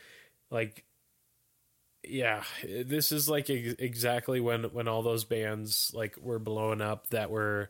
like 0.51 0.83
yeah, 2.09 2.43
this 2.63 3.11
is 3.11 3.29
like 3.29 3.49
ex- 3.49 3.75
exactly 3.79 4.39
when 4.39 4.63
when 4.65 4.87
all 4.87 5.01
those 5.03 5.23
bands 5.25 5.91
like 5.93 6.15
were 6.21 6.39
blowing 6.39 6.81
up 6.81 7.07
that 7.09 7.29
were 7.29 7.69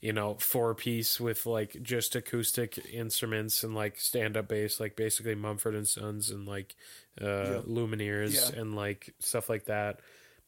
you 0.00 0.12
know 0.12 0.34
four 0.34 0.74
piece 0.74 1.20
with 1.20 1.44
like 1.46 1.76
just 1.82 2.16
acoustic 2.16 2.78
instruments 2.92 3.62
and 3.62 3.74
like 3.74 4.00
stand 4.00 4.36
up 4.36 4.48
bass 4.48 4.80
like 4.80 4.96
basically 4.96 5.34
Mumford 5.34 5.74
and 5.74 5.86
Sons 5.86 6.30
and 6.30 6.46
like 6.48 6.74
uh 7.20 7.26
Yeah. 7.26 7.60
Lumineers 7.68 8.34
Yeah. 8.52 8.60
and 8.60 8.74
like 8.74 9.14
stuff 9.18 9.48
like 9.50 9.66
that. 9.66 10.00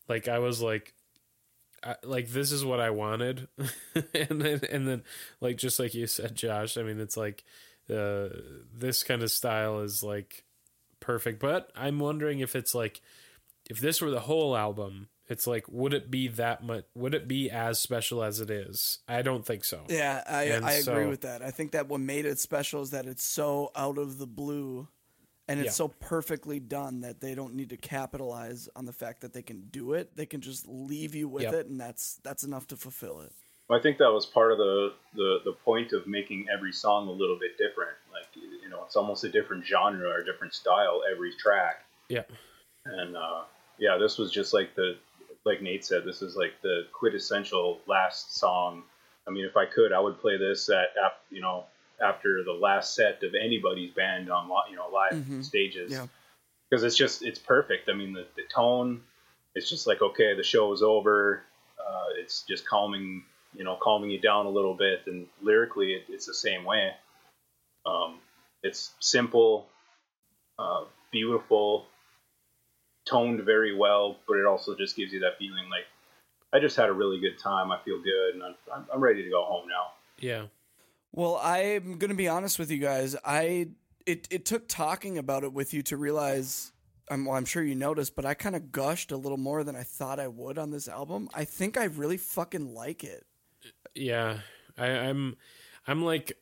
Like 0.08 0.26
I 0.28 0.38
was 0.38 0.60
like 0.62 0.94
I, 1.84 1.96
like 2.04 2.28
this 2.28 2.52
is 2.52 2.64
what 2.64 2.78
I 2.80 2.90
wanted, 2.90 3.48
and 4.14 4.40
then 4.40 4.60
and 4.70 4.86
then 4.86 5.02
like 5.40 5.56
just 5.56 5.78
like 5.80 5.94
you 5.94 6.06
said, 6.06 6.34
Josh. 6.36 6.76
I 6.78 6.82
mean, 6.84 7.00
it's 7.00 7.16
like 7.16 7.42
uh, 7.90 8.28
this 8.72 9.02
kind 9.02 9.22
of 9.24 9.30
style 9.32 9.80
is 9.80 10.00
like 10.02 10.44
perfect. 11.02 11.38
But 11.40 11.70
I'm 11.76 11.98
wondering 11.98 12.40
if 12.40 12.56
it's 12.56 12.74
like 12.74 13.02
if 13.68 13.78
this 13.80 14.00
were 14.00 14.10
the 14.10 14.20
whole 14.20 14.56
album, 14.56 15.08
it's 15.28 15.46
like 15.46 15.64
would 15.68 15.92
it 15.94 16.10
be 16.10 16.28
that 16.28 16.62
much? 16.64 16.84
Would 16.94 17.14
it 17.14 17.28
be 17.28 17.50
as 17.50 17.78
special 17.78 18.22
as 18.22 18.40
it 18.40 18.50
is? 18.50 19.00
I 19.06 19.20
don't 19.22 19.44
think 19.44 19.64
so. 19.64 19.84
Yeah, 19.88 20.22
I, 20.26 20.44
And 20.44 20.64
I 20.64 20.72
agree 20.72 21.06
with 21.06 21.20
that. 21.22 21.42
I 21.42 21.50
think 21.50 21.72
that 21.72 21.88
what 21.88 22.00
made 22.00 22.24
it 22.24 22.38
special 22.38 22.80
is 22.82 22.90
that 22.90 23.06
it's 23.06 23.24
so 23.24 23.70
out 23.76 23.98
of 23.98 24.18
the 24.18 24.26
blue 24.26 24.88
and 25.48 25.58
it's 25.60 25.66
Yeah. 25.66 25.72
so 25.72 25.88
perfectly 25.88 26.60
done 26.60 27.00
that 27.02 27.20
they 27.20 27.34
don't 27.34 27.54
need 27.54 27.70
to 27.70 27.76
capitalize 27.76 28.68
on 28.76 28.84
the 28.86 28.92
fact 28.92 29.20
that 29.22 29.32
they 29.32 29.42
can 29.42 29.68
do 29.70 29.92
it. 29.92 30.16
They 30.16 30.26
can 30.26 30.40
just 30.40 30.66
leave 30.68 31.14
you 31.14 31.28
with 31.28 31.42
Yep. 31.44 31.54
it 31.54 31.66
and 31.68 31.80
that's 31.80 32.16
that's 32.22 32.44
enough 32.44 32.66
to 32.68 32.76
fulfill 32.76 33.20
it. 33.20 33.32
I 33.74 33.80
think 33.80 33.98
that 33.98 34.12
was 34.12 34.26
part 34.26 34.52
of 34.52 34.58
the, 34.58 34.92
the, 35.14 35.40
the 35.44 35.52
point 35.52 35.92
of 35.92 36.06
making 36.06 36.46
every 36.52 36.72
song 36.72 37.08
a 37.08 37.12
little 37.12 37.38
bit 37.38 37.56
different. 37.58 37.96
Like, 38.12 38.26
you 38.34 38.68
know, 38.68 38.84
it's 38.84 38.96
almost 38.96 39.24
a 39.24 39.28
different 39.28 39.64
genre 39.64 40.08
or 40.08 40.18
a 40.18 40.24
different 40.24 40.54
style 40.54 41.02
every 41.10 41.32
track. 41.34 41.84
Yeah, 42.08 42.22
And 42.84 43.16
uh, 43.16 43.42
yeah, 43.78 43.96
this 43.98 44.18
was 44.18 44.30
just 44.30 44.52
like 44.52 44.74
the, 44.74 44.96
like 45.44 45.62
Nate 45.62 45.84
said, 45.84 46.04
this 46.04 46.22
is 46.22 46.36
like 46.36 46.52
the 46.62 46.86
quintessential 46.92 47.80
last 47.86 48.36
song. 48.36 48.82
I 49.26 49.30
mean, 49.30 49.44
if 49.44 49.56
I 49.56 49.66
could, 49.66 49.92
I 49.92 50.00
would 50.00 50.20
play 50.20 50.36
this 50.36 50.68
at, 50.68 50.88
ap- 51.02 51.22
you 51.30 51.40
know, 51.40 51.64
after 52.04 52.42
the 52.44 52.52
last 52.52 52.94
set 52.94 53.22
of 53.22 53.34
anybody's 53.40 53.92
band 53.92 54.30
on, 54.30 54.50
you 54.68 54.76
know, 54.76 54.88
live 54.92 55.12
Mhm. 55.14 55.44
stages. 55.44 55.92
Yeah. 55.92 56.06
Because 56.68 56.82
it's 56.84 56.96
just, 56.96 57.22
it's 57.22 57.38
perfect. 57.38 57.88
I 57.88 57.92
mean, 57.92 58.12
the, 58.12 58.26
the 58.34 58.42
tone, 58.52 59.02
it's 59.54 59.68
just 59.70 59.86
like, 59.86 60.02
okay, 60.02 60.34
the 60.34 60.42
show 60.42 60.72
is 60.72 60.82
over. 60.82 61.42
Uh, 61.78 62.06
it's 62.18 62.42
just 62.42 62.66
calming, 62.66 63.24
you 63.54 63.64
know, 63.64 63.76
calming 63.80 64.10
you 64.10 64.20
down 64.20 64.46
a 64.46 64.50
little 64.50 64.74
bit. 64.74 65.00
And 65.06 65.26
lyrically, 65.42 65.94
it, 65.94 66.02
it's 66.08 66.26
the 66.26 66.34
same 66.34 66.64
way. 66.64 66.90
Um, 67.84 68.18
it's 68.62 68.92
simple, 69.00 69.66
uh, 70.58 70.84
beautiful, 71.10 71.86
toned 73.08 73.40
very 73.40 73.74
well, 73.74 74.16
but 74.28 74.38
it 74.38 74.46
also 74.46 74.76
just 74.76 74.96
gives 74.96 75.12
you 75.12 75.20
that 75.20 75.38
feeling 75.38 75.68
like 75.70 75.84
I 76.52 76.60
just 76.60 76.76
had 76.76 76.88
a 76.88 76.92
really 76.92 77.18
good 77.18 77.38
time. 77.38 77.72
I 77.72 77.78
feel 77.84 78.00
good, 78.00 78.34
and 78.34 78.42
I'm, 78.42 78.54
I'm, 78.72 78.86
I'm 78.94 79.00
ready 79.00 79.22
to 79.24 79.30
go 79.30 79.44
home 79.44 79.68
now. 79.68 79.92
yeah, 80.18 80.46
Well, 81.12 81.40
I'm 81.42 81.98
going 81.98 82.10
to 82.10 82.16
be 82.16 82.28
honest 82.28 82.58
with 82.58 82.70
you 82.70 82.78
guys. 82.78 83.16
I 83.24 83.68
it 84.06 84.28
it 84.30 84.44
took 84.44 84.68
talking 84.68 85.18
about 85.18 85.44
it 85.44 85.52
with 85.52 85.72
you 85.72 85.82
to 85.82 85.96
realize 85.96 86.72
I'm 87.08 87.24
well, 87.24 87.36
I'm 87.36 87.44
sure 87.44 87.62
you 87.62 87.74
noticed, 87.74 88.14
but 88.14 88.24
I 88.24 88.34
kind 88.34 88.54
of 88.54 88.70
gushed 88.70 89.12
a 89.12 89.16
little 89.16 89.38
more 89.38 89.64
than 89.64 89.76
I 89.76 89.82
thought 89.82 90.20
I 90.20 90.28
would 90.28 90.58
on 90.58 90.70
this 90.70 90.88
album. 90.88 91.28
I 91.34 91.44
think 91.44 91.76
I 91.76 91.84
really 91.84 92.16
fucking 92.16 92.74
like 92.74 93.02
it. 93.02 93.26
Yeah. 93.94 94.38
I, 94.76 94.86
I'm, 94.86 95.36
I'm 95.86 96.02
like, 96.02 96.38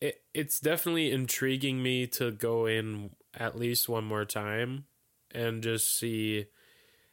it, 0.00 0.22
it's 0.32 0.60
definitely 0.60 1.10
intriguing 1.10 1.82
me 1.82 2.06
to 2.08 2.30
go 2.30 2.66
in 2.66 3.10
at 3.34 3.58
least 3.58 3.88
one 3.88 4.04
more 4.04 4.24
time 4.24 4.84
and 5.30 5.62
just 5.62 5.98
see 5.98 6.46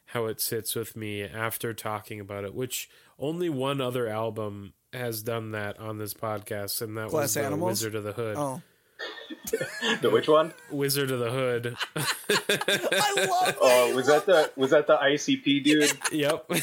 how 0.06 0.26
it 0.26 0.40
sits 0.40 0.74
with 0.74 0.96
me 0.96 1.22
after 1.22 1.72
talking 1.72 2.20
about 2.20 2.44
it. 2.44 2.54
Which 2.54 2.88
only 3.18 3.48
one 3.48 3.80
other 3.80 4.08
album 4.08 4.74
has 4.92 5.22
done 5.22 5.52
that 5.52 5.78
on 5.80 5.98
this 5.98 6.14
podcast, 6.14 6.82
and 6.82 6.96
that 6.96 7.10
was 7.10 7.34
the 7.34 7.42
Animals? 7.42 7.70
Wizard 7.70 7.94
of 7.94 8.04
the 8.04 8.12
Hood. 8.12 8.36
Oh, 8.36 8.62
The 10.00 10.08
which 10.10 10.28
one? 10.28 10.52
Wizard 10.70 11.10
of 11.10 11.18
the 11.18 11.30
Hood. 11.30 11.76
I 11.96 13.26
love 13.28 13.56
Oh, 13.60 13.94
was 13.94 14.06
that 14.06 14.24
the 14.26 14.50
was 14.56 14.70
that 14.70 14.86
the 14.86 14.96
ICP 14.96 15.62
dude? 15.64 15.92
yep. 16.12 16.46
Okay. 16.50 16.62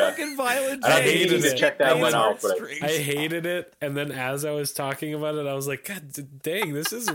fucking 0.00 0.36
violent. 0.36 0.84
I 0.84 0.88
don't 0.88 1.02
think 1.04 1.30
you 1.30 1.38
to 1.40 1.54
check 1.56 1.78
that 1.78 1.90
James 1.90 2.02
one 2.02 2.14
out, 2.14 2.40
but 2.42 2.58
I- 2.82 2.88
hated 2.88 3.46
it, 3.46 3.74
and 3.80 3.96
then 3.96 4.10
as 4.10 4.44
I 4.44 4.50
was 4.52 4.72
talking 4.72 5.14
about 5.14 5.34
it, 5.36 5.46
I 5.46 5.54
was 5.54 5.68
like, 5.68 5.84
"God 5.86 6.02
dang, 6.42 6.72
this 6.72 6.92
is 6.92 7.08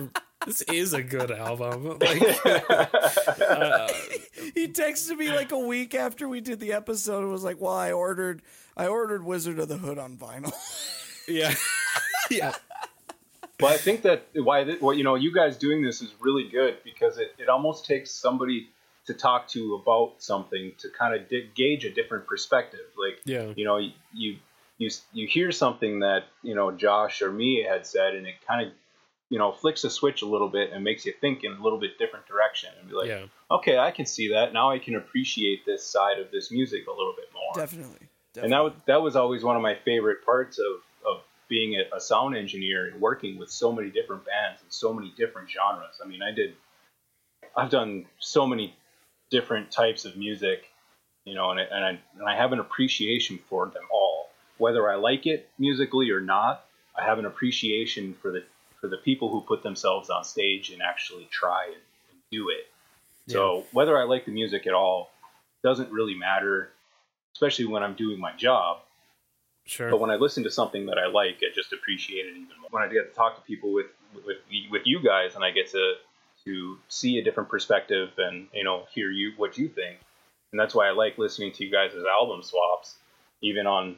this 0.45 0.61
is 0.64 0.93
a 0.93 1.03
good 1.03 1.31
album." 1.31 1.98
Like, 1.99 2.22
uh, 2.45 3.88
he 4.56 4.68
texted 4.68 5.18
me 5.18 5.31
like 5.31 5.52
a 5.52 5.60
week 5.60 5.95
after 5.95 6.27
we 6.30 6.39
did 6.41 6.60
the 6.60 6.73
episode 6.73 7.23
and 7.23 7.31
was 7.31 7.43
like, 7.43 7.60
"Well, 7.60 7.73
I 7.73 7.91
ordered 7.91 8.41
I 8.77 8.88
ordered 8.88 9.23
Wizard 9.26 9.60
of 9.60 9.68
the 9.68 9.77
Hood 9.77 9.98
on 9.98 10.18
vinyl." 10.18 10.53
yeah, 11.27 11.53
yeah, 12.30 12.53
Well, 13.60 13.73
I 13.73 13.77
think 13.77 14.03
that 14.03 14.27
why 14.36 14.64
th- 14.64 14.81
what 14.81 14.98
you 14.98 15.03
know 15.03 15.15
you 15.15 15.34
guys 15.34 15.57
doing 15.57 15.81
this 15.81 16.02
is 16.02 16.14
really 16.19 16.48
good 16.49 16.77
because 16.84 17.18
it, 17.18 17.34
it 17.38 17.49
almost 17.49 17.86
takes 17.86 18.11
somebody 18.11 18.69
to 19.07 19.14
talk 19.14 19.48
to 19.49 19.76
about 19.76 20.15
something 20.19 20.72
to 20.77 20.90
kind 20.90 21.15
of 21.15 21.27
di- 21.30 21.49
gauge 21.56 21.84
a 21.84 21.91
different 21.91 22.26
perspective. 22.26 22.86
Like 22.98 23.19
yeah, 23.26 23.52
you 23.56 23.65
know 23.65 23.77
you 23.77 24.38
you 24.77 24.90
you 25.11 25.27
hear 25.27 25.52
something 25.52 25.99
that 25.99 26.26
you 26.41 26.56
know 26.56 26.72
Josh 26.72 27.22
or 27.22 27.31
me 27.31 27.64
had 27.64 27.86
said, 27.86 28.15
and 28.15 28.26
it 28.26 28.36
kind 28.48 28.65
of 28.65 28.73
you 29.30 29.38
know 29.38 29.52
flicks 29.52 29.84
a 29.84 29.90
switch 29.90 30.22
a 30.22 30.26
little 30.26 30.49
bit 30.49 30.72
and 30.72 30.84
makes 30.84 31.06
you 31.06 31.14
think 31.19 31.44
in 31.44 31.52
a 31.52 31.61
little 31.61 31.80
bit 31.80 31.98
different 31.99 32.26
direction 32.27 32.69
and 32.80 32.90
be 32.90 32.95
like, 32.95 33.07
yeah, 33.07 33.26
okay, 33.52 33.77
I 33.77 33.91
can 33.91 34.06
see 34.06 34.30
that 34.30 34.53
now. 34.53 34.72
I 34.72 34.80
can 34.80 34.95
appreciate 34.95 35.65
this 35.65 35.86
side 35.86 36.19
of 36.19 36.31
this 36.31 36.49
music 36.49 36.88
a 36.88 36.91
little 36.91 37.14
bit 37.15 37.27
more. 37.34 37.65
Definitely. 37.65 38.07
and 38.41 38.53
that 38.53 38.60
was, 38.60 38.73
that 38.88 39.02
was 39.02 39.15
always 39.15 39.44
one 39.44 39.56
of 39.56 39.61
my 39.61 39.76
favorite 39.76 40.23
parts 40.23 40.60
of, 40.60 40.65
of 40.65 40.81
being 41.49 41.76
a, 41.76 41.95
a 41.95 41.99
sound 41.99 42.38
engineer 42.38 42.88
and 42.88 43.01
working 43.01 43.38
with 43.38 43.49
so 43.49 43.71
many 43.71 43.89
different 43.89 44.23
bands 44.26 44.61
and 44.61 44.71
so 44.71 44.93
many 44.93 45.13
different 45.17 45.49
genres. 45.49 45.99
I 46.03 46.07
mean, 46.07 46.21
I 46.21 46.31
did 46.31 46.55
I've 47.55 47.69
done 47.69 48.05
so 48.19 48.45
many 48.45 48.76
different 49.30 49.71
types 49.71 50.05
of 50.05 50.17
music, 50.17 50.65
you 51.26 51.35
know, 51.35 51.51
and, 51.51 51.59
and, 51.59 51.85
I, 51.85 51.89
and 52.17 52.27
I 52.27 52.35
have 52.35 52.53
an 52.53 52.59
appreciation 52.59 53.39
for 53.49 53.65
them 53.65 53.84
all. 53.91 54.30
Whether 54.57 54.89
I 54.89 54.95
like 54.95 55.26
it 55.26 55.49
musically 55.57 56.11
or 56.11 56.19
not, 56.19 56.65
I 56.97 57.03
have 57.03 57.19
an 57.19 57.26
appreciation 57.26 58.13
for 58.13 58.31
the 58.31 58.43
for 58.81 58.88
the 58.88 58.97
people 58.97 59.30
who 59.30 59.41
put 59.41 59.61
themselves 59.61 60.09
on 60.09 60.23
stage 60.23 60.69
and 60.69 60.81
actually 60.81 61.27
try 61.31 61.65
and, 61.65 61.76
and 61.76 62.19
do 62.31 62.49
it. 62.49 62.67
Yeah. 63.27 63.34
So 63.34 63.65
whether 63.73 63.99
I 63.99 64.03
like 64.03 64.26
the 64.26 64.31
music 64.31 64.67
at 64.67 64.73
all 64.73 65.11
doesn't 65.63 65.91
really 65.91 66.15
matter, 66.15 66.69
especially 67.35 67.65
when 67.65 67.84
I'm 67.84 67.95
doing 67.95 68.19
my 68.19 68.31
job. 68.38 68.80
Sure. 69.69 69.91
But 69.91 69.99
when 69.99 70.09
I 70.09 70.15
listen 70.15 70.43
to 70.45 70.49
something 70.49 70.87
that 70.87 70.97
I 70.97 71.05
like, 71.05 71.37
I 71.43 71.53
just 71.53 71.73
appreciate 71.73 72.25
it 72.25 72.31
even 72.31 72.59
more. 72.59 72.69
When 72.71 72.81
I 72.81 72.91
get 72.91 73.07
to 73.07 73.15
talk 73.15 73.35
to 73.35 73.41
people 73.43 73.71
with 73.71 73.85
with 74.25 74.37
with 74.71 74.81
you 74.85 74.99
guys, 75.03 75.35
and 75.35 75.43
I 75.43 75.51
get 75.51 75.69
to 75.71 75.93
to 76.45 76.79
see 76.87 77.19
a 77.19 77.23
different 77.23 77.49
perspective 77.49 78.09
and 78.17 78.47
you 78.51 78.63
know 78.63 78.87
hear 78.95 79.11
you 79.11 79.33
what 79.37 79.59
you 79.59 79.69
think, 79.69 79.99
and 80.51 80.59
that's 80.59 80.73
why 80.73 80.87
I 80.87 80.91
like 80.91 81.19
listening 81.19 81.51
to 81.51 81.63
you 81.63 81.71
guys' 81.71 81.93
album 82.19 82.41
swaps, 82.41 82.95
even 83.43 83.67
on 83.67 83.97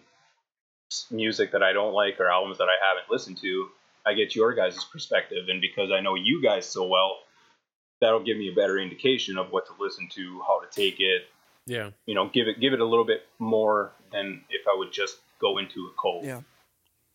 music 1.10 1.54
that 1.54 1.64
I 1.64 1.72
don't 1.72 1.94
like 1.94 2.20
or 2.20 2.30
albums 2.30 2.58
that 2.58 2.68
I 2.68 2.76
haven't 2.86 3.10
listened 3.10 3.38
to. 3.38 3.70
I 4.06 4.14
get 4.14 4.36
your 4.36 4.54
guys' 4.54 4.84
perspective, 4.84 5.46
and 5.48 5.62
because 5.62 5.90
I 5.90 6.02
know 6.02 6.16
you 6.16 6.44
guys 6.44 6.66
so 6.66 6.86
well, 6.86 7.20
that'll 8.02 8.24
give 8.24 8.36
me 8.36 8.50
a 8.52 8.56
better 8.56 8.78
indication 8.78 9.38
of 9.38 9.54
what 9.54 9.68
to 9.68 9.74
listen 9.80 10.10
to, 10.16 10.42
how 10.46 10.60
to 10.60 10.68
take 10.70 11.00
it. 11.00 11.28
Yeah. 11.66 11.92
You 12.06 12.16
know, 12.16 12.28
give 12.28 12.50
it 12.50 12.60
give 12.60 12.74
it 12.74 12.82
a 12.82 12.86
little 12.86 13.06
bit 13.06 13.22
more 13.40 13.94
than 14.12 14.42
if 14.50 14.68
I 14.68 14.76
would 14.78 14.92
just 14.92 15.16
go 15.42 15.58
into 15.58 15.88
it 15.88 15.94
cold. 15.98 16.24
Yeah. 16.24 16.42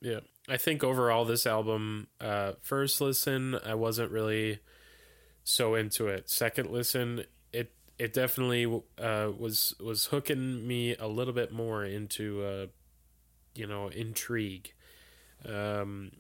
Yeah. 0.01 0.21
I 0.49 0.57
think 0.57 0.85
overall 0.85 1.25
this 1.25 1.47
album, 1.47 2.09
uh, 2.21 2.53
first 2.61 3.01
listen, 3.01 3.59
I 3.65 3.75
wasn't 3.75 4.11
really 4.11 4.61
so 5.43 5.75
into 5.75 6.09
it. 6.09 6.29
Second 6.29 6.71
listen, 6.71 7.25
it 7.53 7.73
it 7.99 8.13
definitely 8.13 8.67
uh, 8.99 9.31
was 9.39 9.75
was 9.81 10.07
hooking 10.07 10.67
me 10.67 10.95
a 10.97 11.07
little 11.07 11.33
bit 11.33 11.53
more 11.53 11.85
into 11.85 12.43
uh, 12.45 12.67
you 13.55 13.67
know 13.67 13.89
intrigue. 13.89 14.73
Um, 15.45 16.13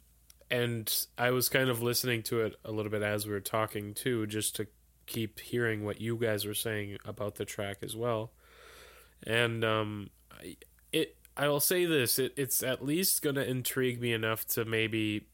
and 0.50 1.06
I 1.18 1.30
was 1.30 1.48
kind 1.48 1.68
of 1.68 1.82
listening 1.82 2.22
to 2.24 2.42
it 2.42 2.54
a 2.64 2.70
little 2.70 2.90
bit 2.90 3.02
as 3.02 3.26
we 3.26 3.32
were 3.32 3.40
talking 3.40 3.94
too, 3.94 4.26
just 4.26 4.56
to 4.56 4.66
keep 5.06 5.40
hearing 5.40 5.84
what 5.84 6.00
you 6.00 6.16
guys 6.16 6.44
were 6.44 6.54
saying 6.54 6.98
about 7.04 7.36
the 7.36 7.44
track 7.44 7.78
as 7.82 7.96
well. 7.96 8.32
And 9.24 9.64
um, 9.64 10.10
it 10.42 10.64
I 11.36 11.48
will 11.48 11.60
say 11.60 11.84
this: 11.84 12.18
it, 12.18 12.32
it's 12.36 12.62
at 12.62 12.84
least 12.84 13.22
going 13.22 13.36
to 13.36 13.48
intrigue 13.48 14.00
me 14.00 14.12
enough 14.12 14.46
to 14.48 14.64
maybe 14.64 15.26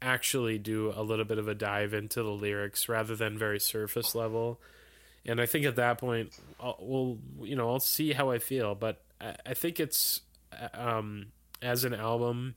actually 0.00 0.58
do 0.58 0.92
a 0.94 1.02
little 1.02 1.24
bit 1.24 1.38
of 1.38 1.48
a 1.48 1.54
dive 1.54 1.94
into 1.94 2.22
the 2.22 2.30
lyrics 2.30 2.88
rather 2.88 3.14
than 3.14 3.38
very 3.38 3.60
surface 3.60 4.14
level. 4.14 4.60
And 5.24 5.40
I 5.40 5.46
think 5.46 5.64
at 5.64 5.76
that 5.76 5.98
point, 5.98 6.36
I'll, 6.58 6.76
we'll 6.80 7.18
you 7.46 7.56
know 7.56 7.70
I'll 7.70 7.80
see 7.80 8.12
how 8.12 8.30
I 8.30 8.38
feel. 8.38 8.74
But 8.74 9.02
I, 9.20 9.36
I 9.46 9.54
think 9.54 9.78
it's 9.78 10.20
um, 10.74 11.26
as 11.60 11.84
an 11.84 11.94
album. 11.94 12.54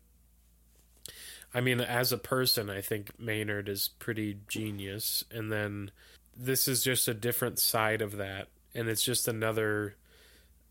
I 1.53 1.61
mean, 1.61 1.79
as 1.79 2.11
a 2.11 2.17
person, 2.17 2.69
I 2.69 2.81
think 2.81 3.17
Maynard 3.17 3.69
is 3.69 3.89
pretty 3.99 4.39
genius, 4.49 5.23
and 5.31 5.51
then 5.51 5.91
this 6.35 6.67
is 6.67 6.83
just 6.83 7.07
a 7.07 7.13
different 7.13 7.59
side 7.59 8.01
of 8.01 8.17
that, 8.17 8.49
and 8.73 8.89
it's 8.89 9.03
just 9.03 9.27
another 9.27 9.95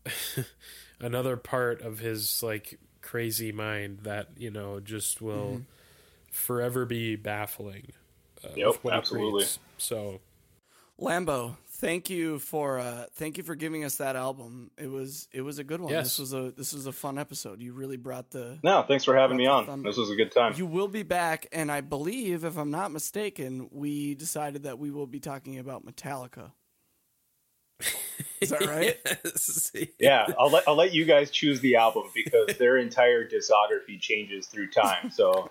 another 1.05 1.37
part 1.37 1.81
of 1.81 1.99
his 1.99 2.41
like 2.41 2.79
crazy 3.01 3.51
mind 3.51 3.99
that 4.03 4.29
you 4.35 4.49
know 4.49 4.79
just 4.79 5.21
will 5.21 5.51
mm-hmm. 5.51 5.61
forever 6.31 6.85
be 6.85 7.15
baffling. 7.15 7.91
Uh, 8.43 8.49
yep, 8.55 8.75
absolutely. 8.91 9.45
So, 9.77 10.19
Lambo, 10.99 11.55
thank 11.69 12.09
you 12.09 12.39
for 12.39 12.79
uh, 12.79 13.05
thank 13.13 13.37
you 13.37 13.43
for 13.43 13.55
giving 13.55 13.83
us 13.83 13.97
that 13.97 14.15
album. 14.15 14.71
It 14.77 14.89
was 14.89 15.27
it 15.31 15.41
was 15.41 15.59
a 15.59 15.63
good 15.63 15.79
one. 15.79 15.91
Yes. 15.91 16.05
This 16.05 16.19
was 16.19 16.33
a 16.33 16.51
this 16.57 16.73
was 16.73 16.87
a 16.87 16.91
fun 16.91 17.17
episode. 17.17 17.61
You 17.61 17.73
really 17.73 17.97
brought 17.97 18.31
the 18.31 18.57
no. 18.63 18.81
Thanks 18.81 19.03
for 19.03 19.15
having 19.15 19.37
me 19.37 19.45
on. 19.45 19.83
This 19.83 19.97
was 19.97 20.09
a 20.09 20.15
good 20.15 20.31
time. 20.31 20.53
You 20.57 20.65
will 20.65 20.87
be 20.87 21.03
back, 21.03 21.47
and 21.51 21.71
I 21.71 21.81
believe, 21.81 22.43
if 22.43 22.57
I'm 22.57 22.71
not 22.71 22.91
mistaken, 22.91 23.69
we 23.71 24.15
decided 24.15 24.63
that 24.63 24.79
we 24.79 24.89
will 24.89 25.07
be 25.07 25.19
talking 25.19 25.59
about 25.59 25.85
Metallica. 25.85 26.51
Is 28.41 28.49
that 28.49 28.65
right? 28.65 28.97
yes. 29.23 29.71
Yeah, 29.99 30.27
I'll 30.39 30.51
let 30.51 30.67
I'll 30.67 30.75
let 30.75 30.93
you 30.93 31.05
guys 31.05 31.31
choose 31.31 31.61
the 31.61 31.75
album 31.77 32.03
because 32.13 32.57
their 32.57 32.77
entire 32.77 33.27
discography 33.27 33.99
changes 33.99 34.47
through 34.47 34.71
time. 34.71 35.09
So 35.11 35.49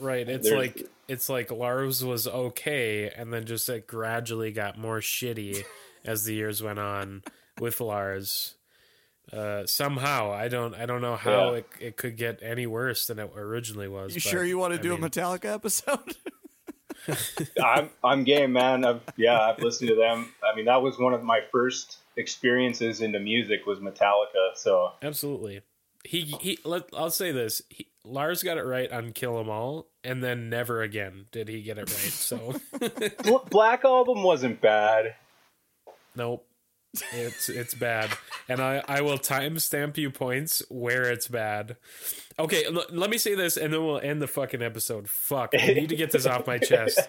Right. 0.00 0.28
It's 0.28 0.48
There's... 0.48 0.58
like 0.58 0.88
it's 1.08 1.28
like 1.28 1.50
Lars 1.50 2.04
was 2.04 2.26
okay 2.26 3.10
and 3.10 3.32
then 3.32 3.46
just 3.46 3.68
it 3.68 3.86
gradually 3.86 4.52
got 4.52 4.78
more 4.78 5.00
shitty 5.00 5.64
as 6.04 6.24
the 6.24 6.34
years 6.34 6.62
went 6.62 6.78
on 6.78 7.22
with 7.60 7.80
Lars. 7.80 8.54
Uh, 9.32 9.66
somehow 9.66 10.32
I 10.32 10.48
don't 10.48 10.74
I 10.74 10.86
don't 10.86 11.02
know 11.02 11.16
how 11.16 11.52
yeah. 11.52 11.58
it, 11.58 11.66
it 11.80 11.96
could 11.96 12.16
get 12.16 12.42
any 12.42 12.66
worse 12.66 13.06
than 13.06 13.18
it 13.18 13.30
originally 13.36 13.88
was. 13.88 14.14
You 14.14 14.20
but, 14.22 14.30
sure 14.30 14.44
you 14.44 14.58
want 14.58 14.74
to 14.74 14.78
I 14.78 14.82
do 14.82 14.90
mean... 14.90 15.04
a 15.04 15.10
Metallica 15.10 15.52
episode? 15.52 15.98
I'm 17.62 17.90
I'm 18.02 18.24
game, 18.24 18.52
man. 18.52 18.84
I've, 18.84 19.02
yeah, 19.16 19.40
I've 19.40 19.58
listened 19.60 19.90
to 19.90 19.96
them. 19.96 20.32
I 20.42 20.54
mean, 20.54 20.66
that 20.66 20.82
was 20.82 20.98
one 20.98 21.14
of 21.14 21.22
my 21.22 21.40
first 21.52 21.98
experiences 22.16 23.00
into 23.00 23.20
music 23.20 23.66
was 23.66 23.78
Metallica. 23.78 24.56
So 24.56 24.92
absolutely, 25.02 25.60
he 26.04 26.22
he. 26.40 26.58
Let 26.64 26.84
I'll 26.96 27.10
say 27.10 27.32
this: 27.32 27.62
he, 27.68 27.86
Lars 28.04 28.42
got 28.42 28.58
it 28.58 28.64
right 28.64 28.90
on 28.90 29.12
Kill 29.12 29.38
'Em 29.38 29.48
All, 29.48 29.86
and 30.02 30.22
then 30.22 30.48
never 30.50 30.82
again 30.82 31.26
did 31.30 31.48
he 31.48 31.62
get 31.62 31.78
it 31.78 31.90
right. 31.90 32.12
So 32.12 32.54
Black 33.50 33.84
Album 33.84 34.22
wasn't 34.22 34.60
bad. 34.60 35.14
Nope. 36.16 36.47
It's 37.12 37.48
it's 37.50 37.74
bad, 37.74 38.10
and 38.48 38.60
I 38.60 38.82
I 38.88 39.02
will 39.02 39.18
timestamp 39.18 39.98
you 39.98 40.10
points 40.10 40.62
where 40.70 41.04
it's 41.04 41.28
bad. 41.28 41.76
Okay, 42.38 42.64
l- 42.64 42.86
let 42.90 43.10
me 43.10 43.18
say 43.18 43.34
this, 43.34 43.56
and 43.58 43.72
then 43.72 43.84
we'll 43.84 44.00
end 44.00 44.22
the 44.22 44.26
fucking 44.26 44.62
episode. 44.62 45.08
Fuck, 45.08 45.50
I 45.52 45.66
need 45.66 45.90
to 45.90 45.96
get 45.96 46.12
this 46.12 46.26
off 46.26 46.46
my 46.46 46.58
chest. 46.58 47.00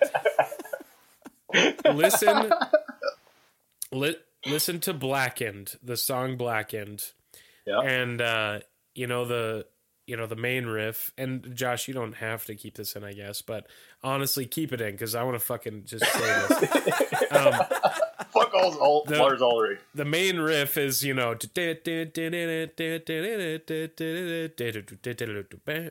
listen, 1.86 2.52
li- 3.92 4.18
listen 4.46 4.80
to 4.82 4.94
Blackened, 4.94 5.78
the 5.82 5.96
song 5.96 6.36
Blackened, 6.36 7.12
yeah, 7.66 7.80
and 7.80 8.22
uh, 8.22 8.60
you 8.96 9.08
know 9.08 9.24
the 9.24 9.66
you 10.10 10.18
know 10.18 10.26
the 10.26 10.36
main 10.36 10.66
riff. 10.66 11.14
And 11.18 11.56
Josh, 11.56 11.88
you 11.88 11.94
don't 11.94 12.16
have 12.16 12.44
to 12.46 12.56
keep 12.56 12.76
this 12.76 12.96
in, 12.96 13.04
I 13.04 13.14
guess, 13.14 13.42
but 13.44 13.68
honestly, 14.04 14.46
keep 14.48 14.74
it 14.74 14.82
in 14.82 14.92
because 14.92 15.14
I 15.14 15.24
want 15.24 15.36
to 15.36 15.46
fucking 15.46 15.84
just 15.86 16.04
say 16.04 16.46
this. 16.50 17.32
um, 17.32 17.54
Fuck 18.32 18.54
all, 18.54 18.76
all 18.78 19.04
the, 19.06 19.18
Lars 19.18 19.42
Ulrich. 19.42 19.80
The 19.96 20.06
main 20.06 20.38
riff 20.40 20.78
is, 20.78 21.04
you 21.04 21.14
know, 21.14 21.36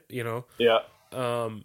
you 0.08 0.24
know. 0.24 0.44
Yeah. 0.58 0.80
Um, 1.12 1.64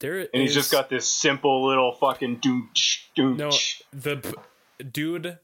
there 0.00 0.20
and 0.20 0.42
he's 0.42 0.54
just 0.54 0.70
got 0.70 0.88
this 0.88 1.08
simple 1.08 1.66
little 1.66 1.92
fucking 1.92 2.36
doom 2.36 2.70
doom. 3.16 3.36
No, 3.36 3.50
the 3.92 4.34
dude, 4.90 5.38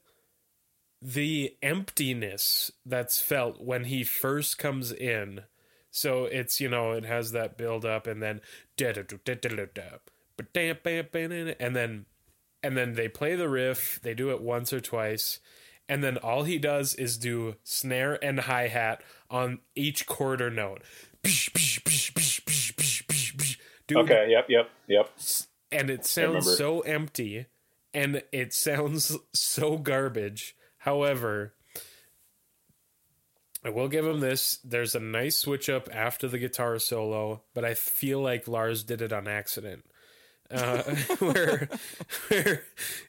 the 1.02 1.56
emptiness 1.62 2.70
that's 2.86 3.20
felt 3.20 3.60
when 3.60 3.84
he 3.84 4.04
first 4.04 4.58
comes 4.58 4.92
in. 4.92 5.42
So 5.90 6.24
it's 6.24 6.60
you 6.60 6.68
know 6.68 6.92
it 6.92 7.04
has 7.04 7.32
that 7.32 7.56
build 7.56 7.84
up 7.84 8.06
and 8.06 8.22
then 8.22 8.40
and 11.60 11.74
then 11.74 12.06
and 12.64 12.78
then 12.78 12.94
they 12.94 13.08
play 13.08 13.36
the 13.36 13.48
riff. 13.48 14.00
They 14.02 14.14
do 14.14 14.30
it 14.30 14.40
once 14.40 14.72
or 14.72 14.80
twice, 14.80 15.38
and 15.86 16.02
then 16.02 16.16
all 16.16 16.44
he 16.44 16.58
does 16.58 16.94
is 16.94 17.18
do 17.18 17.56
snare 17.62 18.18
and 18.24 18.40
hi 18.40 18.68
hat 18.68 19.02
on 19.30 19.58
each 19.76 20.06
quarter 20.06 20.50
note. 20.50 20.80
Dude, 23.86 23.98
okay. 23.98 24.28
Yep. 24.30 24.46
Yep. 24.48 24.70
Yep. 24.88 25.10
And 25.70 25.90
it 25.90 26.06
sounds 26.06 26.56
so 26.56 26.80
empty, 26.80 27.46
and 27.92 28.22
it 28.32 28.54
sounds 28.54 29.14
so 29.34 29.76
garbage. 29.76 30.56
However, 30.78 31.52
I 33.62 33.68
will 33.68 33.88
give 33.88 34.06
him 34.06 34.20
this. 34.20 34.58
There's 34.64 34.94
a 34.94 35.00
nice 35.00 35.36
switch 35.36 35.68
up 35.68 35.90
after 35.92 36.28
the 36.28 36.38
guitar 36.38 36.78
solo, 36.78 37.42
but 37.52 37.66
I 37.66 37.74
feel 37.74 38.22
like 38.22 38.48
Lars 38.48 38.84
did 38.84 39.02
it 39.02 39.12
on 39.12 39.28
accident 39.28 39.84
uh, 40.50 40.82
where 41.18 41.68
where 42.28 42.62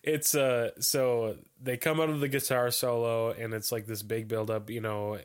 it's 0.03 0.35
uh 0.35 0.69
so 0.79 1.37
they 1.61 1.77
come 1.77 1.99
out 1.99 2.09
of 2.09 2.19
the 2.19 2.27
guitar 2.27 2.71
solo 2.71 3.31
and 3.31 3.53
it's 3.53 3.71
like 3.71 3.85
this 3.85 4.01
big 4.01 4.27
build 4.27 4.49
up, 4.49 4.69
you 4.69 4.81
know, 4.81 5.17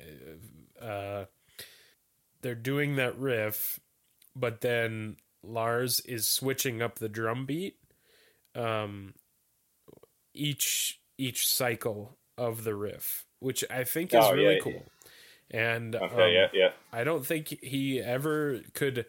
uh 0.80 1.24
they're 2.42 2.54
doing 2.54 2.96
that 2.96 3.18
riff, 3.18 3.78
but 4.34 4.60
then 4.60 5.16
Lars 5.42 6.00
is 6.00 6.28
switching 6.28 6.82
up 6.82 6.98
the 6.98 7.08
drum 7.08 7.46
beat 7.46 7.76
um 8.54 9.14
each 10.34 11.00
each 11.18 11.46
cycle 11.46 12.16
of 12.36 12.64
the 12.64 12.74
riff, 12.74 13.26
which 13.38 13.64
I 13.70 13.84
think 13.84 14.14
is 14.14 14.24
oh, 14.24 14.32
really 14.32 14.54
yeah, 14.54 14.60
cool. 14.60 14.72
Yeah. 14.72 14.80
And 15.52 15.96
okay, 15.96 16.14
um, 16.14 16.32
yeah, 16.32 16.46
yeah. 16.52 16.70
I 16.92 17.04
don't 17.04 17.26
think 17.26 17.48
he 17.48 18.00
ever 18.00 18.60
could 18.72 19.04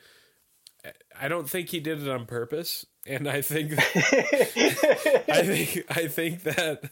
I 1.19 1.27
don't 1.27 1.49
think 1.49 1.69
he 1.69 1.79
did 1.79 2.01
it 2.01 2.09
on 2.09 2.25
purpose, 2.25 2.85
and 3.05 3.27
I 3.27 3.41
think 3.41 3.73
I 3.77 5.43
think 5.43 5.85
I 5.89 6.07
think 6.07 6.43
that 6.43 6.89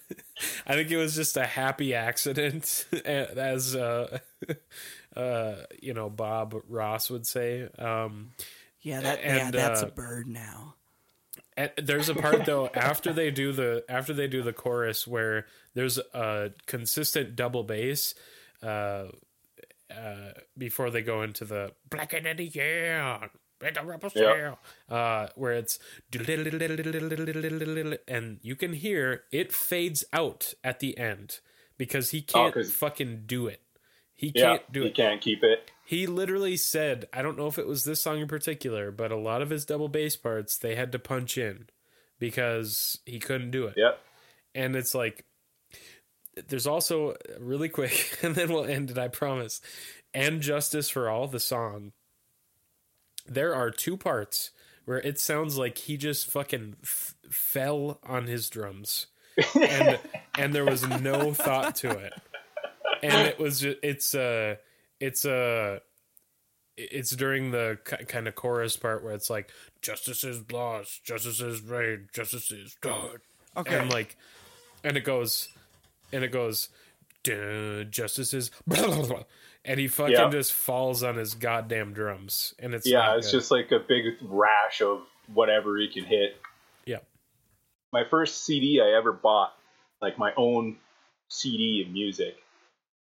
I 0.67 0.75
think 0.75 0.91
it 0.91 0.97
was 0.97 1.15
just 1.15 1.37
a 1.37 1.45
happy 1.45 1.95
accident, 1.95 2.85
as 3.05 3.75
uh, 3.75 4.19
uh, 5.15 5.55
you 5.81 5.93
know 5.93 6.09
Bob 6.09 6.55
Ross 6.67 7.09
would 7.09 7.25
say. 7.25 7.67
Um, 7.77 8.31
Yeah, 8.81 9.01
that 9.01 9.19
And, 9.23 9.37
yeah, 9.37 9.51
that's 9.51 9.83
uh, 9.83 9.87
a 9.87 9.91
bird 9.91 10.27
now. 10.27 10.75
there's 11.77 12.09
a 12.09 12.15
part 12.15 12.45
though 12.45 12.69
after 12.73 13.11
they 13.11 13.31
do 13.31 13.51
the 13.51 13.83
after 13.89 14.13
they 14.13 14.27
do 14.27 14.43
the 14.43 14.53
chorus 14.53 15.07
where 15.07 15.47
there's 15.73 15.97
a 15.97 16.51
consistent 16.67 17.35
double 17.35 17.63
bass 17.63 18.13
uh, 18.63 19.05
uh, 19.93 20.31
before 20.57 20.89
they 20.91 21.01
go 21.01 21.23
into 21.23 21.45
the 21.45 21.71
black 21.89 22.13
and 22.13 22.25
the 22.25 22.43
yeah. 22.45 23.27
Rebel 23.61 24.11
Yeah. 24.15 24.55
yeah, 24.89 24.95
Uh, 24.95 25.27
where 25.35 25.53
it's 25.53 25.79
and 28.07 28.39
you 28.41 28.55
can 28.55 28.73
hear 28.73 29.23
it 29.31 29.51
fades 29.53 30.03
out 30.13 30.53
at 30.63 30.79
the 30.79 30.97
end 30.97 31.39
because 31.77 32.11
he 32.11 32.21
can't 32.21 32.53
'cause- 32.53 32.71
fucking 32.73 33.23
do 33.25 33.47
it. 33.47 33.61
He 34.15 34.31
can't 34.31 34.69
do 34.71 34.81
it. 34.81 34.87
He 34.87 34.91
can't 34.91 35.21
keep 35.21 35.43
it. 35.43 35.71
He 35.85 36.05
literally 36.05 36.57
said, 36.57 37.07
I 37.13 37.21
don't 37.21 37.37
know 37.37 37.47
if 37.47 37.57
it 37.57 37.65
was 37.65 37.83
this 37.85 38.01
song 38.01 38.19
in 38.19 38.27
particular, 38.27 38.91
but 38.91 39.11
a 39.11 39.15
lot 39.17 39.41
of 39.41 39.49
his 39.49 39.65
double 39.65 39.87
bass 39.87 40.15
parts 40.17 40.57
they 40.57 40.75
had 40.75 40.91
to 40.91 40.99
punch 40.99 41.37
in 41.37 41.69
because 42.19 42.99
he 43.05 43.17
couldn't 43.19 43.51
do 43.51 43.65
it. 43.67 43.75
Yep. 43.77 43.99
And 44.53 44.75
it's 44.75 44.93
like 44.93 45.25
there's 46.47 46.67
also 46.67 47.15
really 47.39 47.69
quick 47.69 48.17
and 48.23 48.35
then 48.35 48.51
we'll 48.51 48.65
end 48.65 48.91
it, 48.91 48.97
I 48.97 49.07
promise. 49.07 49.61
And 50.13 50.41
Justice 50.41 50.89
for 50.89 51.09
All 51.09 51.27
the 51.27 51.39
song. 51.39 51.93
There 53.29 53.53
are 53.55 53.71
two 53.71 53.95
parts 53.97 54.51
where 54.85 54.99
it 54.99 55.19
sounds 55.19 55.57
like 55.57 55.77
he 55.77 55.97
just 55.97 56.29
fucking 56.31 56.75
f- 56.83 57.13
fell 57.29 57.99
on 58.03 58.25
his 58.27 58.49
drums. 58.49 59.07
And 59.59 59.99
and 60.37 60.53
there 60.53 60.65
was 60.65 60.87
no 60.87 61.33
thought 61.33 61.75
to 61.77 61.91
it 61.91 62.13
and 63.01 63.27
it 63.27 63.39
was 63.39 63.61
ju- 63.61 63.77
it's 63.81 64.13
uh 64.13 64.55
it's 64.99 65.23
uh 65.23 65.79
it's 66.75 67.11
during 67.11 67.51
the 67.51 67.77
kind 67.85 68.27
of 68.27 68.35
chorus 68.35 68.75
part 68.75 69.03
where 69.03 69.13
it's 69.13 69.29
like 69.29 69.49
justice 69.81 70.23
is 70.25 70.41
lost 70.51 71.03
justice 71.05 71.39
is 71.39 71.61
reigned 71.61 72.09
justice 72.13 72.51
is 72.51 72.75
done 72.81 73.19
Okay. 73.55 73.77
and 73.77 73.89
like 73.89 74.17
and 74.83 74.97
it 74.97 75.05
goes 75.05 75.47
and 76.11 76.23
it 76.25 76.31
goes 76.33 76.67
"Duh, 77.23 77.83
justice 77.85 78.33
is 78.33 78.51
blah, 78.67 78.87
blah, 78.87 79.05
blah," 79.05 79.23
and 79.65 79.79
he 79.79 79.87
fucking 79.87 80.13
Yeah. 80.13 80.29
just 80.29 80.53
falls 80.53 81.03
on 81.03 81.15
his 81.15 81.33
goddamn 81.35 81.93
drums 81.93 82.53
and 82.59 82.73
it's 82.73 82.87
Yeah, 82.87 82.99
not 82.99 83.17
it's 83.17 83.27
good. 83.31 83.37
just 83.37 83.51
like 83.51 83.71
a 83.71 83.79
big 83.79 84.15
rash 84.21 84.81
of 84.81 85.01
whatever 85.33 85.77
he 85.77 85.87
can 85.89 86.05
hit. 86.05 86.39
yeah 86.85 86.99
My 87.93 88.03
first 88.09 88.43
CD 88.45 88.81
I 88.81 88.97
ever 88.97 89.11
bought, 89.13 89.53
like 90.01 90.17
my 90.17 90.31
own 90.37 90.77
CD 91.29 91.83
of 91.85 91.91
music, 91.91 92.35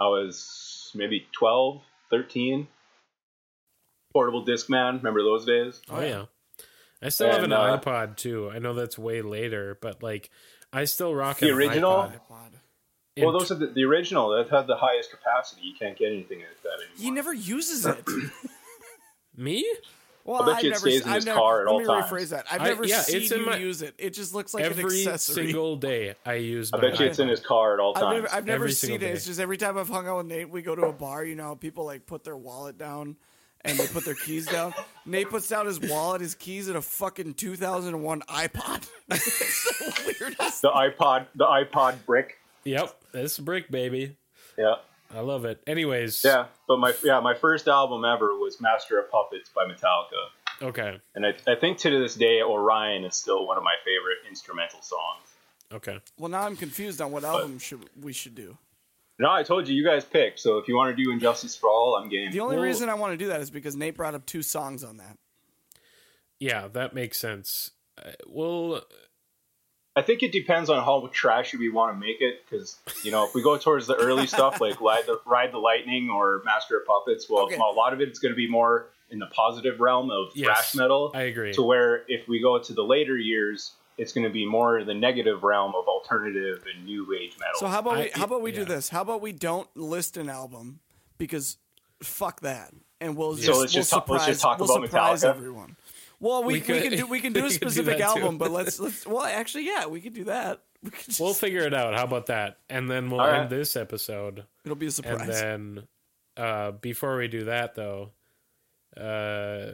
I 0.01 0.05
was 0.05 0.91
maybe 0.95 1.27
12, 1.33 1.83
13. 2.11 2.69
Portable 4.13 4.45
Discman, 4.47 4.99
remember 4.99 5.23
those 5.23 5.45
days? 5.45 5.81
oh 5.91 6.01
yeah 6.01 6.27
i 7.03 7.09
still 7.11 7.31
have 7.31 7.43
an 7.43 7.53
uh, 7.53 7.77
ipod 7.79 8.17
too 8.17 8.49
i 8.51 8.59
know 8.59 8.73
that's 8.73 8.97
way 8.97 9.21
later 9.21 9.77
but 9.83 10.03
like 10.03 10.31
i 10.73 10.85
still 10.85 11.15
rock 11.15 11.39
The 11.39 11.49
an 11.51 11.55
original? 11.57 11.93
iPod. 12.31 12.53
Well, 13.17 13.33
those 13.33 13.53
are 13.53 13.55
the, 13.55 13.67
the 13.69 13.85
original 13.85 14.31
that 14.31 14.49
had 14.51 14.67
the 14.67 14.77
highest 14.77 15.11
capacity. 15.13 15.63
You 15.63 15.75
can't 15.79 15.97
get 15.97 16.07
anything 16.13 16.39
like 16.41 16.63
that 16.65 16.71
anymore. 16.81 16.97
He 16.99 17.11
never 17.13 17.33
uses 17.33 17.87
it. 17.87 18.05
me 19.37 19.65
Well, 20.25 20.45
bet 20.45 20.57
I've 20.57 20.63
you 20.65 20.71
it 20.71 20.73
never, 20.73 20.81
stays 20.91 21.03
in 21.03 21.09
I've 21.09 21.15
his 21.17 21.27
never, 21.27 21.39
car 21.39 21.61
at 21.61 21.67
let 21.67 21.73
all 21.73 21.79
me 21.81 21.87
times. 21.87 22.07
rephrase 22.07 22.29
that. 22.31 22.47
I've 22.51 22.63
I- 22.63 22.65
never 22.69 22.85
yeah, 22.87 23.01
seen 23.03 23.23
you 23.23 23.47
my- 23.47 23.57
use 23.57 23.83
it. 23.83 23.95
It 23.99 24.15
just 24.15 24.35
looks 24.35 24.53
like 24.55 24.65
an 24.65 24.71
every 24.73 25.05
single 25.19 25.77
day 25.77 26.15
I 26.27 26.35
use. 26.35 26.73
I 26.73 26.79
bet 26.81 26.99
you 26.99 27.07
it's 27.07 27.19
in 27.21 27.29
his 27.29 27.41
car 27.41 27.75
at 27.75 27.81
all 27.81 27.93
I've 27.97 28.03
times. 28.03 28.15
never, 28.23 28.35
I've 28.35 28.47
never 28.47 28.69
seen 28.69 28.91
single 28.91 29.09
it. 29.09 29.13
It's 29.13 29.27
just 29.27 29.39
every 29.39 29.59
time 29.59 29.79
I've 29.79 29.89
hung 29.89 30.09
out 30.09 30.17
with 30.19 30.27
Nate, 30.27 30.51
we 30.51 30.63
go 30.63 30.75
to 30.75 30.83
a 30.87 30.93
bar. 30.93 31.25
You 31.25 31.37
know, 31.37 31.55
people 31.55 31.85
like 31.85 32.07
put 32.07 32.25
their 32.25 32.37
wallet 32.37 32.79
down 32.79 33.17
and 33.65 33.79
they 33.79 33.87
put 33.87 34.05
their 34.05 34.15
keys 34.17 34.47
down. 34.47 34.75
Nate 35.07 35.31
puts 35.31 35.49
down 35.49 35.67
his 35.67 35.79
wallet, 35.81 36.21
his 36.21 36.35
keys, 36.35 36.67
and 36.69 36.77
a 36.77 36.83
fucking 36.83 37.35
2001 37.35 38.23
iPod. 38.23 38.89
it's 39.11 39.79
the 39.79 40.15
weirdest. 40.21 40.63
the 40.63 40.71
iPod, 40.71 41.27
the 41.37 41.45
iPod 41.47 42.05
brick. 42.07 42.39
Yep, 42.65 42.95
this 43.15 43.39
brick 43.39 43.71
baby. 43.71 44.17
Yeah, 44.59 44.75
I 45.15 45.21
love 45.21 45.45
it. 45.47 45.63
Anyways, 45.67 46.23
yeah. 46.25 46.47
But 46.69 46.79
my 46.79 46.93
yeah, 47.03 47.21
my 47.21 47.35
first 47.35 47.67
album 47.69 48.05
ever 48.05 48.37
was 48.39 48.61
Master 48.61 48.99
of 49.01 49.11
Puppets 49.11 49.49
by 49.55 49.65
Metallica, 49.65 50.63
Okay, 50.69 51.01
and 51.15 51.25
I, 51.27 51.35
I 51.51 51.55
think 51.55 51.79
to 51.79 51.99
this 51.99 52.15
day 52.15 52.43
Orion 52.43 53.05
is 53.05 53.17
still 53.17 53.47
one 53.47 53.57
of 53.57 53.65
my 53.65 53.75
favorite 53.85 54.29
instrumental 54.29 54.83
songs. 54.83 55.27
okay. 55.73 56.01
Well, 56.19 56.29
now 56.31 56.43
I'm 56.43 56.57
confused 56.57 57.01
on 57.01 57.11
what 57.13 57.25
album 57.25 57.59
should 57.59 57.85
we 58.01 58.13
should 58.13 58.35
do. 58.35 58.59
No, 59.19 59.31
I 59.31 59.45
told 59.45 59.69
you, 59.69 59.77
you 59.77 59.85
guys 59.85 60.05
pick. 60.05 60.39
So 60.39 60.59
if 60.59 60.67
you 60.67 60.75
want 60.75 60.97
to 60.97 61.01
do 61.03 61.13
And 61.13 61.21
Justice 61.21 61.55
for 61.57 61.69
All, 61.71 61.95
I'm 61.97 62.09
game. 62.09 62.33
The 62.33 62.41
only 62.41 62.57
Well- 62.57 62.65
reason 62.65 62.89
I 62.89 62.95
want 62.95 63.13
to 63.13 63.17
do 63.17 63.29
that 63.29 63.41
is 63.41 63.49
because 63.51 63.77
Nate 63.77 63.95
brought 63.97 64.15
up 64.15 64.27
two 64.27 64.43
songs 64.43 64.83
on 64.83 64.97
that. 64.97 65.17
Yeah, 66.41 66.67
that 66.73 66.95
makes 66.95 67.19
sense. 67.21 67.71
Uh, 67.97 68.11
well, 68.27 68.83
I 69.97 70.03
think 70.03 70.23
it 70.23 70.33
depends 70.33 70.71
on 70.71 70.83
how 70.85 71.09
trashy 71.13 71.57
we 71.57 71.71
want 71.71 71.95
to 71.95 71.99
make 72.01 72.21
it, 72.21 72.45
because 72.49 72.77
you 73.05 73.11
know, 73.13 73.25
if 73.27 73.35
we 73.35 73.43
go 73.43 73.57
towards 73.57 73.87
the 73.87 73.95
early 73.95 74.27
stuff 74.27 74.61
like 74.61 74.81
Ride 74.81 75.05
the, 75.07 75.21
Ride 75.25 75.53
the 75.53 75.59
Lightning 75.59 76.11
or 76.11 76.43
Master 76.45 76.79
of 76.79 76.87
Puppets, 76.87 77.29
well, 77.31 77.45
Okay. 77.45 77.57
a 77.57 77.61
lot 77.61 77.93
of 77.93 78.01
it's 78.01 78.19
going 78.19 78.33
to 78.33 78.37
be 78.37 78.49
more 78.49 78.87
in 79.11 79.19
the 79.21 79.27
positive 79.27 79.79
realm 79.81 80.11
of 80.11 80.29
Yes, 80.35 80.47
thrash 80.47 80.75
metal. 80.75 81.13
I 81.15 81.23
agree. 81.23 81.53
To 81.55 81.63
where 81.63 82.03
if 82.09 82.27
we 82.27 82.41
go 82.41 82.59
to 82.59 82.73
the 82.73 82.83
later 82.83 83.17
years, 83.17 83.73
it's 83.97 84.13
going 84.13 84.25
to 84.27 84.33
be 84.33 84.45
more 84.45 84.83
the 84.83 84.95
negative 84.95 85.45
realm 85.45 85.75
of 85.77 85.87
alternative 85.87 86.65
and 86.75 86.85
new 86.85 87.15
age 87.15 87.37
metal. 87.39 87.55
So 87.61 87.67
how 87.69 87.79
about 87.79 87.99
we 87.99 88.11
how 88.15 88.25
about 88.25 88.43
we 88.43 88.51
yeah. 88.51 88.59
do 88.61 88.65
this? 88.65 88.89
How 88.89 89.03
about 89.03 89.21
we 89.21 89.31
don't 89.33 89.69
list 89.77 90.17
an 90.17 90.29
album 90.29 90.81
because 91.19 91.59
fuck 92.03 92.41
that, 92.41 92.73
and 93.01 93.17
we'll 93.17 93.35
just 93.35 93.47
So 93.47 93.53
let's 93.53 93.73
we'll 93.73 93.81
just 93.83 93.91
talk- 93.91 94.03
surprise, 94.07 94.19
let's 94.19 94.27
just 94.27 94.41
talk 94.43 94.59
we'll 94.59 94.75
about 94.77 94.89
surprise 94.91 95.23
Metallica. 95.23 95.29
everyone. 95.37 95.77
Well, 96.25 96.43
we, 96.43 96.55
We 96.55 96.61
we, 96.61 96.61
can 96.61 96.91
do 96.97 97.07
we 97.07 97.21
can 97.21 97.33
do 97.35 97.43
we 97.43 97.49
a 97.49 97.51
could 97.51 97.51
do 97.51 97.51
specific 97.51 97.99
too. 97.99 98.03
album, 98.03 98.39
but 98.39 98.51
let's 98.51 98.81
let's 98.85 99.07
well 99.07 99.25
actually 99.25 99.67
yeah 99.67 99.87
we 99.87 100.01
could 100.01 100.15
do 100.15 100.25
that. 100.25 100.63
We 100.85 100.91
could 100.91 101.05
just, 101.07 101.19
we'll 101.21 101.33
figure 101.33 101.63
it 101.63 101.73
out. 101.73 101.95
How 101.95 102.05
about 102.05 102.27
that? 102.27 102.59
And 102.69 102.91
then 102.91 103.09
we'll 103.11 103.21
All 103.21 103.27
end 103.27 103.39
right. 103.43 103.49
this 103.51 103.75
episode. 103.75 104.45
it'll 104.67 104.77
be 104.77 104.85
a 104.85 104.89
And 104.89 104.95
surprise. 104.95 105.27
then, 105.29 105.87
uh, 106.37 106.73
before 106.73 107.17
we 107.17 107.27
do 107.27 107.45
that, 107.45 107.75
though, 107.75 108.11
uh, 108.95 109.73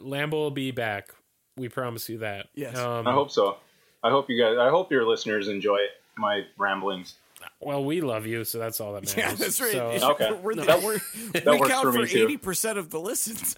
Lambo 0.00 0.32
will 0.32 0.50
be 0.50 0.70
back. 0.70 1.14
We 1.58 1.68
promise 1.68 2.08
you 2.08 2.18
that. 2.18 2.46
Yes. 2.54 2.78
Um, 2.78 3.06
I 3.06 3.12
hope 3.12 3.30
so. 3.30 3.58
I 4.02 4.08
hope 4.08 4.30
you 4.30 4.42
guys. 4.42 4.56
I 4.58 4.70
hope 4.70 4.90
your 4.90 5.06
listeners 5.06 5.48
enjoy 5.48 5.78
my 6.16 6.44
ramblings. 6.56 7.16
Well, 7.60 7.84
we 7.84 8.00
love 8.00 8.26
you, 8.26 8.44
so 8.44 8.58
that's 8.58 8.80
all 8.80 8.94
that 8.94 9.02
matters. 9.04 9.16
yeah, 9.18 9.34
that's 9.34 9.60
right. 9.60 9.72
So, 9.72 10.10
Okay. 10.12 10.32
We're 10.42 10.54
the, 10.54 10.62
That- 10.62 10.82
we're, 10.82 10.98
that 11.32 11.44
we 11.46 11.58
works 11.58 11.70
count 11.70 11.92
for 11.94 12.00
me, 12.00 12.06
too. 12.06 12.24
eighty 12.24 12.36
percent 12.38 12.78
of 12.78 12.88
the 12.88 12.98
listens. 13.00 13.56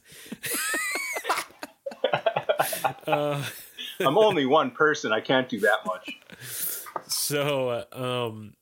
Uh, 3.07 3.45
I'm 4.01 4.19
only 4.19 4.47
one 4.47 4.71
person. 4.71 5.13
I 5.13 5.21
can't 5.21 5.49
do 5.49 5.61
that 5.61 5.87
much. 5.87 6.19
so, 7.07 7.85
um, 7.93 8.55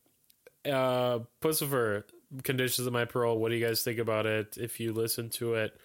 uh, 0.65 1.21
Puscifer, 1.41 2.05
conditions 2.43 2.87
of 2.87 2.93
my 2.93 3.05
parole. 3.05 3.39
What 3.39 3.51
do 3.51 3.57
you 3.57 3.67
guys 3.67 3.83
think 3.83 3.99
about 3.99 4.27
it? 4.27 4.57
If 4.59 4.81
you 4.81 4.93
listen 4.93 5.31
to 5.31 5.55
it, 5.55 5.77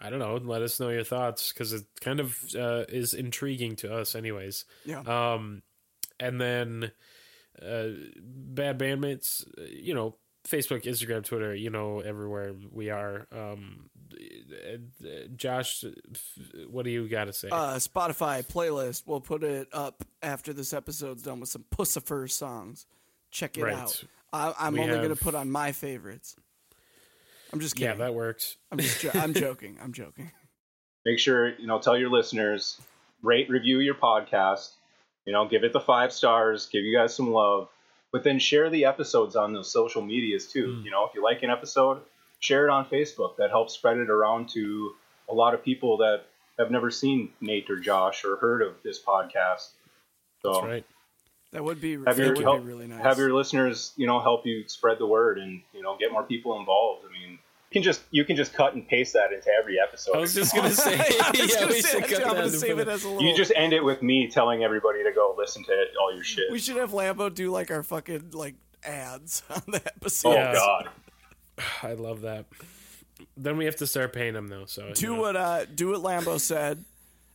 I 0.00 0.10
don't 0.10 0.18
know. 0.18 0.36
Let 0.36 0.62
us 0.62 0.80
know 0.80 0.88
your 0.90 1.04
thoughts 1.04 1.52
because 1.52 1.72
it 1.72 1.84
kind 2.00 2.20
of 2.20 2.38
uh, 2.58 2.84
is 2.88 3.14
intriguing 3.14 3.76
to 3.76 3.94
us, 3.94 4.14
anyways. 4.14 4.64
Yeah. 4.84 5.00
Um, 5.00 5.62
and 6.20 6.40
then 6.40 6.92
uh, 7.60 7.88
bad 8.18 8.78
bandmates, 8.78 9.46
uh, 9.58 9.62
you 9.70 9.94
know, 9.94 10.16
Facebook, 10.46 10.84
Instagram, 10.84 11.24
Twitter, 11.24 11.54
you 11.54 11.70
know, 11.70 12.00
everywhere 12.00 12.54
we 12.70 12.90
are. 12.90 13.26
Um, 13.32 13.88
Josh, 15.36 15.84
what 16.70 16.84
do 16.84 16.90
you 16.90 17.08
got 17.08 17.24
to 17.24 17.32
say? 17.32 17.48
uh, 17.50 17.74
Spotify 17.76 18.44
playlist. 18.46 19.02
We'll 19.06 19.20
put 19.20 19.42
it 19.42 19.68
up 19.72 20.04
after 20.22 20.52
this 20.52 20.72
episode's 20.72 21.22
done 21.22 21.40
with 21.40 21.48
some 21.48 21.64
Puscifer 21.74 22.30
songs. 22.30 22.86
Check 23.30 23.58
it 23.58 23.64
Right. 23.64 23.74
out. 23.74 24.02
I, 24.32 24.54
I'm 24.58 24.74
We 24.74 24.80
only 24.80 24.96
going 24.96 25.08
to 25.10 25.16
put 25.16 25.34
on 25.34 25.50
my 25.50 25.72
favorites. 25.72 26.36
I'm 27.52 27.60
just 27.60 27.76
kidding. 27.76 27.90
yeah, 27.90 28.04
that 28.06 28.14
works. 28.14 28.56
I'm 28.72 28.78
just 28.78 29.00
jo- 29.00 29.10
I'm 29.14 29.32
joking. 29.34 29.78
I'm 29.82 29.92
joking. 29.92 30.30
Make 31.04 31.18
sure 31.18 31.54
you 31.58 31.66
know. 31.66 31.78
Tell 31.78 31.96
your 31.96 32.10
listeners. 32.10 32.80
Rate, 33.22 33.48
review 33.48 33.78
your 33.80 33.94
podcast. 33.94 34.70
You 35.24 35.32
know, 35.32 35.46
give 35.46 35.62
it 35.64 35.72
the 35.72 35.80
five 35.80 36.12
stars. 36.12 36.66
Give 36.66 36.82
you 36.84 36.96
guys 36.96 37.14
some 37.14 37.30
love. 37.30 37.68
But 38.12 38.24
then 38.24 38.38
share 38.38 38.70
the 38.70 38.84
episodes 38.86 39.36
on 39.36 39.52
those 39.52 39.70
social 39.70 40.02
medias 40.02 40.46
too. 40.46 40.78
Mm. 40.80 40.84
You 40.84 40.90
know, 40.90 41.04
if 41.06 41.14
you 41.14 41.22
like 41.22 41.42
an 41.42 41.50
episode, 41.50 42.00
share 42.40 42.66
it 42.66 42.70
on 42.70 42.86
Facebook. 42.86 43.36
That 43.38 43.50
helps 43.50 43.74
spread 43.74 43.96
it 43.98 44.10
around 44.10 44.48
to 44.50 44.92
a 45.28 45.34
lot 45.34 45.54
of 45.54 45.64
people 45.64 45.98
that 45.98 46.24
have 46.58 46.70
never 46.70 46.90
seen 46.90 47.30
Nate 47.40 47.68
or 47.70 47.76
Josh 47.76 48.24
or 48.24 48.36
heard 48.36 48.62
of 48.62 48.74
this 48.84 49.00
podcast. 49.02 49.70
So 50.42 50.52
That's 50.52 50.64
right. 50.64 50.84
That 51.52 51.62
would 51.64 51.80
be 51.80 51.92
have 52.04 52.18
your 52.18 52.34
would 52.34 52.42
help, 52.42 52.62
be 52.62 52.68
really 52.68 52.86
nice. 52.88 53.00
have 53.02 53.16
your 53.18 53.32
listeners, 53.32 53.92
you 53.96 54.06
know, 54.08 54.20
help 54.20 54.44
you 54.44 54.64
spread 54.66 54.98
the 54.98 55.06
word 55.06 55.38
and 55.38 55.62
you 55.72 55.82
know 55.82 55.96
get 55.98 56.10
more 56.10 56.24
people 56.24 56.58
involved. 56.58 57.04
I 57.08 57.12
mean, 57.12 57.38
can 57.70 57.80
just 57.82 58.02
you 58.10 58.24
can 58.24 58.34
just 58.34 58.52
cut 58.54 58.74
and 58.74 58.86
paste 58.88 59.12
that 59.12 59.32
into 59.32 59.48
every 59.60 59.78
episode. 59.80 60.16
I 60.16 60.18
was 60.18 60.34
just 60.34 60.52
gonna 60.54 60.70
say, 60.72 60.94
I 60.98 61.30
was 61.30 61.38
yeah, 61.54 61.60
gonna 61.60 61.72
we 61.72 61.80
say, 61.80 61.88
should 61.90 62.02
actually, 62.02 62.16
cut 62.18 62.26
I'm 62.26 62.34
that 62.34 62.44
gonna 62.46 62.50
save 62.50 62.78
it 62.80 62.88
as 62.88 63.04
a 63.04 63.08
little. 63.08 63.22
you 63.22 63.36
just 63.36 63.52
end 63.54 63.72
it 63.72 63.84
with 63.84 64.02
me 64.02 64.26
telling 64.28 64.64
everybody 64.64 65.04
to 65.04 65.12
go 65.12 65.32
listen 65.38 65.62
to 65.64 65.70
it, 65.72 65.88
all 66.00 66.12
your 66.12 66.24
shit. 66.24 66.50
we 66.50 66.58
should 66.58 66.76
have 66.76 66.90
Lambo 66.90 67.32
do 67.32 67.52
like 67.52 67.70
our 67.70 67.84
fucking 67.84 68.30
like 68.32 68.56
ads 68.82 69.44
on 69.50 69.62
the 69.68 69.80
episode. 69.86 70.30
oh 70.30 70.34
Yeah. 70.34 70.54
God. 70.54 70.88
I 71.82 71.94
love 71.94 72.22
that. 72.22 72.46
Then 73.36 73.56
we 73.56 73.64
have 73.64 73.76
to 73.76 73.86
start 73.86 74.12
paying 74.12 74.34
them 74.34 74.48
though. 74.48 74.64
So 74.66 74.92
do 74.92 75.06
you 75.06 75.14
know. 75.14 75.20
what 75.20 75.36
uh 75.36 75.64
do 75.66 75.90
what 75.90 76.00
Lambo 76.02 76.38
said 76.40 76.84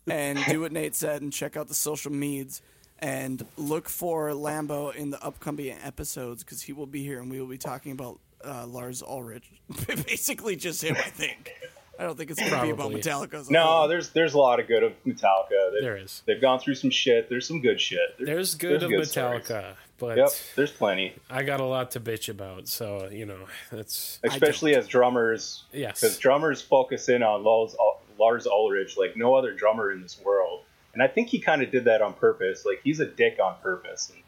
and 0.07 0.39
do 0.47 0.61
what 0.61 0.71
Nate 0.71 0.95
said 0.95 1.21
and 1.21 1.31
check 1.31 1.55
out 1.55 1.67
the 1.67 1.73
social 1.73 2.11
meds 2.11 2.61
and 2.99 3.45
look 3.57 3.87
for 3.87 4.29
Lambo 4.31 4.93
in 4.93 5.09
the 5.09 5.23
upcoming 5.23 5.71
episodes 5.83 6.43
because 6.43 6.61
he 6.61 6.73
will 6.73 6.85
be 6.85 7.03
here 7.03 7.21
and 7.21 7.31
we 7.31 7.39
will 7.39 7.47
be 7.47 7.57
talking 7.57 7.93
about 7.93 8.19
uh, 8.45 8.65
Lars 8.67 9.01
Ulrich. 9.01 9.49
Basically 9.87 10.55
just 10.57 10.83
him, 10.83 10.95
I 10.97 11.09
think. 11.09 11.53
I 11.97 12.03
don't 12.03 12.17
think 12.17 12.31
it's 12.31 12.39
gonna 12.39 12.61
be 12.63 12.69
about 12.69 12.91
Metallica. 12.91 13.33
as 13.35 13.49
a 13.49 13.51
No, 13.51 13.63
whole. 13.63 13.87
there's 13.89 14.09
there's 14.11 14.33
a 14.33 14.37
lot 14.37 14.59
of 14.61 14.67
good 14.67 14.83
of 14.83 14.93
Metallica. 15.05 15.73
They, 15.73 15.81
There 15.81 15.97
is. 15.97 16.23
They've 16.25 16.39
gone 16.41 16.59
through 16.59 16.75
some 16.75 16.89
shit. 16.89 17.29
There's 17.29 17.45
some 17.47 17.61
good 17.61 17.79
shit. 17.81 17.99
There's 18.19 18.55
good 18.55 18.83
of 18.83 18.89
stories. 19.07 19.09
Metallica, 19.47 19.75
but 19.99 20.17
Yep, 20.17 20.29
there's 20.55 20.71
plenty. 20.71 21.13
I 21.29 21.43
got 21.43 21.59
a 21.59 21.65
lot 21.65 21.91
to 21.91 21.99
bitch 21.99 22.29
about. 22.29 22.67
So 22.67 23.09
you 23.11 23.25
know, 23.25 23.39
that's 23.71 24.19
Especially 24.23 24.75
as 24.75 24.87
drummers, 24.87 25.63
yes. 25.73 25.99
because 26.01 26.17
drummers 26.17 26.61
focus 26.61 27.09
in 27.09 27.21
on 27.23 27.43
Lars, 27.43 27.75
Lars 28.17 28.47
Ulrich 28.47 28.97
like 28.97 29.15
no 29.17 29.35
other 29.35 29.53
drummer 29.53 29.91
in 29.91 30.01
this 30.01 30.19
world. 30.23 30.63
And 30.93 31.03
I 31.03 31.07
think 31.07 31.29
he 31.29 31.39
kind 31.39 31.61
of 31.61 31.71
did 31.71 31.85
that 31.85 32.01
on 32.01 32.13
purpose. 32.13 32.65
Like 32.65 32.81
he's 32.83 32.99
a 32.99 33.05
dick 33.05 33.37
on 33.43 33.55
purpose. 33.61 34.11
And 34.13 34.23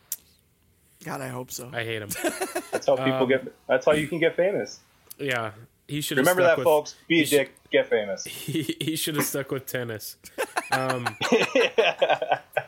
God, 1.03 1.19
I 1.21 1.27
hope 1.29 1.49
so. 1.51 1.69
I 1.73 1.83
hate 1.83 2.01
him. 2.01 2.09
that's 2.71 2.85
how 2.85 2.95
people 2.95 3.13
Um, 3.23 3.27
get. 3.29 3.53
That's 3.67 3.85
how 3.85 3.93
you 3.93 4.07
can 4.07 4.19
get 4.19 4.35
famous. 4.35 4.79
yeah, 5.17 5.51
he 5.87 6.01
should 6.01 6.17
Remember 6.19 6.43
stuck 6.43 6.51
that, 6.51 6.57
with, 6.59 6.65
folks. 6.65 6.95
Be 7.07 7.15
a 7.15 7.19
he 7.21 7.25
should- 7.25 7.37
dick, 7.37 7.55
get 7.71 7.89
famous. 7.89 8.23
He, 8.25 8.75
he 8.79 8.95
should 8.95 9.15
have 9.15 9.25
stuck 9.25 9.49
with 9.51 9.65
tennis. 9.65 10.17
Um, 10.73 11.05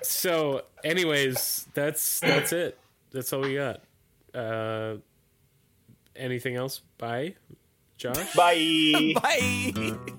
so, 0.02 0.64
anyways, 0.84 1.68
that's 1.74 2.20
that's 2.20 2.52
it. 2.52 2.78
That's 3.14 3.32
all 3.32 3.42
we 3.42 3.56
got. 3.56 3.82
Uh, 4.34 4.96
anything 6.16 6.56
else? 6.56 6.82
Bye, 6.98 7.36
Josh. 7.98 8.34
Bye. 8.36 9.14
Bye. 9.22 10.14